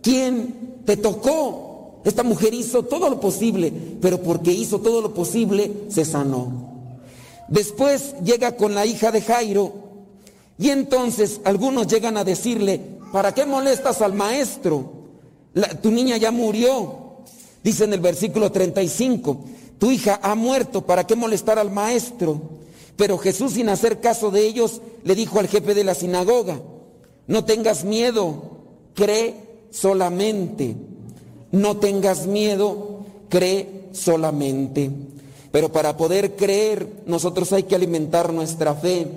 ¿quién 0.02 0.82
te 0.86 0.98
tocó? 0.98 2.02
Esta 2.04 2.24
mujer 2.24 2.54
hizo 2.54 2.84
todo 2.84 3.10
lo 3.10 3.20
posible, 3.20 3.72
pero 4.02 4.22
porque 4.22 4.52
hizo 4.52 4.80
todo 4.80 5.02
lo 5.02 5.14
posible, 5.14 5.72
se 5.90 6.06
sanó. 6.06 6.70
Después 7.48 8.16
llega 8.24 8.56
con 8.56 8.76
la 8.76 8.86
hija 8.86 9.12
de 9.12 9.22
Jairo 9.22 9.74
y 10.58 10.70
entonces 10.70 11.42
algunos 11.44 11.88
llegan 11.88 12.18
a 12.18 12.24
decirle, 12.24 12.82
¿para 13.12 13.34
qué 13.34 13.46
molestas 13.46 14.02
al 14.02 14.14
maestro? 14.14 14.92
Tu 15.82 15.92
niña 15.92 16.18
ya 16.18 16.32
murió. 16.32 17.10
Dice 17.64 17.86
en 17.86 17.94
el 17.94 18.00
versículo 18.00 18.52
35, 18.52 19.46
tu 19.80 19.92
hija 19.92 20.20
ha 20.22 20.36
muerto, 20.36 20.86
¿para 20.86 21.06
qué 21.06 21.16
molestar 21.16 21.60
al 21.60 21.72
maestro? 21.72 22.59
Pero 23.00 23.18
Jesús 23.18 23.54
sin 23.54 23.70
hacer 23.70 24.02
caso 24.02 24.30
de 24.30 24.46
ellos 24.46 24.82
le 25.06 25.16
dijo 25.16 25.40
al 25.40 25.48
jefe 25.48 25.74
de 25.74 25.86
la 25.86 25.96
sinagoga, 25.96 26.60
no 27.28 27.46
tengas 27.46 27.86
miedo, 27.86 28.42
cree 28.94 29.36
solamente. 29.72 30.76
No 31.54 31.78
tengas 31.78 32.28
miedo, 32.28 33.06
cree 33.30 33.86
solamente. 33.94 34.92
Pero 35.50 35.72
para 35.72 35.96
poder 35.96 36.36
creer, 36.36 37.04
nosotros 37.06 37.54
hay 37.54 37.64
que 37.64 37.76
alimentar 37.76 38.34
nuestra 38.34 38.76
fe. 38.76 39.08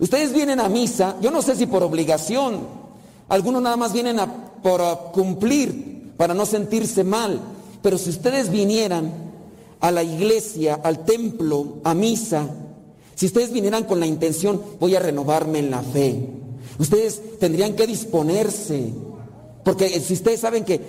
Ustedes 0.00 0.32
vienen 0.32 0.58
a 0.58 0.68
misa, 0.68 1.16
yo 1.22 1.30
no 1.30 1.42
sé 1.42 1.54
si 1.54 1.66
por 1.66 1.84
obligación, 1.84 2.58
algunos 3.28 3.62
nada 3.62 3.76
más 3.76 3.92
vienen 3.92 4.18
a, 4.18 4.26
por 4.64 5.12
cumplir, 5.12 6.12
para 6.16 6.34
no 6.34 6.44
sentirse 6.44 7.04
mal, 7.04 7.40
pero 7.82 7.98
si 7.98 8.10
ustedes 8.10 8.50
vinieran 8.50 9.12
a 9.78 9.92
la 9.92 10.02
iglesia, 10.02 10.80
al 10.82 11.04
templo, 11.04 11.76
a 11.84 11.94
misa, 11.94 12.48
si 13.20 13.26
ustedes 13.26 13.52
vinieran 13.52 13.84
con 13.84 14.00
la 14.00 14.06
intención, 14.06 14.62
voy 14.80 14.94
a 14.94 14.98
renovarme 14.98 15.58
en 15.58 15.70
la 15.70 15.82
fe, 15.82 16.26
ustedes 16.78 17.20
tendrían 17.38 17.74
que 17.74 17.86
disponerse, 17.86 18.94
porque 19.62 20.00
si 20.00 20.14
ustedes 20.14 20.40
saben 20.40 20.64
que 20.64 20.80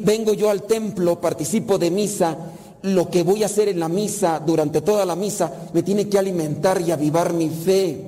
vengo 0.00 0.32
yo 0.32 0.50
al 0.50 0.62
templo, 0.62 1.20
participo 1.20 1.78
de 1.78 1.90
misa, 1.90 2.52
lo 2.82 3.10
que 3.10 3.24
voy 3.24 3.42
a 3.42 3.46
hacer 3.46 3.66
en 3.66 3.80
la 3.80 3.88
misa, 3.88 4.38
durante 4.38 4.82
toda 4.82 5.04
la 5.04 5.16
misa, 5.16 5.52
me 5.72 5.82
tiene 5.82 6.08
que 6.08 6.16
alimentar 6.16 6.80
y 6.80 6.92
avivar 6.92 7.32
mi 7.32 7.48
fe. 7.48 8.00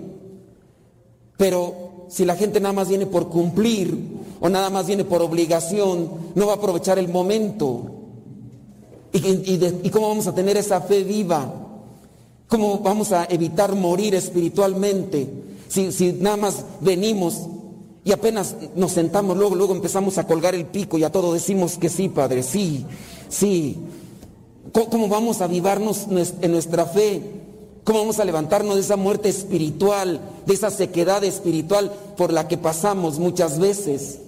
Pero 1.37 2.07
si 2.09 2.25
la 2.25 2.37
gente 2.37 2.61
nada 2.61 2.75
más 2.75 2.89
viene 2.89 3.07
por 3.07 3.31
cumplir 3.31 3.99
o 4.41 4.49
nada 4.49 4.71
más 4.71 4.87
viene 4.87 5.03
por 5.03 5.23
obligación, 5.23 6.09
no 6.37 6.47
va 6.47 6.53
a 6.53 6.57
aprovechar 6.57 7.01
el 7.01 7.09
momento. 7.09 7.83
¿Y, 9.13 9.19
y 9.83 9.91
cómo 9.91 10.09
vamos 10.09 10.29
a 10.29 10.35
tener 10.37 10.57
esa 10.57 10.83
fe 10.83 11.03
viva? 11.03 11.72
¿Cómo 12.48 12.78
vamos 12.81 13.12
a 13.12 13.24
evitar 13.24 13.74
morir 13.74 14.14
espiritualmente? 14.14 15.28
Si, 15.69 15.93
si 15.93 16.12
nada 16.12 16.36
más 16.36 16.64
venimos 16.81 17.47
y 18.05 18.12
apenas 18.12 18.56
nos 18.74 18.93
sentamos, 18.93 19.36
luego, 19.36 19.55
luego 19.55 19.74
empezamos 19.74 20.19
a 20.19 20.27
colgar 20.27 20.55
el 20.55 20.66
pico 20.66 20.98
y 20.98 21.05
a 21.05 21.12
todo 21.12 21.32
decimos 21.32 21.78
que 21.78 21.89
sí, 21.89 22.09
Padre, 22.09 22.43
sí, 22.43 22.85
sí. 23.28 23.78
¿Cómo, 24.73 24.90
cómo 24.90 25.09
vamos 25.09 25.40
a 25.40 25.44
avivarnos 25.44 26.06
en 26.40 26.52
nuestra 26.52 26.85
fe? 26.86 27.23
¿Cómo 27.85 28.01
vamos 28.01 28.20
a 28.20 28.24
levantarnos 28.24 28.77
de 28.77 28.81
esa 28.81 28.97
muerte 28.97 29.28
espiritual, 29.28 30.20
de 30.47 30.55
esa 30.55 30.70
sequedad 30.70 31.24
espiritual 31.24 31.93
por 32.16 32.32
la 32.32 32.47
que 32.47 32.56
pasamos 32.56 33.19
muchas 33.19 33.59
veces? 33.59 34.20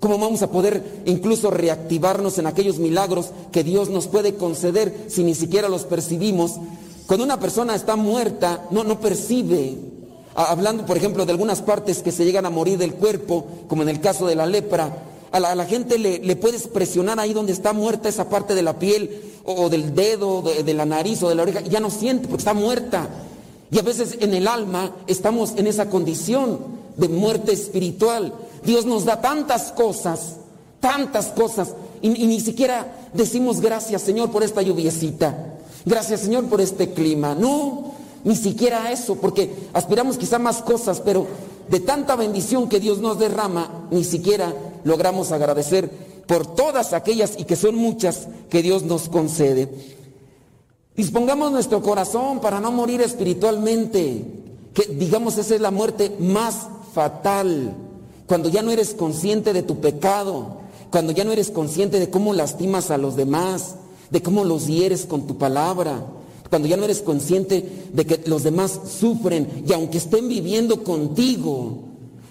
¿Cómo 0.00 0.18
vamos 0.18 0.42
a 0.42 0.50
poder 0.50 1.02
incluso 1.06 1.50
reactivarnos 1.50 2.36
en 2.38 2.46
aquellos 2.46 2.78
milagros 2.78 3.30
que 3.52 3.64
Dios 3.64 3.88
nos 3.88 4.06
puede 4.06 4.34
conceder 4.34 5.06
si 5.08 5.24
ni 5.24 5.34
siquiera 5.34 5.70
los 5.70 5.84
percibimos? 5.84 6.56
Cuando 7.06 7.24
una 7.24 7.38
persona 7.38 7.74
está 7.74 7.96
muerta, 7.96 8.66
no, 8.70 8.84
no 8.84 9.00
percibe. 9.00 9.76
Hablando, 10.34 10.86
por 10.86 10.96
ejemplo, 10.96 11.26
de 11.26 11.32
algunas 11.32 11.62
partes 11.62 12.02
que 12.02 12.12
se 12.12 12.24
llegan 12.24 12.46
a 12.46 12.50
morir 12.50 12.78
del 12.78 12.94
cuerpo, 12.94 13.44
como 13.68 13.82
en 13.82 13.88
el 13.88 14.00
caso 14.00 14.26
de 14.26 14.34
la 14.34 14.46
lepra, 14.46 14.90
a 15.30 15.40
la, 15.40 15.66
gente 15.66 15.98
le, 15.98 16.18
le 16.20 16.36
puedes 16.36 16.68
presionar 16.68 17.18
ahí 17.18 17.32
donde 17.32 17.52
está 17.52 17.72
muerta 17.72 18.08
esa 18.08 18.28
parte 18.28 18.54
de 18.54 18.62
la 18.62 18.78
piel, 18.78 19.32
o, 19.44 19.68
del 19.68 19.94
dedo, 19.94 20.42
de, 20.42 20.62
de 20.62 20.74
la 20.74 20.86
nariz 20.86 21.22
o 21.22 21.28
de 21.28 21.34
la 21.34 21.42
oreja, 21.42 21.60
y 21.60 21.68
ya 21.68 21.80
no 21.80 21.90
siente 21.90 22.28
porque 22.28 22.42
está 22.42 22.54
muerta. 22.54 23.08
Y 23.70 23.78
a 23.78 23.82
veces 23.82 24.16
en 24.20 24.32
el 24.32 24.46
alma 24.46 24.92
estamos 25.06 25.54
en 25.56 25.66
esa 25.66 25.90
condición 25.90 26.58
de 26.96 27.08
muerte 27.08 27.52
espiritual. 27.52 28.32
Dios 28.64 28.86
nos 28.86 29.04
da 29.04 29.20
tantas 29.20 29.72
cosas, 29.72 30.36
tantas 30.80 31.26
cosas, 31.26 31.74
y, 32.00 32.22
y 32.22 32.26
ni 32.26 32.40
siquiera 32.40 33.10
decimos 33.12 33.60
gracias 33.60 34.02
Señor 34.02 34.30
por 34.30 34.42
esta 34.42 34.62
lluviecita, 34.62 35.53
gracias 35.84 36.20
Señor 36.20 36.44
por 36.46 36.60
este 36.60 36.92
clima. 36.92 37.34
No, 37.34 37.92
ni 38.24 38.36
siquiera 38.36 38.90
eso, 38.90 39.16
porque 39.16 39.68
aspiramos 39.72 40.18
quizá 40.18 40.38
más 40.38 40.62
cosas, 40.62 41.00
pero 41.00 41.26
de 41.68 41.80
tanta 41.80 42.16
bendición 42.16 42.68
que 42.68 42.80
Dios 42.80 42.98
nos 42.98 43.18
derrama, 43.18 43.86
ni 43.90 44.04
siquiera 44.04 44.54
logramos 44.84 45.32
agradecer 45.32 45.90
por 46.26 46.46
todas 46.46 46.92
aquellas 46.92 47.34
y 47.38 47.44
que 47.44 47.56
son 47.56 47.76
muchas 47.76 48.28
que 48.48 48.62
Dios 48.62 48.82
nos 48.84 49.08
concede. 49.08 49.68
Dispongamos 50.96 51.50
nuestro 51.50 51.82
corazón 51.82 52.40
para 52.40 52.60
no 52.60 52.70
morir 52.70 53.00
espiritualmente. 53.00 54.24
Que 54.72 54.86
digamos 54.86 55.38
esa 55.38 55.54
es 55.54 55.60
la 55.60 55.70
muerte 55.70 56.16
más 56.20 56.68
fatal. 56.94 57.74
Cuando 58.26 58.48
ya 58.48 58.62
no 58.62 58.70
eres 58.70 58.94
consciente 58.94 59.52
de 59.52 59.62
tu 59.62 59.80
pecado, 59.80 60.58
cuando 60.90 61.12
ya 61.12 61.24
no 61.24 61.32
eres 61.32 61.50
consciente 61.50 61.98
de 61.98 62.10
cómo 62.10 62.32
lastimas 62.32 62.90
a 62.90 62.98
los 62.98 63.16
demás, 63.16 63.76
de 64.10 64.22
cómo 64.22 64.44
los 64.44 64.66
hieres 64.66 65.06
con 65.06 65.26
tu 65.26 65.36
palabra, 65.38 66.04
cuando 66.50 66.68
ya 66.68 66.76
no 66.76 66.84
eres 66.84 67.02
consciente 67.02 67.68
de 67.92 68.06
que 68.06 68.20
los 68.26 68.42
demás 68.42 68.80
sufren 69.00 69.64
y 69.66 69.72
aunque 69.72 69.98
estén 69.98 70.28
viviendo 70.28 70.84
contigo, 70.84 71.78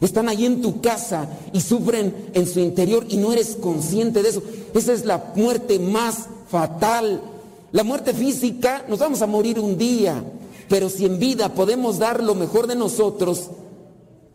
están 0.02 0.30
ahí 0.30 0.46
en 0.46 0.62
tu 0.62 0.82
casa 0.82 1.30
y 1.54 1.62
sufren 1.62 2.14
en 2.34 2.48
su 2.48 2.60
interior 2.60 3.06
y 3.10 3.18
no 3.18 3.32
eres 3.32 3.58
consciente 3.60 4.22
de 4.22 4.30
eso. 4.30 4.44
Esa 4.74 4.94
es 4.94 5.06
la 5.06 5.34
muerte 5.36 5.80
más 5.80 6.28
fatal. 6.50 7.22
La 7.72 7.84
muerte 7.84 8.14
física, 8.14 8.86
nos 8.88 9.00
vamos 9.00 9.22
a 9.22 9.28
morir 9.28 9.60
un 9.60 9.78
día, 9.78 10.24
pero 10.70 10.90
si 10.90 11.06
en 11.06 11.20
vida 11.20 11.54
podemos 11.54 12.00
dar 12.00 12.22
lo 12.22 12.36
mejor 12.36 12.68
de 12.68 12.76
nosotros, 12.76 13.50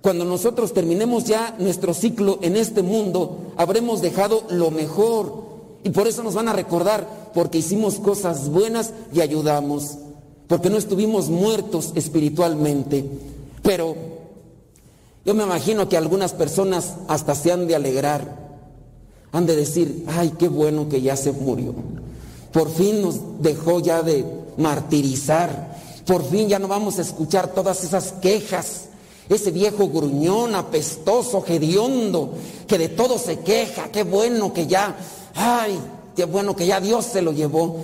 Cuando 0.00 0.24
nosotros 0.24 0.72
terminemos 0.72 1.24
ya 1.24 1.56
nuestro 1.58 1.92
ciclo 1.92 2.38
en 2.42 2.56
este 2.56 2.82
mundo, 2.82 3.52
habremos 3.56 4.00
dejado 4.00 4.44
lo 4.48 4.70
mejor. 4.70 5.47
Y 5.88 5.90
por 5.90 6.06
eso 6.06 6.22
nos 6.22 6.34
van 6.34 6.48
a 6.48 6.52
recordar, 6.52 7.30
porque 7.32 7.56
hicimos 7.56 7.94
cosas 7.94 8.50
buenas 8.50 8.92
y 9.10 9.22
ayudamos, 9.22 9.96
porque 10.46 10.68
no 10.68 10.76
estuvimos 10.76 11.30
muertos 11.30 11.92
espiritualmente. 11.94 13.06
Pero 13.62 13.96
yo 15.24 15.32
me 15.32 15.44
imagino 15.44 15.88
que 15.88 15.96
algunas 15.96 16.34
personas 16.34 16.92
hasta 17.08 17.34
se 17.34 17.52
han 17.52 17.66
de 17.66 17.74
alegrar, 17.74 18.36
han 19.32 19.46
de 19.46 19.56
decir, 19.56 20.04
ay, 20.08 20.34
qué 20.38 20.48
bueno 20.48 20.90
que 20.90 21.00
ya 21.00 21.16
se 21.16 21.32
murió. 21.32 21.74
Por 22.52 22.70
fin 22.70 23.00
nos 23.00 23.18
dejó 23.40 23.80
ya 23.80 24.02
de 24.02 24.26
martirizar, 24.58 25.74
por 26.06 26.22
fin 26.22 26.50
ya 26.50 26.58
no 26.58 26.68
vamos 26.68 26.98
a 26.98 27.02
escuchar 27.02 27.54
todas 27.54 27.82
esas 27.82 28.12
quejas 28.20 28.88
ese 29.28 29.50
viejo 29.50 29.88
gruñón, 29.88 30.54
apestoso, 30.54 31.44
hediondo, 31.46 32.32
que 32.66 32.78
de 32.78 32.88
todo 32.88 33.18
se 33.18 33.40
queja, 33.40 33.90
qué 33.92 34.02
bueno 34.02 34.52
que 34.52 34.66
ya, 34.66 34.96
ay, 35.38 35.78
qué 36.16 36.24
bueno 36.24 36.54
que 36.56 36.66
ya 36.66 36.80
Dios 36.80 37.06
se 37.06 37.22
lo 37.22 37.32
llevó. 37.32 37.76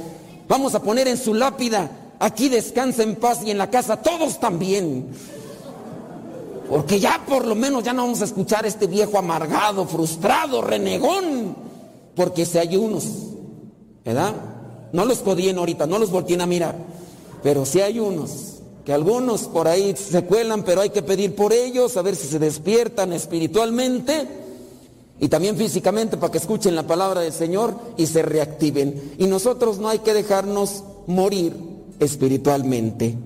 Vamos 0.49 0.75
a 0.75 0.83
poner 0.83 1.09
en 1.09 1.17
su 1.17 1.35
lápida, 1.35 1.91
aquí 2.19 2.49
descansa 2.49 3.03
en 3.03 3.17
paz 3.17 3.41
y 3.45 3.51
en 3.51 3.59
la 3.59 3.71
casa 3.71 4.03
todos 4.03 4.41
también. 4.41 5.09
Porque 6.69 6.99
ya 6.99 7.25
por 7.27 7.47
lo 7.47 7.55
menos 7.55 7.85
ya 7.85 7.93
no 7.93 8.03
vamos 8.03 8.21
a 8.23 8.25
escuchar 8.25 8.65
a 8.65 8.69
este 8.69 8.87
viejo 8.87 9.19
amargado, 9.19 9.87
frustrado, 9.87 10.63
renegón. 10.63 11.55
Porque 12.17 12.45
si 12.45 12.59
hay 12.59 12.77
unos, 12.77 13.05
¿verdad? 14.05 14.35
No 14.93 15.05
los 15.05 15.19
codien 15.19 15.59
ahorita, 15.59 15.87
no 15.87 15.99
los 15.99 16.11
volteen 16.11 16.41
a 16.41 16.47
mirar. 16.47 16.77
Pero 17.43 17.65
si 17.65 17.81
hay 17.81 18.01
unos 18.01 18.55
que 18.85 18.93
algunos 18.93 19.43
por 19.43 19.69
ahí 19.69 19.95
se 19.97 20.25
cuelan, 20.25 20.63
pero 20.63 20.81
hay 20.81 20.91
que 20.91 21.03
pedir 21.03 21.35
por 21.35 21.53
ellos, 21.53 21.97
a 21.97 22.03
ver 22.03 22.17
si 22.17 22.27
se 22.27 22.39
despiertan 22.39 23.13
espiritualmente 23.13 24.44
y 25.21 25.29
también 25.29 25.57
físicamente 25.57 26.17
para 26.17 26.33
que 26.33 26.39
escuchen 26.39 26.75
la 26.75 26.87
palabra 26.87 27.21
del 27.21 27.33
Señor 27.33 27.75
y 27.97 28.07
se 28.07 28.23
reactiven. 28.23 29.15
Y 29.19 29.27
nosotros 29.27 29.79
no 29.79 29.89
hay 29.89 30.01
que 30.01 30.15
dejarnos 30.15 30.85
morir 31.07 31.55
espiritualmente. 32.01 33.17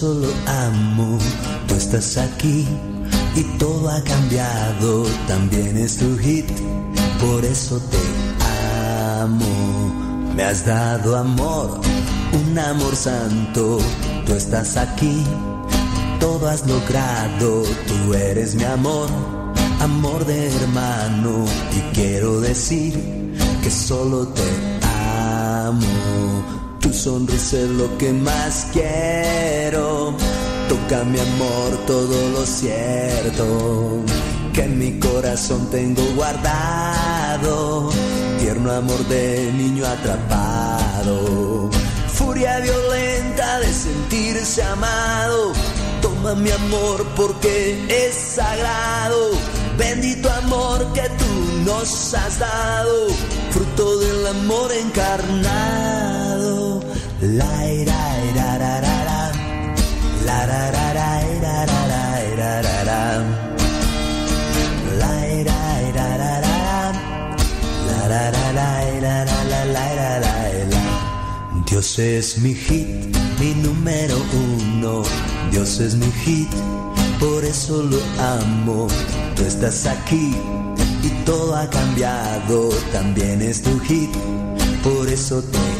Por 0.00 0.08
eso 0.08 0.14
lo 0.14 0.50
amo. 0.50 1.18
Tú 1.68 1.74
estás 1.74 2.16
aquí 2.16 2.66
y 3.36 3.42
todo 3.58 3.88
ha 3.90 4.02
cambiado. 4.02 5.04
También 5.28 5.76
es 5.76 5.98
tu 5.98 6.16
hit, 6.18 6.46
por 7.20 7.44
eso 7.44 7.78
te 7.90 7.98
amo. 9.20 10.32
Me 10.34 10.44
has 10.44 10.64
dado 10.64 11.16
amor, 11.16 11.80
un 12.32 12.58
amor 12.58 12.96
santo. 12.96 13.78
Tú 14.24 14.32
estás 14.34 14.76
aquí, 14.76 15.22
todo 16.18 16.48
has 16.48 16.66
logrado. 16.66 17.62
Tú 17.86 18.14
eres 18.14 18.54
mi 18.54 18.64
amor, 18.64 19.08
amor 19.80 20.24
de 20.24 20.46
hermano. 20.46 21.44
Y 21.76 21.94
quiero 21.94 22.40
decir 22.40 22.94
que 23.62 23.70
solo 23.70 24.28
te 24.28 24.48
amo. 25.66 25.99
Tu 26.90 26.96
sonrisa 26.96 27.56
es 27.56 27.68
lo 27.68 27.96
que 27.98 28.12
más 28.12 28.66
quiero. 28.72 30.12
Toca 30.68 31.04
mi 31.04 31.20
amor 31.20 31.86
todo 31.86 32.30
lo 32.30 32.44
cierto 32.44 34.02
que 34.52 34.64
en 34.64 34.76
mi 34.76 34.98
corazón 34.98 35.70
tengo 35.70 36.02
guardado. 36.16 37.90
Tierno 38.40 38.72
amor 38.72 38.98
de 39.06 39.52
niño 39.52 39.86
atrapado. 39.86 41.70
Furia 42.08 42.58
violenta 42.58 43.60
de 43.60 43.72
sentirse 43.72 44.60
amado. 44.64 45.52
Toma 46.02 46.34
mi 46.34 46.50
amor 46.50 47.06
porque 47.14 47.86
es 47.88 48.16
sagrado. 48.16 49.30
Bendito 49.78 50.28
amor 50.28 50.92
que 50.92 51.02
tú 51.02 51.62
nos 51.64 52.14
has 52.14 52.40
dado, 52.40 53.06
fruto 53.52 53.98
del 54.00 54.26
amor 54.26 54.72
encarnado. 54.72 56.09
Dios 71.66 71.98
es 71.98 72.38
mi 72.38 72.54
hit, 72.54 72.88
mi 73.38 73.54
número 73.54 74.16
uno. 74.32 75.02
Dios 75.50 75.78
es 75.80 75.94
mi 75.96 76.10
hit, 76.24 76.48
por 77.18 77.44
eso 77.44 77.82
lo 77.82 77.98
amo. 78.18 78.88
Tú 79.36 79.42
estás 79.44 79.86
aquí 79.86 80.34
y 81.02 81.08
todo 81.26 81.54
ha 81.54 81.68
cambiado. 81.68 82.70
También 82.92 83.42
es 83.42 83.60
tu 83.62 83.78
hit, 83.80 84.10
por 84.82 85.06
eso 85.08 85.42
te 85.42 85.79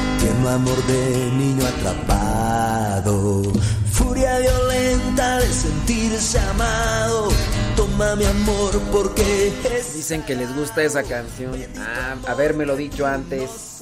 Tierno 0.21 0.49
amor 0.49 0.77
de 0.85 1.31
niño 1.35 1.65
atrapado. 1.65 3.41
Furia 3.91 4.37
violenta 4.37 5.39
de 5.39 5.47
sentirse 5.47 6.37
amado. 6.39 7.29
Toma 7.75 8.15
mi 8.15 8.25
amor 8.25 8.79
porque 8.91 9.47
es 9.47 9.95
Dicen 9.95 10.21
que 10.21 10.35
les 10.35 10.55
gusta 10.55 10.83
esa 10.83 11.01
canción. 11.01 11.55
Ah, 11.79 12.17
habérmelo 12.27 12.75
dicho 12.75 13.07
antes. 13.07 13.81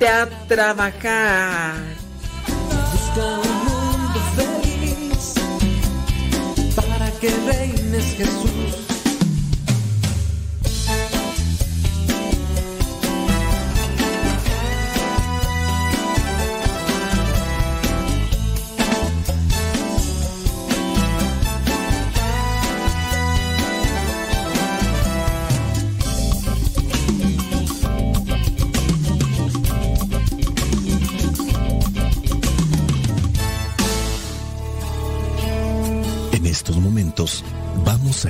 Vamos, 0.00 1.89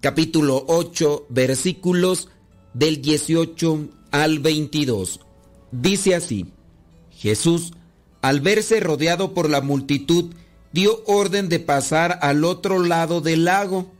capítulo 0.00 0.64
8, 0.66 1.26
versículos 1.28 2.28
del 2.72 3.02
18 3.02 3.88
al 4.10 4.38
22. 4.38 5.20
Dice 5.72 6.14
así, 6.14 6.46
Jesús, 7.10 7.72
al 8.22 8.40
verse 8.40 8.80
rodeado 8.80 9.34
por 9.34 9.50
la 9.50 9.60
multitud, 9.60 10.32
dio 10.72 11.02
orden 11.06 11.48
de 11.48 11.60
pasar 11.60 12.18
al 12.22 12.44
otro 12.44 12.78
lado 12.78 13.20
del 13.20 13.44
lago. 13.44 13.92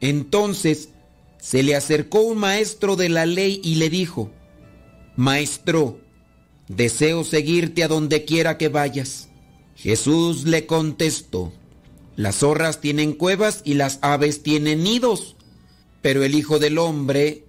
Entonces 0.00 0.90
se 1.40 1.62
le 1.62 1.74
acercó 1.74 2.20
un 2.20 2.38
maestro 2.38 2.96
de 2.96 3.08
la 3.08 3.24
ley 3.24 3.60
y 3.64 3.76
le 3.76 3.88
dijo, 3.88 4.30
Maestro, 5.16 6.00
deseo 6.68 7.24
seguirte 7.24 7.82
a 7.82 7.88
donde 7.88 8.24
quiera 8.24 8.58
que 8.58 8.68
vayas. 8.68 9.28
Jesús 9.76 10.44
le 10.44 10.66
contestó, 10.66 11.52
las 12.16 12.36
zorras 12.36 12.80
tienen 12.80 13.12
cuevas 13.12 13.62
y 13.64 13.74
las 13.74 13.98
aves 14.02 14.42
tienen 14.42 14.84
nidos, 14.84 15.36
pero 16.00 16.22
el 16.22 16.34
Hijo 16.34 16.58
del 16.58 16.78
Hombre 16.78 17.44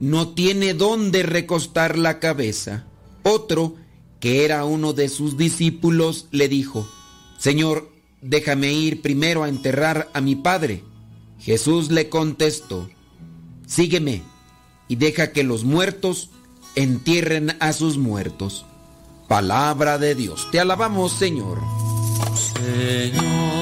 no 0.00 0.30
tiene 0.30 0.74
dónde 0.74 1.22
recostar 1.22 1.96
la 1.96 2.18
cabeza. 2.18 2.84
Otro, 3.22 3.76
que 4.20 4.44
era 4.44 4.64
uno 4.64 4.92
de 4.92 5.08
sus 5.08 5.36
discípulos, 5.36 6.26
le 6.30 6.48
dijo, 6.48 6.88
Señor, 7.38 7.90
déjame 8.20 8.72
ir 8.72 9.00
primero 9.00 9.44
a 9.44 9.48
enterrar 9.48 10.10
a 10.12 10.20
mi 10.20 10.36
padre. 10.36 10.84
Jesús 11.38 11.90
le 11.90 12.08
contestó, 12.08 12.88
Sígueme 13.66 14.22
y 14.88 14.96
deja 14.96 15.32
que 15.32 15.44
los 15.44 15.64
muertos 15.64 16.30
entierren 16.74 17.56
a 17.60 17.72
sus 17.72 17.96
muertos. 17.96 18.66
Palabra 19.28 19.96
de 19.96 20.14
Dios. 20.14 20.48
Te 20.50 20.60
alabamos, 20.60 21.12
Señor. 21.12 21.60
Señor 22.34 23.61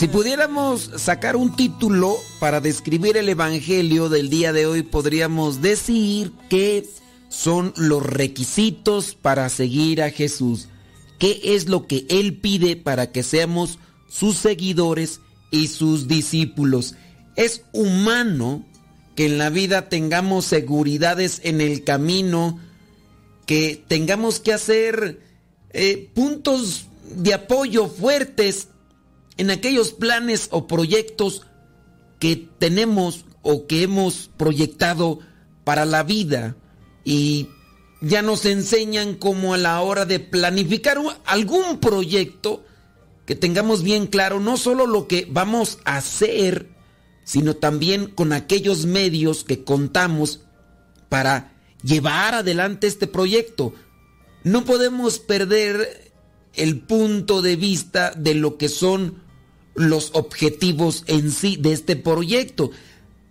Si 0.03 0.09
pudiéramos 0.09 0.91
sacar 0.97 1.37
un 1.37 1.55
título 1.55 2.17
para 2.41 2.61
describir 2.61 3.17
el 3.17 3.29
Evangelio 3.29 4.09
del 4.09 4.31
día 4.31 4.53
de 4.53 4.67
hoy, 4.67 4.83
podríamos 4.83 5.63
decir 5.63 6.33
que 6.51 6.85
son 7.29 7.73
los 7.77 8.05
requisitos 8.05 9.15
para 9.15 9.49
seguir 9.49 10.03
a 10.03 10.11
Jesús. 10.11 10.67
¿Qué 11.21 11.41
es 11.45 11.69
lo 11.69 11.87
que 11.87 12.05
Él 12.09 12.37
pide 12.39 12.75
para 12.75 13.13
que 13.13 13.23
seamos 13.23 13.79
sus 14.09 14.39
seguidores 14.39 15.21
y 15.53 15.69
sus 15.69 16.09
discípulos? 16.09 16.97
Es 17.37 17.63
humano 17.71 18.67
que 19.15 19.27
en 19.27 19.39
la 19.39 19.51
vida 19.51 19.89
tengamos 19.89 20.47
seguridades 20.47 21.41
en 21.45 21.61
el 21.61 21.85
camino, 21.85 22.59
que 23.47 23.81
tengamos 23.87 24.41
que 24.41 24.53
hacer 24.53 25.21
eh, 25.71 26.11
puntos 26.13 26.87
de 27.15 27.35
apoyo 27.35 27.87
fuertes 27.87 28.67
en 29.43 29.51
aquellos 29.51 29.93
planes 29.93 30.47
o 30.53 30.69
proyectos 30.69 31.43
que 32.21 32.49
tenemos 32.61 33.25
o 33.43 33.67
que 33.67 33.83
hemos 33.83 34.31
proyectado 34.37 35.19
para 35.65 35.85
la 35.85 36.05
vida 36.05 36.55
y 37.05 37.49
ya 38.01 38.23
nos 38.23 38.47
enseñan 38.47 39.17
como 39.17 39.53
a 39.53 39.59
la 39.59 39.81
hora 39.81 40.05
de 40.05 40.21
planificar 40.21 40.99
algún 41.25 41.81
proyecto 41.81 42.65
que 43.27 43.35
tengamos 43.35 43.83
bien 43.83 44.07
claro 44.07 44.39
no 44.39 44.57
solo 44.57 44.87
lo 44.87 45.09
que 45.09 45.27
vamos 45.29 45.79
a 45.85 45.97
hacer, 45.97 46.69
sino 47.25 47.57
también 47.57 48.07
con 48.07 48.33
aquellos 48.33 48.87
medios 48.87 49.43
que 49.43 49.65
contamos 49.65 50.43
para 51.09 51.53
llevar 51.83 52.35
adelante 52.35 52.87
este 52.87 53.09
proyecto. 53.09 53.75
No 54.45 54.65
podemos 54.65 55.19
perder 55.19 56.13
el 56.55 56.79
punto 56.79 57.43
de 57.43 57.57
vista 57.57 58.13
de 58.13 58.35
lo 58.37 58.57
que 58.57 58.69
son 58.69 59.32
los 59.75 60.11
objetivos 60.15 61.05
en 61.07 61.31
sí 61.31 61.57
de 61.57 61.73
este 61.73 61.97
proyecto, 61.97 62.71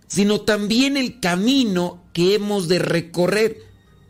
sino 0.06 0.40
también 0.40 0.96
el 0.96 1.20
camino 1.20 2.02
que 2.12 2.34
hemos 2.34 2.68
de 2.68 2.78
recorrer, 2.78 3.58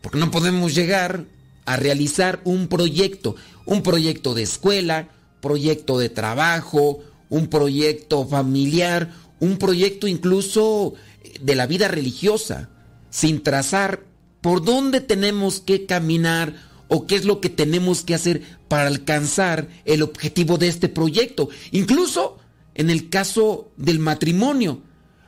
porque 0.01 0.17
no 0.17 0.31
podemos 0.31 0.75
llegar 0.75 1.25
a 1.65 1.77
realizar 1.77 2.41
un 2.43 2.67
proyecto, 2.67 3.35
un 3.65 3.83
proyecto 3.83 4.33
de 4.33 4.43
escuela, 4.43 5.09
proyecto 5.41 5.97
de 5.97 6.09
trabajo, 6.09 6.99
un 7.29 7.47
proyecto 7.47 8.27
familiar, 8.27 9.13
un 9.39 9.57
proyecto 9.57 10.07
incluso 10.07 10.93
de 11.41 11.55
la 11.55 11.67
vida 11.67 11.87
religiosa, 11.87 12.69
sin 13.09 13.43
trazar 13.43 14.03
por 14.41 14.63
dónde 14.63 15.01
tenemos 15.01 15.61
que 15.61 15.85
caminar 15.85 16.55
o 16.95 17.07
qué 17.07 17.15
es 17.15 17.25
lo 17.25 17.41
que 17.41 17.49
tenemos 17.49 18.03
que 18.03 18.13
hacer 18.13 18.43
para 18.67 18.85
alcanzar 18.85 19.67
el 19.83 20.03
objetivo 20.03 20.59
de 20.59 20.67
este 20.67 20.89
proyecto. 20.89 21.49
Incluso 21.71 22.37
en 22.75 22.91
el 22.91 23.09
caso 23.09 23.71
del 23.77 23.97
matrimonio. 23.97 24.79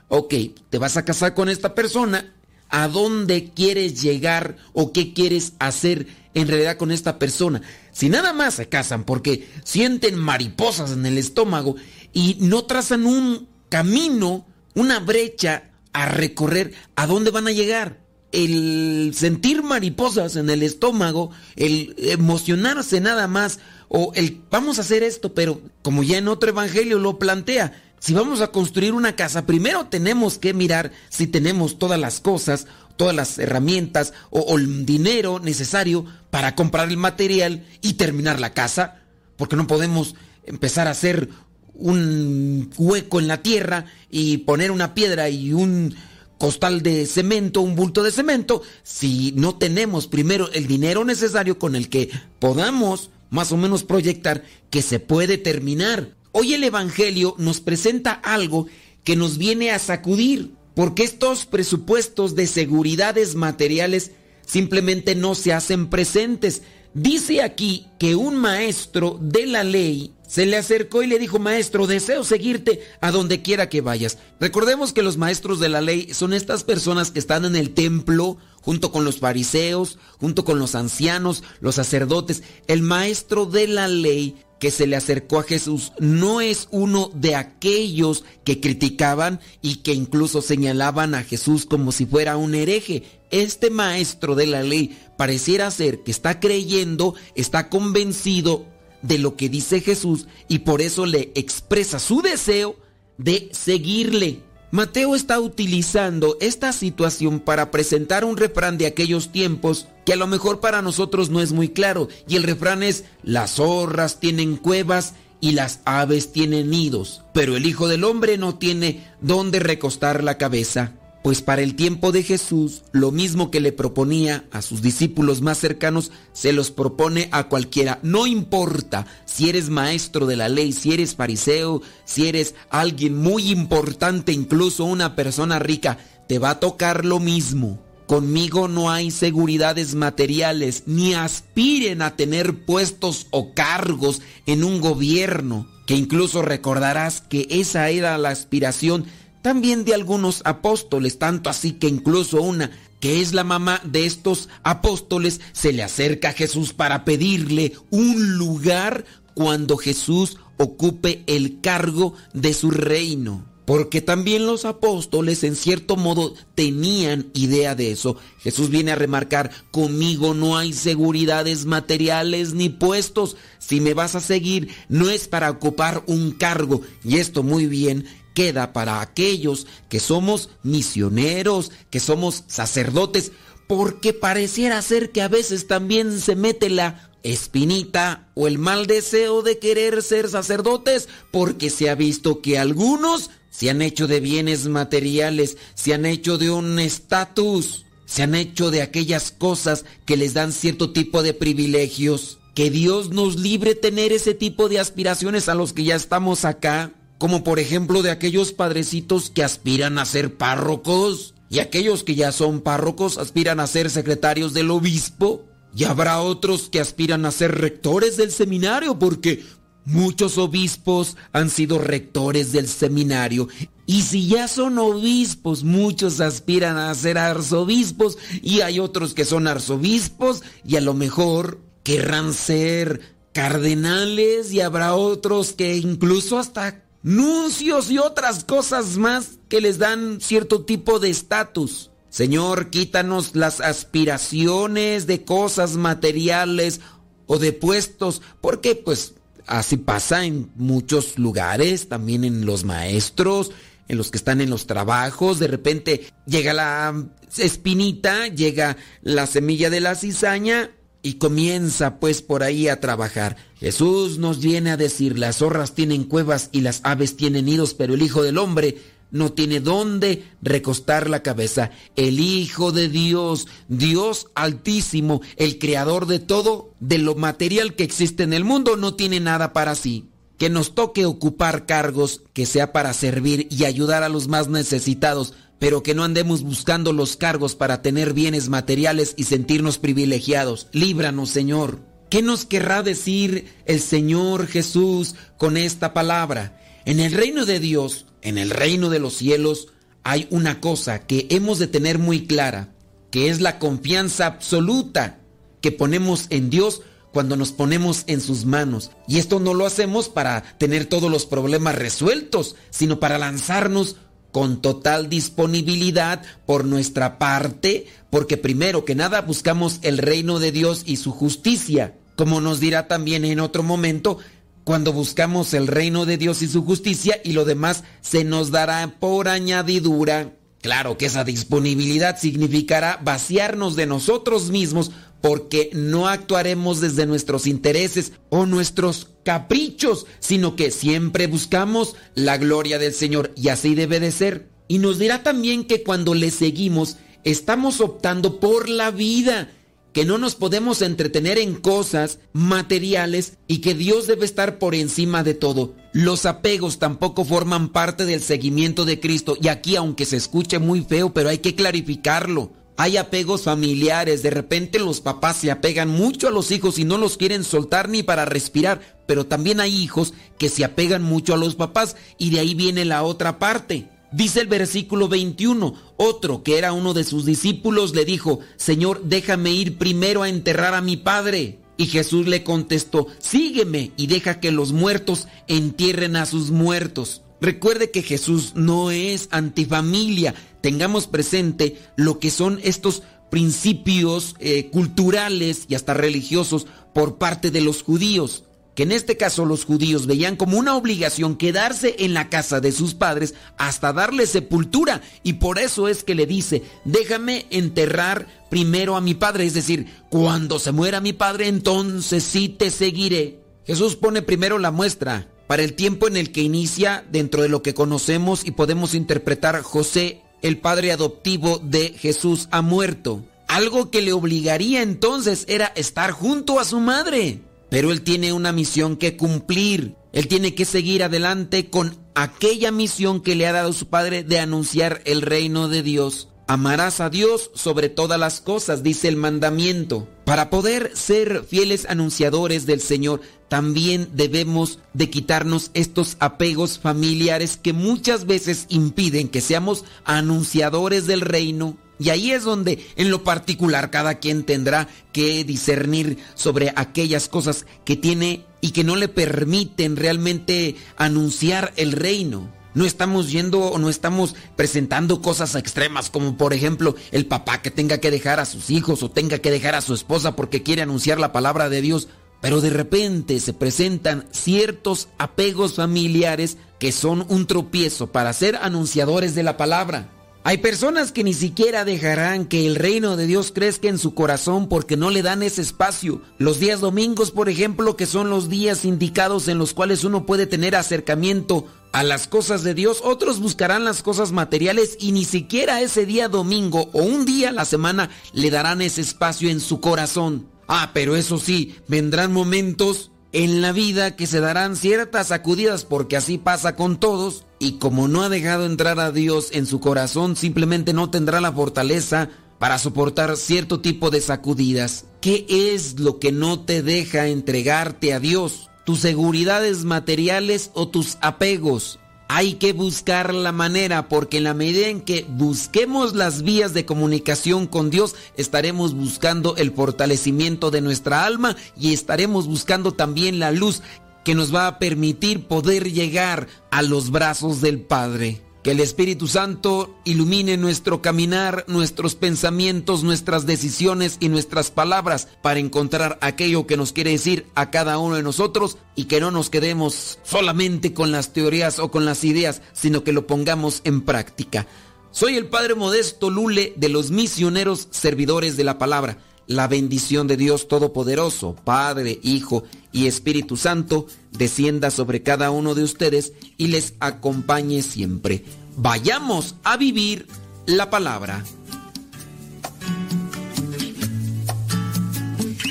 Ok, 0.07 0.35
te 0.69 0.77
vas 0.77 0.95
a 0.95 1.05
casar 1.05 1.33
con 1.33 1.49
esta 1.49 1.73
persona. 1.73 2.35
¿A 2.69 2.87
dónde 2.87 3.49
quieres 3.55 3.99
llegar 3.99 4.57
o 4.73 4.93
qué 4.93 5.13
quieres 5.13 5.53
hacer 5.57 6.05
en 6.35 6.47
realidad 6.47 6.77
con 6.77 6.91
esta 6.91 7.17
persona? 7.17 7.63
Si 7.91 8.09
nada 8.09 8.31
más 8.31 8.53
se 8.53 8.69
casan 8.69 9.03
porque 9.03 9.49
sienten 9.63 10.17
mariposas 10.17 10.91
en 10.91 11.03
el 11.07 11.17
estómago 11.17 11.77
y 12.13 12.37
no 12.41 12.65
trazan 12.65 13.07
un 13.07 13.47
camino, 13.69 14.45
una 14.75 14.99
brecha 14.99 15.71
a 15.93 16.05
recorrer, 16.09 16.73
¿a 16.95 17.07
dónde 17.07 17.31
van 17.31 17.47
a 17.47 17.51
llegar? 17.51 18.04
El 18.31 19.13
sentir 19.15 19.63
mariposas 19.63 20.35
en 20.35 20.49
el 20.49 20.63
estómago, 20.63 21.31
el 21.55 21.95
emocionarse 21.97 22.99
nada 23.01 23.27
más, 23.27 23.59
o 23.87 24.11
el 24.15 24.41
vamos 24.49 24.77
a 24.77 24.81
hacer 24.81 25.03
esto, 25.03 25.33
pero 25.33 25.61
como 25.81 26.03
ya 26.03 26.17
en 26.17 26.27
otro 26.27 26.49
evangelio 26.49 26.99
lo 26.99 27.19
plantea, 27.19 27.81
si 27.99 28.13
vamos 28.13 28.41
a 28.41 28.51
construir 28.51 28.93
una 28.93 29.15
casa, 29.15 29.45
primero 29.45 29.87
tenemos 29.87 30.37
que 30.37 30.53
mirar 30.53 30.91
si 31.09 31.27
tenemos 31.27 31.79
todas 31.79 31.99
las 31.99 32.19
cosas, 32.19 32.67
todas 32.97 33.15
las 33.15 33.39
herramientas 33.39 34.13
o, 34.29 34.41
o 34.41 34.57
el 34.57 34.85
dinero 34.85 35.39
necesario 35.39 36.05
para 36.29 36.55
comprar 36.55 36.89
el 36.89 36.97
material 36.97 37.65
y 37.81 37.93
terminar 37.93 38.39
la 38.39 38.53
casa, 38.53 39.01
porque 39.37 39.55
no 39.55 39.67
podemos 39.67 40.15
empezar 40.45 40.87
a 40.87 40.91
hacer 40.91 41.29
un 41.73 42.69
hueco 42.77 43.19
en 43.19 43.27
la 43.27 43.41
tierra 43.41 43.85
y 44.09 44.37
poner 44.39 44.71
una 44.71 44.93
piedra 44.93 45.29
y 45.29 45.53
un 45.53 45.95
costal 46.37 46.81
de 46.81 47.05
cemento, 47.05 47.61
un 47.61 47.75
bulto 47.75 48.03
de 48.03 48.11
cemento, 48.11 48.61
si 48.83 49.33
no 49.35 49.55
tenemos 49.55 50.07
primero 50.07 50.51
el 50.53 50.67
dinero 50.67 51.05
necesario 51.05 51.57
con 51.57 51.75
el 51.75 51.89
que 51.89 52.09
podamos 52.39 53.09
más 53.29 53.51
o 53.51 53.57
menos 53.57 53.83
proyectar 53.83 54.43
que 54.69 54.81
se 54.81 54.99
puede 54.99 55.37
terminar. 55.37 56.15
Hoy 56.31 56.53
el 56.53 56.63
Evangelio 56.63 57.35
nos 57.37 57.61
presenta 57.61 58.11
algo 58.11 58.67
que 59.03 59.15
nos 59.15 59.37
viene 59.37 59.71
a 59.71 59.79
sacudir, 59.79 60.51
porque 60.73 61.03
estos 61.03 61.45
presupuestos 61.45 62.35
de 62.35 62.47
seguridades 62.47 63.35
materiales 63.35 64.11
simplemente 64.45 65.15
no 65.15 65.35
se 65.35 65.53
hacen 65.53 65.89
presentes. 65.89 66.61
Dice 66.93 67.41
aquí 67.41 67.87
que 67.99 68.15
un 68.15 68.35
maestro 68.35 69.17
de 69.21 69.45
la 69.45 69.63
ley 69.63 70.13
se 70.27 70.45
le 70.45 70.57
acercó 70.57 71.03
y 71.03 71.07
le 71.07 71.19
dijo, 71.19 71.39
maestro, 71.39 71.87
deseo 71.87 72.23
seguirte 72.23 72.81
a 73.01 73.11
donde 73.11 73.41
quiera 73.41 73.69
que 73.69 73.81
vayas. 73.81 74.17
Recordemos 74.39 74.93
que 74.93 75.03
los 75.03 75.17
maestros 75.17 75.59
de 75.59 75.69
la 75.69 75.81
ley 75.81 76.13
son 76.13 76.33
estas 76.33 76.63
personas 76.63 77.11
que 77.11 77.19
están 77.19 77.45
en 77.45 77.55
el 77.55 77.73
templo 77.73 78.37
junto 78.61 78.91
con 78.91 79.05
los 79.05 79.19
fariseos, 79.19 79.99
junto 80.19 80.43
con 80.43 80.57
los 80.57 80.73
ancianos, 80.75 81.43
los 81.59 81.75
sacerdotes. 81.75 82.43
El 82.67 82.81
maestro 82.81 83.45
de 83.45 83.67
la 83.67 83.87
ley 83.87 84.35
que 84.59 84.71
se 84.71 84.87
le 84.87 84.95
acercó 84.95 85.39
a 85.39 85.43
Jesús 85.43 85.91
no 85.99 86.41
es 86.41 86.67
uno 86.71 87.11
de 87.13 87.35
aquellos 87.35 88.23
que 88.43 88.59
criticaban 88.59 89.39
y 89.61 89.77
que 89.77 89.93
incluso 89.93 90.41
señalaban 90.41 91.13
a 91.13 91.23
Jesús 91.23 91.65
como 91.65 91.91
si 91.91 92.05
fuera 92.05 92.37
un 92.37 92.55
hereje. 92.55 93.03
Este 93.31 93.69
maestro 93.69 94.33
de 94.33 94.47
la 94.47 94.63
ley 94.63 94.97
pareciera 95.17 95.69
ser 95.71 95.99
que 95.99 96.11
está 96.11 96.39
creyendo, 96.39 97.15
está 97.35 97.69
convencido 97.69 98.65
de 99.07 99.17
lo 99.17 99.35
que 99.35 99.49
dice 99.49 99.81
Jesús 99.81 100.27
y 100.47 100.59
por 100.59 100.81
eso 100.81 101.05
le 101.05 101.31
expresa 101.35 101.99
su 101.99 102.21
deseo 102.21 102.75
de 103.17 103.49
seguirle. 103.51 104.41
Mateo 104.71 105.15
está 105.15 105.39
utilizando 105.39 106.37
esta 106.41 106.73
situación 106.73 107.39
para 107.39 107.71
presentar 107.71 108.25
un 108.25 108.35
refrán 108.35 108.77
de 108.77 108.87
aquellos 108.87 109.31
tiempos 109.31 109.87
que 110.05 110.13
a 110.13 110.17
lo 110.17 110.27
mejor 110.27 110.59
para 110.59 110.81
nosotros 110.81 111.29
no 111.29 111.39
es 111.39 111.53
muy 111.53 111.69
claro. 111.69 112.09
Y 112.27 112.35
el 112.35 112.43
refrán 112.43 112.83
es, 112.83 113.05
las 113.23 113.55
zorras 113.55 114.19
tienen 114.19 114.57
cuevas 114.57 115.13
y 115.39 115.51
las 115.51 115.79
aves 115.85 116.31
tienen 116.31 116.69
nidos, 116.69 117.21
pero 117.33 117.55
el 117.55 117.65
Hijo 117.65 117.87
del 117.87 118.03
Hombre 118.03 118.37
no 118.37 118.55
tiene 118.55 119.07
dónde 119.21 119.59
recostar 119.59 120.23
la 120.23 120.37
cabeza. 120.37 120.93
Pues 121.25 121.41
para 121.41 121.63
el 121.63 121.73
tiempo 121.73 122.11
de 122.11 122.21
Jesús, 122.21 122.83
lo 122.91 123.11
mismo 123.11 123.49
que 123.49 123.59
le 123.59 123.71
proponía 123.71 124.45
a 124.51 124.61
sus 124.61 124.83
discípulos 124.83 125.41
más 125.41 125.57
cercanos, 125.57 126.11
se 126.33 126.53
los 126.53 126.69
propone 126.69 127.29
a 127.31 127.45
cualquiera. 127.45 127.97
No 128.03 128.27
importa 128.27 129.07
si 129.25 129.49
eres 129.49 129.71
maestro 129.71 130.27
de 130.27 130.35
la 130.35 130.49
ley, 130.49 130.71
si 130.71 130.93
eres 130.93 131.15
fariseo, 131.15 131.81
si 132.03 132.27
eres 132.27 132.53
alguien 132.69 133.17
muy 133.17 133.49
importante, 133.49 134.33
incluso 134.33 134.85
una 134.85 135.15
persona 135.15 135.57
rica, 135.57 135.97
te 136.27 136.37
va 136.37 136.51
a 136.51 136.59
tocar 136.59 137.05
lo 137.05 137.19
mismo. 137.19 137.81
Conmigo 138.05 138.67
no 138.67 138.91
hay 138.91 139.09
seguridades 139.09 139.95
materiales, 139.95 140.83
ni 140.85 141.15
aspiren 141.15 142.03
a 142.03 142.15
tener 142.15 142.65
puestos 142.65 143.25
o 143.31 143.55
cargos 143.55 144.21
en 144.45 144.63
un 144.63 144.79
gobierno, 144.79 145.65
que 145.87 145.95
incluso 145.95 146.43
recordarás 146.43 147.21
que 147.21 147.47
esa 147.49 147.89
era 147.89 148.15
la 148.19 148.29
aspiración 148.29 149.05
también 149.45 149.85
de 149.85 149.93
algunos 149.93 150.41
apóstoles, 150.43 151.19
tanto 151.19 151.51
así 151.51 151.73
que 151.73 151.87
incluso 151.87 152.41
una 152.41 152.71
que 152.99 153.21
es 153.21 153.31
la 153.31 153.43
mamá 153.43 153.79
de 153.83 154.07
estos 154.07 154.49
apóstoles 154.63 155.39
se 155.53 155.71
le 155.71 155.83
acerca 155.83 156.29
a 156.29 156.33
Jesús 156.33 156.73
para 156.73 157.05
pedirle 157.05 157.73
un 157.91 158.39
lugar 158.39 159.05
cuando 159.35 159.77
Jesús 159.77 160.37
ocupe 160.57 161.23
el 161.27 161.61
cargo 161.61 162.15
de 162.33 162.55
su 162.55 162.71
reino. 162.71 163.45
Porque 163.65 164.01
también 164.01 164.47
los 164.47 164.65
apóstoles 164.65 165.43
en 165.43 165.55
cierto 165.55 165.95
modo 165.95 166.33
tenían 166.55 167.27
idea 167.35 167.75
de 167.75 167.91
eso. 167.91 168.17
Jesús 168.39 168.71
viene 168.71 168.93
a 168.93 168.95
remarcar, 168.95 169.51
conmigo 169.69 170.33
no 170.33 170.57
hay 170.57 170.73
seguridades 170.73 171.65
materiales 171.65 172.55
ni 172.55 172.69
puestos. 172.69 173.37
Si 173.59 173.79
me 173.79 173.93
vas 173.93 174.15
a 174.15 174.21
seguir, 174.21 174.69
no 174.89 175.11
es 175.11 175.27
para 175.27 175.51
ocupar 175.51 176.03
un 176.07 176.31
cargo. 176.31 176.81
Y 177.03 177.17
esto 177.17 177.43
muy 177.43 177.67
bien 177.67 178.05
queda 178.35 178.71
para 178.73 179.01
aquellos 179.01 179.65
que 179.89 179.99
somos 179.99 180.49
misioneros, 180.61 181.71
que 181.89 181.99
somos 181.99 182.43
sacerdotes, 182.45 183.31
porque 183.65 184.13
pareciera 184.13 184.79
ser 184.83 185.11
que 185.11 185.23
a 185.23 185.27
veces 185.27 185.65
también 185.65 186.19
se 186.19 186.35
mete 186.35 186.69
la 186.69 187.09
espinita 187.23 188.29
o 188.35 188.45
el 188.45 188.59
mal 188.59 188.85
deseo 188.85 189.41
de 189.41 189.57
querer 189.57 190.03
ser 190.03 190.29
sacerdotes, 190.29 191.09
porque 191.31 191.71
se 191.71 191.89
ha 191.89 191.95
visto 191.95 192.41
que 192.41 192.59
algunos 192.59 193.31
se 193.49 193.69
han 193.69 193.81
hecho 193.81 194.07
de 194.07 194.19
bienes 194.19 194.67
materiales, 194.67 195.57
se 195.73 195.93
han 195.93 196.05
hecho 196.05 196.37
de 196.37 196.51
un 196.51 196.77
estatus, 196.77 197.85
se 198.05 198.21
han 198.21 198.35
hecho 198.35 198.69
de 198.69 198.81
aquellas 198.81 199.31
cosas 199.31 199.85
que 200.05 200.17
les 200.17 200.33
dan 200.33 200.51
cierto 200.51 200.91
tipo 200.91 201.23
de 201.23 201.33
privilegios. 201.33 202.37
Que 202.53 202.69
Dios 202.69 203.09
nos 203.09 203.37
libre 203.37 203.75
tener 203.75 204.13
ese 204.13 204.33
tipo 204.33 204.69
de 204.69 204.79
aspiraciones 204.79 205.49
a 205.49 205.55
los 205.55 205.73
que 205.73 205.83
ya 205.83 205.95
estamos 205.95 206.45
acá, 206.45 206.93
como 207.17 207.43
por 207.43 207.59
ejemplo 207.59 208.01
de 208.01 208.11
aquellos 208.11 208.51
padrecitos 208.51 209.29
que 209.29 209.43
aspiran 209.43 209.97
a 209.99 210.05
ser 210.05 210.35
párrocos 210.35 211.35
y 211.49 211.59
aquellos 211.59 212.03
que 212.03 212.15
ya 212.15 212.31
son 212.31 212.61
párrocos 212.61 213.17
aspiran 213.17 213.59
a 213.59 213.67
ser 213.67 213.89
secretarios 213.89 214.53
del 214.53 214.71
obispo. 214.71 215.45
Y 215.75 215.83
habrá 215.83 216.21
otros 216.21 216.69
que 216.69 216.79
aspiran 216.79 217.25
a 217.25 217.31
ser 217.31 217.59
rectores 217.59 218.15
del 218.15 218.31
seminario 218.31 218.97
porque 218.97 219.43
muchos 219.83 220.37
obispos 220.37 221.17
han 221.33 221.49
sido 221.49 221.79
rectores 221.79 222.51
del 222.53 222.67
seminario. 222.67 223.49
Y 223.85 224.01
si 224.01 224.27
ya 224.27 224.47
son 224.47 224.79
obispos, 224.79 225.63
muchos 225.63 226.21
aspiran 226.21 226.77
a 226.77 226.93
ser 226.95 227.17
arzobispos 227.17 228.17
y 228.41 228.61
hay 228.61 228.79
otros 228.79 229.13
que 229.13 229.25
son 229.25 229.47
arzobispos 229.47 230.43
y 230.65 230.77
a 230.77 230.81
lo 230.81 230.93
mejor 230.93 231.61
querrán 231.83 232.33
ser 232.33 233.01
cardenales 233.33 234.53
y 234.53 234.61
habrá 234.61 234.95
otros 234.95 235.51
que 235.51 235.75
incluso 235.75 236.39
hasta 236.39 236.84
nuncios 237.05 237.91
y 237.91 237.99
otras 237.99 238.43
cosas 238.43 238.97
más 238.97 239.37
que 239.47 239.61
les 239.61 239.77
dan 239.77 240.19
cierto 240.19 240.65
tipo 240.65 240.99
de 240.99 241.11
estatus. 241.11 241.91
Señor, 242.09 242.71
quítanos 242.71 243.35
las 243.35 243.61
aspiraciones 243.61 245.05
de 245.05 245.23
cosas 245.23 245.77
materiales 245.77 246.81
o 247.27 247.37
de 247.37 247.53
puestos, 247.53 248.23
porque 248.41 248.73
pues 248.73 249.13
así 249.45 249.77
pasa 249.77 250.25
en 250.25 250.49
muchos 250.55 251.19
lugares, 251.19 251.89
también 251.89 252.23
en 252.23 252.47
los 252.47 252.63
maestros, 252.63 253.51
en 253.87 253.99
los 253.99 254.09
que 254.09 254.17
están 254.17 254.41
en 254.41 254.49
los 254.49 254.65
trabajos, 254.65 255.37
de 255.37 255.47
repente 255.47 256.11
llega 256.25 256.53
la 256.53 257.05
espinita, 257.37 258.29
llega 258.29 258.77
la 259.03 259.27
semilla 259.27 259.69
de 259.69 259.79
la 259.79 259.93
cizaña 259.93 260.71
y 261.05 261.13
comienza 261.13 261.99
pues 261.99 262.23
por 262.23 262.41
ahí 262.41 262.67
a 262.67 262.79
trabajar. 262.79 263.37
Jesús 263.59 264.17
nos 264.17 264.39
viene 264.39 264.71
a 264.71 264.77
decir, 264.77 265.19
las 265.19 265.37
zorras 265.37 265.75
tienen 265.75 266.03
cuevas 266.03 266.49
y 266.51 266.61
las 266.61 266.81
aves 266.83 267.15
tienen 267.15 267.45
nidos, 267.45 267.75
pero 267.75 267.93
el 267.93 268.01
Hijo 268.01 268.23
del 268.23 268.39
Hombre 268.39 268.79
no 269.11 269.31
tiene 269.31 269.59
dónde 269.59 270.23
recostar 270.41 271.07
la 271.07 271.21
cabeza. 271.21 271.69
El 271.95 272.19
Hijo 272.19 272.71
de 272.71 272.89
Dios, 272.89 273.47
Dios 273.67 274.29
altísimo, 274.33 275.21
el 275.37 275.59
creador 275.59 276.07
de 276.07 276.17
todo, 276.17 276.73
de 276.79 276.97
lo 276.97 277.13
material 277.13 277.75
que 277.75 277.83
existe 277.83 278.23
en 278.23 278.33
el 278.33 278.43
mundo, 278.43 278.75
no 278.75 278.95
tiene 278.95 279.19
nada 279.19 279.53
para 279.53 279.75
sí. 279.75 280.09
Que 280.39 280.49
nos 280.49 280.73
toque 280.73 281.05
ocupar 281.05 281.67
cargos 281.67 282.23
que 282.33 282.47
sea 282.47 282.73
para 282.73 282.93
servir 282.93 283.47
y 283.51 283.65
ayudar 283.65 284.01
a 284.01 284.09
los 284.09 284.27
más 284.27 284.47
necesitados, 284.47 285.35
pero 285.59 285.83
que 285.83 285.95
no 285.95 286.03
andemos 286.03 286.43
buscando 286.43 286.93
los 286.93 287.15
cargos 287.15 287.55
para 287.55 287.81
tener 287.81 288.13
bienes 288.13 288.49
materiales 288.49 289.13
y 289.17 289.23
sentirnos 289.23 289.77
privilegiados. 289.77 290.67
Líbranos, 290.71 291.29
Señor. 291.29 291.79
¿Qué 292.09 292.21
nos 292.21 292.45
querrá 292.45 292.83
decir 292.83 293.47
el 293.65 293.79
Señor 293.79 294.47
Jesús 294.47 295.15
con 295.37 295.57
esta 295.57 295.93
palabra? 295.93 296.61
En 296.85 296.99
el 296.99 297.13
reino 297.13 297.45
de 297.45 297.59
Dios, 297.59 298.05
en 298.21 298.37
el 298.37 298.51
reino 298.51 298.89
de 298.89 298.99
los 298.99 299.13
cielos, 299.13 299.69
hay 300.03 300.27
una 300.29 300.61
cosa 300.61 301.07
que 301.07 301.27
hemos 301.31 301.57
de 301.57 301.67
tener 301.67 301.97
muy 301.97 302.27
clara, 302.27 302.75
que 303.09 303.29
es 303.29 303.41
la 303.41 303.57
confianza 303.57 304.27
absoluta 304.27 305.19
que 305.61 305.71
ponemos 305.71 306.27
en 306.29 306.51
Dios 306.51 306.83
cuando 307.11 307.37
nos 307.37 307.53
ponemos 307.53 308.03
en 308.07 308.21
sus 308.21 308.45
manos. 308.45 308.91
Y 309.07 309.17
esto 309.17 309.39
no 309.39 309.53
lo 309.53 309.65
hacemos 309.65 310.09
para 310.09 310.43
tener 310.57 310.85
todos 310.85 311.09
los 311.09 311.25
problemas 311.25 311.73
resueltos, 311.73 312.55
sino 312.69 312.99
para 312.99 313.17
lanzarnos 313.17 313.95
con 314.35 314.61
total 314.61 315.07
disponibilidad 315.07 316.21
por 316.45 316.65
nuestra 316.65 317.17
parte, 317.19 317.87
porque 318.09 318.35
primero 318.35 318.83
que 318.83 318.93
nada 318.93 319.21
buscamos 319.21 319.79
el 319.81 319.97
reino 319.97 320.39
de 320.39 320.51
Dios 320.51 320.83
y 320.85 320.97
su 320.97 321.13
justicia, 321.13 321.95
como 322.17 322.41
nos 322.41 322.59
dirá 322.59 322.89
también 322.89 323.23
en 323.23 323.39
otro 323.39 323.63
momento, 323.63 324.17
cuando 324.65 324.91
buscamos 324.91 325.53
el 325.53 325.67
reino 325.67 326.05
de 326.05 326.17
Dios 326.17 326.41
y 326.41 326.49
su 326.49 326.65
justicia 326.65 327.21
y 327.23 327.31
lo 327.31 327.45
demás 327.45 327.85
se 328.01 328.25
nos 328.25 328.51
dará 328.51 328.97
por 328.99 329.29
añadidura. 329.29 330.33
Claro 330.61 330.97
que 330.97 331.05
esa 331.05 331.23
disponibilidad 331.23 332.19
significará 332.19 332.99
vaciarnos 333.01 333.77
de 333.77 333.85
nosotros 333.85 334.49
mismos 334.49 334.91
porque 335.21 335.69
no 335.73 336.07
actuaremos 336.07 336.81
desde 336.81 337.05
nuestros 337.05 337.47
intereses 337.47 338.13
o 338.29 338.45
nuestros 338.45 339.09
caprichos, 339.23 340.05
sino 340.19 340.55
que 340.55 340.71
siempre 340.71 341.27
buscamos 341.27 341.95
la 342.13 342.37
gloria 342.37 342.77
del 342.79 342.93
Señor 342.93 343.31
y 343.35 343.49
así 343.49 343.75
debe 343.75 343.99
de 343.99 344.11
ser. 344.11 344.49
Y 344.67 344.79
nos 344.79 344.99
dirá 344.99 345.23
también 345.23 345.65
que 345.65 345.83
cuando 345.83 346.13
le 346.13 346.31
seguimos 346.31 346.97
estamos 347.23 347.81
optando 347.81 348.39
por 348.39 348.69
la 348.69 348.91
vida, 348.91 349.49
que 349.95 350.05
no 350.05 350.17
nos 350.17 350.35
podemos 350.35 350.81
entretener 350.81 351.37
en 351.37 351.55
cosas 351.55 352.19
materiales 352.33 353.37
y 353.47 353.59
que 353.59 353.73
Dios 353.73 354.07
debe 354.07 354.25
estar 354.25 354.59
por 354.59 354.75
encima 354.75 355.23
de 355.23 355.33
todo. 355.33 355.73
Los 355.93 356.25
apegos 356.25 356.79
tampoco 356.79 357.23
forman 357.23 357.69
parte 357.69 358.03
del 358.05 358.21
seguimiento 358.21 358.83
de 358.83 358.99
Cristo 358.99 359.37
y 359.41 359.47
aquí 359.47 359.77
aunque 359.77 360.05
se 360.05 360.17
escuche 360.17 360.59
muy 360.59 360.81
feo, 360.81 361.13
pero 361.13 361.29
hay 361.29 361.37
que 361.37 361.55
clarificarlo. 361.55 362.51
Hay 362.77 362.97
apegos 362.97 363.43
familiares, 363.43 364.21
de 364.21 364.31
repente 364.31 364.79
los 364.79 364.99
papás 364.99 365.37
se 365.37 365.49
apegan 365.49 365.87
mucho 365.87 366.27
a 366.27 366.31
los 366.31 366.51
hijos 366.51 366.77
y 366.77 366.83
no 366.83 366.97
los 366.97 367.15
quieren 367.15 367.45
soltar 367.45 367.87
ni 367.87 368.03
para 368.03 368.25
respirar, 368.25 368.81
pero 369.05 369.25
también 369.25 369.61
hay 369.61 369.73
hijos 369.75 370.13
que 370.37 370.49
se 370.49 370.65
apegan 370.65 371.01
mucho 371.01 371.33
a 371.33 371.37
los 371.37 371.55
papás 371.55 371.95
y 372.17 372.31
de 372.31 372.39
ahí 372.39 372.53
viene 372.53 372.83
la 372.83 373.03
otra 373.03 373.39
parte. 373.39 373.87
Dice 374.11 374.41
el 374.41 374.47
versículo 374.47 375.07
21, 375.07 375.73
otro 375.97 376.43
que 376.43 376.57
era 376.57 376.73
uno 376.73 376.93
de 376.93 377.05
sus 377.05 377.25
discípulos 377.25 377.95
le 377.95 378.05
dijo, 378.05 378.39
Señor, 378.57 379.03
déjame 379.03 379.51
ir 379.51 379.77
primero 379.77 380.23
a 380.23 380.29
enterrar 380.29 380.73
a 380.73 380.81
mi 380.81 380.97
padre. 380.97 381.59
Y 381.77 381.87
Jesús 381.87 382.25
le 382.27 382.43
contestó, 382.43 383.07
sígueme 383.19 383.91
y 383.97 384.07
deja 384.07 384.39
que 384.39 384.51
los 384.51 384.71
muertos 384.71 385.27
entierren 385.47 386.15
a 386.15 386.25
sus 386.25 386.51
muertos. 386.51 387.23
Recuerde 387.41 387.91
que 387.91 388.01
Jesús 388.01 388.53
no 388.55 388.91
es 388.91 389.27
antifamilia. 389.31 390.33
Tengamos 390.65 391.05
presente 391.05 391.77
lo 391.95 392.17
que 392.17 392.31
son 392.31 392.59
estos 392.63 393.03
principios 393.29 394.35
eh, 394.39 394.71
culturales 394.71 395.65
y 395.69 395.75
hasta 395.75 395.93
religiosos 395.93 396.65
por 396.91 397.19
parte 397.19 397.51
de 397.51 397.61
los 397.61 397.83
judíos. 397.83 398.45
Que 398.73 398.81
en 398.81 398.91
este 398.91 399.15
caso 399.15 399.45
los 399.45 399.63
judíos 399.63 400.07
veían 400.07 400.35
como 400.35 400.57
una 400.57 400.75
obligación 400.75 401.35
quedarse 401.35 401.97
en 401.99 402.15
la 402.15 402.29
casa 402.29 402.61
de 402.61 402.71
sus 402.71 402.95
padres 402.95 403.35
hasta 403.59 403.93
darle 403.93 404.25
sepultura. 404.25 405.03
Y 405.21 405.33
por 405.33 405.59
eso 405.59 405.87
es 405.87 406.03
que 406.03 406.15
le 406.15 406.25
dice, 406.25 406.63
déjame 406.83 407.45
enterrar 407.51 408.25
primero 408.49 408.95
a 408.95 409.01
mi 409.01 409.13
padre. 409.13 409.45
Es 409.45 409.53
decir, 409.53 409.85
cuando 410.09 410.57
se 410.57 410.71
muera 410.71 410.99
mi 410.99 411.13
padre, 411.13 411.47
entonces 411.47 412.23
sí 412.23 412.49
te 412.49 412.71
seguiré. 412.71 413.39
Jesús 413.67 413.95
pone 413.95 414.23
primero 414.23 414.57
la 414.57 414.71
muestra 414.71 415.27
para 415.45 415.61
el 415.61 415.73
tiempo 415.73 416.07
en 416.07 416.17
el 416.17 416.31
que 416.31 416.41
inicia 416.41 417.05
dentro 417.11 417.43
de 417.43 417.49
lo 417.49 417.61
que 417.61 417.75
conocemos 417.75 418.43
y 418.43 418.49
podemos 418.49 418.95
interpretar 418.95 419.61
José, 419.61 420.23
el 420.45 420.59
padre 420.59 420.91
adoptivo 420.91 421.57
de 421.57 421.89
Jesús, 421.89 422.47
ha 422.51 422.61
muerto. 422.61 423.25
Algo 423.47 423.89
que 423.89 424.03
le 424.03 424.13
obligaría 424.13 424.83
entonces 424.83 425.43
era 425.47 425.65
estar 425.75 426.11
junto 426.11 426.59
a 426.59 426.65
su 426.65 426.79
madre. 426.79 427.41
Pero 427.69 427.91
él 427.91 428.03
tiene 428.03 428.31
una 428.31 428.51
misión 428.51 428.95
que 428.95 429.17
cumplir. 429.17 429.95
Él 430.13 430.27
tiene 430.27 430.53
que 430.53 430.65
seguir 430.65 431.03
adelante 431.03 431.71
con 431.71 431.97
aquella 432.13 432.71
misión 432.71 433.21
que 433.21 433.33
le 433.33 433.47
ha 433.47 433.53
dado 433.53 433.73
su 433.73 433.87
padre 433.87 434.23
de 434.23 434.39
anunciar 434.39 435.01
el 435.05 435.23
reino 435.23 435.67
de 435.67 435.81
Dios. 435.81 436.29
Amarás 436.47 436.99
a 436.99 437.09
Dios 437.09 437.49
sobre 437.55 437.89
todas 437.89 438.19
las 438.19 438.39
cosas, 438.39 438.83
dice 438.83 439.07
el 439.07 439.15
mandamiento. 439.15 440.07
Para 440.25 440.51
poder 440.51 440.91
ser 440.95 441.43
fieles 441.43 441.87
anunciadores 441.89 442.67
del 442.67 442.81
Señor, 442.81 443.21
también 443.47 444.09
debemos 444.13 444.77
de 444.93 445.09
quitarnos 445.09 445.71
estos 445.73 446.17
apegos 446.19 446.77
familiares 446.77 447.57
que 447.57 447.73
muchas 447.73 448.27
veces 448.27 448.67
impiden 448.69 449.27
que 449.27 449.41
seamos 449.41 449.85
anunciadores 450.03 451.07
del 451.07 451.21
reino. 451.21 451.77
Y 451.97 452.09
ahí 452.09 452.31
es 452.31 452.43
donde 452.43 452.85
en 452.95 453.09
lo 453.09 453.23
particular 453.23 453.89
cada 453.89 454.19
quien 454.19 454.43
tendrá 454.43 454.87
que 455.13 455.43
discernir 455.45 456.19
sobre 456.35 456.73
aquellas 456.75 457.27
cosas 457.27 457.65
que 457.85 457.95
tiene 457.95 458.45
y 458.61 458.69
que 458.71 458.83
no 458.83 458.95
le 458.95 459.07
permiten 459.07 459.95
realmente 459.95 460.75
anunciar 460.95 461.73
el 461.75 461.91
reino. 461.91 462.53
No 462.75 462.85
estamos 462.85 463.31
yendo 463.31 463.61
o 463.61 463.79
no 463.79 463.89
estamos 463.89 464.35
presentando 464.55 465.21
cosas 465.21 465.55
extremas 465.55 466.09
como 466.09 466.37
por 466.37 466.53
ejemplo 466.53 466.95
el 467.11 467.25
papá 467.25 467.61
que 467.61 467.71
tenga 467.71 467.99
que 467.99 468.11
dejar 468.11 468.39
a 468.39 468.45
sus 468.45 468.69
hijos 468.69 469.01
o 469.01 469.09
tenga 469.09 469.39
que 469.39 469.49
dejar 469.49 469.75
a 469.75 469.81
su 469.81 469.93
esposa 469.93 470.35
porque 470.35 470.61
quiere 470.61 470.81
anunciar 470.81 471.19
la 471.19 471.31
palabra 471.31 471.69
de 471.69 471.81
Dios. 471.81 472.09
Pero 472.41 472.61
de 472.61 472.69
repente 472.69 473.39
se 473.39 473.53
presentan 473.53 474.27
ciertos 474.31 475.07
apegos 475.17 475.75
familiares 475.75 476.57
que 476.77 476.91
son 476.91 477.25
un 477.29 477.47
tropiezo 477.47 478.11
para 478.11 478.33
ser 478.33 478.57
anunciadores 478.57 479.33
de 479.33 479.43
la 479.43 479.57
palabra. 479.57 480.14
Hay 480.47 480.59
personas 480.59 481.11
que 481.11 481.23
ni 481.23 481.33
siquiera 481.33 481.85
dejarán 481.85 482.45
que 482.45 482.67
el 482.67 482.75
reino 482.75 483.17
de 483.17 483.25
Dios 483.25 483.51
crezca 483.51 483.87
en 483.87 483.97
su 483.97 484.13
corazón 484.13 484.69
porque 484.69 484.95
no 484.95 485.09
le 485.09 485.23
dan 485.23 485.41
ese 485.41 485.63
espacio. 485.63 486.21
Los 486.37 486.59
días 486.59 486.81
domingos, 486.81 487.31
por 487.31 487.49
ejemplo, 487.49 487.97
que 487.97 488.05
son 488.05 488.29
los 488.29 488.47
días 488.47 488.85
indicados 488.85 489.47
en 489.47 489.57
los 489.57 489.73
cuales 489.73 490.03
uno 490.03 490.27
puede 490.27 490.45
tener 490.45 490.75
acercamiento 490.75 491.65
a 491.93 492.03
las 492.03 492.27
cosas 492.27 492.61
de 492.61 492.75
Dios, 492.75 493.01
otros 493.03 493.39
buscarán 493.39 493.85
las 493.85 494.03
cosas 494.03 494.33
materiales 494.33 494.97
y 494.99 495.13
ni 495.13 495.25
siquiera 495.25 495.81
ese 495.81 496.05
día 496.05 496.29
domingo 496.29 496.91
o 496.93 497.01
un 497.01 497.25
día 497.25 497.49
a 497.49 497.51
la 497.51 497.65
semana 497.65 498.11
le 498.31 498.51
darán 498.51 498.83
ese 498.83 499.01
espacio 499.01 499.49
en 499.49 499.59
su 499.59 499.81
corazón. 499.81 500.45
Ah, 500.67 500.91
pero 500.93 501.15
eso 501.15 501.39
sí, 501.39 501.75
vendrán 501.87 502.31
momentos 502.31 503.09
en 503.35 503.61
la 503.61 503.73
vida 503.73 504.15
que 504.15 504.27
se 504.27 504.39
darán 504.39 504.77
ciertas 504.77 505.27
sacudidas 505.27 505.83
porque 505.83 506.15
así 506.15 506.37
pasa 506.37 506.77
con 506.77 507.01
todos 507.01 507.43
y 507.59 507.79
como 507.79 508.07
no 508.07 508.23
ha 508.23 508.29
dejado 508.29 508.65
entrar 508.65 508.97
a 509.01 509.11
Dios 509.11 509.49
en 509.51 509.65
su 509.65 509.81
corazón 509.81 510.37
simplemente 510.37 510.93
no 510.93 511.09
tendrá 511.09 511.41
la 511.41 511.51
fortaleza 511.51 512.29
para 512.59 512.79
soportar 512.79 513.35
cierto 513.35 513.81
tipo 513.81 514.09
de 514.09 514.21
sacudidas. 514.21 515.03
¿Qué 515.19 515.45
es 515.49 515.99
lo 515.99 516.17
que 516.17 516.31
no 516.31 516.61
te 516.61 516.81
deja 516.81 517.27
entregarte 517.27 518.13
a 518.13 518.21
Dios? 518.21 518.69
¿Tus 518.85 519.01
seguridades 519.01 519.83
materiales 519.83 520.71
o 520.73 520.87
tus 520.87 521.17
apegos? 521.19 521.99
Hay 522.27 522.55
que 522.55 522.73
buscar 522.73 523.33
la 523.33 523.51
manera 523.51 524.09
porque 524.09 524.37
en 524.37 524.45
la 524.45 524.53
medida 524.53 524.87
en 524.87 525.01
que 525.01 525.25
busquemos 525.29 526.15
las 526.15 526.41
vías 526.41 526.73
de 526.73 526.85
comunicación 526.85 527.67
con 527.67 527.89
Dios, 527.89 528.15
estaremos 528.35 528.95
buscando 528.95 529.55
el 529.57 529.71
fortalecimiento 529.71 530.71
de 530.71 530.81
nuestra 530.81 531.25
alma 531.25 531.55
y 531.77 531.93
estaremos 531.93 532.47
buscando 532.47 532.91
también 532.93 533.39
la 533.39 533.51
luz 533.51 533.83
que 534.23 534.33
nos 534.33 534.53
va 534.53 534.67
a 534.67 534.79
permitir 534.79 535.47
poder 535.47 535.91
llegar 535.91 536.47
a 536.71 536.81
los 536.81 537.11
brazos 537.11 537.61
del 537.61 537.79
Padre. 537.81 538.44
Que 538.65 538.71
el 538.71 538.79
Espíritu 538.79 539.27
Santo 539.27 539.95
ilumine 540.05 540.57
nuestro 540.57 540.99
caminar, 540.99 541.65
nuestros 541.67 542.15
pensamientos, 542.15 543.03
nuestras 543.03 543.45
decisiones 543.45 544.17
y 544.19 544.27
nuestras 544.27 544.71
palabras 544.71 545.27
para 545.43 545.59
encontrar 545.59 546.17
aquello 546.19 546.65
que 546.65 546.75
nos 546.75 546.91
quiere 546.91 547.11
decir 547.11 547.45
a 547.53 547.69
cada 547.69 547.99
uno 547.99 548.15
de 548.15 548.23
nosotros 548.23 548.79
y 548.95 549.03
que 549.03 549.19
no 549.19 549.29
nos 549.29 549.51
quedemos 549.51 550.17
solamente 550.23 550.95
con 550.95 551.11
las 551.11 551.31
teorías 551.31 551.77
o 551.77 551.91
con 551.91 552.05
las 552.05 552.23
ideas, 552.23 552.63
sino 552.73 553.03
que 553.03 553.13
lo 553.13 553.27
pongamos 553.27 553.81
en 553.83 554.01
práctica. 554.01 554.65
Soy 555.11 555.35
el 555.35 555.45
Padre 555.45 555.75
Modesto 555.75 556.31
Lule 556.31 556.73
de 556.75 556.89
los 556.89 557.11
misioneros 557.11 557.87
servidores 557.91 558.57
de 558.57 558.63
la 558.63 558.79
palabra. 558.79 559.19
La 559.47 559.67
bendición 559.67 560.27
de 560.27 560.37
Dios 560.37 560.67
Todopoderoso, 560.67 561.55
Padre, 561.63 562.19
Hijo 562.23 562.63
y 562.91 563.07
Espíritu 563.07 563.57
Santo, 563.57 564.07
descienda 564.31 564.91
sobre 564.91 565.21
cada 565.23 565.51
uno 565.51 565.75
de 565.75 565.83
ustedes 565.83 566.33
y 566.57 566.67
les 566.67 566.93
acompañe 566.99 567.81
siempre. 567.81 568.43
Vayamos 568.77 569.55
a 569.63 569.77
vivir 569.77 570.27
la 570.65 570.89
palabra. 570.89 571.43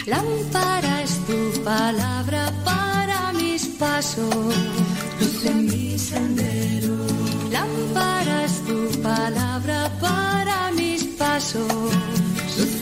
Lámpara 0.06 1.02
es 1.02 1.18
tu 1.26 1.62
palabra 1.64 2.52
para 2.64 3.32
mis 3.32 3.66
pasos. 3.66 4.54
Lámpara 7.50 8.44
es 8.44 8.62
tu 8.64 9.02
palabra 9.02 9.90
para 10.00 10.70
mis 10.72 11.04
pasos, 11.04 11.92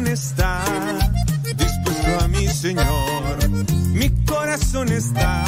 corazón 0.00 0.06
está 0.06 0.62
dispuesto 1.56 2.24
a 2.24 2.28
mi 2.28 2.48
Señor. 2.48 3.50
Mi 3.92 4.10
corazón 4.24 4.88
está 4.88 5.44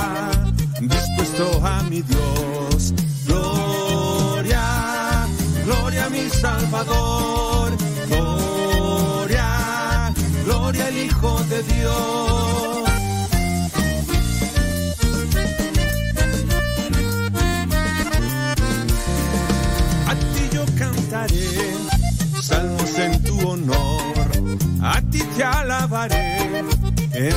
dispuesto 0.80 1.64
a 1.64 1.82
mi 1.84 2.02
Dios. 2.02 2.92
Gloria, 3.26 5.26
gloria 5.64 6.06
a 6.06 6.10
mi 6.10 6.28
Salvador. 6.28 7.72
Gloria, 8.08 10.12
gloria 10.44 10.86
al 10.86 10.98
Hijo 10.98 11.44
de 11.44 11.62
Dios. 11.62 12.31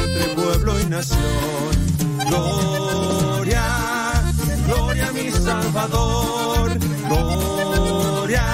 Entre 0.04 0.28
pueblo 0.36 0.80
y 0.80 0.86
nación. 0.86 1.20
Gloria, 2.28 3.64
gloria 4.68 5.08
a 5.08 5.12
mi 5.12 5.32
Salvador. 5.32 6.78
Gloria, 7.08 8.46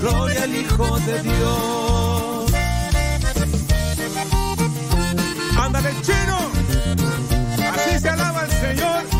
gloria 0.00 0.42
al 0.42 0.56
Hijo 0.56 0.98
de 1.00 1.22
Dios. 1.22 2.52
Ándale, 5.58 5.90
chino. 6.02 6.38
Así 7.72 7.98
se 7.98 8.08
alaba 8.08 8.44
el 8.44 8.50
Señor. 8.50 9.11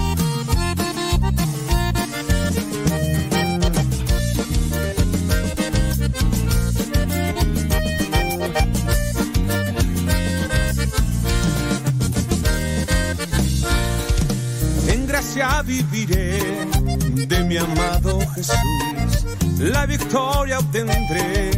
Viviré 15.65 16.67
de 17.27 17.45
mi 17.45 17.57
amado 17.57 18.19
Jesús. 18.35 19.25
La 19.61 19.87
victoria 19.87 20.59
obtendré 20.59 21.51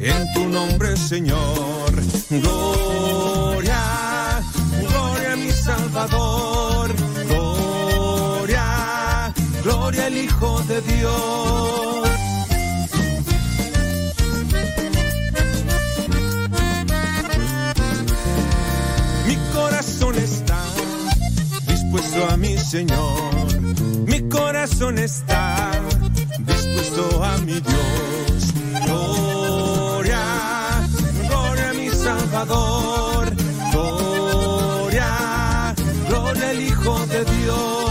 en 0.00 0.32
tu 0.34 0.48
nombre, 0.48 0.96
Señor. 0.96 1.92
Gloria, 2.28 4.42
gloria 4.80 5.32
a 5.32 5.36
mi 5.36 5.52
Salvador. 5.52 6.92
Gloria, 7.28 9.32
gloria 9.62 10.06
al 10.06 10.16
Hijo 10.16 10.60
de 10.62 10.80
Dios. 10.80 12.08
Mi 19.28 19.36
corazón 19.54 20.16
está 20.16 20.58
dispuesto 21.66 22.28
a 22.28 22.36
mi 22.36 22.58
Señor. 22.58 23.19
Corazón 24.80 24.98
está 24.98 25.72
dispuesto 26.38 27.22
a 27.22 27.36
mi 27.44 27.60
Dios. 27.60 28.54
Gloria, 28.86 30.22
gloria 31.28 31.68
a 31.68 31.74
mi 31.74 31.90
Salvador. 31.90 33.30
Gloria, 33.72 35.74
gloria 36.08 36.48
al 36.48 36.60
Hijo 36.62 37.06
de 37.08 37.24
Dios. 37.26 37.89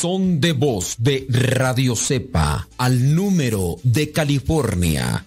Buzón 0.00 0.40
de 0.40 0.54
voz 0.54 0.94
de 0.96 1.26
Radio 1.28 1.94
Cepa 1.94 2.66
al 2.78 3.14
número 3.14 3.76
de 3.82 4.10
California, 4.10 5.26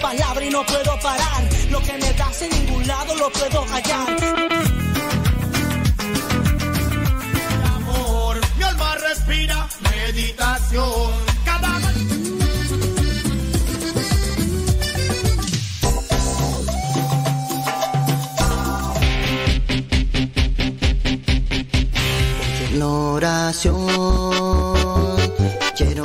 palabra 0.00 0.44
y 0.44 0.50
no 0.50 0.66
puedo 0.66 0.98
parar. 1.00 1.48
Lo 1.70 1.80
que 1.80 1.92
ningún 2.48 2.86
lado 2.86 3.14
lo 3.14 3.30
puedo. 3.30 3.64
Meditación. 10.12 11.10
Cada 11.44 11.80
En 22.72 22.82
oración 22.82 23.86
quiero 25.76 26.04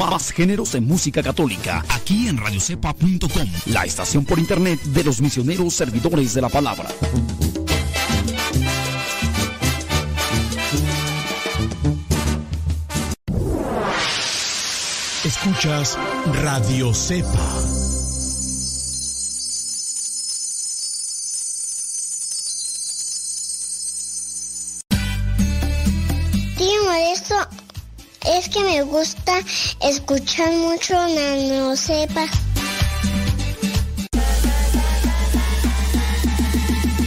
Más 0.00 0.32
géneros 0.32 0.74
en 0.74 0.86
música 0.86 1.22
católica, 1.22 1.84
aquí 1.90 2.26
en 2.28 2.38
radiocepa.com, 2.38 3.48
la 3.66 3.84
estación 3.84 4.24
por 4.24 4.38
internet 4.38 4.80
de 4.82 5.04
los 5.04 5.20
misioneros 5.20 5.74
servidores 5.74 6.32
de 6.32 6.40
la 6.40 6.48
palabra. 6.48 6.88
Escuchas 15.60 15.98
Radio 16.42 16.94
Cepa. 16.94 17.28
Tío 26.56 26.84
Modesto, 26.84 27.34
es 28.38 28.48
que 28.48 28.64
me 28.64 28.80
gusta 28.84 29.38
escuchar 29.82 30.50
mucho 30.52 30.94
Nano 30.94 31.76
Sepa. 31.76 32.24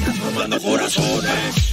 Transformando 0.04 0.62
corazones. 0.62 1.73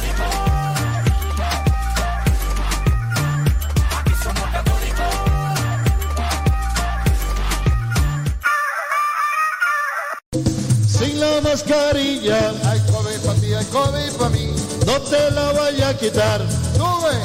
mascarilla, 11.51 12.53
hay 12.63 12.79
COVID 12.79 13.19
para 13.25 13.39
ti, 13.39 13.53
hay 13.53 13.65
COVID 13.65 14.11
para 14.17 14.29
mí. 14.29 14.53
No 14.85 15.01
te 15.01 15.31
la 15.31 15.51
vaya 15.51 15.89
a 15.89 15.97
quitar. 15.97 16.41
Sube, 16.77 17.15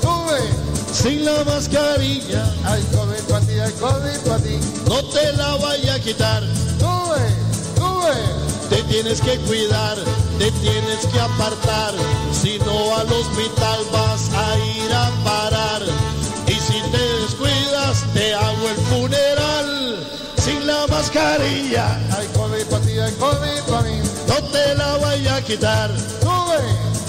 sube. 0.00 0.40
Sin 0.92 1.24
la 1.24 1.42
mascarilla, 1.44 2.44
hay 2.64 2.82
COVID 2.94 3.22
para 3.28 3.46
ti, 3.46 3.58
hay 3.58 3.72
COVID 3.72 4.18
para 4.24 4.38
ti. 4.38 4.56
No 4.88 5.02
te 5.06 5.32
la 5.32 5.56
vaya 5.56 5.94
a 5.94 6.00
quitar. 6.00 6.42
Sube, 6.78 7.24
sube. 7.76 8.14
Te 8.70 8.82
tienes 8.84 9.20
que 9.20 9.36
cuidar, 9.40 9.96
te 10.38 10.52
tienes 10.52 11.04
que 11.12 11.20
apartar. 11.20 11.92
Si 12.40 12.58
no 12.60 12.96
al 12.96 13.12
hospital 13.12 13.80
vas 13.92 14.30
a 14.32 14.58
ir 14.58 14.92
a 14.92 15.10
parar. 15.24 15.82
Y 16.46 16.54
si 16.54 16.80
te 16.92 17.04
descuidas, 17.22 18.04
te 18.14 18.32
hago 18.32 18.68
el 18.68 18.76
funeral. 18.76 20.11
Sin 20.44 20.66
la 20.66 20.88
mascarilla, 20.88 22.00
hay 22.10 22.26
COVID 22.34 22.64
para 22.68 22.82
ti, 22.84 22.98
hay 22.98 23.12
COVID 23.12 23.62
para 23.70 23.82
mí. 23.82 24.00
No 24.26 24.42
te 24.50 24.74
la 24.74 24.96
vaya 24.96 25.36
a 25.36 25.42
quitar. 25.42 25.88
Sube, 26.20 26.58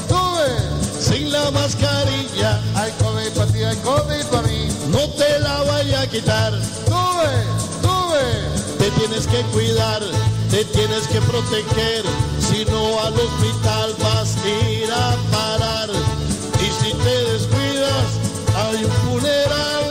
sube. 0.07 1.01
Sin 1.01 1.31
la 1.31 1.49
mascarilla, 1.49 2.61
hay 2.75 2.91
COVID 2.91 3.29
para 3.35 3.51
ti, 3.51 3.63
hay 3.63 3.75
COVID 3.77 4.25
para 4.29 4.47
mí. 4.47 4.67
No 4.89 5.09
te 5.17 5.39
la 5.39 5.63
vaya 5.63 6.01
a 6.01 6.07
quitar. 6.07 6.53
Sube, 6.85 7.33
sube. 7.81 8.77
Te 8.77 8.91
tienes 8.99 9.25
que 9.25 9.41
cuidar, 9.51 10.03
te 10.51 10.63
tienes 10.65 11.07
que 11.07 11.19
proteger. 11.21 12.05
Si 12.39 12.65
no 12.65 13.01
al 13.01 13.15
hospital 13.15 13.95
vas 13.99 14.35
a 14.37 14.69
ir 14.69 14.91
a 14.91 15.17
parar. 15.31 15.89
Y 16.61 16.85
si 16.85 16.93
te 16.93 17.31
descuidas, 17.31 18.05
hay 18.55 18.85
un 18.85 18.91
funeral. 18.91 19.82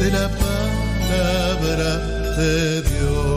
De 0.00 0.10
la 0.10 0.28
palabra 0.28 1.98
de 2.36 2.82
Dios. 2.82 3.31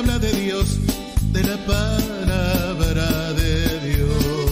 habla 0.00 0.18
de 0.18 0.32
Dios, 0.32 0.78
de 1.30 1.42
la 1.44 1.58
palabra 1.66 3.32
de 3.34 3.80
Dios. 3.80 4.50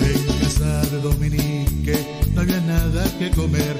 En 0.00 0.40
Casar 0.40 1.02
Dominique 1.02 1.98
no 2.34 2.40
había 2.40 2.60
nada 2.62 3.04
que 3.18 3.30
comer 3.30 3.76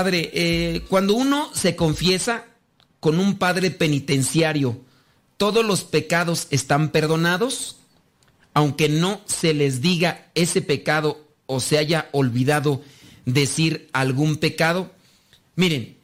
padre, 0.00 0.30
eh, 0.32 0.80
cuando 0.88 1.12
uno 1.12 1.50
se 1.52 1.76
confiesa 1.76 2.46
con 3.00 3.20
un 3.20 3.36
padre 3.36 3.70
penitenciario, 3.70 4.80
¿todos 5.36 5.62
los 5.62 5.84
pecados 5.84 6.46
están 6.48 6.88
perdonados? 6.88 7.76
Aunque 8.54 8.88
no 8.88 9.20
se 9.26 9.52
les 9.52 9.82
diga 9.82 10.30
ese 10.34 10.62
pecado 10.62 11.22
o 11.44 11.60
se 11.60 11.76
haya 11.76 12.08
olvidado 12.12 12.80
decir 13.26 13.90
algún 13.92 14.36
pecado. 14.36 14.90
Miren, 15.54 15.98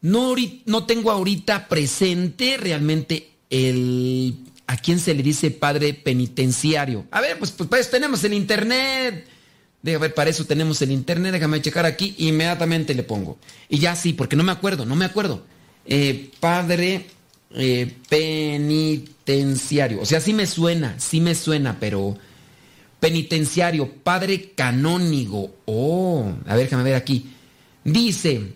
no, 0.00 0.34
no 0.66 0.84
tengo 0.86 1.12
ahorita 1.12 1.68
presente 1.68 2.56
realmente 2.56 3.30
el 3.50 4.34
a 4.66 4.76
quién 4.78 4.98
se 4.98 5.14
le 5.14 5.22
dice 5.22 5.52
padre 5.52 5.94
penitenciario. 5.94 7.06
A 7.12 7.20
ver, 7.20 7.38
pues, 7.38 7.52
pues, 7.52 7.68
pues 7.68 7.88
tenemos 7.88 8.24
el 8.24 8.34
internet, 8.34 9.28
Deja 9.82 9.98
ver, 9.98 10.14
para 10.14 10.30
eso 10.30 10.44
tenemos 10.44 10.80
el 10.82 10.92
internet. 10.92 11.32
Déjame 11.32 11.60
checar 11.60 11.86
aquí. 11.86 12.14
Inmediatamente 12.18 12.94
le 12.94 13.02
pongo. 13.02 13.38
Y 13.68 13.78
ya 13.78 13.96
sí, 13.96 14.12
porque 14.12 14.36
no 14.36 14.44
me 14.44 14.52
acuerdo, 14.52 14.86
no 14.86 14.94
me 14.94 15.04
acuerdo. 15.04 15.42
Eh, 15.84 16.30
padre 16.38 17.06
eh, 17.54 17.92
penitenciario. 18.08 20.00
O 20.00 20.06
sea, 20.06 20.20
sí 20.20 20.32
me 20.32 20.46
suena, 20.46 20.98
sí 20.98 21.20
me 21.20 21.34
suena, 21.34 21.78
pero 21.80 22.16
penitenciario, 23.00 23.92
padre 24.02 24.52
canónigo. 24.54 25.54
Oh, 25.64 26.32
a 26.46 26.54
ver, 26.54 26.64
déjame 26.66 26.84
ver 26.84 26.94
aquí. 26.94 27.32
Dice, 27.84 28.54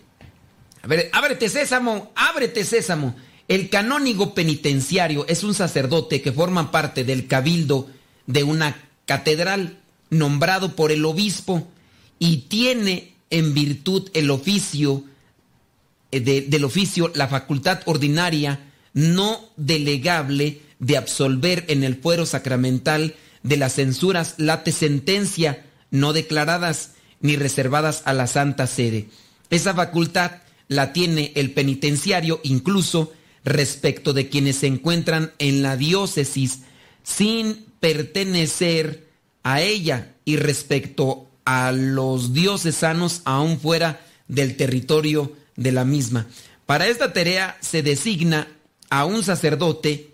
a 0.81 0.87
ver, 0.87 1.09
ábrete 1.11 1.49
sésamo, 1.49 2.13
ábrete 2.15 2.63
sésamo. 2.63 3.15
El 3.49 3.69
canónigo 3.69 4.33
penitenciario 4.33 5.25
es 5.27 5.43
un 5.43 5.53
sacerdote 5.53 6.21
que 6.21 6.31
forma 6.31 6.71
parte 6.71 7.03
del 7.03 7.27
cabildo 7.27 7.89
de 8.25 8.43
una 8.43 8.83
catedral 9.05 9.77
nombrado 10.09 10.75
por 10.75 10.91
el 10.91 11.05
obispo 11.05 11.67
y 12.19 12.37
tiene 12.49 13.13
en 13.29 13.53
virtud 13.53 14.09
el 14.13 14.29
oficio 14.31 15.03
eh, 16.11 16.19
de- 16.21 16.41
del 16.41 16.63
oficio 16.63 17.11
la 17.15 17.27
facultad 17.27 17.81
ordinaria 17.85 18.71
no 18.93 19.39
delegable 19.57 20.61
de 20.79 20.97
absolver 20.97 21.65
en 21.67 21.83
el 21.83 21.95
fuero 21.95 22.25
sacramental 22.25 23.15
de 23.43 23.57
las 23.57 23.75
censuras 23.75 24.35
late 24.37 24.71
sentencia 24.71 25.65
no 25.91 26.13
declaradas 26.13 26.91
ni 27.19 27.35
reservadas 27.35 28.03
a 28.05 28.13
la 28.13 28.27
Santa 28.27 28.67
Sede. 28.67 29.07
Esa 29.49 29.73
facultad 29.73 30.31
la 30.67 30.93
tiene 30.93 31.31
el 31.35 31.51
penitenciario 31.51 32.39
incluso 32.43 33.13
respecto 33.43 34.13
de 34.13 34.29
quienes 34.29 34.57
se 34.57 34.67
encuentran 34.67 35.31
en 35.39 35.61
la 35.63 35.77
diócesis 35.77 36.59
sin 37.03 37.65
pertenecer 37.79 39.06
a 39.43 39.61
ella 39.61 40.15
y 40.25 40.37
respecto 40.37 41.27
a 41.45 41.71
los 41.71 42.33
diocesanos 42.33 43.21
aún 43.25 43.59
fuera 43.59 44.01
del 44.27 44.57
territorio 44.57 45.31
de 45.55 45.71
la 45.71 45.85
misma. 45.85 46.27
Para 46.65 46.87
esta 46.87 47.13
tarea 47.13 47.57
se 47.61 47.81
designa 47.81 48.47
a 48.89 49.05
un 49.05 49.23
sacerdote 49.23 50.11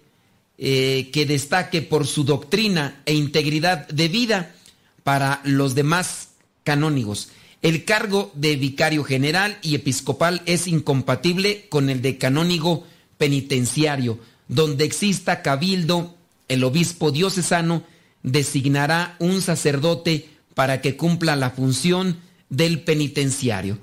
eh, 0.58 1.10
que 1.12 1.26
destaque 1.26 1.82
por 1.82 2.06
su 2.06 2.24
doctrina 2.24 3.02
e 3.06 3.14
integridad 3.14 3.88
de 3.88 4.08
vida 4.08 4.56
para 5.04 5.42
los 5.44 5.74
demás 5.74 6.30
canónigos. 6.64 7.30
El 7.64 7.86
cargo 7.86 8.32
de 8.36 8.56
vicario 8.56 9.04
general 9.04 9.58
y 9.62 9.76
episcopal 9.76 10.42
es 10.46 10.68
incompatible 10.68 11.66
con 11.70 11.90
el 11.90 12.02
de 12.02 12.18
canónigo 12.18 12.86
penitenciario. 13.18 14.20
Donde 14.48 14.86
exista 14.86 15.42
cabildo, 15.42 16.16
el 16.50 16.64
obispo 16.64 17.12
diocesano 17.12 17.84
designará 18.24 19.16
un 19.20 19.42
sacerdote 19.42 20.30
para 20.56 20.82
que 20.82 20.96
cumpla 20.98 21.36
la 21.36 21.50
función 21.52 22.20
del 22.50 22.82
penitenciario. 22.82 23.78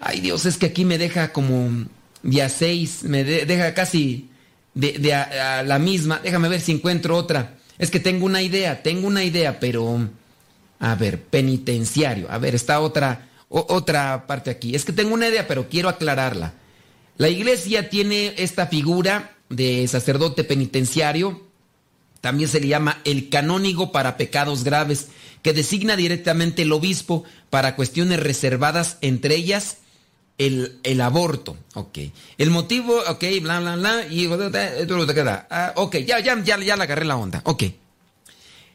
Ay 0.00 0.20
Dios, 0.20 0.46
es 0.46 0.56
que 0.58 0.66
aquí 0.66 0.84
me 0.84 0.98
deja 0.98 1.32
como 1.32 1.86
día 2.22 2.48
6, 2.48 3.04
me 3.04 3.24
de- 3.24 3.46
deja 3.46 3.74
casi 3.74 4.28
de, 4.74 5.14
a 5.14 5.62
la 5.62 5.78
misma. 5.78 6.20
Déjame 6.22 6.48
ver 6.48 6.60
si 6.60 6.72
encuentro 6.72 7.16
otra. 7.16 7.56
Es 7.78 7.90
que 7.90 8.00
tengo 8.00 8.26
una 8.26 8.42
idea, 8.42 8.82
tengo 8.82 9.06
una 9.06 9.24
idea, 9.24 9.58
pero... 9.60 10.08
A 10.80 10.96
ver, 10.96 11.22
penitenciario. 11.22 12.26
A 12.30 12.36
ver, 12.38 12.54
está 12.54 12.80
otra, 12.80 13.28
o- 13.48 13.64
otra 13.70 14.26
parte 14.26 14.50
aquí. 14.50 14.74
Es 14.74 14.84
que 14.84 14.92
tengo 14.92 15.14
una 15.14 15.28
idea, 15.28 15.46
pero 15.48 15.68
quiero 15.68 15.88
aclararla. 15.88 16.52
La 17.16 17.28
iglesia 17.28 17.88
tiene 17.88 18.34
esta 18.36 18.66
figura 18.66 19.36
de 19.48 19.86
sacerdote 19.88 20.42
penitenciario, 20.44 21.43
también 22.24 22.48
se 22.48 22.58
le 22.58 22.68
llama 22.68 23.02
el 23.04 23.28
canónigo 23.28 23.92
para 23.92 24.16
pecados 24.16 24.64
graves, 24.64 25.08
que 25.42 25.52
designa 25.52 25.94
directamente 25.94 26.62
el 26.62 26.72
obispo 26.72 27.22
para 27.50 27.76
cuestiones 27.76 28.18
reservadas, 28.18 28.96
entre 29.02 29.34
ellas 29.34 29.76
el, 30.38 30.78
el 30.84 31.02
aborto. 31.02 31.58
Ok. 31.74 31.98
El 32.38 32.48
motivo, 32.48 32.98
ok, 33.06 33.24
bla, 33.42 33.60
bla, 33.60 33.76
bla, 33.76 34.06
y 34.10 34.26
ah, 35.50 35.72
ok, 35.76 35.96
ya, 35.96 36.18
ya, 36.20 36.42
ya, 36.42 36.58
ya 36.58 36.76
le 36.78 36.82
agarré 36.82 37.04
la 37.04 37.16
onda. 37.16 37.42
Ok. 37.44 37.64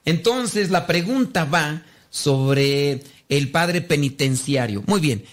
Entonces 0.06 0.70
la 0.70 0.86
pregunta 0.86 1.46
va 1.46 1.82
sobre 2.12 3.02
el 3.30 3.50
padre 3.50 3.82
penitenciario. 3.82 4.84
Muy 4.86 5.00
bien. 5.00 5.26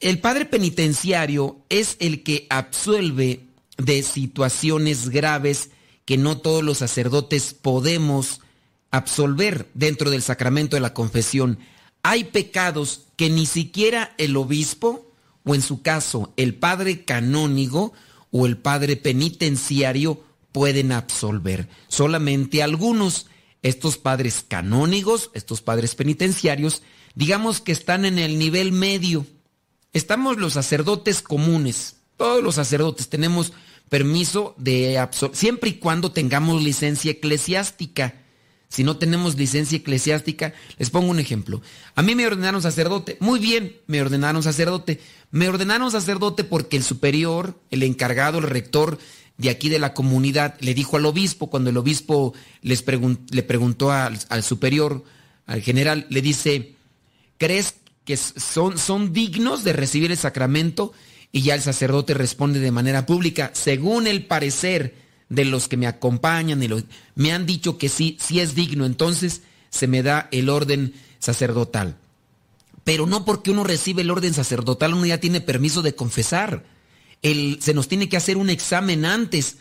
El 0.00 0.20
padre 0.20 0.46
penitenciario 0.46 1.58
es 1.68 1.98
el 2.00 2.22
que 2.22 2.46
absuelve 2.48 3.40
de 3.76 4.02
situaciones 4.02 5.10
graves 5.10 5.68
que 6.10 6.18
no 6.18 6.38
todos 6.38 6.64
los 6.64 6.78
sacerdotes 6.78 7.54
podemos 7.54 8.40
absolver 8.90 9.70
dentro 9.74 10.10
del 10.10 10.22
sacramento 10.22 10.74
de 10.74 10.80
la 10.80 10.92
confesión. 10.92 11.60
Hay 12.02 12.24
pecados 12.24 13.02
que 13.14 13.30
ni 13.30 13.46
siquiera 13.46 14.12
el 14.18 14.36
obispo, 14.36 15.08
o 15.44 15.54
en 15.54 15.62
su 15.62 15.82
caso 15.82 16.32
el 16.36 16.56
padre 16.56 17.04
canónigo 17.04 17.92
o 18.32 18.46
el 18.46 18.56
padre 18.56 18.96
penitenciario, 18.96 20.24
pueden 20.50 20.90
absolver. 20.90 21.68
Solamente 21.86 22.64
algunos. 22.64 23.28
Estos 23.62 23.96
padres 23.96 24.44
canónigos, 24.48 25.30
estos 25.32 25.62
padres 25.62 25.94
penitenciarios, 25.94 26.82
digamos 27.14 27.60
que 27.60 27.70
están 27.70 28.04
en 28.04 28.18
el 28.18 28.36
nivel 28.36 28.72
medio. 28.72 29.26
Estamos 29.92 30.38
los 30.38 30.54
sacerdotes 30.54 31.22
comunes. 31.22 31.98
Todos 32.16 32.42
los 32.42 32.56
sacerdotes 32.56 33.08
tenemos 33.08 33.52
permiso 33.90 34.54
de 34.56 34.98
absolver, 34.98 35.36
siempre 35.36 35.70
y 35.70 35.74
cuando 35.74 36.12
tengamos 36.12 36.62
licencia 36.62 37.10
eclesiástica. 37.10 38.14
Si 38.68 38.84
no 38.84 38.96
tenemos 38.96 39.34
licencia 39.34 39.78
eclesiástica, 39.78 40.54
les 40.78 40.90
pongo 40.90 41.10
un 41.10 41.18
ejemplo. 41.18 41.60
A 41.96 42.02
mí 42.02 42.14
me 42.14 42.24
ordenaron 42.24 42.62
sacerdote. 42.62 43.16
Muy 43.18 43.40
bien, 43.40 43.76
me 43.88 44.00
ordenaron 44.00 44.44
sacerdote. 44.44 45.00
Me 45.32 45.48
ordenaron 45.48 45.90
sacerdote 45.90 46.44
porque 46.44 46.76
el 46.76 46.84
superior, 46.84 47.60
el 47.72 47.82
encargado, 47.82 48.38
el 48.38 48.44
rector 48.44 48.98
de 49.38 49.50
aquí 49.50 49.68
de 49.68 49.80
la 49.80 49.92
comunidad, 49.92 50.54
le 50.60 50.72
dijo 50.72 50.96
al 50.96 51.06
obispo, 51.06 51.50
cuando 51.50 51.70
el 51.70 51.76
obispo 51.78 52.32
les 52.62 52.84
le 53.30 53.42
preguntó 53.42 53.90
al, 53.90 54.42
superior, 54.44 55.02
al 55.46 55.62
general, 55.62 56.06
le 56.08 56.22
dice, 56.22 56.76
¿crees 57.38 57.74
que 58.04 58.16
son 58.16 59.12
dignos 59.12 59.64
de 59.64 59.72
recibir 59.72 60.12
el 60.12 60.16
sacramento? 60.16 60.92
Y 61.32 61.42
ya 61.42 61.54
el 61.54 61.62
sacerdote 61.62 62.14
responde 62.14 62.58
de 62.60 62.72
manera 62.72 63.06
pública, 63.06 63.50
según 63.54 64.06
el 64.06 64.26
parecer 64.26 64.94
de 65.28 65.44
los 65.44 65.68
que 65.68 65.76
me 65.76 65.86
acompañan, 65.86 66.62
y 66.62 66.68
me 67.14 67.32
han 67.32 67.46
dicho 67.46 67.78
que 67.78 67.88
sí, 67.88 68.16
sí 68.20 68.40
es 68.40 68.54
digno, 68.54 68.84
entonces 68.84 69.42
se 69.68 69.86
me 69.86 70.02
da 70.02 70.28
el 70.32 70.48
orden 70.48 70.92
sacerdotal. 71.20 71.96
Pero 72.82 73.06
no 73.06 73.24
porque 73.24 73.52
uno 73.52 73.62
recibe 73.62 74.02
el 74.02 74.10
orden 74.10 74.34
sacerdotal, 74.34 74.94
uno 74.94 75.06
ya 75.06 75.20
tiene 75.20 75.40
permiso 75.40 75.82
de 75.82 75.94
confesar. 75.94 76.64
Se 77.22 77.74
nos 77.74 77.86
tiene 77.86 78.08
que 78.08 78.16
hacer 78.16 78.36
un 78.36 78.50
examen 78.50 79.04
antes, 79.04 79.58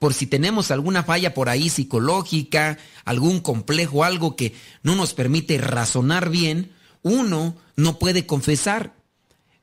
por 0.00 0.14
si 0.14 0.26
tenemos 0.26 0.72
alguna 0.72 1.04
falla 1.04 1.34
por 1.34 1.48
ahí 1.48 1.68
psicológica, 1.68 2.78
algún 3.04 3.38
complejo, 3.38 4.02
algo 4.02 4.34
que 4.34 4.54
no 4.82 4.96
nos 4.96 5.14
permite 5.14 5.58
razonar 5.58 6.30
bien, 6.30 6.72
uno 7.02 7.56
no 7.76 8.00
puede 8.00 8.26
confesar. 8.26 8.94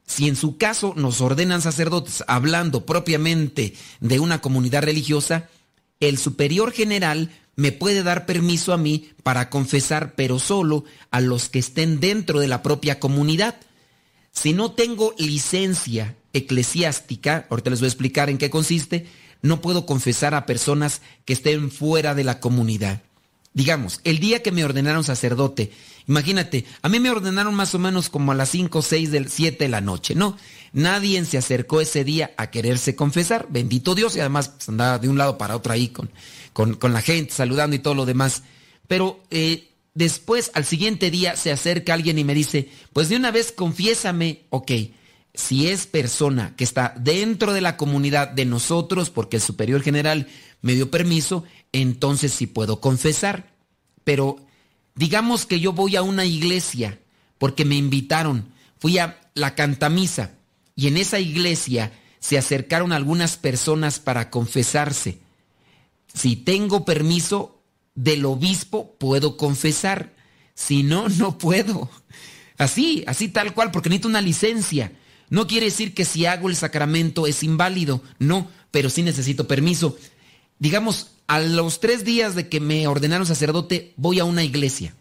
Si 0.09 0.27
en 0.27 0.35
su 0.35 0.57
caso 0.57 0.95
nos 0.97 1.21
ordenan 1.21 1.61
sacerdotes 1.61 2.23
hablando 2.27 2.83
propiamente 2.83 3.75
de 3.99 4.19
una 4.19 4.41
comunidad 4.41 4.81
religiosa, 4.81 5.49
el 5.99 6.17
superior 6.17 6.71
general 6.71 7.29
me 7.55 7.71
puede 7.71 8.01
dar 8.01 8.25
permiso 8.25 8.73
a 8.73 8.77
mí 8.77 9.11
para 9.21 9.51
confesar, 9.51 10.15
pero 10.15 10.39
solo 10.39 10.83
a 11.11 11.21
los 11.21 11.47
que 11.49 11.59
estén 11.59 11.99
dentro 11.99 12.39
de 12.39 12.47
la 12.47 12.63
propia 12.63 12.99
comunidad. 12.99 13.57
Si 14.31 14.51
no 14.51 14.71
tengo 14.71 15.13
licencia 15.19 16.15
eclesiástica, 16.33 17.45
ahorita 17.51 17.69
les 17.69 17.79
voy 17.79 17.85
a 17.85 17.89
explicar 17.89 18.31
en 18.31 18.39
qué 18.39 18.49
consiste, 18.49 19.05
no 19.43 19.61
puedo 19.61 19.85
confesar 19.85 20.33
a 20.33 20.47
personas 20.47 21.03
que 21.23 21.33
estén 21.33 21.69
fuera 21.69 22.15
de 22.15 22.23
la 22.23 22.39
comunidad. 22.39 23.03
Digamos, 23.53 23.99
el 24.03 24.19
día 24.19 24.43
que 24.43 24.51
me 24.51 24.63
ordenaron 24.63 25.03
sacerdote, 25.03 25.71
imagínate, 26.07 26.65
a 26.81 26.89
mí 26.89 26.99
me 26.99 27.09
ordenaron 27.09 27.55
más 27.55 27.73
o 27.73 27.79
menos 27.79 28.09
como 28.09 28.31
a 28.31 28.35
las 28.35 28.49
5 28.49 28.79
o 28.79 28.81
6 28.81 29.11
del 29.11 29.29
7 29.29 29.63
de 29.63 29.69
la 29.69 29.81
noche, 29.81 30.13
¿no? 30.13 30.37
Nadie 30.71 31.23
se 31.25 31.37
acercó 31.37 31.81
ese 31.81 32.03
día 32.03 32.31
a 32.37 32.51
quererse 32.51 32.95
confesar, 32.95 33.47
bendito 33.49 33.95
Dios, 33.95 34.15
y 34.15 34.19
además 34.19 34.49
pues, 34.49 34.69
andaba 34.69 34.99
de 34.99 35.09
un 35.09 35.17
lado 35.17 35.37
para 35.37 35.55
otro 35.55 35.73
ahí 35.73 35.87
con, 35.89 36.11
con, 36.53 36.75
con 36.75 36.93
la 36.93 37.01
gente, 37.01 37.33
saludando 37.33 37.75
y 37.75 37.79
todo 37.79 37.95
lo 37.95 38.05
demás. 38.05 38.43
Pero 38.87 39.23
eh, 39.31 39.69
después, 39.93 40.51
al 40.53 40.65
siguiente 40.65 41.09
día, 41.09 41.35
se 41.35 41.51
acerca 41.51 41.93
alguien 41.93 42.19
y 42.19 42.23
me 42.23 42.35
dice, 42.35 42.69
pues 42.93 43.09
de 43.09 43.15
una 43.15 43.31
vez 43.31 43.51
confiésame, 43.51 44.43
ok. 44.49 44.71
si 45.33 45.67
es 45.67 45.87
persona 45.87 46.55
que 46.55 46.63
está 46.63 46.93
dentro 46.99 47.53
de 47.53 47.61
la 47.61 47.77
comunidad 47.77 48.29
de 48.29 48.45
nosotros, 48.45 49.09
porque 49.09 49.37
el 49.37 49.41
superior 49.41 49.81
general 49.81 50.27
me 50.61 50.75
dio 50.75 50.91
permiso, 50.91 51.43
entonces 51.71 52.33
sí 52.33 52.47
puedo 52.47 52.81
confesar. 52.81 53.53
Pero 54.03 54.37
digamos 54.95 55.45
que 55.45 55.59
yo 55.59 55.73
voy 55.73 55.95
a 55.95 56.01
una 56.01 56.25
iglesia 56.25 56.99
porque 57.37 57.65
me 57.65 57.75
invitaron, 57.75 58.49
fui 58.77 58.97
a 58.97 59.19
la 59.33 59.55
cantamisa 59.55 60.31
y 60.75 60.87
en 60.87 60.97
esa 60.97 61.19
iglesia 61.19 61.91
se 62.19 62.37
acercaron 62.37 62.91
algunas 62.91 63.37
personas 63.37 63.99
para 63.99 64.29
confesarse. 64.29 65.19
Si 66.13 66.35
tengo 66.35 66.85
permiso 66.85 67.61
del 67.95 68.25
obispo, 68.25 68.95
puedo 68.97 69.37
confesar. 69.37 70.15
Si 70.53 70.83
no, 70.83 71.07
no 71.09 71.37
puedo. 71.37 71.89
Así, 72.57 73.03
así 73.07 73.29
tal 73.29 73.53
cual, 73.53 73.71
porque 73.71 73.89
necesito 73.89 74.09
una 74.09 74.21
licencia. 74.21 74.91
No 75.29 75.47
quiere 75.47 75.67
decir 75.67 75.93
que 75.93 76.05
si 76.05 76.25
hago 76.25 76.49
el 76.49 76.55
sacramento 76.55 77.27
es 77.27 77.43
inválido, 77.43 78.01
no, 78.17 78.49
pero 78.71 78.89
sí 78.89 79.03
necesito 79.03 79.47
permiso. 79.47 79.97
Digamos, 80.59 81.11
a 81.27 81.39
los 81.39 81.79
tres 81.79 82.03
días 82.03 82.35
de 82.35 82.49
que 82.49 82.59
me 82.59 82.87
ordenaron 82.87 83.25
sacerdote, 83.25 83.93
voy 83.97 84.19
a 84.19 84.25
una 84.25 84.43
iglesia. 84.43 84.95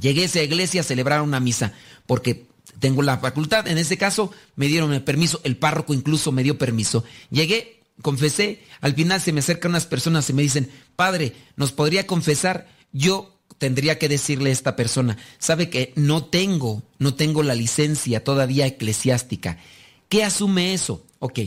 Llegué 0.00 0.22
a 0.22 0.26
esa 0.26 0.42
iglesia 0.42 0.80
a 0.80 0.84
celebrar 0.84 1.22
una 1.22 1.40
misa, 1.40 1.72
porque 2.06 2.46
tengo 2.80 3.02
la 3.02 3.18
facultad. 3.18 3.68
En 3.68 3.78
ese 3.78 3.96
caso, 3.96 4.32
me 4.56 4.66
dieron 4.66 4.92
el 4.92 5.02
permiso, 5.02 5.40
el 5.44 5.56
párroco 5.56 5.94
incluso 5.94 6.32
me 6.32 6.42
dio 6.42 6.58
permiso. 6.58 7.04
Llegué, 7.30 7.80
confesé, 8.02 8.62
al 8.80 8.94
final 8.94 9.20
se 9.20 9.32
me 9.32 9.40
acercan 9.40 9.70
unas 9.70 9.86
personas 9.86 10.28
y 10.28 10.32
me 10.32 10.42
dicen, 10.42 10.70
padre, 10.96 11.34
¿nos 11.56 11.72
podría 11.72 12.06
confesar? 12.06 12.68
Yo 12.92 13.38
tendría 13.58 13.98
que 13.98 14.08
decirle 14.08 14.50
a 14.50 14.52
esta 14.52 14.76
persona, 14.76 15.16
sabe 15.38 15.70
que 15.70 15.92
no 15.96 16.24
tengo, 16.24 16.82
no 16.98 17.14
tengo 17.14 17.42
la 17.42 17.54
licencia 17.54 18.24
todavía 18.24 18.66
eclesiástica. 18.66 19.58
¿Qué 20.08 20.24
asume 20.24 20.74
eso? 20.74 21.04
Ok, 21.18 21.38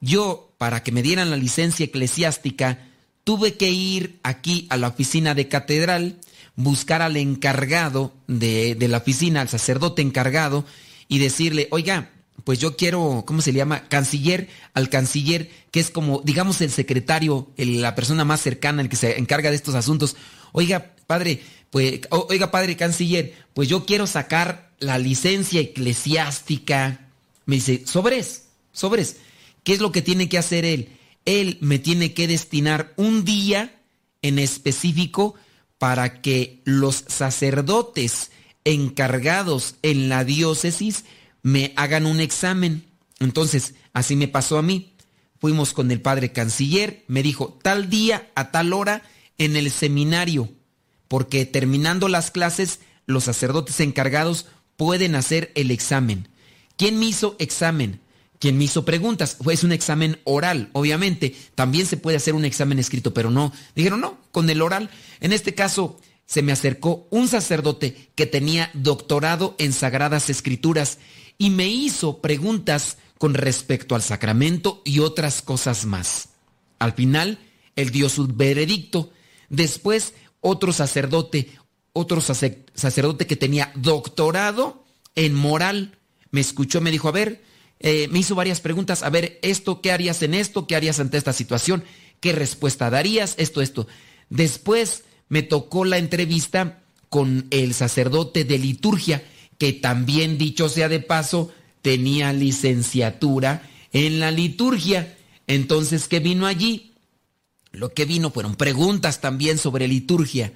yo 0.00 0.52
para 0.58 0.82
que 0.82 0.92
me 0.92 1.02
dieran 1.02 1.30
la 1.30 1.36
licencia 1.36 1.84
eclesiástica, 1.84 2.86
tuve 3.24 3.54
que 3.54 3.70
ir 3.70 4.18
aquí 4.22 4.66
a 4.70 4.76
la 4.76 4.88
oficina 4.88 5.34
de 5.34 5.48
catedral, 5.48 6.18
buscar 6.56 7.02
al 7.02 7.16
encargado 7.16 8.12
de, 8.26 8.74
de 8.74 8.88
la 8.88 8.98
oficina, 8.98 9.40
al 9.40 9.48
sacerdote 9.48 10.02
encargado, 10.02 10.64
y 11.08 11.18
decirle, 11.18 11.68
oiga, 11.70 12.10
pues 12.44 12.58
yo 12.58 12.76
quiero, 12.76 13.24
¿cómo 13.26 13.42
se 13.42 13.52
le 13.52 13.58
llama? 13.58 13.88
Canciller, 13.88 14.48
al 14.74 14.88
canciller, 14.88 15.50
que 15.70 15.80
es 15.80 15.90
como, 15.90 16.22
digamos, 16.24 16.60
el 16.60 16.70
secretario, 16.70 17.50
la 17.56 17.94
persona 17.94 18.24
más 18.24 18.40
cercana, 18.40 18.82
el 18.82 18.88
que 18.88 18.96
se 18.96 19.18
encarga 19.18 19.50
de 19.50 19.56
estos 19.56 19.74
asuntos. 19.74 20.16
Oiga, 20.52 20.94
padre, 21.06 21.42
pues, 21.70 22.00
oiga, 22.10 22.50
padre 22.50 22.76
canciller, 22.76 23.34
pues 23.54 23.68
yo 23.68 23.84
quiero 23.84 24.06
sacar 24.06 24.70
la 24.78 24.98
licencia 24.98 25.60
eclesiástica. 25.60 27.08
Me 27.46 27.56
dice, 27.56 27.82
sobres, 27.86 28.46
sobres. 28.72 29.16
¿Qué 29.62 29.72
es 29.72 29.80
lo 29.80 29.92
que 29.92 30.02
tiene 30.02 30.28
que 30.28 30.38
hacer 30.38 30.64
él? 30.64 30.96
Él 31.24 31.58
me 31.60 31.78
tiene 31.78 32.14
que 32.14 32.26
destinar 32.26 32.92
un 32.96 33.24
día 33.24 33.80
en 34.22 34.38
específico 34.38 35.34
para 35.78 36.20
que 36.20 36.60
los 36.64 37.04
sacerdotes 37.08 38.30
encargados 38.64 39.76
en 39.82 40.08
la 40.08 40.24
diócesis 40.24 41.04
me 41.42 41.72
hagan 41.76 42.06
un 42.06 42.20
examen. 42.20 42.84
Entonces, 43.18 43.74
así 43.92 44.16
me 44.16 44.28
pasó 44.28 44.58
a 44.58 44.62
mí. 44.62 44.94
Fuimos 45.38 45.72
con 45.72 45.90
el 45.90 46.02
padre 46.02 46.32
canciller, 46.32 47.04
me 47.08 47.22
dijo, 47.22 47.58
tal 47.62 47.88
día 47.88 48.30
a 48.34 48.50
tal 48.50 48.74
hora 48.74 49.02
en 49.38 49.56
el 49.56 49.70
seminario, 49.70 50.50
porque 51.08 51.46
terminando 51.46 52.08
las 52.08 52.30
clases, 52.30 52.80
los 53.06 53.24
sacerdotes 53.24 53.80
encargados 53.80 54.46
pueden 54.76 55.14
hacer 55.14 55.50
el 55.54 55.70
examen. 55.70 56.28
¿Quién 56.76 56.98
me 56.98 57.06
hizo 57.06 57.36
examen? 57.38 58.00
¿Quién 58.40 58.58
me 58.58 58.64
hizo 58.64 58.84
preguntas? 58.84 59.36
Pues 59.44 59.62
un 59.62 59.70
examen 59.70 60.18
oral, 60.24 60.70
obviamente. 60.72 61.36
También 61.54 61.86
se 61.86 61.98
puede 61.98 62.16
hacer 62.16 62.34
un 62.34 62.44
examen 62.46 62.78
escrito, 62.78 63.14
pero 63.14 63.30
no. 63.30 63.52
Dijeron, 63.76 64.00
no, 64.00 64.18
con 64.32 64.48
el 64.50 64.62
oral. 64.62 64.90
En 65.20 65.32
este 65.32 65.54
caso, 65.54 66.00
se 66.26 66.42
me 66.42 66.50
acercó 66.50 67.06
un 67.10 67.28
sacerdote 67.28 68.10
que 68.14 68.24
tenía 68.26 68.70
doctorado 68.72 69.54
en 69.58 69.72
Sagradas 69.74 70.30
Escrituras 70.30 70.98
y 71.36 71.50
me 71.50 71.68
hizo 71.68 72.22
preguntas 72.22 72.96
con 73.18 73.34
respecto 73.34 73.94
al 73.94 74.02
sacramento 74.02 74.80
y 74.86 75.00
otras 75.00 75.42
cosas 75.42 75.84
más. 75.84 76.30
Al 76.78 76.94
final, 76.94 77.38
él 77.76 77.90
dio 77.90 78.08
su 78.08 78.26
veredicto. 78.26 79.12
Después, 79.50 80.14
otro 80.40 80.72
sacerdote, 80.72 81.50
otro 81.92 82.22
sace- 82.22 82.64
sacerdote 82.74 83.26
que 83.26 83.36
tenía 83.36 83.70
doctorado 83.74 84.86
en 85.14 85.34
moral, 85.34 85.98
me 86.30 86.40
escuchó, 86.40 86.80
me 86.80 86.90
dijo, 86.90 87.08
a 87.08 87.12
ver, 87.12 87.42
eh, 87.80 88.08
me 88.10 88.18
hizo 88.18 88.34
varias 88.34 88.60
preguntas, 88.60 89.02
a 89.02 89.10
ver, 89.10 89.38
esto, 89.42 89.80
¿qué 89.80 89.90
harías 89.90 90.22
en 90.22 90.34
esto? 90.34 90.66
¿Qué 90.66 90.76
harías 90.76 91.00
ante 91.00 91.16
esta 91.16 91.32
situación? 91.32 91.82
¿Qué 92.20 92.32
respuesta 92.32 92.90
darías? 92.90 93.34
Esto, 93.38 93.62
esto. 93.62 93.88
Después 94.28 95.04
me 95.28 95.42
tocó 95.42 95.86
la 95.86 95.96
entrevista 95.96 96.82
con 97.08 97.46
el 97.50 97.72
sacerdote 97.72 98.44
de 98.44 98.58
liturgia, 98.58 99.22
que 99.58 99.72
también, 99.72 100.36
dicho 100.36 100.68
sea 100.68 100.88
de 100.88 101.00
paso, 101.00 101.50
tenía 101.80 102.32
licenciatura 102.34 103.68
en 103.92 104.20
la 104.20 104.30
liturgia. 104.30 105.16
Entonces, 105.46 106.06
¿qué 106.06 106.20
vino 106.20 106.46
allí? 106.46 106.92
Lo 107.72 107.94
que 107.94 108.04
vino 108.04 108.30
fueron 108.30 108.56
preguntas 108.56 109.20
también 109.20 109.56
sobre 109.56 109.88
liturgia. 109.88 110.52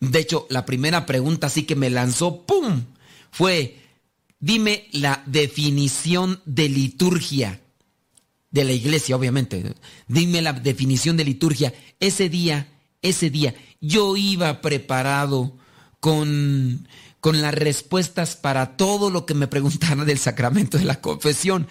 De 0.00 0.18
hecho, 0.18 0.46
la 0.48 0.64
primera 0.64 1.04
pregunta 1.04 1.50
sí 1.50 1.64
que 1.64 1.76
me 1.76 1.90
lanzó, 1.90 2.42
¡pum! 2.46 2.84
Fue, 3.30 3.76
dime 4.44 4.88
la 4.92 5.22
definición 5.24 6.42
de 6.44 6.68
liturgia. 6.68 7.60
De 8.50 8.64
la 8.64 8.72
iglesia, 8.72 9.16
obviamente. 9.16 9.74
Dime 10.06 10.42
la 10.42 10.52
definición 10.52 11.16
de 11.16 11.24
liturgia. 11.24 11.72
Ese 11.98 12.28
día, 12.28 12.68
ese 13.00 13.30
día, 13.30 13.54
yo 13.80 14.16
iba 14.16 14.60
preparado 14.60 15.56
con, 15.98 16.86
con 17.20 17.40
las 17.40 17.54
respuestas 17.54 18.36
para 18.36 18.76
todo 18.76 19.10
lo 19.10 19.24
que 19.24 19.34
me 19.34 19.48
preguntaran 19.48 20.06
del 20.06 20.18
sacramento 20.18 20.76
de 20.76 20.84
la 20.84 21.00
confesión. 21.00 21.66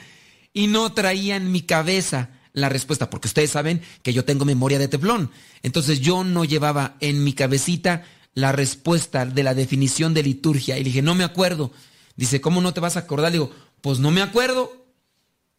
Y 0.51 0.65
no 0.67 0.93
traía 0.93 1.35
en 1.35 1.51
mi 1.51 1.61
cabeza 1.61 2.31
la 2.53 2.69
respuesta, 2.69 3.09
porque 3.09 3.27
ustedes 3.27 3.51
saben 3.51 3.81
que 4.01 4.13
yo 4.13 4.25
tengo 4.25 4.45
memoria 4.45 4.79
de 4.79 4.87
teflón. 4.87 5.29
Entonces 5.61 6.01
yo 6.01 6.23
no 6.23 6.43
llevaba 6.43 6.97
en 7.01 7.23
mi 7.23 7.33
cabecita 7.33 8.03
la 8.33 8.51
respuesta 8.51 9.25
de 9.27 9.43
la 9.43 9.53
definición 9.53 10.15
de 10.15 10.23
liturgia. 10.23 10.79
Y 10.79 10.83
dije, 10.83 11.03
no 11.03 11.13
me 11.13 11.23
acuerdo. 11.23 11.71
Dice, 12.15 12.41
¿cómo 12.41 12.61
no 12.61 12.73
te 12.73 12.79
vas 12.79 12.95
a 12.95 13.01
acordar? 13.01 13.31
Le 13.31 13.39
digo, 13.39 13.51
pues 13.81 13.99
no 13.99 14.11
me 14.11 14.21
acuerdo. 14.21 14.85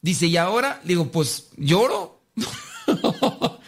Dice, 0.00 0.26
¿y 0.26 0.36
ahora? 0.36 0.80
Le 0.82 0.88
digo, 0.88 1.10
pues 1.10 1.48
lloro. 1.56 2.20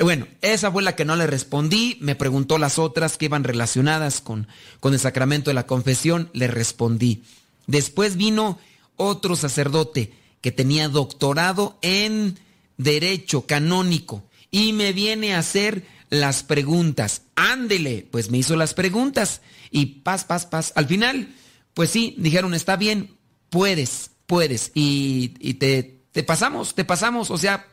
Bueno, 0.00 0.28
esa 0.42 0.70
fue 0.70 0.82
la 0.82 0.94
que 0.94 1.04
no 1.04 1.16
le 1.16 1.26
respondí. 1.26 1.98
Me 2.00 2.14
preguntó 2.14 2.58
las 2.58 2.78
otras 2.78 3.16
que 3.16 3.24
iban 3.24 3.42
relacionadas 3.42 4.20
con, 4.20 4.46
con 4.78 4.94
el 4.94 5.00
sacramento 5.00 5.50
de 5.50 5.54
la 5.54 5.66
confesión. 5.66 6.30
Le 6.32 6.46
respondí. 6.46 7.24
Después 7.66 8.16
vino 8.16 8.60
otro 8.96 9.34
sacerdote 9.34 10.12
que 10.40 10.52
tenía 10.52 10.88
doctorado 10.88 11.78
en 11.82 12.38
derecho 12.76 13.46
canónico 13.46 14.22
y 14.50 14.72
me 14.72 14.92
viene 14.92 15.34
a 15.34 15.40
hacer 15.40 15.84
las 16.10 16.42
preguntas. 16.44 17.22
Ándele, 17.34 18.06
pues 18.10 18.30
me 18.30 18.38
hizo 18.38 18.56
las 18.56 18.74
preguntas 18.74 19.40
y 19.70 19.86
paz, 19.86 20.24
paz, 20.24 20.46
paz. 20.46 20.72
Al 20.76 20.86
final, 20.86 21.34
pues 21.78 21.90
sí, 21.90 22.16
dijeron, 22.18 22.54
está 22.54 22.74
bien, 22.74 23.16
puedes, 23.50 24.10
puedes. 24.26 24.72
Y, 24.74 25.28
te, 25.60 26.02
te 26.10 26.24
pasamos, 26.24 26.74
te 26.74 26.84
pasamos, 26.84 27.30
o 27.30 27.38
sea, 27.38 27.68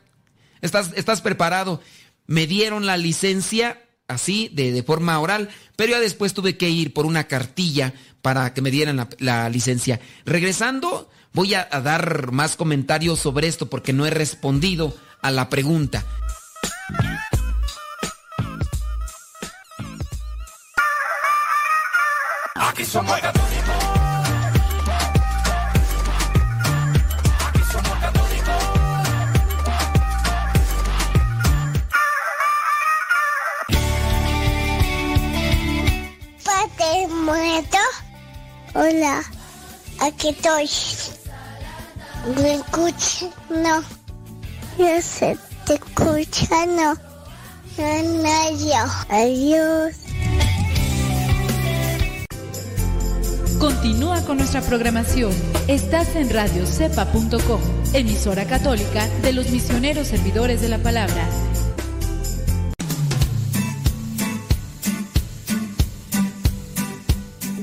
estás, 0.60 0.92
estás 0.94 1.20
preparado. 1.20 1.80
Me 2.28 2.46
dieron 2.46 2.86
la 2.86 2.98
licencia 2.98 3.82
así, 4.06 4.48
de, 4.52 4.70
de 4.70 4.84
forma 4.84 5.18
oral, 5.18 5.48
pero 5.74 5.90
ya 5.90 5.98
después 5.98 6.34
tuve 6.34 6.56
que 6.56 6.70
ir 6.70 6.94
por 6.94 7.04
una 7.04 7.24
cartilla 7.24 7.94
para 8.22 8.54
que 8.54 8.62
me 8.62 8.70
dieran 8.70 8.96
la, 8.96 9.08
la 9.18 9.48
licencia. 9.48 9.98
Regresando, 10.24 11.10
voy 11.32 11.54
a, 11.54 11.66
a 11.68 11.80
dar 11.80 12.30
más 12.30 12.54
comentarios 12.54 13.18
sobre 13.18 13.48
esto 13.48 13.68
porque 13.68 13.92
no 13.92 14.06
he 14.06 14.10
respondido 14.10 14.96
a 15.20 15.32
la 15.32 15.50
pregunta. 15.50 16.04
Aquí 22.54 22.84
somos 22.84 23.20
Hola, 38.78 39.24
aquí 40.00 40.28
estoy. 40.28 40.68
¿Me 42.42 42.56
escuchas? 42.56 43.30
No. 43.48 43.82
Yo 44.76 45.00
sé, 45.00 45.38
te 45.64 45.76
escucha, 45.76 46.66
no. 46.66 46.92
No, 47.78 48.50
yo. 48.58 48.84
Adiós. 49.08 49.94
Continúa 53.58 54.20
con 54.26 54.36
nuestra 54.36 54.60
programación. 54.60 55.32
Estás 55.68 56.14
en 56.14 56.28
radiocepa.com, 56.28 57.60
emisora 57.94 58.44
católica 58.44 59.08
de 59.22 59.32
los 59.32 59.48
misioneros 59.48 60.08
servidores 60.08 60.60
de 60.60 60.68
la 60.68 60.78
palabra. 60.78 61.26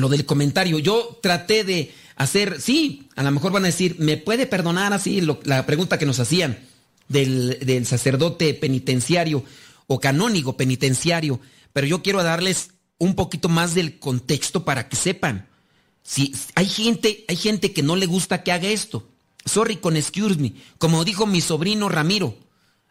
lo 0.00 0.08
del 0.08 0.24
comentario. 0.24 0.78
Yo 0.78 1.18
traté 1.22 1.64
de 1.64 1.92
hacer, 2.16 2.60
sí, 2.60 3.08
a 3.16 3.22
lo 3.22 3.30
mejor 3.30 3.52
van 3.52 3.64
a 3.64 3.68
decir, 3.68 3.96
¿me 3.98 4.16
puede 4.16 4.46
perdonar 4.46 4.92
así 4.92 5.20
la 5.20 5.66
pregunta 5.66 5.98
que 5.98 6.06
nos 6.06 6.20
hacían 6.20 6.58
del, 7.08 7.58
del 7.60 7.86
sacerdote 7.86 8.54
penitenciario 8.54 9.44
o 9.86 10.00
canónigo 10.00 10.56
penitenciario? 10.56 11.40
Pero 11.72 11.86
yo 11.86 12.02
quiero 12.02 12.22
darles 12.22 12.70
un 12.98 13.14
poquito 13.14 13.48
más 13.48 13.74
del 13.74 13.98
contexto 13.98 14.64
para 14.64 14.88
que 14.88 14.96
sepan. 14.96 15.48
Si 16.02 16.34
hay 16.54 16.66
gente, 16.66 17.24
hay 17.28 17.36
gente 17.36 17.72
que 17.72 17.82
no 17.82 17.96
le 17.96 18.06
gusta 18.06 18.42
que 18.42 18.52
haga 18.52 18.68
esto. 18.68 19.08
Sorry 19.44 19.76
con 19.76 19.96
excuse 19.96 20.38
me. 20.38 20.54
Como 20.78 21.04
dijo 21.04 21.26
mi 21.26 21.40
sobrino 21.40 21.88
Ramiro. 21.88 22.36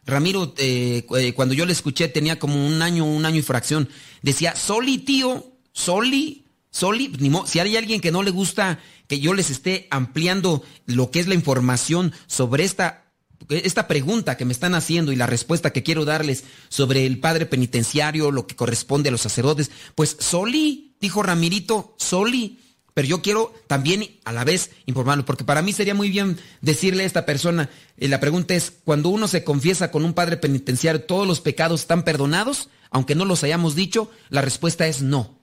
Ramiro, 0.04 0.54
eh, 0.58 1.04
eh, 1.16 1.32
cuando 1.34 1.54
yo 1.54 1.66
le 1.66 1.72
escuché, 1.72 2.08
tenía 2.08 2.38
como 2.38 2.66
un 2.66 2.80
año, 2.80 3.04
un 3.04 3.26
año 3.26 3.38
y 3.38 3.42
fracción. 3.42 3.88
Decía, 4.22 4.54
Soli, 4.54 4.98
tío, 4.98 5.52
Soli, 5.72 6.45
Soli, 6.76 7.08
ni 7.18 7.30
mo- 7.30 7.46
si 7.46 7.58
hay 7.58 7.74
alguien 7.76 8.02
que 8.02 8.12
no 8.12 8.22
le 8.22 8.30
gusta 8.30 8.78
que 9.06 9.18
yo 9.18 9.32
les 9.32 9.48
esté 9.48 9.86
ampliando 9.90 10.62
lo 10.84 11.10
que 11.10 11.20
es 11.20 11.26
la 11.26 11.34
información 11.34 12.12
sobre 12.26 12.64
esta, 12.64 13.04
esta 13.48 13.88
pregunta 13.88 14.36
que 14.36 14.44
me 14.44 14.52
están 14.52 14.74
haciendo 14.74 15.10
y 15.10 15.16
la 15.16 15.26
respuesta 15.26 15.72
que 15.72 15.82
quiero 15.82 16.04
darles 16.04 16.44
sobre 16.68 17.06
el 17.06 17.18
padre 17.18 17.46
penitenciario, 17.46 18.30
lo 18.30 18.46
que 18.46 18.56
corresponde 18.56 19.08
a 19.08 19.12
los 19.12 19.22
sacerdotes, 19.22 19.70
pues 19.94 20.16
Soli, 20.20 20.96
dijo 21.00 21.22
Ramirito, 21.22 21.94
Soli. 21.98 22.60
Pero 22.92 23.08
yo 23.08 23.20
quiero 23.20 23.52
también 23.66 24.08
a 24.24 24.32
la 24.32 24.42
vez 24.44 24.70
informarlo, 24.86 25.24
porque 25.26 25.44
para 25.44 25.60
mí 25.60 25.72
sería 25.74 25.94
muy 25.94 26.08
bien 26.10 26.38
decirle 26.62 27.02
a 27.02 27.06
esta 27.06 27.26
persona, 27.26 27.68
eh, 27.98 28.08
la 28.08 28.20
pregunta 28.20 28.54
es, 28.54 28.72
cuando 28.84 29.10
uno 29.10 29.28
se 29.28 29.44
confiesa 29.44 29.90
con 29.90 30.02
un 30.04 30.14
padre 30.14 30.38
penitenciario, 30.38 31.02
¿todos 31.04 31.26
los 31.26 31.42
pecados 31.42 31.82
están 31.82 32.04
perdonados? 32.04 32.70
Aunque 32.90 33.14
no 33.14 33.26
los 33.26 33.44
hayamos 33.44 33.74
dicho, 33.74 34.10
la 34.30 34.40
respuesta 34.40 34.86
es 34.86 35.02
no. 35.02 35.38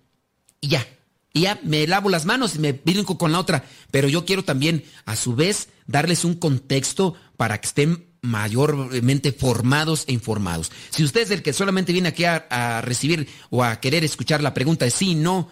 Y 0.61 0.69
ya, 0.69 0.87
y 1.33 1.41
ya 1.41 1.59
me 1.63 1.87
lavo 1.87 2.09
las 2.09 2.25
manos 2.25 2.55
y 2.55 2.59
me 2.59 2.73
brinco 2.73 3.17
con 3.17 3.31
la 3.31 3.39
otra. 3.39 3.65
Pero 3.89 4.07
yo 4.07 4.23
quiero 4.23 4.43
también, 4.43 4.85
a 5.05 5.15
su 5.15 5.35
vez, 5.35 5.69
darles 5.87 6.23
un 6.23 6.35
contexto 6.35 7.15
para 7.37 7.59
que 7.59 7.67
estén 7.67 8.13
mayormente 8.21 9.31
formados 9.33 10.05
e 10.07 10.13
informados. 10.13 10.71
Si 10.91 11.03
usted 11.03 11.21
es 11.21 11.31
el 11.31 11.41
que 11.41 11.51
solamente 11.51 11.91
viene 11.91 12.09
aquí 12.09 12.23
a, 12.23 12.81
recibir 12.81 13.27
o 13.49 13.63
a 13.63 13.79
querer 13.81 14.03
escuchar 14.03 14.41
la 14.43 14.53
pregunta 14.53 14.85
de 14.85 14.91
sí, 14.91 15.15
no, 15.15 15.49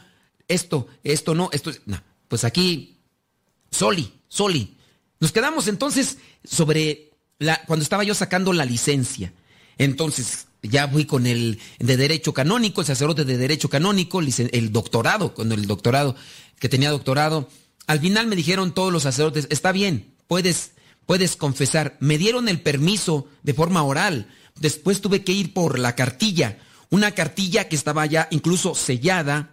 esto, 0.48 0.88
esto 1.04 1.34
no, 1.34 1.50
esto, 1.52 1.72
es- 1.72 1.82
no, 1.86 2.02
pues 2.28 2.44
aquí, 2.44 3.00
Soli, 3.72 4.14
Soli. 4.28 4.78
Nos 5.20 5.32
quedamos 5.32 5.68
entonces 5.68 6.20
sobre 6.44 7.12
la, 7.40 7.62
cuando 7.66 7.84
estaba 7.84 8.04
yo 8.04 8.14
sacando 8.14 8.54
la 8.54 8.66
licencia. 8.66 9.34
Entonces, 9.78 10.48
ya 10.62 10.88
fui 10.88 11.06
con 11.06 11.26
el 11.26 11.60
de 11.80 11.98
Derecho 11.98 12.34
Canónico, 12.34 12.82
el 12.82 12.88
sacerdote 12.88 13.26
de 13.26 13.38
Derecho 13.38 13.70
Canónico, 13.70 14.20
el 14.20 14.72
doctorado, 14.72 15.34
con 15.34 15.52
el 15.52 15.66
doctorado, 15.66 16.16
que 16.60 16.70
tenía 16.70 16.92
doctorado. 16.92 17.50
Al 17.88 18.00
final 18.00 18.28
me 18.28 18.36
dijeron 18.36 18.74
todos 18.74 18.94
los 18.94 19.04
sacerdotes, 19.04 19.48
está 19.50 19.72
bien, 19.72 20.14
puedes, 20.28 20.72
puedes 21.06 21.36
confesar. 21.36 21.98
Me 22.00 22.18
dieron 22.18 22.48
el 22.48 22.62
permiso 22.62 23.28
de 23.44 23.54
forma 23.54 23.84
oral. 23.84 24.28
Después 24.60 25.02
tuve 25.02 25.24
que 25.24 25.32
ir 25.32 25.54
por 25.54 25.80
la 25.80 25.96
cartilla, 25.96 26.60
una 26.90 27.12
cartilla 27.12 27.68
que 27.68 27.76
estaba 27.76 28.06
ya 28.06 28.28
incluso 28.32 28.76
sellada, 28.76 29.52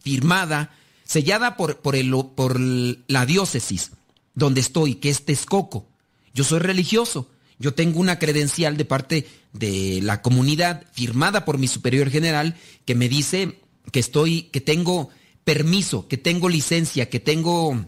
firmada, 0.00 0.74
sellada 1.04 1.56
por, 1.56 1.78
por, 1.78 1.94
el, 1.94 2.10
por 2.34 2.58
la 2.58 3.26
diócesis 3.26 3.92
donde 4.34 4.60
estoy, 4.60 4.96
que 4.96 5.10
es 5.10 5.24
Texcoco. 5.24 5.86
Yo 6.34 6.44
soy 6.44 6.60
religioso. 6.60 7.28
Yo 7.62 7.74
tengo 7.74 8.00
una 8.00 8.18
credencial 8.18 8.76
de 8.76 8.84
parte 8.84 9.28
de 9.52 10.00
la 10.02 10.20
comunidad 10.20 10.82
firmada 10.92 11.44
por 11.44 11.58
mi 11.58 11.68
superior 11.68 12.10
general 12.10 12.56
que 12.84 12.96
me 12.96 13.08
dice 13.08 13.60
que 13.92 14.00
estoy, 14.00 14.42
que 14.50 14.60
tengo 14.60 15.10
permiso, 15.44 16.08
que 16.08 16.16
tengo 16.18 16.48
licencia, 16.48 17.08
que 17.08 17.20
tengo 17.20 17.86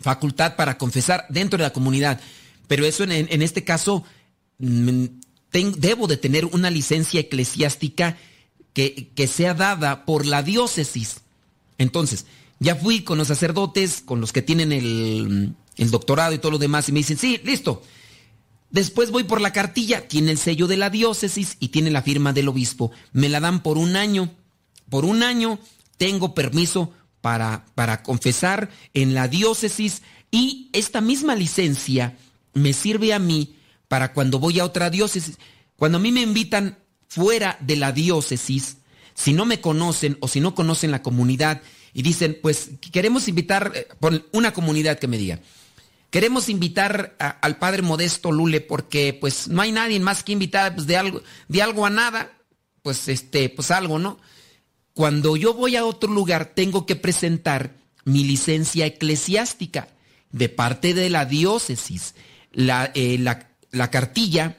facultad 0.00 0.56
para 0.56 0.76
confesar 0.76 1.24
dentro 1.28 1.56
de 1.56 1.62
la 1.62 1.72
comunidad. 1.72 2.20
Pero 2.66 2.84
eso 2.84 3.04
en, 3.04 3.42
este 3.42 3.62
caso 3.62 4.02
mm, 4.58 5.04
debo 5.52 6.08
de 6.08 6.16
tener 6.16 6.44
una 6.44 6.68
licencia 6.68 7.20
eclesiástica 7.20 8.18
que, 8.72 9.12
que 9.14 9.28
sea 9.28 9.54
dada 9.54 10.04
por 10.04 10.26
la 10.26 10.42
diócesis. 10.42 11.20
Entonces, 11.78 12.26
ya 12.58 12.74
fui 12.74 13.02
con 13.02 13.18
los 13.18 13.28
sacerdotes, 13.28 14.02
con 14.04 14.20
los 14.20 14.32
que 14.32 14.42
tienen 14.42 14.72
el, 14.72 15.54
el 15.76 15.90
doctorado 15.92 16.34
y 16.34 16.38
todo 16.38 16.50
lo 16.50 16.58
demás, 16.58 16.88
y 16.88 16.92
me 16.92 16.98
dicen, 16.98 17.18
sí, 17.18 17.40
listo. 17.44 17.84
Después 18.70 19.10
voy 19.10 19.24
por 19.24 19.40
la 19.40 19.52
cartilla, 19.52 20.08
tiene 20.08 20.32
el 20.32 20.38
sello 20.38 20.66
de 20.66 20.76
la 20.76 20.90
diócesis 20.90 21.56
y 21.60 21.68
tiene 21.68 21.90
la 21.90 22.02
firma 22.02 22.32
del 22.32 22.48
obispo. 22.48 22.90
Me 23.12 23.28
la 23.28 23.40
dan 23.40 23.62
por 23.62 23.78
un 23.78 23.96
año. 23.96 24.30
Por 24.90 25.04
un 25.04 25.22
año 25.22 25.58
tengo 25.96 26.34
permiso 26.34 26.92
para, 27.20 27.64
para 27.74 28.02
confesar 28.02 28.70
en 28.94 29.14
la 29.14 29.28
diócesis 29.28 30.02
y 30.30 30.68
esta 30.72 31.00
misma 31.00 31.34
licencia 31.34 32.16
me 32.52 32.72
sirve 32.72 33.12
a 33.12 33.18
mí 33.18 33.56
para 33.88 34.12
cuando 34.12 34.38
voy 34.38 34.58
a 34.58 34.64
otra 34.64 34.90
diócesis. 34.90 35.38
Cuando 35.76 35.98
a 35.98 36.00
mí 36.00 36.12
me 36.12 36.22
invitan 36.22 36.78
fuera 37.08 37.56
de 37.60 37.76
la 37.76 37.92
diócesis, 37.92 38.78
si 39.14 39.32
no 39.32 39.46
me 39.46 39.60
conocen 39.60 40.18
o 40.20 40.28
si 40.28 40.40
no 40.40 40.54
conocen 40.54 40.90
la 40.90 41.02
comunidad 41.02 41.62
y 41.92 42.02
dicen, 42.02 42.38
pues 42.42 42.70
queremos 42.92 43.28
invitar, 43.28 43.72
eh, 43.74 43.88
por 43.98 44.28
una 44.32 44.52
comunidad 44.52 44.98
que 44.98 45.08
me 45.08 45.18
diga, 45.18 45.40
queremos 46.16 46.48
invitar 46.48 47.14
al 47.18 47.58
padre 47.58 47.82
Modesto 47.82 48.32
Lule 48.32 48.62
porque 48.62 49.12
pues 49.12 49.48
no 49.48 49.60
hay 49.60 49.70
nadie 49.70 50.00
más 50.00 50.22
que 50.24 50.32
invitar 50.32 50.74
pues, 50.74 50.86
de 50.86 50.96
algo, 50.96 51.20
de 51.48 51.60
algo 51.60 51.84
a 51.84 51.90
nada, 51.90 52.32
pues 52.80 53.08
este, 53.08 53.50
pues 53.50 53.70
algo, 53.70 53.98
¿no? 53.98 54.18
Cuando 54.94 55.36
yo 55.36 55.52
voy 55.52 55.76
a 55.76 55.84
otro 55.84 56.10
lugar 56.10 56.54
tengo 56.54 56.86
que 56.86 56.96
presentar 56.96 57.76
mi 58.06 58.24
licencia 58.24 58.86
eclesiástica 58.86 59.88
de 60.32 60.48
parte 60.48 60.94
de 60.94 61.10
la 61.10 61.26
diócesis. 61.26 62.14
La, 62.50 62.90
eh, 62.94 63.18
la 63.18 63.90
cartilla 63.90 64.56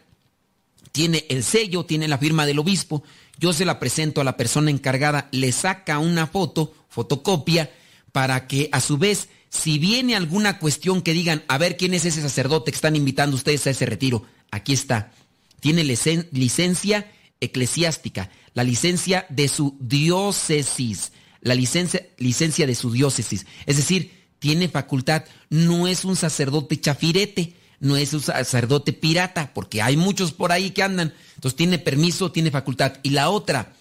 tiene 0.92 1.26
el 1.28 1.44
sello, 1.44 1.88
tiene 1.88 2.08
la 2.08 2.20
firma 2.20 2.46
del 2.46 2.60
obispo. 2.60 3.02
Yo 3.40 3.52
se 3.52 3.66
la 3.66 3.80
presento 3.80 4.22
a 4.22 4.24
la 4.24 4.38
persona 4.38 4.70
encargada, 4.70 5.28
le 5.32 5.52
saca 5.52 5.98
una 5.98 6.28
foto, 6.28 6.76
fotocopia, 6.88 7.72
para 8.12 8.46
que 8.46 8.70
a 8.72 8.80
su 8.80 9.00
vez, 9.00 9.30
si 9.50 9.80
viene 9.80 10.16
alguna 10.16 10.60
cuestión 10.60 11.02
que 11.02 11.14
digan, 11.14 11.44
a 11.48 11.58
ver 11.58 11.78
quién 11.78 11.94
es 11.94 12.06
ese 12.06 12.22
sacerdote 12.22 12.72
que 12.72 12.76
están 12.76 12.96
invitando 12.96 13.36
ustedes 13.36 13.66
a 13.68 13.70
ese 13.72 13.86
retiro, 13.86 14.26
aquí 14.52 14.74
está. 14.74 15.12
Tiene 15.60 15.84
licen- 15.84 16.28
licencia 16.32 17.12
eclesiástica, 17.40 18.30
la 18.54 18.64
licencia 18.64 19.26
de 19.30 19.48
su 19.48 19.78
diócesis, 19.80 21.12
la 21.42 21.56
licencia, 21.56 22.06
licencia 22.18 22.68
de 22.68 22.76
su 22.76 22.92
diócesis. 22.92 23.46
Es 23.66 23.78
decir, 23.78 24.12
tiene 24.40 24.70
facultad, 24.70 25.24
no 25.50 25.88
es 25.88 26.06
un 26.06 26.16
sacerdote 26.16 26.80
chafirete, 26.80 27.54
no 27.80 27.96
es 27.96 28.14
un 28.14 28.22
sacerdote 28.22 28.92
pirata, 28.94 29.54
porque 29.54 29.82
hay 29.82 29.98
muchos 29.98 30.32
por 30.32 30.52
ahí 30.52 30.72
que 30.72 30.84
andan. 30.84 31.14
Entonces 31.36 31.56
tiene 31.56 31.80
permiso, 31.80 32.32
tiene 32.32 32.52
facultad. 32.52 32.94
Y 33.04 33.12
la 33.12 33.30
otra, 33.30 33.74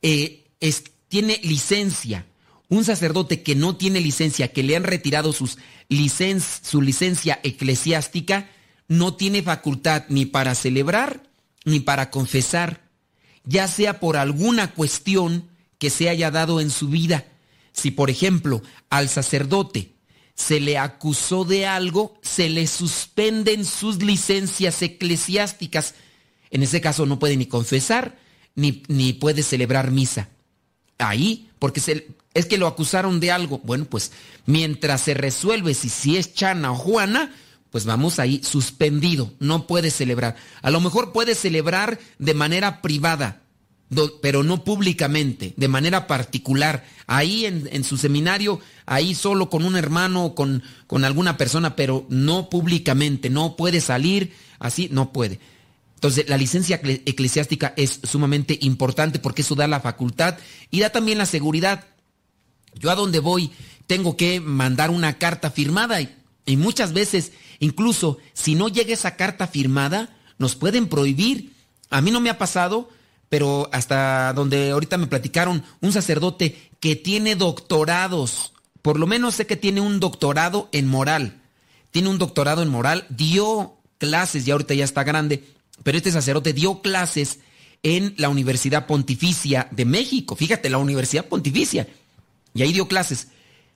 eh, 0.00 0.44
es, 0.60 0.84
tiene 1.08 1.38
licencia. 1.42 2.26
Un 2.72 2.86
sacerdote 2.86 3.42
que 3.42 3.54
no 3.54 3.76
tiene 3.76 4.00
licencia, 4.00 4.50
que 4.50 4.62
le 4.62 4.76
han 4.76 4.84
retirado 4.84 5.34
sus 5.34 5.58
licen 5.90 6.40
su 6.40 6.80
licencia 6.80 7.38
eclesiástica, 7.42 8.48
no 8.88 9.14
tiene 9.14 9.42
facultad 9.42 10.04
ni 10.08 10.24
para 10.24 10.54
celebrar 10.54 11.22
ni 11.66 11.80
para 11.80 12.08
confesar, 12.08 12.80
ya 13.44 13.68
sea 13.68 14.00
por 14.00 14.16
alguna 14.16 14.72
cuestión 14.72 15.50
que 15.76 15.90
se 15.90 16.08
haya 16.08 16.30
dado 16.30 16.62
en 16.62 16.70
su 16.70 16.88
vida. 16.88 17.26
Si, 17.72 17.90
por 17.90 18.08
ejemplo, 18.08 18.62
al 18.88 19.10
sacerdote 19.10 19.92
se 20.34 20.58
le 20.58 20.78
acusó 20.78 21.44
de 21.44 21.66
algo, 21.66 22.18
se 22.22 22.48
le 22.48 22.66
suspenden 22.66 23.66
sus 23.66 24.02
licencias 24.02 24.80
eclesiásticas. 24.80 25.94
En 26.50 26.62
ese 26.62 26.80
caso 26.80 27.04
no 27.04 27.18
puede 27.18 27.36
ni 27.36 27.44
confesar 27.44 28.16
ni, 28.54 28.82
ni 28.88 29.12
puede 29.12 29.42
celebrar 29.42 29.90
misa. 29.90 30.30
Ahí, 30.96 31.50
porque 31.58 31.80
se, 31.80 32.06
es 32.34 32.46
que 32.46 32.58
lo 32.58 32.66
acusaron 32.66 33.20
de 33.20 33.30
algo. 33.30 33.60
Bueno, 33.64 33.84
pues 33.84 34.12
mientras 34.46 35.02
se 35.02 35.14
resuelve 35.14 35.74
si, 35.74 35.88
si 35.88 36.16
es 36.16 36.34
Chana 36.34 36.72
o 36.72 36.76
Juana, 36.76 37.32
pues 37.72 37.86
vamos 37.86 38.18
ahí 38.18 38.42
suspendido, 38.44 39.32
no 39.40 39.66
puede 39.66 39.90
celebrar. 39.90 40.36
A 40.60 40.70
lo 40.70 40.80
mejor 40.80 41.12
puede 41.12 41.34
celebrar 41.34 41.98
de 42.18 42.34
manera 42.34 42.82
privada, 42.82 43.40
pero 44.20 44.42
no 44.42 44.62
públicamente, 44.62 45.54
de 45.56 45.68
manera 45.68 46.06
particular, 46.06 46.84
ahí 47.06 47.46
en, 47.46 47.84
su 47.84 47.96
seminario, 47.96 48.60
ahí 48.84 49.14
solo 49.14 49.48
con 49.48 49.64
un 49.64 49.76
hermano 49.76 50.26
o 50.26 50.34
con, 50.34 50.62
con 50.86 51.04
alguna 51.04 51.38
persona, 51.38 51.74
pero 51.74 52.06
no 52.10 52.50
públicamente, 52.50 53.30
no 53.30 53.56
puede 53.56 53.80
salir 53.80 54.32
así, 54.58 54.88
no 54.92 55.12
puede. 55.12 55.40
Entonces, 55.94 56.28
la 56.28 56.36
licencia 56.36 56.80
eclesiástica 56.82 57.74
es 57.76 58.00
sumamente 58.02 58.58
importante 58.60 59.18
porque 59.18 59.42
eso 59.42 59.54
da 59.54 59.66
la 59.66 59.80
facultad 59.80 60.36
y 60.70 60.80
da 60.80 60.90
también 60.90 61.16
la 61.16 61.26
seguridad. 61.26 61.86
Yo 62.74 62.90
a 62.90 62.94
donde 62.94 63.20
voy 63.20 63.50
tengo 63.86 64.16
que 64.16 64.40
mandar 64.40 64.90
una 64.90 65.18
carta 65.18 65.50
firmada 65.50 66.00
y, 66.00 66.56
muchas 66.56 66.92
veces 66.92 67.32
Incluso 67.62 68.18
si 68.32 68.56
no 68.56 68.66
llega 68.66 68.92
esa 68.92 69.14
carta 69.14 69.46
firmada, 69.46 70.16
nos 70.36 70.56
pueden 70.56 70.88
prohibir. 70.88 71.52
A 71.90 72.00
mí 72.00 72.10
no 72.10 72.20
me 72.20 72.28
ha 72.28 72.36
pasado, 72.36 72.90
pero 73.28 73.70
hasta 73.72 74.32
donde 74.32 74.72
ahorita 74.72 74.98
me 74.98 75.06
platicaron, 75.06 75.62
un 75.80 75.92
sacerdote 75.92 76.72
que 76.80 76.96
tiene 76.96 77.36
doctorados, 77.36 78.52
por 78.82 78.98
lo 78.98 79.06
menos 79.06 79.36
sé 79.36 79.46
que 79.46 79.54
tiene 79.54 79.80
un 79.80 80.00
doctorado 80.00 80.68
en 80.72 80.88
moral, 80.88 81.40
tiene 81.92 82.08
un 82.08 82.18
doctorado 82.18 82.62
en 82.62 82.68
moral, 82.68 83.06
dio 83.10 83.76
clases, 83.98 84.44
y 84.48 84.50
ahorita 84.50 84.74
ya 84.74 84.84
está 84.84 85.04
grande, 85.04 85.44
pero 85.84 85.96
este 85.96 86.10
sacerdote 86.10 86.52
dio 86.52 86.82
clases 86.82 87.38
en 87.84 88.12
la 88.18 88.28
Universidad 88.28 88.88
Pontificia 88.88 89.68
de 89.70 89.84
México, 89.84 90.34
fíjate, 90.34 90.68
la 90.68 90.78
Universidad 90.78 91.26
Pontificia, 91.26 91.86
y 92.54 92.62
ahí 92.62 92.72
dio 92.72 92.88
clases. 92.88 93.28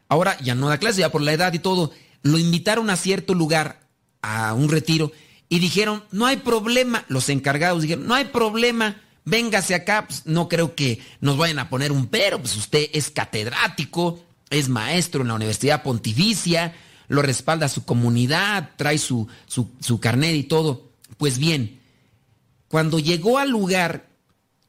Ahora 0.08 0.38
ya 0.40 0.54
no 0.54 0.68
da 0.68 0.78
clases, 0.78 0.98
ya 0.98 1.10
por 1.10 1.22
la 1.22 1.32
edad 1.32 1.52
y 1.52 1.58
todo, 1.58 1.92
lo 2.22 2.38
invitaron 2.38 2.90
a 2.90 2.96
cierto 2.96 3.34
lugar, 3.34 3.88
a 4.22 4.54
un 4.54 4.68
retiro, 4.68 5.12
y 5.48 5.58
dijeron, 5.58 6.04
no 6.10 6.26
hay 6.26 6.38
problema, 6.38 7.04
los 7.08 7.28
encargados 7.28 7.82
dijeron, 7.82 8.06
no 8.06 8.14
hay 8.14 8.26
problema, 8.26 9.00
véngase 9.24 9.74
acá, 9.74 10.06
pues, 10.06 10.26
no 10.26 10.48
creo 10.48 10.74
que 10.74 11.00
nos 11.20 11.36
vayan 11.36 11.58
a 11.58 11.68
poner 11.68 11.92
un 11.92 12.06
pero, 12.06 12.40
pues 12.40 12.56
usted 12.56 12.88
es 12.92 13.10
catedrático, 13.10 14.20
es 14.50 14.68
maestro 14.68 15.22
en 15.22 15.28
la 15.28 15.34
Universidad 15.34 15.82
Pontificia, 15.82 16.74
lo 17.08 17.22
respalda 17.22 17.68
su 17.68 17.84
comunidad, 17.84 18.70
trae 18.76 18.98
su, 18.98 19.28
su, 19.46 19.70
su 19.80 20.00
carnet 20.00 20.34
y 20.34 20.44
todo. 20.44 20.90
Pues 21.18 21.38
bien, 21.38 21.80
cuando 22.68 22.98
llegó 22.98 23.38
al 23.38 23.50
lugar, 23.50 24.08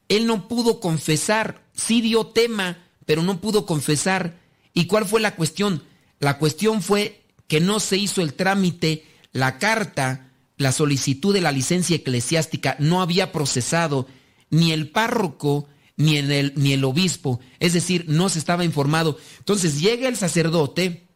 él 0.08 0.26
no 0.26 0.48
pudo 0.48 0.80
confesar, 0.80 1.62
sí 1.74 2.00
dio 2.00 2.26
tema, 2.26 2.78
pero 3.08 3.22
no 3.22 3.40
pudo 3.40 3.64
confesar. 3.64 4.38
¿Y 4.74 4.84
cuál 4.84 5.06
fue 5.06 5.22
la 5.22 5.34
cuestión? 5.34 5.82
La 6.18 6.36
cuestión 6.36 6.82
fue 6.82 7.22
que 7.46 7.58
no 7.58 7.80
se 7.80 7.96
hizo 7.96 8.20
el 8.20 8.34
trámite, 8.34 9.06
la 9.32 9.56
carta, 9.56 10.30
la 10.58 10.72
solicitud 10.72 11.32
de 11.32 11.40
la 11.40 11.50
licencia 11.50 11.96
eclesiástica 11.96 12.76
no 12.78 13.00
había 13.00 13.32
procesado 13.32 14.06
ni 14.50 14.72
el 14.72 14.90
párroco 14.90 15.68
ni 15.96 16.18
el, 16.18 16.52
ni 16.56 16.74
el 16.74 16.84
obispo, 16.84 17.40
es 17.60 17.72
decir, 17.72 18.04
no 18.08 18.28
se 18.28 18.38
estaba 18.38 18.62
informado. 18.62 19.16
Entonces 19.38 19.80
llega 19.80 20.06
el 20.06 20.16
sacerdote, 20.16 21.08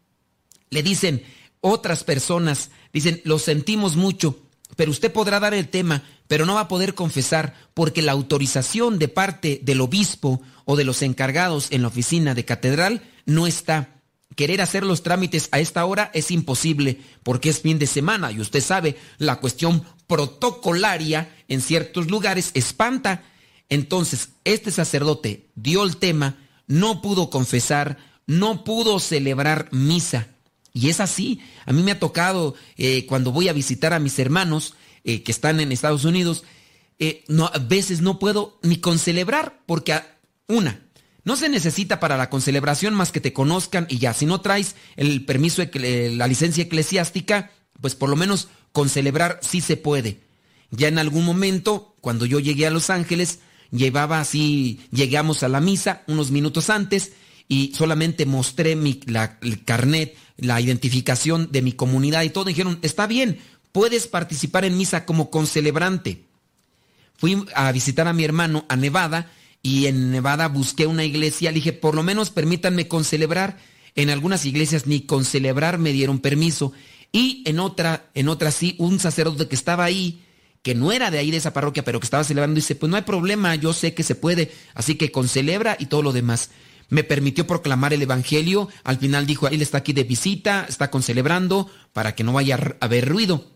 le 0.71 0.83
dicen 0.83 1.23
otras 1.61 2.05
personas, 2.05 2.71
dicen, 2.95 3.21
lo 3.25 3.39
sentimos 3.39 3.97
mucho, 3.97 4.42
pero 4.76 4.91
usted 4.91 5.12
podrá 5.12 5.41
dar 5.41 5.55
el 5.55 5.68
tema, 5.68 6.02
pero 6.28 6.47
no 6.47 6.55
va 6.55 6.60
a 6.60 6.68
poder 6.68 6.94
confesar 6.94 7.55
porque 7.75 8.02
la 8.02 8.12
autorización 8.12 8.99
de 8.99 9.09
parte 9.09 9.60
del 9.62 9.81
obispo 9.81 10.41
o 10.65 10.76
de 10.76 10.84
los 10.84 11.02
encargados 11.02 11.68
en 11.70 11.83
la 11.83 11.89
oficina 11.89 12.34
de 12.34 12.44
catedral 12.44 13.02
no 13.26 13.47
está 13.47 14.02
querer 14.34 14.60
hacer 14.60 14.84
los 14.84 15.02
trámites 15.02 15.49
a 15.52 15.60
esta 15.60 15.84
hora 15.84 16.10
es 16.15 16.31
imposible 16.31 17.01
porque 17.23 17.51
es 17.51 17.60
fin 17.60 17.78
de 17.78 17.86
semana 17.86 18.33
y 18.33 18.41
usted 18.41 18.60
sabe, 18.60 18.97
la 19.18 19.36
cuestión 19.36 19.84
protocolaria 20.07 21.34
en 21.49 21.60
ciertos 21.60 22.10
lugares 22.10 22.51
espanta. 22.55 23.25
Entonces, 23.68 24.31
este 24.44 24.70
sacerdote 24.70 25.49
dio 25.55 25.84
el 25.84 25.97
tema, 25.97 26.36
no 26.67 27.01
pudo 27.01 27.31
confesar, 27.31 27.99
no 28.26 28.65
pudo 28.65 29.01
celebrar 29.01 29.68
misa. 29.73 30.28
Y 30.73 30.89
es 30.89 31.01
así. 31.01 31.41
A 31.67 31.73
mí 31.73 31.83
me 31.83 31.92
ha 31.92 31.99
tocado 31.99 32.55
eh, 32.76 33.07
cuando 33.07 33.33
voy 33.33 33.49
a 33.49 33.52
visitar 33.52 33.92
a 33.92 33.99
mis 33.99 34.18
hermanos 34.18 34.75
eh, 35.05 35.23
que 35.23 35.33
están 35.33 35.60
en 35.60 35.73
Estados 35.73 36.05
Unidos, 36.05 36.44
eh, 36.99 37.25
no, 37.28 37.47
a 37.47 37.59
veces 37.59 38.01
no 38.01 38.18
puedo 38.18 38.59
ni 38.62 38.76
concelebrar 38.78 39.60
porque, 39.67 39.99
una, 40.47 40.81
no 41.25 41.36
se 41.36 41.49
necesita 41.49 42.01
para 42.01 42.17
la 42.17 42.31
concelebración 42.31 42.94
más 42.94 43.12
que 43.12 43.20
te 43.20 43.33
conozcan 43.33 43.86
y 43.89 43.99
ya, 43.99 44.15
si 44.15 44.26
no 44.26 44.41
traes 44.41 44.76
el 44.97 45.25
permiso, 45.25 45.62
la 45.75 46.26
licencia 46.26 46.65
eclesiástica, 46.65 47.51
pues 47.81 47.94
por 47.94 48.09
lo 48.09 48.17
menos 48.17 48.49
concelebrar 48.73 49.39
sí 49.42 49.60
se 49.60 49.76
puede. 49.76 50.20
Ya 50.70 50.89
en 50.89 50.99
algún 50.99 51.25
momento, 51.25 51.97
cuando 52.01 52.26
yo 52.26 52.41
llegué 52.41 52.67
a 52.67 52.70
Los 52.70 52.91
Ángeles, 52.91 53.41
llevaba 53.70 54.20
así, 54.20 54.81
llegamos 54.91 55.42
a 55.42 55.49
la 55.49 55.60
misa 55.60 56.02
unos 56.07 56.31
minutos 56.31 56.70
antes 56.70 57.12
y 57.49 57.75
solamente 57.75 58.26
mostré 58.26 58.76
mi, 58.76 59.01
el 59.42 59.65
carnet, 59.65 60.17
la 60.43 60.61
identificación 60.61 61.49
de 61.51 61.62
mi 61.62 61.73
comunidad 61.73 62.23
y 62.23 62.31
todo. 62.31 62.45
Dijeron, 62.45 62.79
está 62.83 63.07
bien, 63.07 63.39
puedes 63.73 64.07
participar 64.07 64.65
en 64.65 64.77
misa 64.77 65.07
como 65.07 65.31
concelebrante. 65.31 66.25
Fui 67.17 67.45
a 67.55 67.71
visitar 67.73 68.09
a 68.09 68.12
mi 68.12 68.25
hermano 68.25 68.65
a 68.69 68.77
Nevada 68.77 69.31
y 69.62 69.87
en 69.87 70.11
Nevada 70.11 70.49
busqué 70.49 70.87
una 70.87 71.05
iglesia, 71.05 71.51
le 71.51 71.57
dije, 71.57 71.73
por 71.73 71.95
lo 71.95 72.03
menos 72.03 72.31
permítanme 72.31 72.89
concelebrar. 72.89 73.59
En 73.95 74.11
algunas 74.11 74.47
iglesias 74.47 74.87
ni 74.87 75.03
concelebrar 75.03 75.79
me 75.79 75.93
dieron 75.93 76.19
permiso. 76.19 76.73
Y 77.12 77.43
en 77.47 77.61
otra, 77.61 78.07
en 78.15 78.29
otra 78.29 78.51
sí, 78.51 78.75
un 78.79 78.99
sacerdote 78.99 79.47
que 79.47 79.55
estaba 79.55 79.85
ahí, 79.85 80.23
que 80.62 80.75
no 80.75 80.93
era 80.93 81.11
de 81.11 81.19
ahí 81.19 81.31
de 81.31 81.37
esa 81.37 81.53
parroquia, 81.53 81.85
pero 81.85 82.01
que 82.01 82.07
estaba 82.07 82.25
celebrando, 82.25 82.57
dice, 82.57 82.75
pues 82.75 82.89
no 82.89 82.97
hay 82.97 83.03
problema, 83.03 83.55
yo 83.55 83.73
sé 83.73 83.95
que 83.95 84.03
se 84.03 84.15
puede, 84.15 84.51
así 84.75 84.95
que 84.95 85.12
concelebra 85.12 85.77
y 85.79 85.87
todo 85.87 86.03
lo 86.03 86.12
demás. 86.12 86.51
Me 86.89 87.05
permitió 87.05 87.47
proclamar 87.47 87.93
el 87.93 88.02
Evangelio, 88.02 88.69
al 88.85 88.99
final 88.99 89.27
dijo, 89.27 89.49
él 89.49 89.62
está 89.62 89.78
aquí 89.78 89.93
de 89.93 90.05
visita, 90.05 90.67
está 90.69 90.91
concelebrando, 90.91 91.70
para 91.93 92.15
que 92.15 92.25
no 92.25 92.33
vaya 92.33 92.57
a 92.57 92.85
haber 92.85 93.09
ruido. 93.09 93.47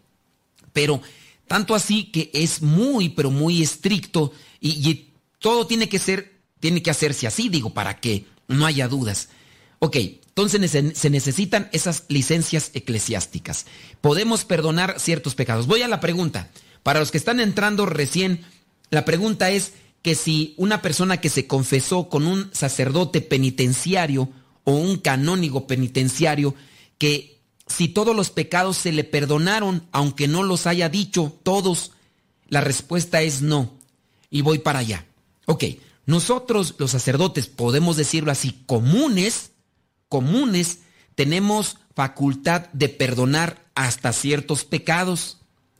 Pero 0.72 1.02
tanto 1.46 1.74
así 1.74 2.04
que 2.04 2.30
es 2.32 2.62
muy, 2.62 3.10
pero 3.10 3.30
muy 3.30 3.62
estricto 3.62 4.32
y, 4.60 4.88
y 4.88 5.12
todo 5.38 5.66
tiene 5.66 5.88
que 5.88 5.98
ser, 5.98 6.32
tiene 6.60 6.82
que 6.82 6.90
hacerse 6.90 7.26
así, 7.26 7.48
digo, 7.48 7.74
para 7.74 8.00
que 8.00 8.26
no 8.48 8.66
haya 8.66 8.88
dudas. 8.88 9.28
Ok, 9.78 9.96
entonces 9.96 10.70
se 10.70 11.10
necesitan 11.10 11.68
esas 11.72 12.04
licencias 12.08 12.70
eclesiásticas. 12.74 13.66
Podemos 14.00 14.44
perdonar 14.44 14.98
ciertos 14.98 15.34
pecados. 15.34 15.66
Voy 15.66 15.82
a 15.82 15.88
la 15.88 16.00
pregunta. 16.00 16.50
Para 16.82 17.00
los 17.00 17.10
que 17.10 17.18
están 17.18 17.40
entrando 17.40 17.86
recién, 17.86 18.44
la 18.90 19.04
pregunta 19.04 19.50
es 19.50 19.72
que 20.06 20.14
si 20.14 20.54
una 20.56 20.82
persona 20.82 21.16
que 21.16 21.28
se 21.28 21.48
confesó 21.48 22.08
con 22.08 22.28
un 22.28 22.48
sacerdote 22.52 23.20
penitenciario 23.20 24.28
o 24.62 24.70
un 24.70 24.98
canónigo 24.98 25.66
penitenciario, 25.66 26.54
que 26.96 27.40
si 27.66 27.88
todos 27.88 28.14
los 28.14 28.30
pecados 28.30 28.76
se 28.76 28.92
le 28.92 29.02
perdonaron, 29.02 29.88
aunque 29.90 30.28
no 30.28 30.44
los 30.44 30.68
haya 30.68 30.88
dicho 30.88 31.36
todos, 31.42 31.90
la 32.46 32.60
respuesta 32.60 33.20
es 33.22 33.42
no. 33.42 33.74
Y 34.30 34.42
voy 34.42 34.60
para 34.60 34.78
allá. 34.78 35.06
Ok, 35.46 35.64
nosotros 36.04 36.76
los 36.78 36.92
sacerdotes, 36.92 37.48
podemos 37.48 37.96
decirlo 37.96 38.30
así, 38.30 38.62
comunes, 38.66 39.50
comunes, 40.08 40.82
tenemos 41.16 41.78
facultad 41.96 42.68
de 42.72 42.88
perdonar 42.90 43.66
hasta 43.74 44.12
ciertos 44.12 44.64
pecados. 44.64 45.38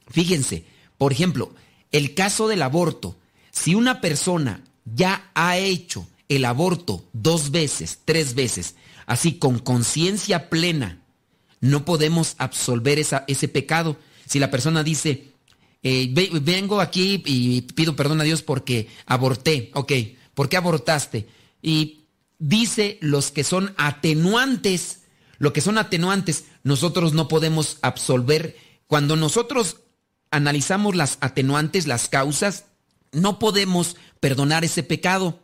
Fíjense, 0.09 0.65
por 0.97 1.13
ejemplo, 1.13 1.53
el 1.93 2.13
caso 2.13 2.49
del 2.49 2.63
aborto. 2.63 3.15
Si 3.57 3.73
una 3.73 4.01
persona 4.01 4.61
ya 4.85 5.31
ha 5.33 5.57
hecho 5.57 6.07
el 6.29 6.45
aborto 6.45 7.03
dos 7.11 7.49
veces, 7.49 7.99
tres 8.05 8.35
veces, 8.35 8.75
así 9.07 9.39
con 9.39 9.57
conciencia 9.57 10.47
plena, 10.47 11.01
no 11.59 11.83
podemos 11.83 12.35
absolver 12.37 12.99
ese 12.99 13.47
pecado. 13.47 13.97
Si 14.27 14.37
la 14.37 14.51
persona 14.51 14.83
dice, 14.83 15.31
eh, 15.81 16.07
vengo 16.39 16.81
aquí 16.81 17.23
y 17.25 17.61
pido 17.61 17.95
perdón 17.95 18.21
a 18.21 18.25
Dios 18.25 18.43
porque 18.43 18.89
aborté. 19.07 19.71
Ok, 19.73 19.91
¿por 20.35 20.49
qué 20.49 20.57
abortaste? 20.57 21.27
Y 21.59 22.05
dice 22.37 22.99
los 23.01 23.31
que 23.31 23.43
son 23.43 23.73
atenuantes. 23.75 24.99
Lo 25.39 25.51
que 25.51 25.61
son 25.61 25.79
atenuantes, 25.79 26.45
nosotros 26.63 27.13
no 27.13 27.27
podemos 27.27 27.79
absolver. 27.81 28.55
Cuando 28.85 29.15
nosotros 29.15 29.77
analizamos 30.29 30.95
las 30.95 31.17
atenuantes, 31.21 31.87
las 31.87 32.07
causas, 32.07 32.65
no 33.11 33.39
podemos 33.39 33.95
perdonar 34.19 34.63
ese 34.63 34.83
pecado. 34.83 35.39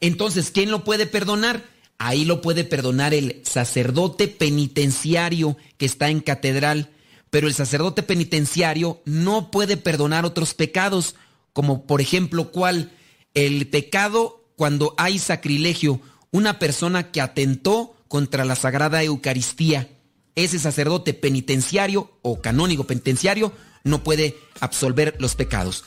Entonces, 0.00 0.50
¿quién 0.50 0.70
lo 0.70 0.84
puede 0.84 1.06
perdonar? 1.06 1.64
Ahí 1.98 2.24
lo 2.24 2.40
puede 2.40 2.64
perdonar 2.64 3.12
el 3.14 3.42
sacerdote 3.44 4.28
penitenciario 4.28 5.56
que 5.76 5.86
está 5.86 6.10
en 6.10 6.20
catedral. 6.20 6.90
Pero 7.30 7.48
el 7.48 7.54
sacerdote 7.54 8.02
penitenciario 8.02 9.02
no 9.04 9.50
puede 9.50 9.76
perdonar 9.76 10.24
otros 10.24 10.54
pecados, 10.54 11.16
como 11.52 11.86
por 11.86 12.00
ejemplo, 12.00 12.52
¿cuál? 12.52 12.92
El 13.34 13.68
pecado 13.68 14.38
cuando 14.56 14.94
hay 14.96 15.18
sacrilegio, 15.18 16.00
una 16.30 16.58
persona 16.58 17.10
que 17.10 17.20
atentó 17.20 17.94
contra 18.08 18.44
la 18.44 18.56
Sagrada 18.56 19.02
Eucaristía. 19.02 19.88
Ese 20.34 20.58
sacerdote 20.58 21.14
penitenciario 21.14 22.12
o 22.22 22.40
canónigo 22.40 22.84
penitenciario 22.84 23.52
no 23.84 24.02
puede 24.02 24.36
absolver 24.60 25.16
los 25.18 25.34
pecados. 25.34 25.84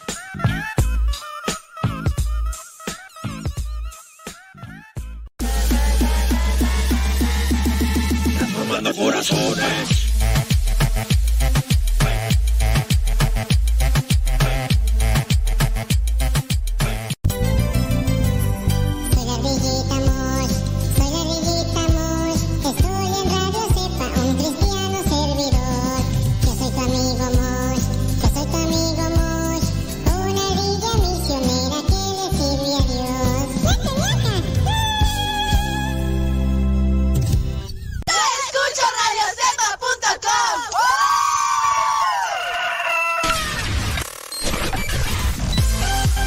Transformando 8.82 8.94
corazones. 8.96 10.11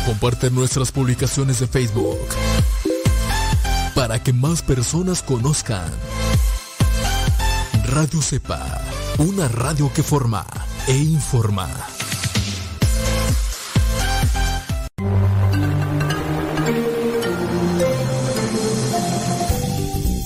Comparte 0.07 0.51
nuestras 0.51 0.93
publicaciones 0.93 1.61
de 1.61 1.67
Facebook 1.67 2.19
para 3.95 4.23
que 4.23 4.33
más 4.33 4.61
personas 4.61 5.23
conozcan 5.23 5.91
Radio 7.87 8.21
Cepa, 8.21 8.83
una 9.19 9.47
radio 9.49 9.91
que 9.95 10.03
forma 10.03 10.45
e 10.89 10.97
informa. 10.97 11.69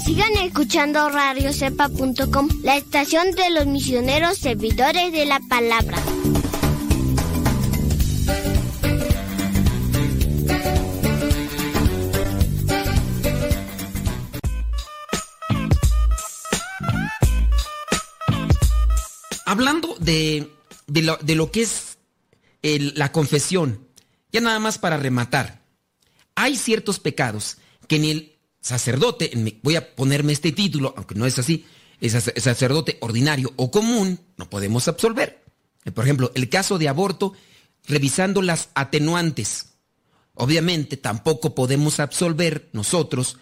Sigan 0.05 0.33
escuchando 0.45 1.09
radiocepa.com, 1.11 2.49
la 2.63 2.77
estación 2.77 3.33
de 3.33 3.51
los 3.51 3.67
misioneros 3.67 4.39
servidores 4.39 5.13
de 5.13 5.27
la 5.27 5.41
palabra. 5.49 5.99
Hablando 19.59 19.97
de, 19.99 20.53
de 20.87 21.35
lo, 21.35 21.51
que 21.51 21.63
es 21.63 21.99
el- 22.63 22.93
la 22.95 23.11
confesión, 23.11 23.89
ya 24.31 24.41
nada 24.41 24.61
más 24.61 24.79
para 24.79 24.97
rematar, 24.99 25.65
hay 26.37 26.55
ciertos 26.55 27.01
pecados 27.01 27.57
que 27.89 27.99
ni 27.99 28.11
el 28.13 28.39
sacerdote, 28.61 29.33
voy 29.65 29.75
a 29.75 29.97
ponerme 29.97 30.33
este 30.33 30.53
título, 30.53 30.95
aunque 30.97 31.17
no 31.17 31.27
es 31.27 31.41
así, 31.41 31.67
sac- 32.01 32.39
sacerdote 32.39 32.99
ordinario 33.01 33.53
o 33.57 33.73
común, 33.73 34.21
no 34.37 34.49
podemos 34.49 34.87
absolver. 34.87 35.43
Por 35.93 36.05
ejemplo, 36.05 36.31
el 36.37 36.49
caso 36.49 36.79
de 36.79 36.89
aborto, 36.89 37.33
revisando 37.89 38.43
las 38.43 38.69
atenuantes. 38.77 39.71
Obviamente 40.35 40.97
tampoco 40.97 41.57
podemos 41.57 41.99
absolver 41.99 42.69
nosotros 42.73 43.39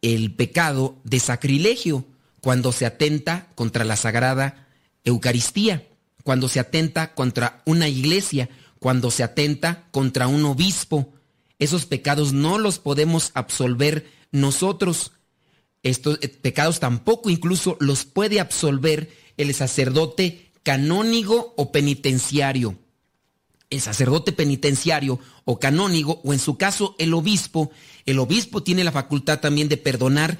el 0.00 0.32
pecado 0.32 1.00
de 1.02 1.18
sacrilegio 1.18 2.04
cuando 2.40 2.70
se 2.70 2.86
atenta 2.86 3.48
contra 3.56 3.82
la 3.84 3.96
sagrada 3.96 4.68
Eucaristía, 5.04 5.88
cuando 6.22 6.48
se 6.48 6.60
atenta 6.60 7.14
contra 7.14 7.62
una 7.66 7.88
iglesia, 7.88 8.48
cuando 8.78 9.10
se 9.10 9.22
atenta 9.22 9.88
contra 9.90 10.26
un 10.26 10.44
obispo. 10.44 11.12
Esos 11.58 11.86
pecados 11.86 12.32
no 12.32 12.58
los 12.58 12.78
podemos 12.78 13.30
absolver 13.34 14.10
nosotros. 14.32 15.12
Estos 15.82 16.18
eh, 16.22 16.28
pecados 16.28 16.80
tampoco 16.80 17.30
incluso 17.30 17.76
los 17.80 18.04
puede 18.04 18.40
absolver 18.40 19.10
el 19.36 19.54
sacerdote 19.54 20.50
canónigo 20.62 21.54
o 21.56 21.72
penitenciario 21.72 22.78
el 23.70 23.80
sacerdote 23.80 24.32
penitenciario 24.32 25.20
o 25.44 25.58
canónigo, 25.58 26.20
o 26.24 26.32
en 26.32 26.40
su 26.40 26.58
caso 26.58 26.96
el 26.98 27.14
obispo, 27.14 27.70
el 28.04 28.18
obispo 28.18 28.62
tiene 28.62 28.84
la 28.84 28.92
facultad 28.92 29.38
también 29.38 29.68
de 29.68 29.76
perdonar 29.76 30.38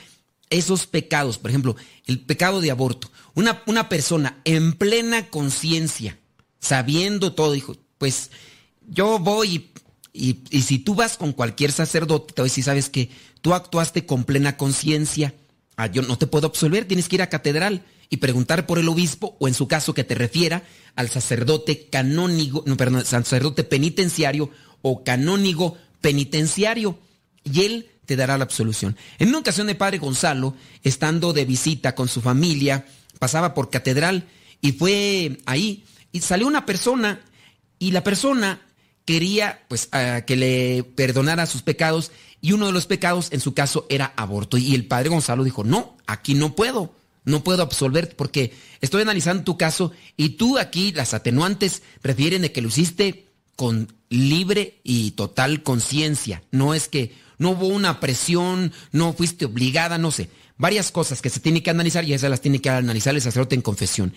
esos 0.50 0.86
pecados. 0.86 1.38
Por 1.38 1.50
ejemplo, 1.50 1.76
el 2.06 2.20
pecado 2.20 2.60
de 2.60 2.70
aborto. 2.70 3.10
Una, 3.34 3.62
una 3.66 3.88
persona 3.88 4.40
en 4.44 4.72
plena 4.74 5.28
conciencia, 5.30 6.18
sabiendo 6.58 7.32
todo, 7.32 7.52
dijo, 7.52 7.76
pues 7.98 8.30
yo 8.88 9.18
voy 9.18 9.70
y, 10.12 10.38
y- 10.50 10.62
si 10.62 10.78
tú 10.80 10.94
vas 10.94 11.16
con 11.16 11.32
cualquier 11.32 11.72
sacerdote, 11.72 12.34
te 12.34 12.42
voy 12.42 12.48
a 12.48 12.50
decir, 12.50 12.64
sabes 12.64 12.90
que 12.90 13.10
tú 13.40 13.54
actuaste 13.54 14.04
con 14.04 14.24
plena 14.24 14.56
conciencia. 14.56 15.34
Ah, 15.76 15.86
yo 15.86 16.02
no 16.02 16.18
te 16.18 16.26
puedo 16.26 16.48
absolver, 16.48 16.84
tienes 16.86 17.08
que 17.08 17.16
ir 17.16 17.22
a 17.22 17.28
catedral 17.30 17.84
y 18.10 18.16
preguntar 18.18 18.66
por 18.66 18.78
el 18.78 18.88
obispo 18.88 19.36
o 19.38 19.46
en 19.48 19.54
su 19.54 19.68
caso 19.68 19.94
que 19.94 20.04
te 20.04 20.16
refiera 20.16 20.64
al 20.96 21.08
sacerdote 21.08 21.86
canónigo, 21.88 22.64
no, 22.66 22.76
perdón, 22.76 23.06
sacerdote 23.06 23.62
penitenciario 23.64 24.50
o 24.82 25.04
canónigo 25.04 25.78
penitenciario 26.00 26.98
y 27.44 27.62
él 27.64 27.90
te 28.10 28.16
dará 28.16 28.36
la 28.36 28.42
absolución. 28.42 28.96
En 29.20 29.28
una 29.28 29.38
ocasión 29.38 29.70
el 29.70 29.76
padre 29.76 29.98
Gonzalo, 29.98 30.56
estando 30.82 31.32
de 31.32 31.44
visita 31.44 31.94
con 31.94 32.08
su 32.08 32.20
familia, 32.20 32.84
pasaba 33.20 33.54
por 33.54 33.70
catedral 33.70 34.26
y 34.60 34.72
fue 34.72 35.38
ahí 35.46 35.84
y 36.10 36.18
salió 36.18 36.48
una 36.48 36.66
persona 36.66 37.20
y 37.78 37.92
la 37.92 38.02
persona 38.02 38.62
quería 39.04 39.60
pues 39.68 39.88
que 40.26 40.36
le 40.36 40.82
perdonara 40.82 41.46
sus 41.46 41.62
pecados 41.62 42.10
y 42.40 42.50
uno 42.50 42.66
de 42.66 42.72
los 42.72 42.88
pecados 42.88 43.28
en 43.30 43.38
su 43.38 43.54
caso 43.54 43.86
era 43.88 44.12
aborto 44.16 44.58
y 44.58 44.74
el 44.74 44.86
padre 44.86 45.10
Gonzalo 45.10 45.44
dijo, 45.44 45.62
"No, 45.62 45.96
aquí 46.08 46.34
no 46.34 46.56
puedo." 46.56 46.92
No 47.22 47.44
puedo 47.44 47.62
absolver 47.62 48.16
porque 48.16 48.54
estoy 48.80 49.02
analizando 49.02 49.44
tu 49.44 49.58
caso 49.58 49.92
y 50.16 50.30
tú 50.30 50.58
aquí 50.58 50.90
las 50.90 51.12
atenuantes 51.12 51.82
refieren 52.02 52.42
de 52.42 52.50
que 52.50 52.62
lo 52.62 52.68
hiciste 52.68 53.26
con 53.56 53.92
libre 54.08 54.80
y 54.84 55.10
total 55.10 55.62
conciencia. 55.62 56.42
No 56.50 56.72
es 56.72 56.88
que 56.88 57.14
no 57.40 57.52
hubo 57.52 57.68
una 57.68 58.00
presión, 58.00 58.70
no 58.92 59.14
fuiste 59.14 59.46
obligada, 59.46 59.96
no 59.96 60.10
sé. 60.10 60.28
Varias 60.58 60.92
cosas 60.92 61.22
que 61.22 61.30
se 61.30 61.40
tienen 61.40 61.62
que 61.62 61.70
analizar 61.70 62.04
y 62.04 62.12
esas 62.12 62.28
las 62.28 62.42
tiene 62.42 62.60
que 62.60 62.68
analizar 62.68 63.14
el 63.14 63.22
sacerdote 63.22 63.54
en 63.54 63.62
confesión. 63.62 64.12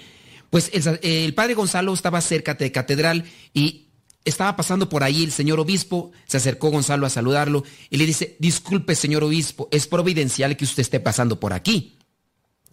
Pues 0.50 0.70
el, 0.74 1.34
padre 1.34 1.54
Gonzalo 1.54 1.94
estaba 1.94 2.20
cerca 2.20 2.54
de 2.54 2.74
catedral 2.74 3.24
y 3.54 3.88
estaba 4.26 4.58
pasando 4.58 4.90
por 4.90 5.06
ahí 5.06 5.24
el 5.24 5.32
señor 5.32 5.62
obispo, 5.62 6.12
se 6.28 6.36
acercó 6.36 6.70
Gonzalo 6.70 7.06
a 7.06 7.10
saludarlo 7.10 7.64
y 7.90 7.96
le 7.96 8.06
dice, 8.06 8.36
disculpe 8.40 8.94
señor 8.94 9.24
obispo, 9.24 9.70
es 9.72 9.88
providencial 9.88 10.58
que 10.58 10.66
usted 10.66 10.82
esté 10.82 11.00
pasando 11.00 11.40
por 11.40 11.54
aquí. 11.54 11.98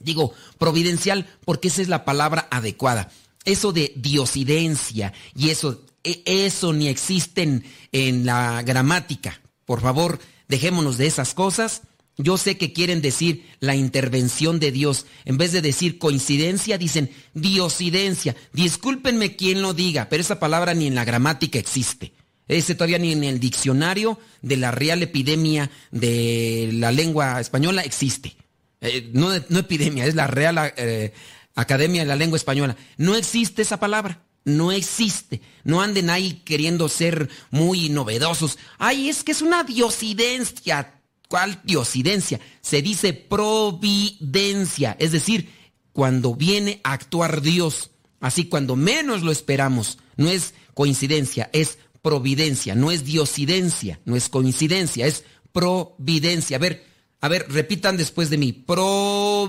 Digo, 0.00 0.34
providencial 0.58 1.28
porque 1.44 1.68
esa 1.68 1.80
es 1.80 1.88
la 1.88 2.04
palabra 2.04 2.48
adecuada. 2.50 3.12
Eso 3.44 3.70
de 3.72 3.92
diosidencia 3.94 5.12
y 5.32 5.50
eso, 5.50 5.84
e- 6.02 6.24
eso 6.26 6.72
ni 6.72 6.88
existe 6.88 7.42
en, 7.42 7.64
en 7.92 8.26
la 8.26 8.62
gramática. 8.62 9.40
Por 9.64 9.80
favor, 9.80 10.18
dejémonos 10.50 10.98
de 10.98 11.06
esas 11.06 11.32
cosas. 11.32 11.82
Yo 12.18 12.36
sé 12.36 12.58
que 12.58 12.74
quieren 12.74 13.00
decir 13.00 13.46
la 13.60 13.76
intervención 13.76 14.60
de 14.60 14.72
Dios. 14.72 15.06
En 15.24 15.38
vez 15.38 15.52
de 15.52 15.62
decir 15.62 15.98
coincidencia, 15.98 16.76
dicen 16.76 17.10
diosidencia. 17.32 18.36
Discúlpenme 18.52 19.36
quien 19.36 19.62
lo 19.62 19.72
diga, 19.72 20.08
pero 20.10 20.20
esa 20.20 20.38
palabra 20.38 20.74
ni 20.74 20.86
en 20.86 20.94
la 20.94 21.06
gramática 21.06 21.58
existe. 21.58 22.12
Ese 22.46 22.74
todavía 22.74 22.98
ni 22.98 23.12
en 23.12 23.24
el 23.24 23.38
diccionario 23.40 24.18
de 24.42 24.56
la 24.56 24.72
Real 24.72 25.02
Epidemia 25.02 25.70
de 25.92 26.70
la 26.74 26.92
lengua 26.92 27.40
española 27.40 27.82
existe. 27.82 28.36
Eh, 28.80 29.08
no, 29.12 29.30
no 29.48 29.58
epidemia, 29.60 30.06
es 30.06 30.14
la 30.14 30.26
Real 30.26 30.72
eh, 30.76 31.12
Academia 31.54 32.02
de 32.02 32.08
la 32.08 32.16
Lengua 32.16 32.36
Española. 32.36 32.76
No 32.96 33.14
existe 33.14 33.62
esa 33.62 33.78
palabra. 33.78 34.22
No 34.44 34.72
existe. 34.72 35.40
No 35.64 35.80
anden 35.82 36.10
ahí 36.10 36.42
queriendo 36.44 36.88
ser 36.88 37.28
muy 37.50 37.88
novedosos. 37.88 38.58
Ay, 38.78 39.08
es 39.08 39.22
que 39.22 39.32
es 39.32 39.42
una 39.42 39.64
diosidencia. 39.64 41.00
¿Cuál 41.28 41.60
diosidencia? 41.62 42.40
Se 42.60 42.82
dice 42.82 43.12
providencia, 43.12 44.96
es 44.98 45.12
decir, 45.12 45.48
cuando 45.92 46.34
viene 46.34 46.80
a 46.82 46.92
actuar 46.92 47.40
Dios, 47.40 47.90
así 48.18 48.46
cuando 48.46 48.74
menos 48.74 49.22
lo 49.22 49.30
esperamos. 49.30 49.98
No 50.16 50.28
es 50.28 50.54
coincidencia, 50.74 51.48
es 51.52 51.78
providencia, 52.02 52.74
no 52.74 52.90
es 52.90 53.04
diosidencia, 53.04 54.00
no 54.04 54.16
es 54.16 54.28
coincidencia, 54.28 55.06
es 55.06 55.24
providencia. 55.52 56.56
A 56.56 56.60
ver, 56.60 56.89
a 57.20 57.28
ver, 57.28 57.46
repitan 57.48 57.96
después 57.96 58.30
de 58.30 58.38
mí, 58.38 58.52
providencia. 58.52 59.44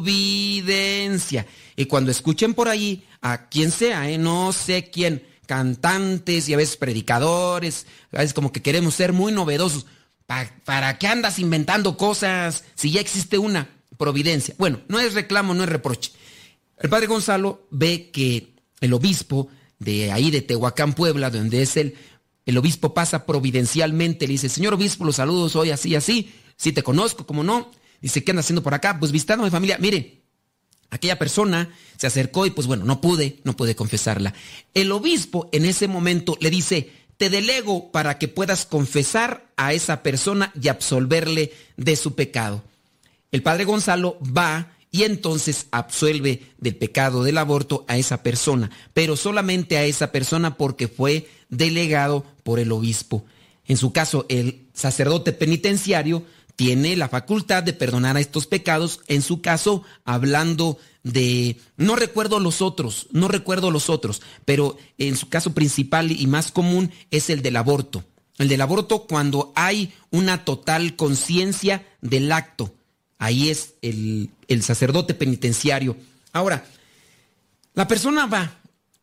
Y 1.76 1.86
cuando 1.86 2.12
escuchen 2.12 2.54
por 2.54 2.68
ahí, 2.68 3.06
a 3.22 3.48
quien 3.48 3.72
sea, 3.72 4.10
¿eh? 4.10 4.18
no 4.18 4.52
sé 4.52 4.90
quién, 4.92 5.24
cantantes 5.46 6.50
y 6.50 6.54
a 6.54 6.58
veces 6.58 6.76
predicadores, 6.78 7.86
a 8.12 8.18
veces 8.18 8.34
como 8.34 8.52
que 8.52 8.62
queremos 8.62 8.96
ser 8.96 9.14
muy 9.14 9.32
novedosos. 9.32 9.86
¿Para 10.66 10.98
qué 10.98 11.08
andas 11.08 11.40
inventando 11.40 11.98
cosas 11.98 12.64
si 12.76 12.92
ya 12.92 13.02
existe 13.02 13.38
una 13.38 13.70
providencia? 13.98 14.56
Bueno, 14.58 14.80
no 14.88 15.00
es 15.00 15.14
reclamo, 15.14 15.54
no 15.54 15.64
es 15.64 15.70
reproche. 15.70 16.12
El 16.80 16.90
padre 16.90 17.08
Gonzalo 17.08 17.68
ve 17.70 18.10
que 18.12 18.56
el 18.80 18.94
obispo 18.94 19.50
de 19.80 20.12
ahí 20.12 20.32
de 20.32 20.42
Tehuacán, 20.42 20.94
Puebla, 20.94 21.30
donde 21.30 21.62
es 21.62 21.76
él, 21.78 21.96
el 22.46 22.58
obispo 22.58 22.94
pasa 22.94 23.26
providencialmente, 23.26 24.26
le 24.28 24.34
dice, 24.34 24.50
señor 24.50 24.74
obispo, 24.74 25.06
los 25.06 25.18
saludos 25.18 25.56
hoy 25.56 25.72
así, 25.72 25.96
así, 25.96 26.32
si 26.62 26.72
te 26.72 26.84
conozco, 26.84 27.26
como 27.26 27.44
no. 27.44 27.72
Dice, 28.02 28.24
¿qué 28.24 28.30
anda 28.30 28.42
haciendo 28.42 28.62
por 28.62 28.76
acá? 28.76 29.00
Pues 29.00 29.12
visitando 29.12 29.44
mi 29.44 29.50
familia. 29.50 29.80
Mire, 29.80 30.22
aquella 30.92 31.18
persona 31.18 31.74
se 31.98 32.06
acercó 32.06 32.46
y 32.46 32.52
pues 32.52 32.68
bueno, 32.68 32.86
no 32.86 33.02
pude, 33.02 33.40
no 33.44 33.58
pude 33.58 33.76
confesarla. 33.76 34.36
El 34.76 34.92
obispo 34.92 35.50
en 35.54 35.66
ese 35.66 35.88
momento 35.88 36.38
le 36.40 36.52
dice, 36.52 36.92
te 37.18 37.32
delego 37.32 37.92
para 37.92 38.20
que 38.20 38.28
puedas 38.28 38.68
confesar 38.68 39.52
a 39.58 39.74
esa 39.74 40.04
persona 40.04 40.52
y 40.62 40.68
absolverle 40.68 41.52
de 41.78 41.96
su 41.96 42.14
pecado. 42.14 42.64
El 43.32 43.42
padre 43.42 43.66
Gonzalo 43.66 44.20
va 44.20 44.74
y 44.92 45.02
entonces 45.02 45.66
absuelve 45.72 46.44
del 46.60 46.76
pecado 46.76 47.24
del 47.24 47.40
aborto 47.40 47.86
a 47.88 47.98
esa 47.98 48.22
persona, 48.22 48.70
pero 48.94 49.18
solamente 49.18 49.78
a 49.78 49.86
esa 49.86 50.12
persona 50.12 50.58
porque 50.58 50.88
fue 50.88 51.28
delegado 51.50 52.24
por 52.44 52.60
el 52.60 52.72
obispo. 52.72 53.26
En 53.66 53.78
su 53.78 53.94
caso, 53.94 54.26
el 54.28 54.68
sacerdote 54.74 55.32
penitenciario 55.32 56.26
tiene 56.62 56.96
la 56.96 57.10
facultad 57.10 57.64
de 57.64 57.74
perdonar 57.74 58.18
a 58.18 58.20
estos 58.20 58.46
pecados, 58.46 59.00
en 59.08 59.24
su 59.24 59.42
caso, 59.42 59.82
hablando 60.06 60.78
de, 61.02 61.58
no 61.76 61.96
recuerdo 61.96 62.40
los 62.40 62.62
otros, 62.62 63.08
no 63.12 63.28
recuerdo 63.28 63.72
los 63.72 63.90
otros, 63.90 64.22
pero 64.46 64.78
en 65.00 65.18
su 65.18 65.28
caso 65.28 65.56
principal 65.56 66.12
y 66.12 66.28
más 66.28 66.52
común 66.52 66.92
es 67.10 67.32
el 67.32 67.42
del 67.42 67.56
aborto. 67.56 68.04
El 68.38 68.48
del 68.48 68.62
aborto 68.62 69.08
cuando 69.08 69.52
hay 69.56 69.92
una 70.12 70.46
total 70.46 70.96
conciencia 70.96 71.84
del 72.00 72.32
acto. 72.32 72.76
Ahí 73.18 73.50
es 73.50 73.74
el, 73.82 74.30
el 74.48 74.62
sacerdote 74.62 75.16
penitenciario. 75.16 75.98
Ahora, 76.32 76.64
la 77.74 77.88
persona 77.88 78.28
va 78.28 78.60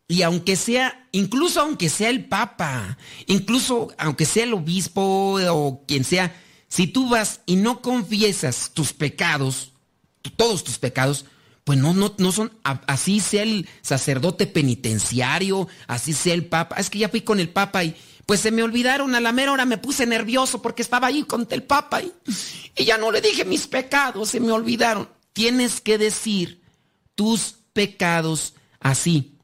y 0.06 0.22
aunque 0.22 0.54
sea, 0.54 1.08
incluso 1.10 1.60
aunque 1.60 1.88
sea 1.88 2.10
el 2.10 2.26
papa, 2.26 2.98
incluso 3.26 3.88
aunque 3.98 4.26
sea 4.26 4.44
el 4.44 4.54
obispo 4.54 5.40
o 5.50 5.82
quien 5.88 6.04
sea, 6.04 6.32
si 6.68 6.86
tú 6.86 7.08
vas 7.08 7.40
y 7.46 7.56
no 7.56 7.80
confiesas 7.82 8.70
tus 8.74 8.92
pecados, 8.92 9.72
todos 10.36 10.64
tus 10.64 10.78
pecados, 10.78 11.24
pues 11.64 11.78
no, 11.78 11.92
no, 11.92 12.14
no 12.16 12.32
son, 12.32 12.52
así 12.62 13.20
sea 13.20 13.42
el 13.42 13.68
sacerdote 13.82 14.46
penitenciario, 14.46 15.68
así 15.86 16.12
sea 16.14 16.34
el 16.34 16.46
papa. 16.46 16.76
Es 16.76 16.88
que 16.88 16.98
ya 16.98 17.08
fui 17.08 17.20
con 17.20 17.40
el 17.40 17.50
papa 17.50 17.84
y 17.84 17.94
pues 18.24 18.40
se 18.40 18.50
me 18.50 18.62
olvidaron 18.62 19.14
a 19.14 19.20
la 19.20 19.32
mera 19.32 19.52
hora, 19.52 19.64
me 19.64 19.78
puse 19.78 20.06
nervioso 20.06 20.62
porque 20.62 20.82
estaba 20.82 21.08
ahí 21.08 21.24
con 21.24 21.46
el 21.50 21.62
papa 21.62 22.02
y, 22.02 22.12
y 22.76 22.84
ya 22.84 22.96
no 22.96 23.10
le 23.10 23.20
dije 23.20 23.44
mis 23.44 23.66
pecados, 23.66 24.30
se 24.30 24.40
me 24.40 24.50
olvidaron. 24.50 25.08
Tienes 25.32 25.80
que 25.80 25.98
decir 25.98 26.62
tus 27.14 27.56
pecados 27.72 28.54
así. 28.80 29.38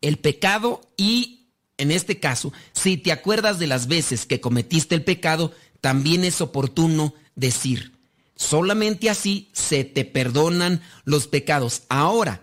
El 0.00 0.18
pecado 0.18 0.80
y, 0.96 1.50
en 1.76 1.90
este 1.90 2.18
caso, 2.18 2.52
si 2.72 2.96
te 2.96 3.12
acuerdas 3.12 3.58
de 3.58 3.66
las 3.66 3.86
veces 3.88 4.26
que 4.26 4.40
cometiste 4.40 4.94
el 4.94 5.04
pecado, 5.04 5.52
también 5.80 6.24
es 6.24 6.40
oportuno 6.40 7.14
decir. 7.34 7.92
Solamente 8.34 9.10
así 9.10 9.50
se 9.52 9.84
te 9.84 10.04
perdonan 10.04 10.80
los 11.04 11.26
pecados. 11.26 11.82
Ahora, 11.88 12.42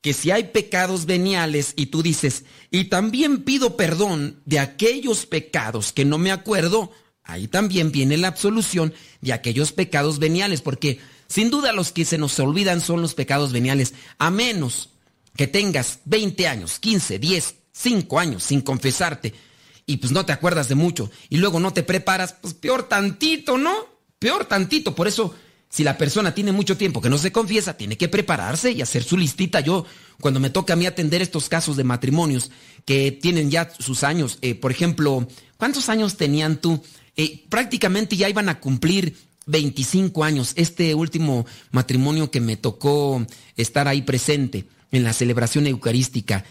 que 0.00 0.12
si 0.12 0.30
hay 0.30 0.44
pecados 0.44 1.06
veniales 1.06 1.72
y 1.76 1.86
tú 1.86 2.02
dices, 2.02 2.44
y 2.70 2.84
también 2.84 3.42
pido 3.42 3.76
perdón 3.76 4.40
de 4.44 4.58
aquellos 4.58 5.26
pecados 5.26 5.92
que 5.92 6.04
no 6.04 6.18
me 6.18 6.30
acuerdo, 6.30 6.92
ahí 7.22 7.48
también 7.48 7.90
viene 7.90 8.16
la 8.16 8.28
absolución 8.28 8.92
de 9.22 9.32
aquellos 9.32 9.72
pecados 9.72 10.18
veniales, 10.18 10.60
porque 10.60 10.98
sin 11.26 11.50
duda 11.50 11.72
los 11.72 11.92
que 11.92 12.04
se 12.04 12.18
nos 12.18 12.38
olvidan 12.38 12.80
son 12.80 13.00
los 13.00 13.14
pecados 13.14 13.52
veniales, 13.52 13.94
a 14.18 14.30
menos 14.30 14.90
que 15.36 15.46
tengas 15.46 16.00
20 16.04 16.48
años, 16.48 16.78
15, 16.78 17.18
10, 17.18 17.54
5 17.72 18.18
años 18.18 18.42
sin 18.44 18.60
confesarte 18.60 19.32
y 19.86 19.98
pues 19.98 20.12
no 20.12 20.24
te 20.24 20.32
acuerdas 20.32 20.68
de 20.68 20.74
mucho 20.74 21.10
y 21.28 21.36
luego 21.38 21.60
no 21.60 21.72
te 21.72 21.82
preparas, 21.82 22.34
pues 22.40 22.54
peor 22.54 22.88
tantito, 22.88 23.58
¿no? 23.58 23.72
Peor 24.18 24.46
tantito. 24.46 24.94
Por 24.94 25.08
eso, 25.08 25.34
si 25.68 25.84
la 25.84 25.98
persona 25.98 26.34
tiene 26.34 26.52
mucho 26.52 26.76
tiempo 26.76 27.00
que 27.00 27.10
no 27.10 27.18
se 27.18 27.32
confiesa, 27.32 27.76
tiene 27.76 27.96
que 27.96 28.08
prepararse 28.08 28.70
y 28.70 28.80
hacer 28.80 29.02
su 29.02 29.16
listita. 29.16 29.60
Yo, 29.60 29.84
cuando 30.20 30.40
me 30.40 30.50
toca 30.50 30.72
a 30.72 30.76
mí 30.76 30.86
atender 30.86 31.20
estos 31.20 31.48
casos 31.48 31.76
de 31.76 31.84
matrimonios 31.84 32.50
que 32.84 33.12
tienen 33.12 33.50
ya 33.50 33.70
sus 33.78 34.04
años, 34.04 34.38
eh, 34.40 34.54
por 34.54 34.70
ejemplo, 34.70 35.26
¿cuántos 35.56 35.88
años 35.88 36.16
tenían 36.16 36.60
tú? 36.60 36.82
Eh, 37.16 37.44
prácticamente 37.48 38.16
ya 38.16 38.28
iban 38.28 38.48
a 38.48 38.60
cumplir 38.60 39.16
25 39.46 40.24
años. 40.24 40.52
Este 40.56 40.94
último 40.94 41.46
matrimonio 41.70 42.30
que 42.30 42.40
me 42.40 42.56
tocó 42.56 43.26
estar 43.56 43.88
ahí 43.88 44.02
presente 44.02 44.66
en 44.90 45.04
la 45.04 45.12
celebración 45.12 45.66
eucarística, 45.66 46.44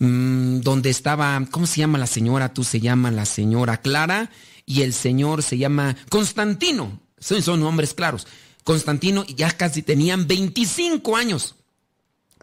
mmm, 0.00 0.60
donde 0.60 0.90
estaba, 0.90 1.40
¿cómo 1.50 1.66
se 1.66 1.78
llama 1.78 1.98
la 1.98 2.08
señora? 2.08 2.52
Tú 2.52 2.64
se 2.64 2.80
llama 2.80 3.12
la 3.12 3.24
señora 3.24 3.80
Clara 3.80 4.30
y 4.66 4.82
el 4.82 4.92
señor 4.92 5.44
se 5.44 5.56
llama 5.56 5.96
Constantino. 6.08 7.00
Son, 7.18 7.40
son 7.42 7.60
nombres 7.60 7.94
claros. 7.94 8.26
Constantino 8.64 9.24
ya 9.24 9.50
casi 9.52 9.82
tenían 9.82 10.26
25 10.26 11.16
años 11.16 11.54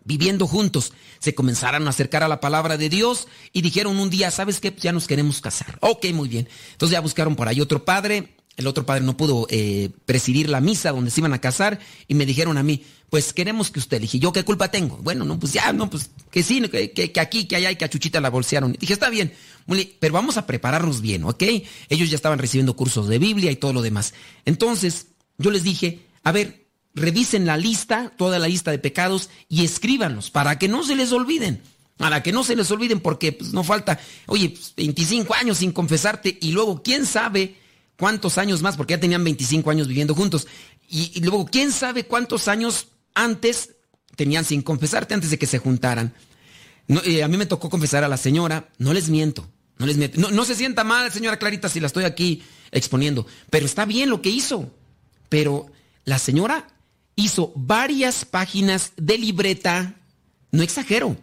viviendo 0.07 0.47
juntos. 0.47 0.93
Se 1.19 1.35
comenzaron 1.35 1.85
a 1.85 1.89
acercar 1.89 2.23
a 2.23 2.27
la 2.27 2.39
palabra 2.39 2.77
de 2.77 2.89
Dios 2.89 3.27
y 3.51 3.61
dijeron 3.61 3.99
un 3.99 4.09
día, 4.09 4.31
¿sabes 4.31 4.59
qué? 4.59 4.73
Ya 4.79 4.93
nos 4.93 5.07
queremos 5.07 5.41
casar. 5.41 5.77
Ok, 5.81 6.05
muy 6.13 6.29
bien. 6.29 6.47
Entonces 6.71 6.93
ya 6.93 7.01
buscaron 7.01 7.35
por 7.35 7.47
ahí 7.47 7.59
otro 7.59 7.83
padre. 7.83 8.36
El 8.57 8.65
otro 8.65 8.85
padre 8.85 9.03
no 9.03 9.15
pudo 9.15 9.45
eh, 9.49 9.91
presidir 10.05 10.49
la 10.49 10.61
misa 10.61 10.91
donde 10.91 11.11
se 11.11 11.21
iban 11.21 11.33
a 11.33 11.39
casar 11.39 11.79
y 12.07 12.15
me 12.15 12.25
dijeron 12.25 12.57
a 12.57 12.63
mí, 12.63 12.83
pues 13.09 13.31
queremos 13.31 13.69
que 13.69 13.79
usted. 13.79 14.01
dije, 14.01 14.19
¿yo 14.19 14.33
qué 14.33 14.43
culpa 14.43 14.69
tengo? 14.71 14.97
Bueno, 14.97 15.25
no, 15.25 15.39
pues 15.39 15.53
ya, 15.53 15.71
no, 15.71 15.89
pues 15.89 16.09
que 16.31 16.41
sí, 16.43 16.61
que, 16.67 16.91
que, 16.91 17.19
aquí, 17.19 17.45
que 17.45 17.55
allá 17.55 17.73
que 17.75 17.85
a 17.85 17.89
Chuchita 17.89 18.19
la 18.19 18.31
bolsearon. 18.31 18.73
dije, 18.73 18.93
está 18.93 19.09
bien, 19.09 19.31
pero 19.99 20.13
vamos 20.13 20.37
a 20.37 20.47
prepararnos 20.47 21.01
bien, 21.01 21.23
¿ok? 21.23 21.43
Ellos 21.89 22.09
ya 22.09 22.15
estaban 22.15 22.39
recibiendo 22.39 22.75
cursos 22.75 23.07
de 23.07 23.19
Biblia 23.19 23.51
y 23.51 23.55
todo 23.57 23.73
lo 23.73 23.83
demás. 23.83 24.15
Entonces, 24.43 25.07
yo 25.37 25.51
les 25.51 25.63
dije, 25.63 26.07
a 26.23 26.31
ver, 26.31 26.67
revisen 26.95 27.45
la 27.45 27.57
lista, 27.57 28.11
toda 28.17 28.39
la 28.39 28.47
lista 28.47 28.71
de 28.71 28.79
pecados 28.79 29.29
y 29.47 29.63
escríbanlos 29.63 30.31
para 30.31 30.57
que 30.57 30.67
no 30.67 30.83
se 30.83 30.95
les 30.95 31.11
olviden. 31.11 31.61
Para 31.95 32.21
que 32.21 32.31
no 32.31 32.43
se 32.43 32.55
les 32.55 32.69
olviden 32.69 32.99
porque 32.99 33.31
pues, 33.31 33.53
no 33.53 33.63
falta, 33.63 33.99
oye, 34.27 34.53
25 34.75 35.27
pues, 35.27 35.41
años 35.41 35.59
sin 35.59 35.71
confesarte 35.71 36.37
y 36.41 36.51
luego, 36.51 36.83
¿quién 36.83 37.05
sabe 37.05 37.55
cuántos 37.97 38.37
años 38.37 38.61
más? 38.61 38.77
Porque 38.77 38.93
ya 38.93 38.99
tenían 38.99 39.23
25 39.23 39.69
años 39.69 39.87
viviendo 39.87 40.15
juntos. 40.15 40.47
Y, 40.89 41.19
luego, 41.21 41.45
¿quién 41.45 41.71
sabe 41.71 42.05
cuántos 42.05 42.47
años 42.47 42.87
antes 43.13 43.71
tenían 44.17 44.43
sin 44.43 44.61
confesarte, 44.61 45.13
antes 45.13 45.29
de 45.29 45.39
que 45.39 45.47
se 45.47 45.59
juntaran. 45.59 46.13
Eh, 47.05 47.23
a 47.23 47.27
mí 47.27 47.37
me 47.37 47.45
tocó 47.45 47.69
confesar 47.69 48.03
a 48.03 48.09
la 48.09 48.17
señora, 48.17 48.69
no 48.77 48.93
les 48.93 49.09
miento, 49.09 49.47
no 49.77 49.85
les 49.85 49.95
miento. 49.95 50.19
No, 50.19 50.31
no, 50.31 50.43
se 50.43 50.55
sienta 50.55 50.83
mal, 50.83 51.11
señora 51.11 51.37
Clarita, 51.37 51.69
si 51.69 51.79
la 51.79 51.87
estoy 51.87 52.03
aquí 52.03 52.43
exponiendo, 52.71 53.25
pero 53.49 53.65
está 53.65 53.85
bien 53.85 54.09
lo 54.09 54.21
que 54.21 54.29
hizo. 54.29 54.73
Pero 55.29 55.71
la 56.03 56.19
señora 56.19 56.67
hizo 57.15 57.53
varias 57.55 58.25
páginas 58.25 58.93
de 58.97 59.17
libreta, 59.17 59.95
no 60.51 60.63
exagero, 60.63 61.17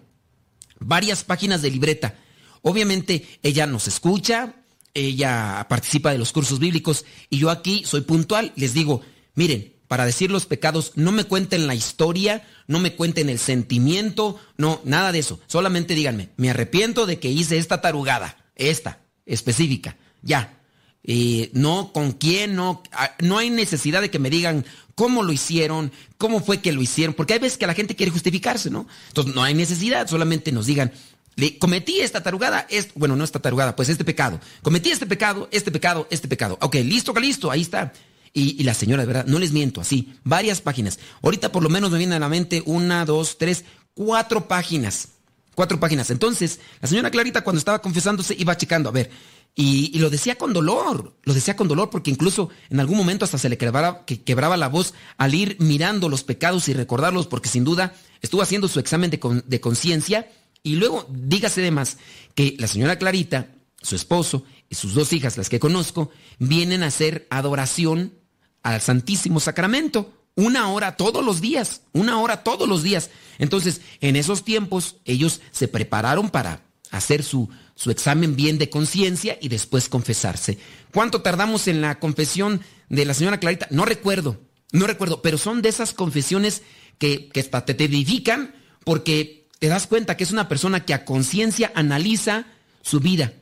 varias 0.79 1.25
páginas 1.25 1.63
de 1.63 1.71
libreta. 1.71 2.19
Obviamente 2.63 3.27
ella 3.43 3.67
nos 3.67 3.89
escucha, 3.89 4.55
ella 4.95 5.67
participa 5.69 6.13
de 6.13 6.19
los 6.19 6.33
cursos 6.33 6.59
bíblicos 6.59 7.05
y 7.29 7.39
yo 7.39 7.51
aquí 7.51 7.83
soy 7.85 8.03
puntual, 8.03 8.53
les 8.57 8.73
digo, 8.73 9.03
miren, 9.35 9.75
para 9.89 10.07
decir 10.07 10.31
los 10.31 10.47
pecados, 10.47 10.93
no 10.95 11.13
me 11.13 11.25
cuenten 11.25 11.67
la 11.67 11.75
historia, 11.75 12.47
no 12.67 12.79
me 12.79 12.95
cuenten 12.95 13.29
el 13.29 13.39
sentimiento, 13.39 14.41
no, 14.57 14.81
nada 14.85 15.13
de 15.13 15.19
eso. 15.19 15.41
Solamente 15.47 15.95
díganme, 15.95 16.31
me 16.37 16.51
arrepiento 16.51 17.07
de 17.07 17.19
que 17.19 17.31
hice 17.31 17.59
esta 17.59 17.81
tarugada, 17.81 18.37
esta, 18.57 19.01
específica, 19.27 19.97
ya. 20.23 20.59
Eh, 21.07 21.51
no 21.53 21.93
con 21.93 22.13
quién, 22.13 22.57
no, 22.57 22.83
ah, 22.93 23.15
no 23.21 23.37
hay 23.37 23.51
necesidad 23.51 24.01
de 24.01 24.11
que 24.11 24.19
me 24.19 24.31
digan 24.31 24.65
cómo 24.95 25.23
lo 25.23 25.33
hicieron, 25.33 25.93
cómo 26.17 26.41
fue 26.41 26.61
que 26.63 26.73
lo 26.73 26.81
hicieron, 26.81 27.15
porque 27.15 27.35
hay 27.35 27.41
veces 27.41 27.59
que 27.59 27.67
la 27.67 27.75
gente 27.75 27.95
quiere 27.95 28.11
justificarse, 28.11 28.71
¿no? 28.71 28.89
Entonces 29.09 29.35
no 29.35 29.43
hay 29.43 29.53
necesidad, 29.53 30.09
solamente 30.09 30.51
nos 30.51 30.65
digan, 30.65 30.93
le 31.37 31.59
cometí 31.59 32.01
esta 32.01 32.23
tarugada, 32.23 32.67
es, 32.71 32.89
bueno, 32.95 33.17
no 33.17 33.25
esta 33.25 33.41
tarugada, 33.41 33.75
pues 33.75 33.89
este 33.89 34.05
pecado. 34.05 34.41
Cometí 34.63 34.91
este 34.91 35.07
pecado, 35.07 35.49
este 35.51 35.71
pecado, 35.71 36.07
este 36.11 36.29
pecado. 36.29 36.59
Ok, 36.61 36.77
listo, 36.77 37.13
listo, 37.15 37.51
ahí 37.51 37.63
está. 37.63 37.93
Y, 38.33 38.65
la 38.65 38.75
señora, 38.75 39.03
de 39.03 39.07
verdad, 39.07 39.27
no 39.27 39.39
les 39.39 39.53
miento, 39.53 39.81
así, 39.81 40.13
varias 40.25 40.61
páginas. 40.61 40.99
Ahorita 41.23 41.53
por 41.53 41.63
lo 41.63 41.69
menos 41.69 41.93
me 41.93 41.99
viene 41.99 42.17
a 42.17 42.19
la 42.19 42.29
mente 42.29 42.63
una, 42.67 43.05
dos, 43.05 43.39
tres, 43.39 43.65
cuatro 43.95 44.49
páginas. 44.49 45.09
Cuatro 45.55 45.79
páginas. 45.79 46.11
Entonces, 46.11 46.59
la 46.81 46.89
señora 46.89 47.13
Clarita 47.13 47.45
cuando 47.45 47.59
estaba 47.59 47.81
confesándose 47.81 48.35
iba 48.37 48.57
checando, 48.57 48.89
a 48.89 48.93
ver, 48.93 49.11
y, 49.55 49.97
lo 50.01 50.11
decía 50.11 50.35
con 50.35 50.53
dolor, 50.53 51.15
lo 51.23 51.33
decía 51.33 51.55
con 51.55 51.69
dolor 51.69 51.91
porque 51.91 52.11
incluso 52.11 52.49
en 52.71 52.81
algún 52.81 52.97
momento 52.97 53.25
hasta 53.25 53.39
se 53.39 53.49
le 53.49 53.57
quebraba, 53.57 54.05
que 54.05 54.23
quebraba 54.23 54.57
la 54.57 54.69
voz 54.69 54.95
al 55.17 55.33
ir 55.33 55.57
mirando 55.61 56.09
los 56.09 56.25
pecados 56.25 56.69
y 56.69 56.75
recordarlos 56.75 57.29
porque 57.29 57.49
sin 57.49 57.63
duda 57.63 57.95
estuvo 58.21 58.43
haciendo 58.43 58.67
su 58.67 58.81
examen 58.81 59.11
de 59.11 59.61
conciencia 59.61 60.27
y 60.65 60.77
luego 60.77 61.07
dígase 61.11 61.61
de 61.61 61.71
más 61.71 61.99
que 62.35 62.57
la 62.59 62.67
señora 62.67 62.99
Clarita, 62.99 63.49
su 63.81 63.95
esposo 63.95 64.45
y 64.69 64.75
sus 64.75 64.95
dos 64.95 65.13
hijas, 65.13 65.37
las 65.37 65.51
que 65.51 65.61
conozco, 65.61 66.11
vienen 66.39 66.83
a 66.83 66.87
hacer 66.87 67.29
adoración 67.31 68.15
al 68.63 68.81
Santísimo 68.81 69.39
Sacramento. 69.39 70.13
Una 70.37 70.71
hora 70.71 70.97
todos 70.97 71.25
los 71.25 71.41
días, 71.41 71.83
una 71.93 72.19
hora 72.19 72.43
todos 72.43 72.67
los 72.67 72.83
días. 72.83 73.11
Entonces, 73.39 73.83
en 74.01 74.17
esos 74.17 74.43
tiempos, 74.43 74.97
ellos 75.05 75.43
se 75.53 75.69
prepararon 75.69 76.31
para 76.31 76.63
hacer 76.91 77.23
su, 77.23 77.51
su 77.75 77.91
examen 77.91 78.35
bien 78.35 78.57
de 78.57 78.71
conciencia 78.71 79.39
y 79.41 79.49
después 79.49 79.91
confesarse. 79.91 80.59
¿Cuánto 80.93 81.21
tardamos 81.21 81.69
en 81.69 81.83
la 81.83 82.01
confesión 82.01 82.63
de 82.89 83.05
la 83.05 83.13
señora 83.13 83.39
Clarita? 83.39 83.69
No 83.71 83.85
recuerdo, 83.85 84.41
no 84.73 84.87
recuerdo, 84.87 85.21
pero 85.21 85.37
son 85.37 85.61
de 85.61 85.69
esas 85.69 85.93
confesiones 85.93 86.63
que, 86.99 87.29
que 87.29 87.41
hasta 87.41 87.67
te 87.67 87.85
edifican 87.85 88.55
porque 88.83 89.44
te 89.65 89.71
das 89.71 89.87
cuenta 89.87 90.15
que 90.19 90.25
es 90.25 90.31
una 90.31 90.47
persona 90.47 90.85
que 90.85 90.93
a 90.93 91.07
conciencia 91.07 91.73
analiza 91.75 92.45
su 92.83 93.01
vida. 93.01 93.33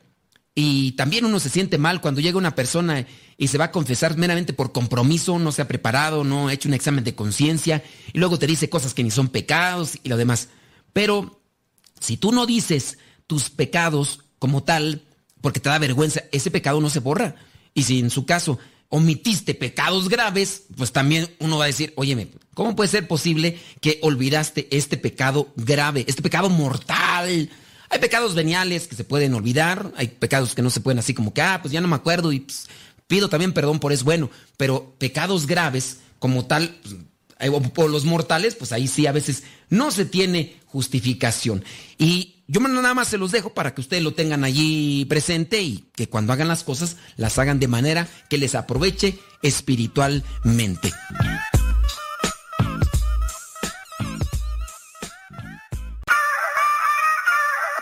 Y 0.54 0.92
también 0.92 1.24
uno 1.24 1.40
se 1.40 1.50
siente 1.50 1.78
mal 1.78 2.00
cuando 2.00 2.20
llega 2.20 2.38
una 2.38 2.54
persona 2.54 3.04
y 3.36 3.48
se 3.48 3.58
va 3.58 3.64
a 3.64 3.70
confesar 3.72 4.16
meramente 4.16 4.52
por 4.52 4.70
compromiso, 4.70 5.40
no 5.40 5.50
se 5.50 5.62
ha 5.62 5.66
preparado, 5.66 6.22
no 6.22 6.46
ha 6.46 6.52
hecho 6.52 6.68
un 6.68 6.74
examen 6.74 7.02
de 7.02 7.16
conciencia 7.16 7.82
y 8.12 8.20
luego 8.20 8.38
te 8.38 8.46
dice 8.46 8.70
cosas 8.70 8.94
que 8.94 9.02
ni 9.02 9.10
son 9.10 9.30
pecados 9.30 9.98
y 10.00 10.10
lo 10.10 10.16
demás. 10.16 10.50
Pero 10.92 11.42
si 11.98 12.16
tú 12.16 12.30
no 12.30 12.46
dices 12.46 12.98
tus 13.26 13.50
pecados 13.50 14.20
como 14.38 14.62
tal, 14.62 15.02
porque 15.40 15.58
te 15.58 15.70
da 15.70 15.78
vergüenza, 15.80 16.22
ese 16.30 16.52
pecado 16.52 16.80
no 16.80 16.88
se 16.88 17.00
borra. 17.00 17.34
Y 17.74 17.82
si 17.82 17.98
en 17.98 18.10
su 18.10 18.26
caso 18.26 18.60
omitiste 18.94 19.54
pecados 19.54 20.10
graves, 20.10 20.64
pues 20.76 20.92
también 20.92 21.34
uno 21.38 21.56
va 21.56 21.64
a 21.64 21.68
decir, 21.68 21.94
óyeme, 21.96 22.28
¿cómo 22.52 22.76
puede 22.76 22.90
ser 22.90 23.08
posible 23.08 23.58
que 23.80 23.98
olvidaste 24.02 24.68
este 24.70 24.98
pecado 24.98 25.50
grave, 25.56 26.04
este 26.08 26.20
pecado 26.20 26.50
mortal? 26.50 27.48
Hay 27.88 27.98
pecados 27.98 28.34
veniales 28.34 28.86
que 28.88 28.94
se 28.94 29.04
pueden 29.04 29.32
olvidar, 29.32 29.94
hay 29.96 30.08
pecados 30.08 30.54
que 30.54 30.60
no 30.60 30.68
se 30.68 30.80
pueden 30.80 30.98
así 30.98 31.14
como 31.14 31.32
que, 31.32 31.40
ah, 31.40 31.60
pues 31.62 31.72
ya 31.72 31.80
no 31.80 31.88
me 31.88 31.96
acuerdo 31.96 32.32
y 32.32 32.40
pues, 32.40 32.66
pido 33.06 33.30
también 33.30 33.54
perdón 33.54 33.78
por 33.78 33.92
eso, 33.92 34.04
bueno, 34.04 34.28
pero 34.58 34.94
pecados 34.98 35.46
graves 35.46 36.00
como 36.18 36.44
tal, 36.44 36.78
pues, 36.82 36.96
por 37.72 37.88
los 37.88 38.04
mortales, 38.04 38.56
pues 38.56 38.72
ahí 38.72 38.88
sí 38.88 39.06
a 39.06 39.12
veces 39.12 39.44
no 39.70 39.90
se 39.90 40.04
tiene 40.04 40.60
justificación. 40.66 41.64
Y 41.96 42.31
yo 42.48 42.60
nada 42.60 42.94
más 42.94 43.08
se 43.08 43.18
los 43.18 43.32
dejo 43.32 43.54
para 43.54 43.74
que 43.74 43.80
ustedes 43.80 44.02
lo 44.02 44.14
tengan 44.14 44.44
allí 44.44 45.04
presente 45.06 45.62
y 45.62 45.88
que 45.94 46.08
cuando 46.08 46.32
hagan 46.32 46.48
las 46.48 46.64
cosas 46.64 46.96
las 47.16 47.38
hagan 47.38 47.58
de 47.58 47.68
manera 47.68 48.08
que 48.28 48.38
les 48.38 48.54
aproveche 48.54 49.18
espiritualmente. 49.42 50.92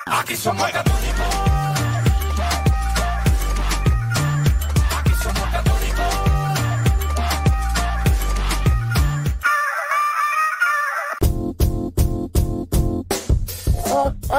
Aquí 0.07 0.37
somos 0.37 0.71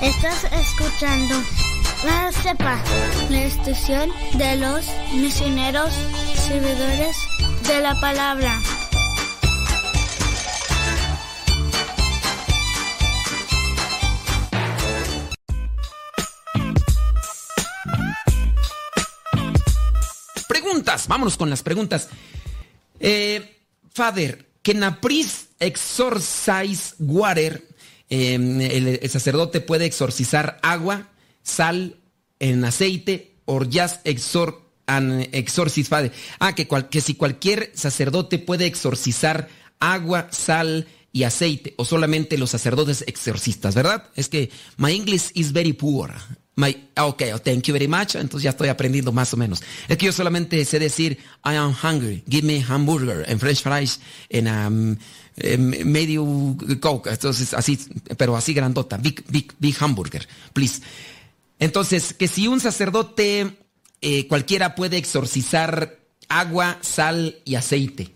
Estás 0.00 0.44
escuchando 0.52 1.34
La 2.04 2.30
Cepa, 2.32 2.78
la 3.30 3.42
estación 3.42 4.10
de 4.34 4.56
los 4.56 4.86
misioneros 5.14 5.92
servidores 6.34 7.16
de 7.66 7.80
la 7.80 7.98
palabra. 8.00 8.60
Vámonos 21.08 21.36
con 21.36 21.50
las 21.50 21.62
preguntas. 21.62 22.08
Eh, 23.06 23.60
Father, 23.92 24.46
can 24.62 24.82
a 24.82 24.98
priest 24.98 25.50
exorcise 25.60 26.94
water? 26.98 27.62
Em, 28.08 28.62
el, 28.62 29.10
sacerdote 29.10 29.60
puede 29.60 29.84
exorcizar 29.84 30.58
agua, 30.62 31.10
sal, 31.42 31.96
en 32.38 32.64
aceite, 32.64 33.36
or 33.44 33.68
just 33.70 34.06
exor, 34.06 34.62
an 34.86 35.26
Father. 35.86 36.12
Ah, 36.38 36.54
que, 36.54 36.66
que 36.90 37.00
si 37.02 37.14
cualquier 37.14 37.70
sacerdote 37.74 38.38
puede 38.38 38.64
exorcizar 38.64 39.48
agua, 39.80 40.28
sal 40.30 40.86
y 41.12 41.24
aceite, 41.24 41.74
o 41.76 41.84
solamente 41.84 42.38
los 42.38 42.50
sacerdotes 42.50 43.04
exorcistas, 43.06 43.74
¿verdad? 43.74 44.08
Es 44.16 44.30
que 44.30 44.50
my 44.78 44.92
English 44.92 45.30
is 45.34 45.52
very 45.52 45.74
poor. 45.74 46.14
My, 46.56 46.88
ok, 46.96 47.22
oh, 47.34 47.38
thank 47.38 47.64
you 47.64 47.72
very 47.72 47.88
much. 47.88 48.14
Entonces 48.14 48.44
ya 48.44 48.50
estoy 48.50 48.68
aprendiendo 48.68 49.10
más 49.12 49.32
o 49.34 49.36
menos. 49.36 49.62
Es 49.88 49.96
que 49.96 50.06
yo 50.06 50.12
solamente 50.12 50.64
sé 50.64 50.78
decir 50.78 51.18
I 51.44 51.56
am 51.56 51.74
hungry, 51.74 52.22
give 52.28 52.46
me 52.46 52.62
hamburger 52.62 53.24
and 53.28 53.40
french 53.40 53.62
fries 53.62 54.00
en 54.28 54.46
um, 54.46 54.96
medio 55.84 56.24
coke. 56.80 57.10
Entonces 57.10 57.54
así, 57.54 57.78
pero 58.16 58.36
así 58.36 58.54
grandota, 58.54 58.96
big, 58.98 59.24
big, 59.28 59.52
big 59.58 59.76
hamburger, 59.80 60.28
please. 60.52 60.80
Entonces, 61.58 62.12
que 62.14 62.28
si 62.28 62.46
un 62.46 62.60
sacerdote 62.60 63.56
eh, 64.00 64.28
cualquiera 64.28 64.74
puede 64.74 64.96
exorcizar 64.96 65.98
agua, 66.28 66.78
sal 66.82 67.36
y 67.44 67.56
aceite. 67.56 68.12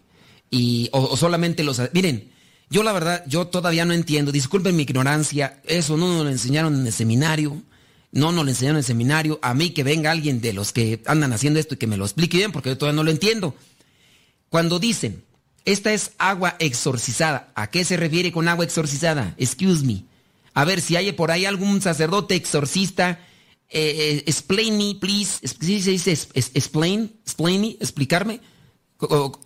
Y, 0.50 0.88
o, 0.92 1.02
o 1.02 1.16
solamente 1.16 1.62
los... 1.62 1.80
Miren, 1.92 2.30
yo 2.70 2.82
la 2.82 2.92
verdad, 2.92 3.24
yo 3.26 3.46
todavía 3.46 3.84
no 3.84 3.94
entiendo, 3.94 4.30
disculpen 4.30 4.76
mi 4.76 4.82
ignorancia, 4.82 5.60
eso 5.64 5.96
no 5.96 6.08
nos 6.08 6.24
lo 6.24 6.30
enseñaron 6.30 6.74
en 6.78 6.86
el 6.86 6.92
seminario 6.92 7.62
no 8.12 8.32
nos 8.32 8.44
lo 8.44 8.50
enseñaron 8.50 8.76
en 8.76 8.80
el 8.80 8.84
seminario, 8.84 9.38
a 9.42 9.54
mí 9.54 9.70
que 9.70 9.84
venga 9.84 10.10
alguien 10.10 10.40
de 10.40 10.52
los 10.52 10.72
que 10.72 11.02
andan 11.06 11.32
haciendo 11.32 11.60
esto 11.60 11.74
y 11.74 11.78
que 11.78 11.86
me 11.86 11.96
lo 11.96 12.04
explique 12.04 12.38
bien, 12.38 12.52
porque 12.52 12.70
yo 12.70 12.78
todavía 12.78 12.96
no 12.96 13.04
lo 13.04 13.10
entiendo. 13.10 13.54
Cuando 14.48 14.78
dicen, 14.78 15.24
esta 15.64 15.92
es 15.92 16.12
agua 16.18 16.56
exorcizada, 16.58 17.52
¿a 17.54 17.70
qué 17.70 17.84
se 17.84 17.96
refiere 17.96 18.32
con 18.32 18.48
agua 18.48 18.64
exorcizada? 18.64 19.34
Excuse 19.36 19.84
me. 19.84 20.04
A 20.54 20.64
ver, 20.64 20.80
si 20.80 20.96
hay 20.96 21.12
por 21.12 21.30
ahí 21.30 21.44
algún 21.44 21.80
sacerdote 21.82 22.34
exorcista, 22.34 23.20
eh, 23.70 23.94
eh, 23.96 24.24
explain 24.26 24.78
me, 24.78 24.94
please. 24.94 25.46
¿Sí 25.46 25.82
se 25.82 25.90
dice 25.90 26.12
explain? 26.34 27.12
Explain 27.22 27.60
me, 27.60 27.68
explicarme. 27.80 28.40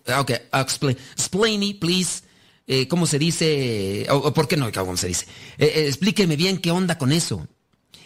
Ah, 0.06 0.20
ok, 0.20 0.30
explain. 0.52 0.96
Explain 1.12 1.60
me, 1.60 1.74
please. 1.74 2.22
Eh, 2.66 2.86
¿Cómo 2.86 3.06
se 3.06 3.18
dice? 3.18 4.06
¿Por 4.34 4.46
qué 4.46 4.56
no? 4.56 4.70
¿Cómo 4.72 4.96
se 4.96 5.08
dice? 5.08 5.26
explíqueme 5.58 6.36
bien 6.36 6.58
qué 6.58 6.70
onda 6.70 6.96
con 6.96 7.12
eso. 7.12 7.46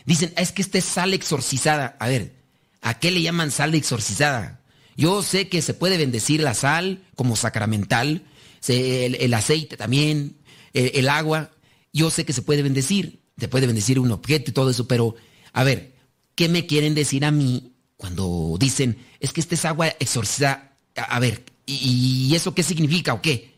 Dicen, 0.06 0.32
es 0.36 0.52
que 0.52 0.62
esta 0.62 0.78
es 0.78 0.84
sal 0.84 1.12
exorcizada. 1.12 1.96
A 1.98 2.08
ver, 2.08 2.32
¿a 2.80 2.98
qué 2.98 3.10
le 3.10 3.20
llaman 3.20 3.50
sal 3.50 3.74
exorcizada? 3.74 4.60
Yo 4.96 5.22
sé 5.22 5.48
que 5.48 5.60
se 5.60 5.74
puede 5.74 5.98
bendecir 5.98 6.40
la 6.40 6.54
sal 6.54 7.02
como 7.16 7.36
sacramental, 7.36 8.22
el, 8.68 9.34
aceite 9.34 9.76
también, 9.76 10.36
el, 10.72 11.08
agua. 11.08 11.50
Yo 11.92 12.10
sé 12.10 12.24
que 12.24 12.32
se 12.32 12.42
puede 12.42 12.62
bendecir, 12.62 13.20
se 13.38 13.48
puede 13.48 13.66
bendecir 13.66 13.98
un 13.98 14.12
objeto 14.12 14.50
y 14.50 14.54
todo 14.54 14.70
eso, 14.70 14.86
pero 14.86 15.16
a 15.52 15.64
ver, 15.64 15.94
¿qué 16.36 16.48
me 16.48 16.66
quieren 16.66 16.94
decir 16.94 17.24
a 17.24 17.32
mí 17.32 17.72
cuando 17.96 18.56
dicen, 18.60 18.98
es 19.18 19.32
que 19.32 19.40
esta 19.40 19.56
es 19.56 19.64
agua 19.64 19.88
exorcizada? 19.98 20.72
A, 20.94 21.18
ver, 21.18 21.42
¿y, 21.66 22.32
eso 22.34 22.54
qué 22.54 22.62
significa 22.62 23.12
o 23.12 23.20
qué? 23.20 23.54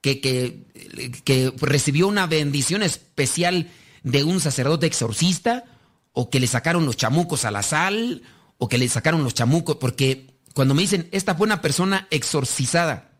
Que, 0.00 0.20
que 0.20 1.52
recibió 1.58 2.08
una 2.08 2.26
bendición 2.26 2.82
especial 2.82 3.70
de 4.02 4.24
un 4.24 4.40
sacerdote 4.40 4.86
exorcista 4.86 5.64
o 6.12 6.30
que 6.30 6.40
le 6.40 6.46
sacaron 6.46 6.86
los 6.86 6.96
chamucos 6.96 7.44
a 7.44 7.50
la 7.50 7.62
sal 7.62 8.22
o 8.58 8.68
que 8.68 8.78
le 8.78 8.88
sacaron 8.88 9.24
los 9.24 9.34
chamucos, 9.34 9.76
porque 9.76 10.34
cuando 10.54 10.74
me 10.74 10.82
dicen, 10.82 11.08
esta 11.12 11.34
fue 11.34 11.46
una 11.46 11.62
persona 11.62 12.06
exorcizada, 12.10 13.12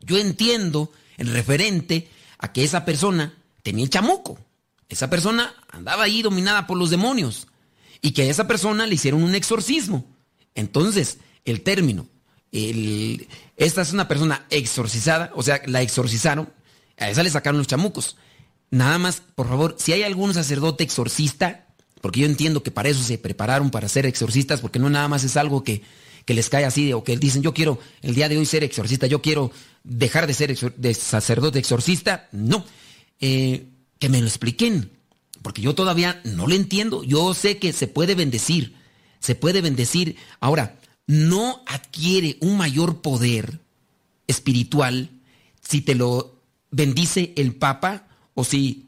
yo 0.00 0.18
entiendo 0.18 0.90
el 1.16 1.28
referente 1.28 2.10
a 2.38 2.52
que 2.52 2.64
esa 2.64 2.84
persona 2.84 3.34
tenía 3.62 3.84
el 3.84 3.90
chamuco. 3.90 4.38
Esa 4.88 5.10
persona 5.10 5.54
andaba 5.68 6.04
ahí 6.04 6.22
dominada 6.22 6.66
por 6.66 6.78
los 6.78 6.90
demonios 6.90 7.48
y 8.00 8.12
que 8.12 8.22
a 8.22 8.26
esa 8.26 8.46
persona 8.46 8.86
le 8.86 8.94
hicieron 8.94 9.22
un 9.22 9.34
exorcismo. 9.34 10.06
Entonces, 10.54 11.18
el 11.44 11.62
término, 11.62 12.06
esta 12.52 13.82
es 13.82 13.92
una 13.92 14.08
persona 14.08 14.46
exorcizada, 14.50 15.32
o 15.34 15.42
sea, 15.42 15.60
la 15.66 15.82
exorcizaron, 15.82 16.52
a 16.98 17.10
esa 17.10 17.22
le 17.22 17.30
sacaron 17.30 17.58
los 17.58 17.66
chamucos. 17.66 18.16
Nada 18.70 18.98
más, 18.98 19.20
por 19.34 19.48
favor, 19.48 19.76
si 19.78 19.92
hay 19.92 20.02
algún 20.02 20.34
sacerdote 20.34 20.84
exorcista, 20.84 21.65
porque 22.06 22.20
yo 22.20 22.26
entiendo 22.26 22.62
que 22.62 22.70
para 22.70 22.88
eso 22.88 23.02
se 23.02 23.18
prepararon 23.18 23.72
para 23.72 23.88
ser 23.88 24.06
exorcistas, 24.06 24.60
porque 24.60 24.78
no 24.78 24.88
nada 24.88 25.08
más 25.08 25.24
es 25.24 25.36
algo 25.36 25.64
que, 25.64 25.82
les 26.28 26.48
cae 26.48 26.64
así, 26.64 26.92
o 26.92 27.02
que 27.02 27.16
dicen, 27.16 27.42
yo 27.42 27.52
quiero 27.52 27.80
el 28.00 28.14
día 28.14 28.28
de 28.28 28.38
hoy 28.38 28.46
ser 28.46 28.62
exorcista, 28.62 29.08
yo 29.08 29.22
quiero 29.22 29.50
dejar 29.82 30.28
de 30.28 30.34
ser 30.34 30.56
de 30.76 30.94
sacerdote 30.94 31.58
exorcista. 31.58 32.28
No, 32.30 32.64
eh, 33.18 33.66
que 33.98 34.08
me 34.08 34.20
lo 34.20 34.28
expliquen, 34.28 34.92
porque 35.42 35.62
yo 35.62 35.74
todavía 35.74 36.20
no 36.22 36.46
lo 36.46 36.54
entiendo. 36.54 37.02
Yo 37.02 37.34
sé 37.34 37.58
que 37.58 37.72
se 37.72 37.88
puede 37.88 38.14
bendecir, 38.14 38.76
se 39.18 39.34
puede 39.34 39.60
bendecir. 39.60 40.14
Ahora, 40.38 40.78
no 41.08 41.64
adquiere 41.66 42.36
un 42.40 42.56
mayor 42.56 43.02
poder 43.02 43.58
espiritual 44.28 45.10
si 45.60 45.80
te 45.80 45.96
lo 45.96 46.40
bendice 46.70 47.32
el 47.36 47.56
Papa 47.56 48.06
o 48.34 48.44
si 48.44 48.86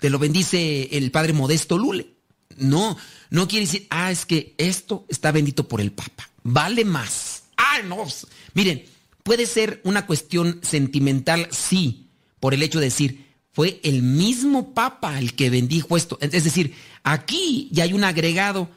te 0.00 0.10
lo 0.10 0.18
bendice 0.18 0.96
el 0.96 1.10
Padre 1.12 1.34
Modesto 1.34 1.78
Lule. 1.78 2.19
No, 2.60 2.96
no 3.30 3.48
quiere 3.48 3.66
decir, 3.66 3.86
ah, 3.90 4.10
es 4.10 4.26
que 4.26 4.54
esto 4.58 5.06
está 5.08 5.32
bendito 5.32 5.66
por 5.66 5.80
el 5.80 5.92
Papa. 5.92 6.28
Vale 6.42 6.84
más. 6.84 7.44
Ah, 7.56 7.80
no. 7.84 8.06
Miren, 8.54 8.84
puede 9.22 9.46
ser 9.46 9.80
una 9.84 10.06
cuestión 10.06 10.60
sentimental, 10.62 11.48
sí, 11.50 12.08
por 12.38 12.54
el 12.54 12.62
hecho 12.62 12.78
de 12.78 12.86
decir, 12.86 13.26
fue 13.52 13.80
el 13.82 14.02
mismo 14.02 14.74
Papa 14.74 15.18
el 15.18 15.34
que 15.34 15.50
bendijo 15.50 15.96
esto. 15.96 16.18
Es 16.20 16.44
decir, 16.44 16.74
aquí 17.02 17.68
ya 17.72 17.84
hay 17.84 17.92
un 17.92 18.04
agregado 18.04 18.70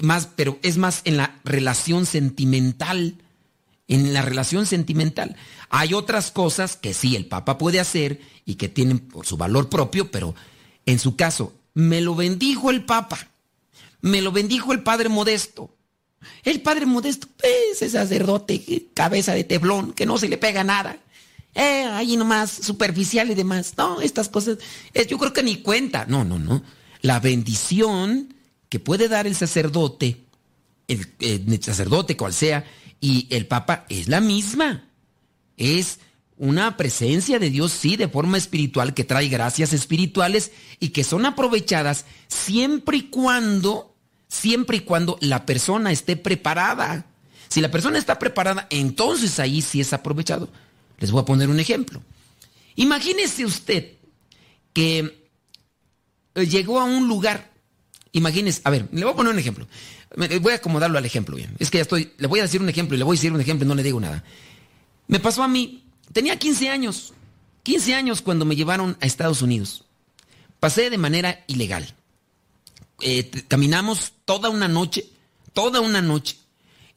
más, 0.00 0.28
pero 0.34 0.58
es 0.62 0.78
más 0.78 1.02
en 1.04 1.16
la 1.16 1.40
relación 1.44 2.06
sentimental. 2.06 3.16
En 3.88 4.12
la 4.12 4.22
relación 4.22 4.66
sentimental. 4.66 5.34
Hay 5.68 5.94
otras 5.94 6.30
cosas 6.30 6.76
que 6.76 6.94
sí 6.94 7.16
el 7.16 7.26
Papa 7.26 7.58
puede 7.58 7.80
hacer 7.80 8.20
y 8.44 8.54
que 8.54 8.68
tienen 8.68 9.00
por 9.00 9.26
su 9.26 9.36
valor 9.36 9.68
propio, 9.68 10.12
pero 10.12 10.34
en 10.86 10.98
su 11.00 11.16
caso, 11.16 11.54
me 11.74 12.00
lo 12.00 12.14
bendijo 12.14 12.70
el 12.70 12.84
Papa. 12.84 13.29
Me 14.02 14.20
lo 14.22 14.32
bendijo 14.32 14.72
el 14.72 14.82
Padre 14.82 15.08
Modesto. 15.08 15.76
El 16.44 16.60
Padre 16.60 16.86
Modesto, 16.86 17.28
ese 17.72 17.88
sacerdote, 17.88 18.88
cabeza 18.94 19.32
de 19.32 19.44
teflón, 19.44 19.92
que 19.92 20.06
no 20.06 20.18
se 20.18 20.28
le 20.28 20.38
pega 20.38 20.64
nada 20.64 20.98
eh, 21.54 21.84
ahí 21.84 22.16
nomás, 22.16 22.50
superficial 22.50 23.30
y 23.30 23.34
demás. 23.34 23.74
No, 23.76 24.00
estas 24.00 24.28
cosas, 24.28 24.58
eh, 24.94 25.06
yo 25.06 25.18
creo 25.18 25.32
que 25.32 25.42
ni 25.42 25.56
cuenta. 25.56 26.06
No, 26.06 26.24
no, 26.24 26.38
no. 26.38 26.62
La 27.02 27.20
bendición 27.20 28.34
que 28.68 28.78
puede 28.78 29.08
dar 29.08 29.26
el 29.26 29.34
sacerdote, 29.34 30.24
el 30.86 31.62
sacerdote 31.62 32.16
cual 32.16 32.32
sea, 32.32 32.64
y 33.00 33.26
el 33.30 33.46
Papa 33.46 33.86
es 33.88 34.08
la 34.08 34.20
misma. 34.20 34.84
Es 35.56 35.98
una 36.36 36.76
presencia 36.76 37.38
de 37.38 37.50
Dios, 37.50 37.72
sí, 37.72 37.96
de 37.96 38.08
forma 38.08 38.38
espiritual, 38.38 38.94
que 38.94 39.04
trae 39.04 39.28
gracias 39.28 39.72
espirituales 39.72 40.52
y 40.78 40.90
que 40.90 41.04
son 41.04 41.26
aprovechadas 41.26 42.06
siempre 42.28 42.98
y 42.98 43.02
cuando, 43.04 43.89
siempre 44.30 44.78
y 44.78 44.80
cuando 44.80 45.18
la 45.20 45.44
persona 45.44 45.92
esté 45.92 46.16
preparada. 46.16 47.04
Si 47.48 47.60
la 47.60 47.70
persona 47.70 47.98
está 47.98 48.18
preparada, 48.18 48.66
entonces 48.70 49.38
ahí 49.40 49.60
sí 49.60 49.80
es 49.80 49.92
aprovechado. 49.92 50.48
Les 50.98 51.10
voy 51.10 51.20
a 51.20 51.24
poner 51.24 51.50
un 51.50 51.58
ejemplo. 51.58 52.00
Imagínese 52.76 53.44
usted 53.44 53.94
que 54.72 55.28
eh, 56.36 56.46
llegó 56.46 56.80
a 56.80 56.84
un 56.84 57.08
lugar. 57.08 57.50
Imagínese, 58.12 58.60
a 58.64 58.70
ver, 58.70 58.88
le 58.92 59.02
voy 59.04 59.12
a 59.12 59.16
poner 59.16 59.32
un 59.32 59.38
ejemplo. 59.38 59.66
Voy 60.40 60.52
a 60.52 60.56
acomodarlo 60.56 60.98
al 60.98 61.04
ejemplo 61.04 61.36
bien. 61.36 61.54
Es 61.58 61.70
que 61.70 61.78
ya 61.78 61.82
estoy, 61.82 62.12
le 62.18 62.26
voy 62.26 62.40
a 62.40 62.44
decir 62.44 62.60
un 62.60 62.68
ejemplo 62.68 62.94
y 62.94 62.98
le 62.98 63.04
voy 63.04 63.16
a 63.16 63.18
decir 63.18 63.32
un 63.32 63.40
ejemplo 63.40 63.64
y 63.64 63.68
no 63.68 63.74
le 63.74 63.82
digo 63.82 64.00
nada. 64.00 64.24
Me 65.08 65.18
pasó 65.20 65.42
a 65.42 65.48
mí, 65.48 65.84
tenía 66.12 66.38
15 66.38 66.68
años. 66.68 67.12
15 67.64 67.94
años 67.94 68.22
cuando 68.22 68.44
me 68.44 68.56
llevaron 68.56 68.96
a 69.00 69.06
Estados 69.06 69.42
Unidos. 69.42 69.84
Pasé 70.60 70.90
de 70.90 70.98
manera 70.98 71.44
ilegal. 71.46 71.94
Eh, 73.00 73.30
caminamos 73.48 74.12
toda 74.24 74.48
una 74.48 74.68
noche, 74.68 75.06
toda 75.52 75.80
una 75.80 76.02
noche. 76.02 76.36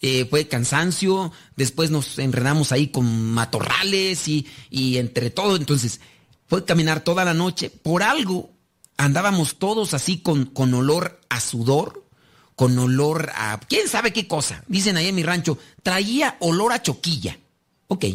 Eh, 0.05 0.25
fue 0.29 0.49
cansancio, 0.49 1.31
después 1.55 1.89
nos 1.89 2.19
enredamos 2.19 2.73
ahí 2.73 2.87
con 2.87 3.31
matorrales 3.31 4.27
y, 4.27 4.45
entre 4.97 5.29
todo, 5.29 5.55
entonces 5.55 6.01
fue 6.47 6.65
caminar 6.65 7.05
toda 7.05 7.23
la 7.23 7.33
noche. 7.33 7.69
Por 7.69 8.03
algo 8.03 8.51
andábamos 8.97 9.55
todos 9.59 9.93
así 9.93 10.17
con, 10.17 10.45
con 10.47 10.73
olor 10.73 11.21
a 11.29 11.39
sudor, 11.39 12.05
con 12.57 12.77
olor 12.77 13.31
a 13.33 13.57
quién 13.69 13.87
sabe 13.87 14.11
qué 14.11 14.27
cosa. 14.27 14.65
Dicen 14.67 14.97
ahí 14.97 15.07
en 15.07 15.15
mi 15.15 15.23
rancho, 15.23 15.57
traía 15.83 16.35
olor 16.41 16.73
a 16.73 16.81
choquilla. 16.81 17.39
Ok. 17.87 18.05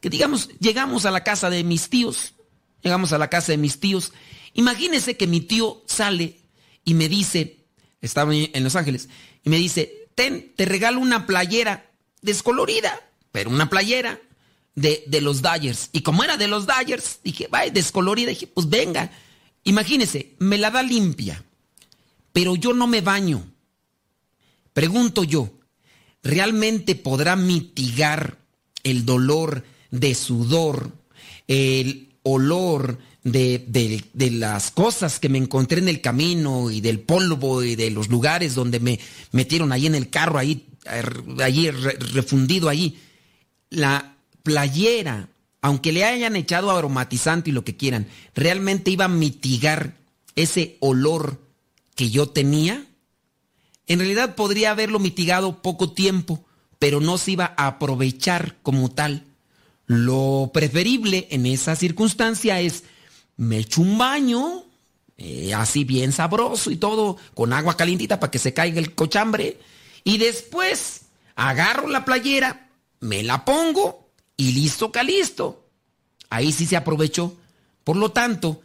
Que 0.00 0.10
digamos, 0.10 0.50
llegamos 0.60 1.06
a 1.06 1.10
la 1.10 1.24
casa 1.24 1.48
de 1.48 1.64
mis 1.64 1.88
tíos, 1.88 2.34
llegamos 2.82 3.14
a 3.14 3.18
la 3.18 3.30
casa 3.30 3.52
de 3.52 3.58
mis 3.58 3.80
tíos. 3.80 4.12
Imagínese 4.52 5.16
que 5.16 5.26
mi 5.26 5.40
tío 5.40 5.82
sale 5.86 6.38
y 6.86 6.94
me 6.94 7.10
dice, 7.10 7.66
estaba 8.00 8.34
en 8.34 8.64
Los 8.64 8.76
Ángeles, 8.76 9.10
y 9.44 9.50
me 9.50 9.58
dice, 9.58 10.08
ten, 10.14 10.52
te 10.56 10.64
regalo 10.64 11.00
una 11.00 11.26
playera 11.26 11.90
descolorida, 12.22 12.98
pero 13.32 13.50
una 13.50 13.68
playera 13.68 14.18
de, 14.74 15.04
de 15.08 15.20
los 15.20 15.42
Dyers. 15.42 15.90
Y 15.92 16.00
como 16.00 16.22
era 16.22 16.36
de 16.36 16.48
los 16.48 16.66
Dyers, 16.66 17.18
dije, 17.24 17.48
vaya, 17.50 17.70
descolorida, 17.72 18.30
dije, 18.30 18.46
pues 18.46 18.68
venga. 18.68 19.10
Imagínese, 19.64 20.36
me 20.38 20.58
la 20.58 20.70
da 20.70 20.82
limpia, 20.82 21.44
pero 22.32 22.54
yo 22.54 22.72
no 22.72 22.86
me 22.86 23.00
baño. 23.00 23.44
Pregunto 24.72 25.24
yo, 25.24 25.50
¿realmente 26.22 26.94
podrá 26.94 27.34
mitigar 27.34 28.38
el 28.84 29.04
dolor 29.04 29.64
de 29.90 30.14
sudor, 30.14 30.92
el 31.48 32.14
olor 32.22 32.98
de, 33.32 34.04
de, 34.12 34.30
las 34.30 34.70
cosas 34.70 35.18
que 35.18 35.28
me 35.28 35.38
encontré 35.38 35.80
en 35.80 35.88
el 35.88 36.00
camino 36.00 36.70
y 36.70 36.80
del 36.80 37.00
polvo 37.00 37.64
y 37.64 37.74
de 37.74 37.90
los 37.90 38.08
lugares 38.08 38.54
donde 38.54 38.78
me 38.78 39.00
metieron 39.32 39.72
ahí 39.72 39.86
en 39.86 39.96
el 39.96 40.10
carro, 40.10 40.38
ahí, 40.38 40.68
allí 41.42 41.68
refundido 41.70 42.68
allí. 42.68 42.98
La 43.68 44.14
playera, 44.44 45.28
aunque 45.60 45.90
le 45.92 46.04
hayan 46.04 46.36
echado 46.36 46.70
aromatizante 46.70 47.50
y 47.50 47.52
lo 47.52 47.64
que 47.64 47.76
quieran, 47.76 48.06
realmente 48.36 48.92
iba 48.92 49.06
a 49.06 49.08
mitigar 49.08 49.96
ese 50.36 50.76
olor 50.78 51.40
que 51.96 52.10
yo 52.10 52.28
tenía. 52.28 52.86
En 53.88 53.98
realidad 53.98 54.36
podría 54.36 54.70
haberlo 54.70 55.00
mitigado 55.00 55.62
poco 55.62 55.90
tiempo, 55.90 56.44
pero 56.78 57.00
no 57.00 57.18
se 57.18 57.32
iba 57.32 57.54
a 57.56 57.66
aprovechar 57.66 58.56
como 58.62 58.92
tal. 58.92 59.24
Lo 59.86 60.52
preferible 60.54 61.26
en 61.32 61.46
esa 61.46 61.74
circunstancia 61.74 62.60
es 62.60 62.84
me 63.36 63.58
echo 63.58 63.80
un 63.80 63.98
baño, 63.98 64.64
eh, 65.16 65.54
así 65.54 65.84
bien 65.84 66.12
sabroso 66.12 66.70
y 66.70 66.76
todo, 66.76 67.16
con 67.34 67.52
agua 67.52 67.76
calientita 67.76 68.20
para 68.20 68.30
que 68.30 68.38
se 68.38 68.54
caiga 68.54 68.78
el 68.78 68.94
cochambre. 68.94 69.58
Y 70.04 70.18
después 70.18 71.02
agarro 71.34 71.88
la 71.88 72.04
playera, 72.04 72.70
me 73.00 73.22
la 73.22 73.44
pongo 73.44 74.10
y 74.36 74.52
listo, 74.52 74.92
calisto. 74.92 75.68
Ahí 76.30 76.52
sí 76.52 76.66
se 76.66 76.76
aprovechó. 76.76 77.36
Por 77.84 77.96
lo 77.96 78.10
tanto, 78.12 78.62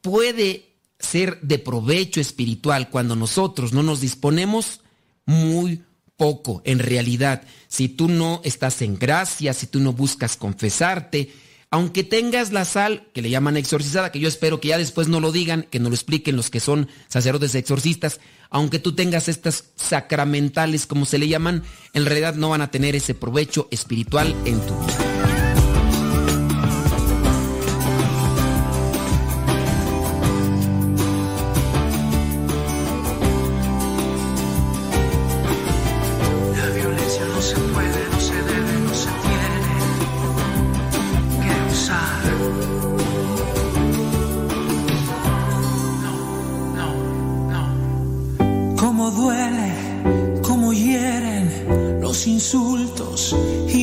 puede 0.00 0.68
ser 0.98 1.40
de 1.40 1.58
provecho 1.58 2.20
espiritual 2.20 2.90
cuando 2.90 3.16
nosotros 3.16 3.72
no 3.72 3.82
nos 3.82 4.00
disponemos 4.00 4.80
muy 5.24 5.82
poco. 6.16 6.62
En 6.64 6.80
realidad, 6.80 7.42
si 7.68 7.88
tú 7.88 8.08
no 8.08 8.40
estás 8.44 8.82
en 8.82 8.98
gracia, 8.98 9.54
si 9.54 9.66
tú 9.68 9.80
no 9.80 9.92
buscas 9.92 10.36
confesarte, 10.36 11.32
aunque 11.70 12.02
tengas 12.02 12.52
la 12.52 12.64
sal, 12.64 13.08
que 13.12 13.22
le 13.22 13.30
llaman 13.30 13.56
exorcizada, 13.56 14.10
que 14.10 14.20
yo 14.20 14.28
espero 14.28 14.60
que 14.60 14.68
ya 14.68 14.78
después 14.78 15.08
no 15.08 15.20
lo 15.20 15.32
digan, 15.32 15.66
que 15.70 15.78
no 15.78 15.88
lo 15.88 15.94
expliquen 15.94 16.36
los 16.36 16.50
que 16.50 16.60
son 16.60 16.88
sacerdotes 17.08 17.54
exorcistas, 17.54 18.20
aunque 18.50 18.78
tú 18.78 18.94
tengas 18.94 19.28
estas 19.28 19.64
sacramentales, 19.76 20.86
como 20.86 21.04
se 21.04 21.18
le 21.18 21.28
llaman, 21.28 21.62
en 21.92 22.06
realidad 22.06 22.34
no 22.34 22.50
van 22.50 22.62
a 22.62 22.70
tener 22.70 22.96
ese 22.96 23.14
provecho 23.14 23.68
espiritual 23.70 24.34
en 24.46 24.60
tu 24.60 24.78
vida. 24.80 25.17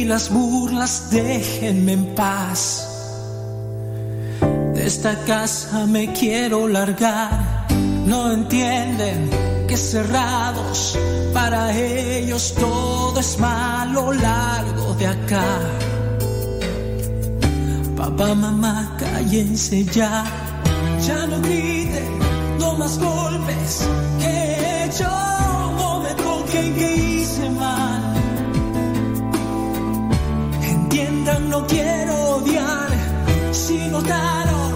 Las 0.05 0.29
burlas 0.29 1.09
déjenme 1.11 1.93
en 1.93 2.05
paz. 2.15 2.87
De 4.73 4.85
esta 4.85 5.15
casa 5.25 5.85
me 5.85 6.13
quiero 6.13 6.67
largar. 6.67 7.67
No 8.05 8.31
entienden 8.31 9.29
que 9.67 9.75
cerrados 9.75 10.97
para 11.33 11.75
ellos 11.77 12.53
todo 12.57 13.19
es 13.19 13.37
malo 13.39 14.13
largo 14.13 14.93
de 14.93 15.07
acá. 15.07 15.59
Papá, 17.97 18.35
mamá, 18.35 18.95
cállense 18.97 19.83
ya. 19.85 20.23
Ya 21.05 21.27
no 21.27 21.41
griten, 21.41 22.19
no 22.59 22.75
más 22.75 22.97
golpes. 22.99 23.85
Que 24.19 24.27
he 24.27 24.85
hecho, 24.85 25.09
no 25.77 26.01
me 26.03 26.11
toquen 26.23 26.75
que 26.75 27.14
no 31.55 31.65
quiero 31.67 32.13
odiar. 32.37 32.89
Si 33.51 33.77
notaron 33.89 34.71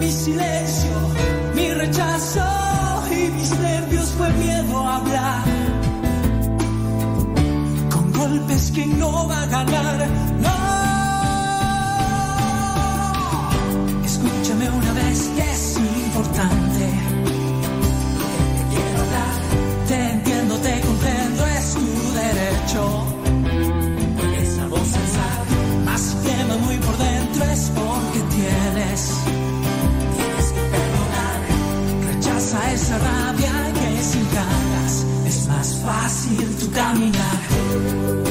mi 0.00 0.10
silencio, 0.10 0.96
mi 1.54 1.72
rechazo 1.72 2.44
y 3.10 3.30
mis 3.36 3.50
nervios 3.58 4.06
fue 4.16 4.28
miedo 4.44 4.86
a 4.86 4.96
hablar. 4.96 5.44
Con 7.92 8.12
golpes 8.12 8.72
que 8.74 8.84
no 8.86 9.28
va 9.28 9.42
a 9.42 9.46
ganar. 9.46 9.96
No. 10.46 10.56
Escúchame 14.04 14.70
una 14.70 14.92
vez 14.92 15.18
que 15.36 15.44
es 15.52 15.78
importante. 15.78 16.63
Tienes. 28.94 29.08
Tienes 30.16 30.52
que 30.52 30.60
perdonar. 30.60 32.14
Rechaza 32.14 32.72
esa 32.72 32.98
rabia 32.98 33.72
que 33.74 34.02
sin 34.02 34.26
ganas 34.32 35.04
es 35.26 35.48
más 35.48 35.80
fácil 35.82 36.56
tu 36.56 36.70
caminar. 36.70 38.23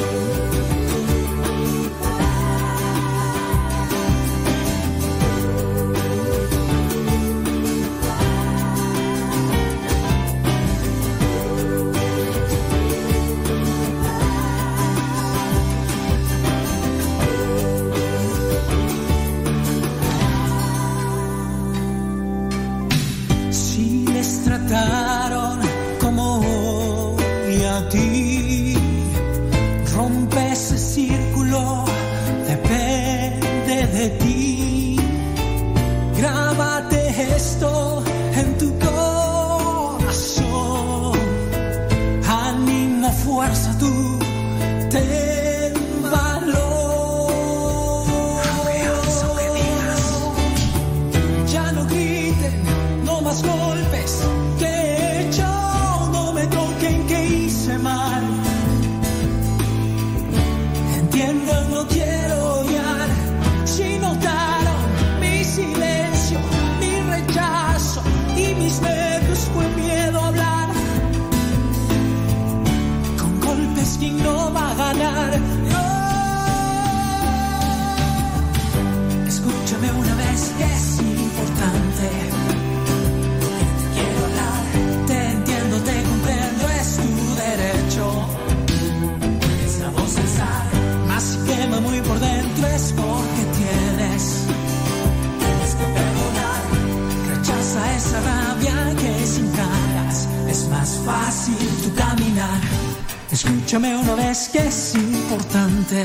Escúchame 103.64 103.96
una 103.96 104.14
vez 104.14 104.50
que 104.52 104.58
es 104.58 104.94
importante. 104.94 106.04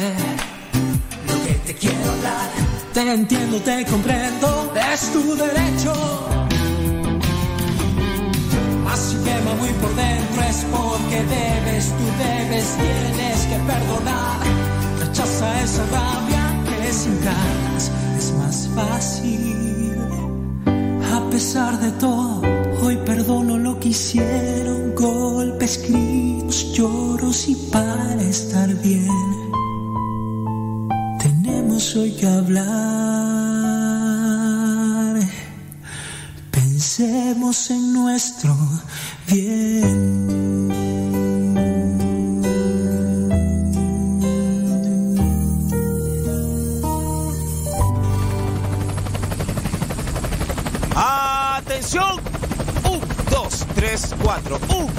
Lo 1.28 1.46
que 1.46 1.54
te 1.66 1.76
quiero 1.76 2.10
hablar, 2.10 2.50
te 2.94 3.02
entiendo, 3.02 3.58
te 3.58 3.86
comprendo, 3.86 4.74
es 4.94 5.12
tu 5.12 5.36
derecho. 5.36 5.94
Si 8.96 9.16
quema 9.26 9.54
muy 9.56 9.72
por 9.82 9.94
dentro 9.94 10.42
es 10.50 10.66
porque 10.72 11.18
debes, 11.24 11.88
tú 11.98 12.06
debes, 12.24 12.78
tienes 12.78 13.42
que 13.48 13.58
perdonar. 13.68 14.40
Rechaza 15.02 15.62
esa 15.62 15.84
rabia 15.88 16.44
que 16.82 16.94
sin 16.94 17.20
ganas 17.26 17.92
es 18.18 18.32
más 18.36 18.70
fácil. 18.74 19.98
A 21.14 21.30
pesar 21.30 21.78
de 21.78 21.92
todo, 22.00 22.42
hoy 22.82 22.96
perdono 23.06 23.58
lo 23.58 23.78
que 23.82 23.90
hicieron, 23.90 24.96
golpes, 24.96 25.78
gritos, 26.50 26.74
lloros 26.74 27.48
y 27.48 27.56
para 27.72 28.22
estar 28.22 28.74
bien. 28.82 29.08
Tenemos 31.20 31.96
hoy 31.96 32.12
que 32.14 32.28
hablar. 32.28 32.70
Pensemos 36.52 37.70
en 37.70 37.94
nuestro 37.94 38.58
bien. 39.28 40.10
¡Atención! 50.96 52.20
Un, 52.90 53.00
dos, 53.32 53.66
tres, 53.76 54.16
cuatro. 54.22 54.60
Un, 54.70 54.99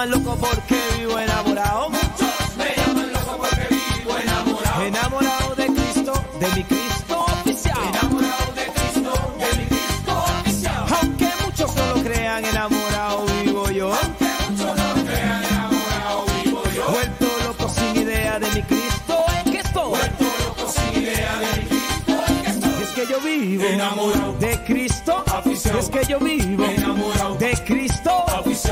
Llaman 0.00 0.10
loco 0.10 0.36
porque 0.36 0.78
vivo 0.98 1.18
enamorado. 1.18 1.90
Muchos 1.90 2.56
me 2.56 2.74
llaman 2.76 3.12
loco 3.12 3.36
porque 3.38 3.74
vivo 3.74 4.16
enamorado. 4.18 4.82
Enamorado 4.82 5.54
de 5.56 5.66
Cristo, 5.66 6.12
de 6.40 6.48
mi 6.56 6.64
Cristo 6.64 7.24
oficial. 7.26 7.78
Enamorado 7.88 8.52
de 8.54 8.64
Cristo, 8.72 9.34
de 9.38 9.58
mi 9.58 9.64
Cristo 9.66 10.24
oficial. 10.40 10.86
Aunque 11.00 11.28
muchos 11.44 11.76
no 11.76 11.86
lo 11.94 12.02
crean, 12.02 12.44
enamorado 12.44 13.26
vivo 13.42 13.70
yo. 13.70 13.92
Aunque 13.92 14.26
muchos 14.48 14.76
no 14.76 14.94
lo 14.94 15.04
crean, 15.04 15.44
enamorado 15.44 16.24
vivo 16.44 16.62
yo. 16.74 16.90
Vuelto 16.90 17.26
loco 17.44 17.68
sin 17.68 18.02
idea 18.02 18.38
de 18.38 18.50
mi 18.50 18.62
Cristo 18.62 19.24
en 19.44 19.52
que 19.52 19.58
estoy. 19.58 19.88
Vuelto 19.90 20.24
loco 20.46 20.72
sin 20.72 21.02
idea 21.02 21.36
de 21.40 21.60
mi 21.60 21.68
Cristo 21.68 22.12
en 22.28 22.42
que 22.42 22.50
estoy. 22.50 22.82
Es 22.82 22.88
que 22.90 23.06
yo 23.06 23.20
vivo 23.20 23.64
Enamorado 23.64 24.32
de 24.34 24.64
Cristo. 24.64 25.24
Oficial. 25.36 25.78
Es 25.78 25.88
que 25.90 26.04
yo 26.06 26.18
vivo 26.18 26.64
Enamorado 26.64 26.89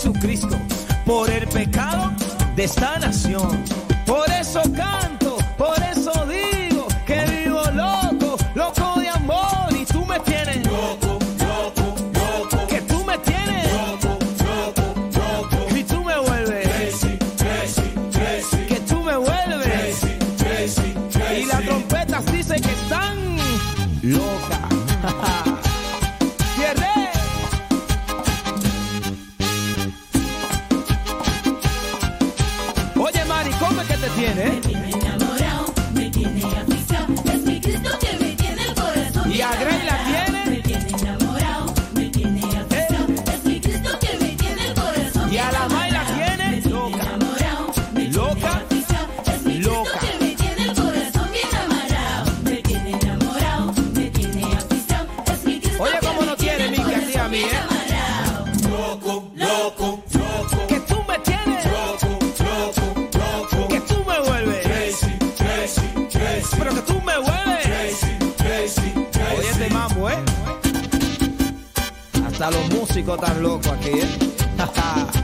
Jesucristo 0.00 0.56
por 1.04 1.28
el 1.28 1.46
pecado 1.46 2.10
de 2.56 2.64
esta 2.64 2.98
nación. 2.98 3.62
Por 4.06 4.30
eso 4.30 4.62
canto, 4.74 5.36
por 5.58 5.76
eso 5.82 6.10
digo 6.24 6.86
que 7.04 7.22
vivo 7.26 7.60
loco, 7.74 8.38
loco 8.54 8.98
de 8.98 9.10
amor 9.10 9.68
y 9.78 9.84
tú 9.84 10.02
me 10.06 10.18
tienes 10.20 10.64
loco, 10.66 11.18
loco, 11.38 11.94
loco. 12.14 12.66
Que 12.66 12.80
tú 12.80 13.04
me 13.04 13.18
tienes 13.18 13.70
loco, 13.74 14.18
loco, 14.48 14.94
loco. 15.18 15.76
Y 15.76 15.84
tú 15.84 16.02
me 16.02 16.18
vuelves 16.18 16.66
crazy, 16.66 17.18
crazy, 17.36 17.92
crazy. 18.10 18.56
Que 18.68 18.80
tú 18.80 19.02
me 19.02 19.18
vuelves 19.18 20.00
crazy, 20.00 20.18
crazy, 20.38 20.94
crazy. 21.12 21.42
Y 21.42 21.44
las 21.44 21.62
trompetas 21.62 22.24
dicen 22.32 22.62
que 22.62 22.72
están 22.72 23.36
locas. 24.02 25.50
bien, 34.20 34.38
¿eh? 34.38 34.59
tan 73.16 73.42
loco 73.42 73.70
aquí. 73.70 74.00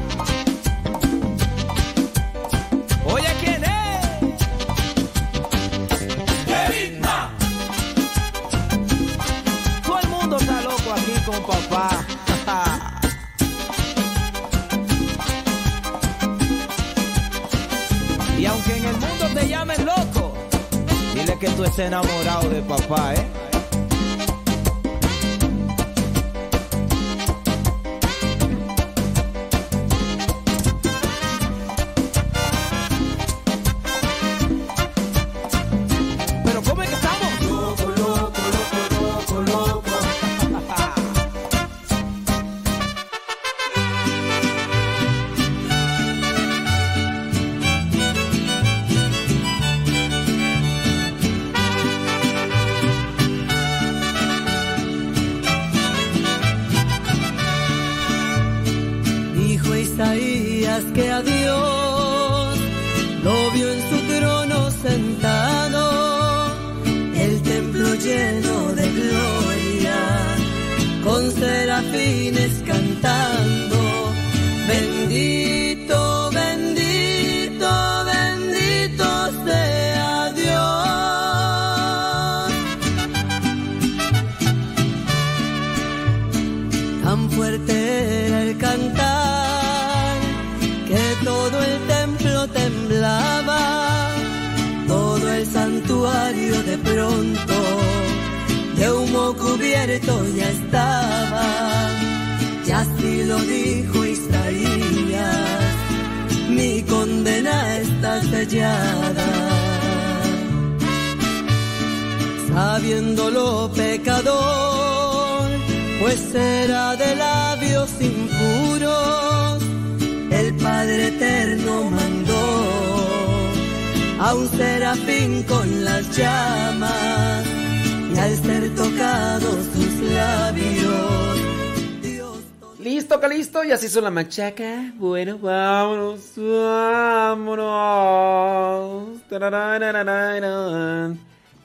la 134.01 134.11
machaca? 134.11 134.93
Bueno, 134.97 135.39
vámonos, 135.39 136.33
vámonos. 136.37 137.57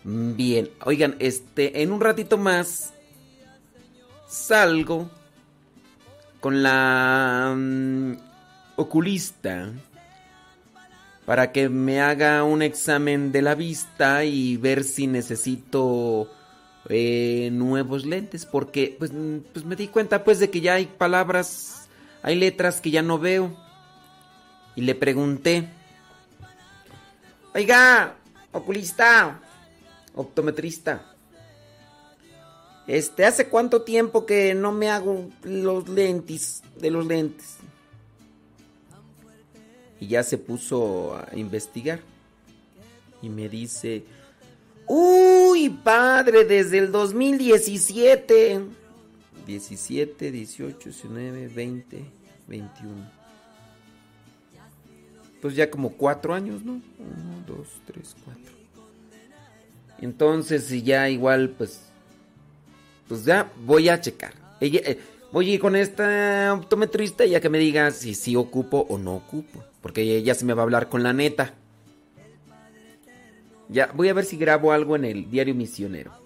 Bien, 0.04 0.70
oigan, 0.84 1.16
este, 1.20 1.82
en 1.82 1.92
un 1.92 2.02
ratito 2.02 2.38
más 2.38 2.94
salgo 4.28 5.10
con 6.40 6.64
la 6.64 7.54
mm, 7.56 8.14
oculista 8.78 9.72
para 11.26 11.52
que 11.52 11.70
me 11.70 12.02
haga 12.02 12.44
un 12.44 12.62
examen 12.62 13.32
de 13.32 13.42
la 13.42 13.56
vista 13.56 14.26
y 14.26 14.58
ver 14.58 14.84
si 14.84 15.08
necesito 15.08 16.30
eh, 16.90 17.50
nuevos 17.54 18.06
lentes, 18.06 18.46
porque 18.46 18.96
pues, 18.98 19.12
pues 19.54 19.66
me 19.66 19.76
di 19.76 19.88
cuenta 19.88 20.24
pues 20.24 20.40
de 20.40 20.50
que 20.50 20.62
ya 20.62 20.74
hay 20.74 20.88
palabras 20.88 21.81
hay 22.24 22.36
letras 22.36 22.82
que 22.82 22.92
ya 22.92 23.02
no 23.02 23.20
veo. 23.20 23.56
Y 24.76 24.82
le 24.82 24.96
pregunté, 24.96 25.68
oiga, 27.54 28.16
oculista, 28.52 29.40
optometrista, 30.16 31.12
este, 32.88 33.26
¿hace 33.26 33.48
cuánto 33.48 33.84
tiempo 33.84 34.26
que 34.26 34.54
no 34.54 34.72
me 34.72 34.90
hago 34.90 35.30
los 35.44 35.88
lentes 35.88 36.64
de 36.76 36.92
los 36.92 37.06
lentes? 37.06 37.58
Y 40.00 40.08
ya 40.08 40.24
se 40.24 40.38
puso 40.38 41.16
a 41.16 41.28
investigar. 41.36 42.00
Y 43.22 43.30
me 43.30 43.48
dice, 43.48 44.04
uy, 44.88 45.70
padre, 45.70 46.44
desde 46.44 46.80
el 46.80 46.92
2017. 46.92 48.62
17, 49.46 50.32
18, 50.32 50.90
19, 50.90 51.48
20, 51.48 52.06
21. 52.48 53.22
Pues 55.42 55.56
ya 55.56 55.70
como 55.72 55.92
cuatro 55.94 56.34
años, 56.34 56.64
¿no? 56.64 56.74
Uno, 56.74 57.44
dos, 57.48 57.68
tres, 57.86 58.16
cuatro. 58.24 58.54
Entonces, 60.00 60.72
y 60.72 60.84
ya 60.84 61.10
igual, 61.10 61.50
pues, 61.50 61.82
pues 63.08 63.26
ya 63.26 63.52
voy 63.66 63.90
a 63.90 64.00
checar. 64.00 64.34
Eh, 64.60 65.00
voy 65.32 65.50
a 65.50 65.54
ir 65.54 65.60
con 65.60 65.76
esta 65.76 66.54
optometrista 66.54 67.26
ya 67.26 67.40
que 67.40 67.50
me 67.50 67.58
diga 67.58 67.90
si 67.92 68.14
sí 68.14 68.36
ocupo 68.36 68.86
o 68.90 68.98
no 68.98 69.16
ocupo. 69.16 69.64
Porque 69.82 70.02
ella 70.02 70.36
se 70.36 70.46
me 70.46 70.54
va 70.54 70.62
a 70.62 70.64
hablar 70.64 70.90
con 70.90 71.02
la 71.04 71.14
neta. 71.14 71.56
Ya, 73.70 73.92
voy 73.96 74.10
a 74.10 74.14
ver 74.14 74.26
si 74.26 74.38
grabo 74.38 74.74
algo 74.74 74.96
en 74.96 75.06
el 75.06 75.30
diario 75.30 75.56
misionero. 75.56 76.21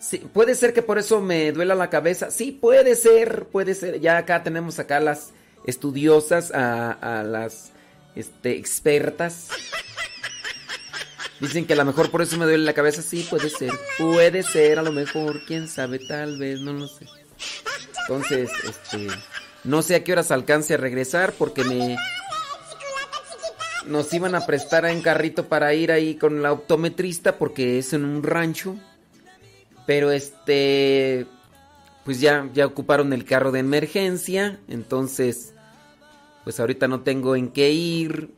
Sí, 0.00 0.18
puede 0.32 0.54
ser 0.54 0.72
que 0.72 0.82
por 0.82 0.98
eso 0.98 1.20
me 1.20 1.52
duela 1.52 1.74
la 1.74 1.90
cabeza. 1.90 2.30
Sí, 2.30 2.52
puede 2.52 2.96
ser, 2.96 3.44
puede 3.46 3.74
ser. 3.74 4.00
Ya 4.00 4.16
acá 4.16 4.42
tenemos 4.42 4.78
acá 4.78 4.98
las 4.98 5.32
estudiosas, 5.66 6.50
a, 6.52 6.92
a 6.92 7.22
las 7.22 7.72
este, 8.14 8.56
expertas. 8.56 9.48
Dicen 11.38 11.66
que 11.66 11.74
a 11.74 11.76
lo 11.76 11.84
mejor 11.84 12.10
por 12.10 12.22
eso 12.22 12.38
me 12.38 12.46
duele 12.46 12.64
la 12.64 12.72
cabeza. 12.72 13.02
Sí, 13.02 13.26
puede 13.28 13.50
ser. 13.50 13.72
Puede 13.98 14.42
ser, 14.42 14.78
a 14.78 14.82
lo 14.82 14.92
mejor. 14.92 15.44
Quién 15.46 15.68
sabe, 15.68 15.98
tal 15.98 16.38
vez, 16.38 16.60
no 16.60 16.72
lo 16.72 16.88
sé. 16.88 17.06
Entonces, 18.02 18.50
este. 18.64 19.08
No 19.64 19.82
sé 19.82 19.94
a 19.94 20.04
qué 20.04 20.12
horas 20.12 20.30
alcance 20.30 20.74
a 20.74 20.78
regresar 20.78 21.32
porque 21.32 21.62
me. 21.64 21.96
Nos 23.86 24.12
iban 24.14 24.34
a 24.34 24.46
prestar 24.46 24.86
en 24.86 25.02
carrito 25.02 25.48
para 25.48 25.74
ir 25.74 25.92
ahí 25.92 26.14
con 26.16 26.42
la 26.42 26.52
optometrista 26.52 27.36
porque 27.36 27.78
es 27.78 27.92
en 27.92 28.04
un 28.04 28.22
rancho. 28.22 28.76
Pero 29.90 30.12
este. 30.12 31.26
Pues 32.04 32.20
ya, 32.20 32.48
ya 32.54 32.64
ocuparon 32.64 33.12
el 33.12 33.24
carro 33.24 33.50
de 33.50 33.58
emergencia. 33.58 34.60
Entonces. 34.68 35.52
Pues 36.44 36.60
ahorita 36.60 36.86
no 36.86 37.00
tengo 37.00 37.34
en 37.34 37.48
qué 37.48 37.72
ir. 37.72 38.30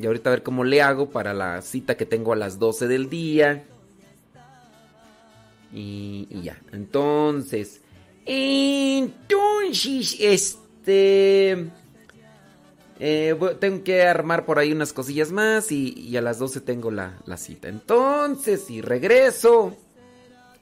Y 0.00 0.06
ahorita 0.06 0.30
a 0.30 0.32
ver 0.32 0.42
cómo 0.42 0.64
le 0.64 0.82
hago 0.82 1.10
para 1.10 1.34
la 1.34 1.62
cita 1.62 1.96
que 1.96 2.04
tengo 2.04 2.32
a 2.32 2.36
las 2.36 2.58
12 2.58 2.88
del 2.88 3.08
día. 3.08 3.64
Y, 5.72 6.26
y 6.30 6.42
ya. 6.42 6.58
Entonces. 6.72 7.80
Entonces, 8.26 10.16
este. 10.18 11.70
eh, 12.98 13.36
tengo 13.60 13.84
que 13.84 14.02
armar 14.02 14.44
por 14.44 14.58
ahí 14.58 14.72
unas 14.72 14.92
cosillas 14.92 15.30
más 15.30 15.70
y, 15.70 15.96
y 15.96 16.16
a 16.16 16.22
las 16.22 16.40
12 16.40 16.60
tengo 16.60 16.90
la, 16.90 17.20
la 17.24 17.36
cita. 17.36 17.68
Entonces, 17.68 18.64
si 18.66 18.80
regreso, 18.80 19.76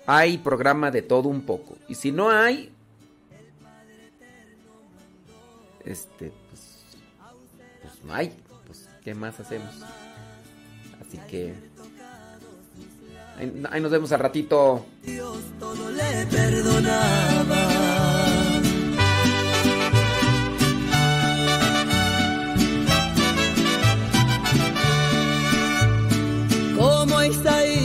hay 0.07 0.39
programa 0.39 0.91
de 0.91 1.03
todo 1.03 1.29
un 1.29 1.43
poco. 1.43 1.77
Y 1.89 1.95
si 1.97 2.13
no 2.13 2.31
hay, 2.31 2.73
este, 5.85 6.33
pues, 6.49 6.85
pues 7.83 8.05
no 8.05 8.15
hay. 8.15 8.33
Pues, 8.67 8.89
¿qué 9.05 9.15
más 9.15 9.39
hacemos? 9.41 9.75
Así 11.01 11.19
que... 11.29 11.55
Ahí, 13.39 13.81
nos 13.83 13.91
vemos 13.91 14.11
al 14.13 14.21
ratito. 14.21 14.87
Dios 15.03 15.39
todo 15.59 15.91
le 15.91 16.27
perdonaba. 16.27 17.69
Como 26.79 27.21
está 27.21 27.57
ahí? 27.59 27.76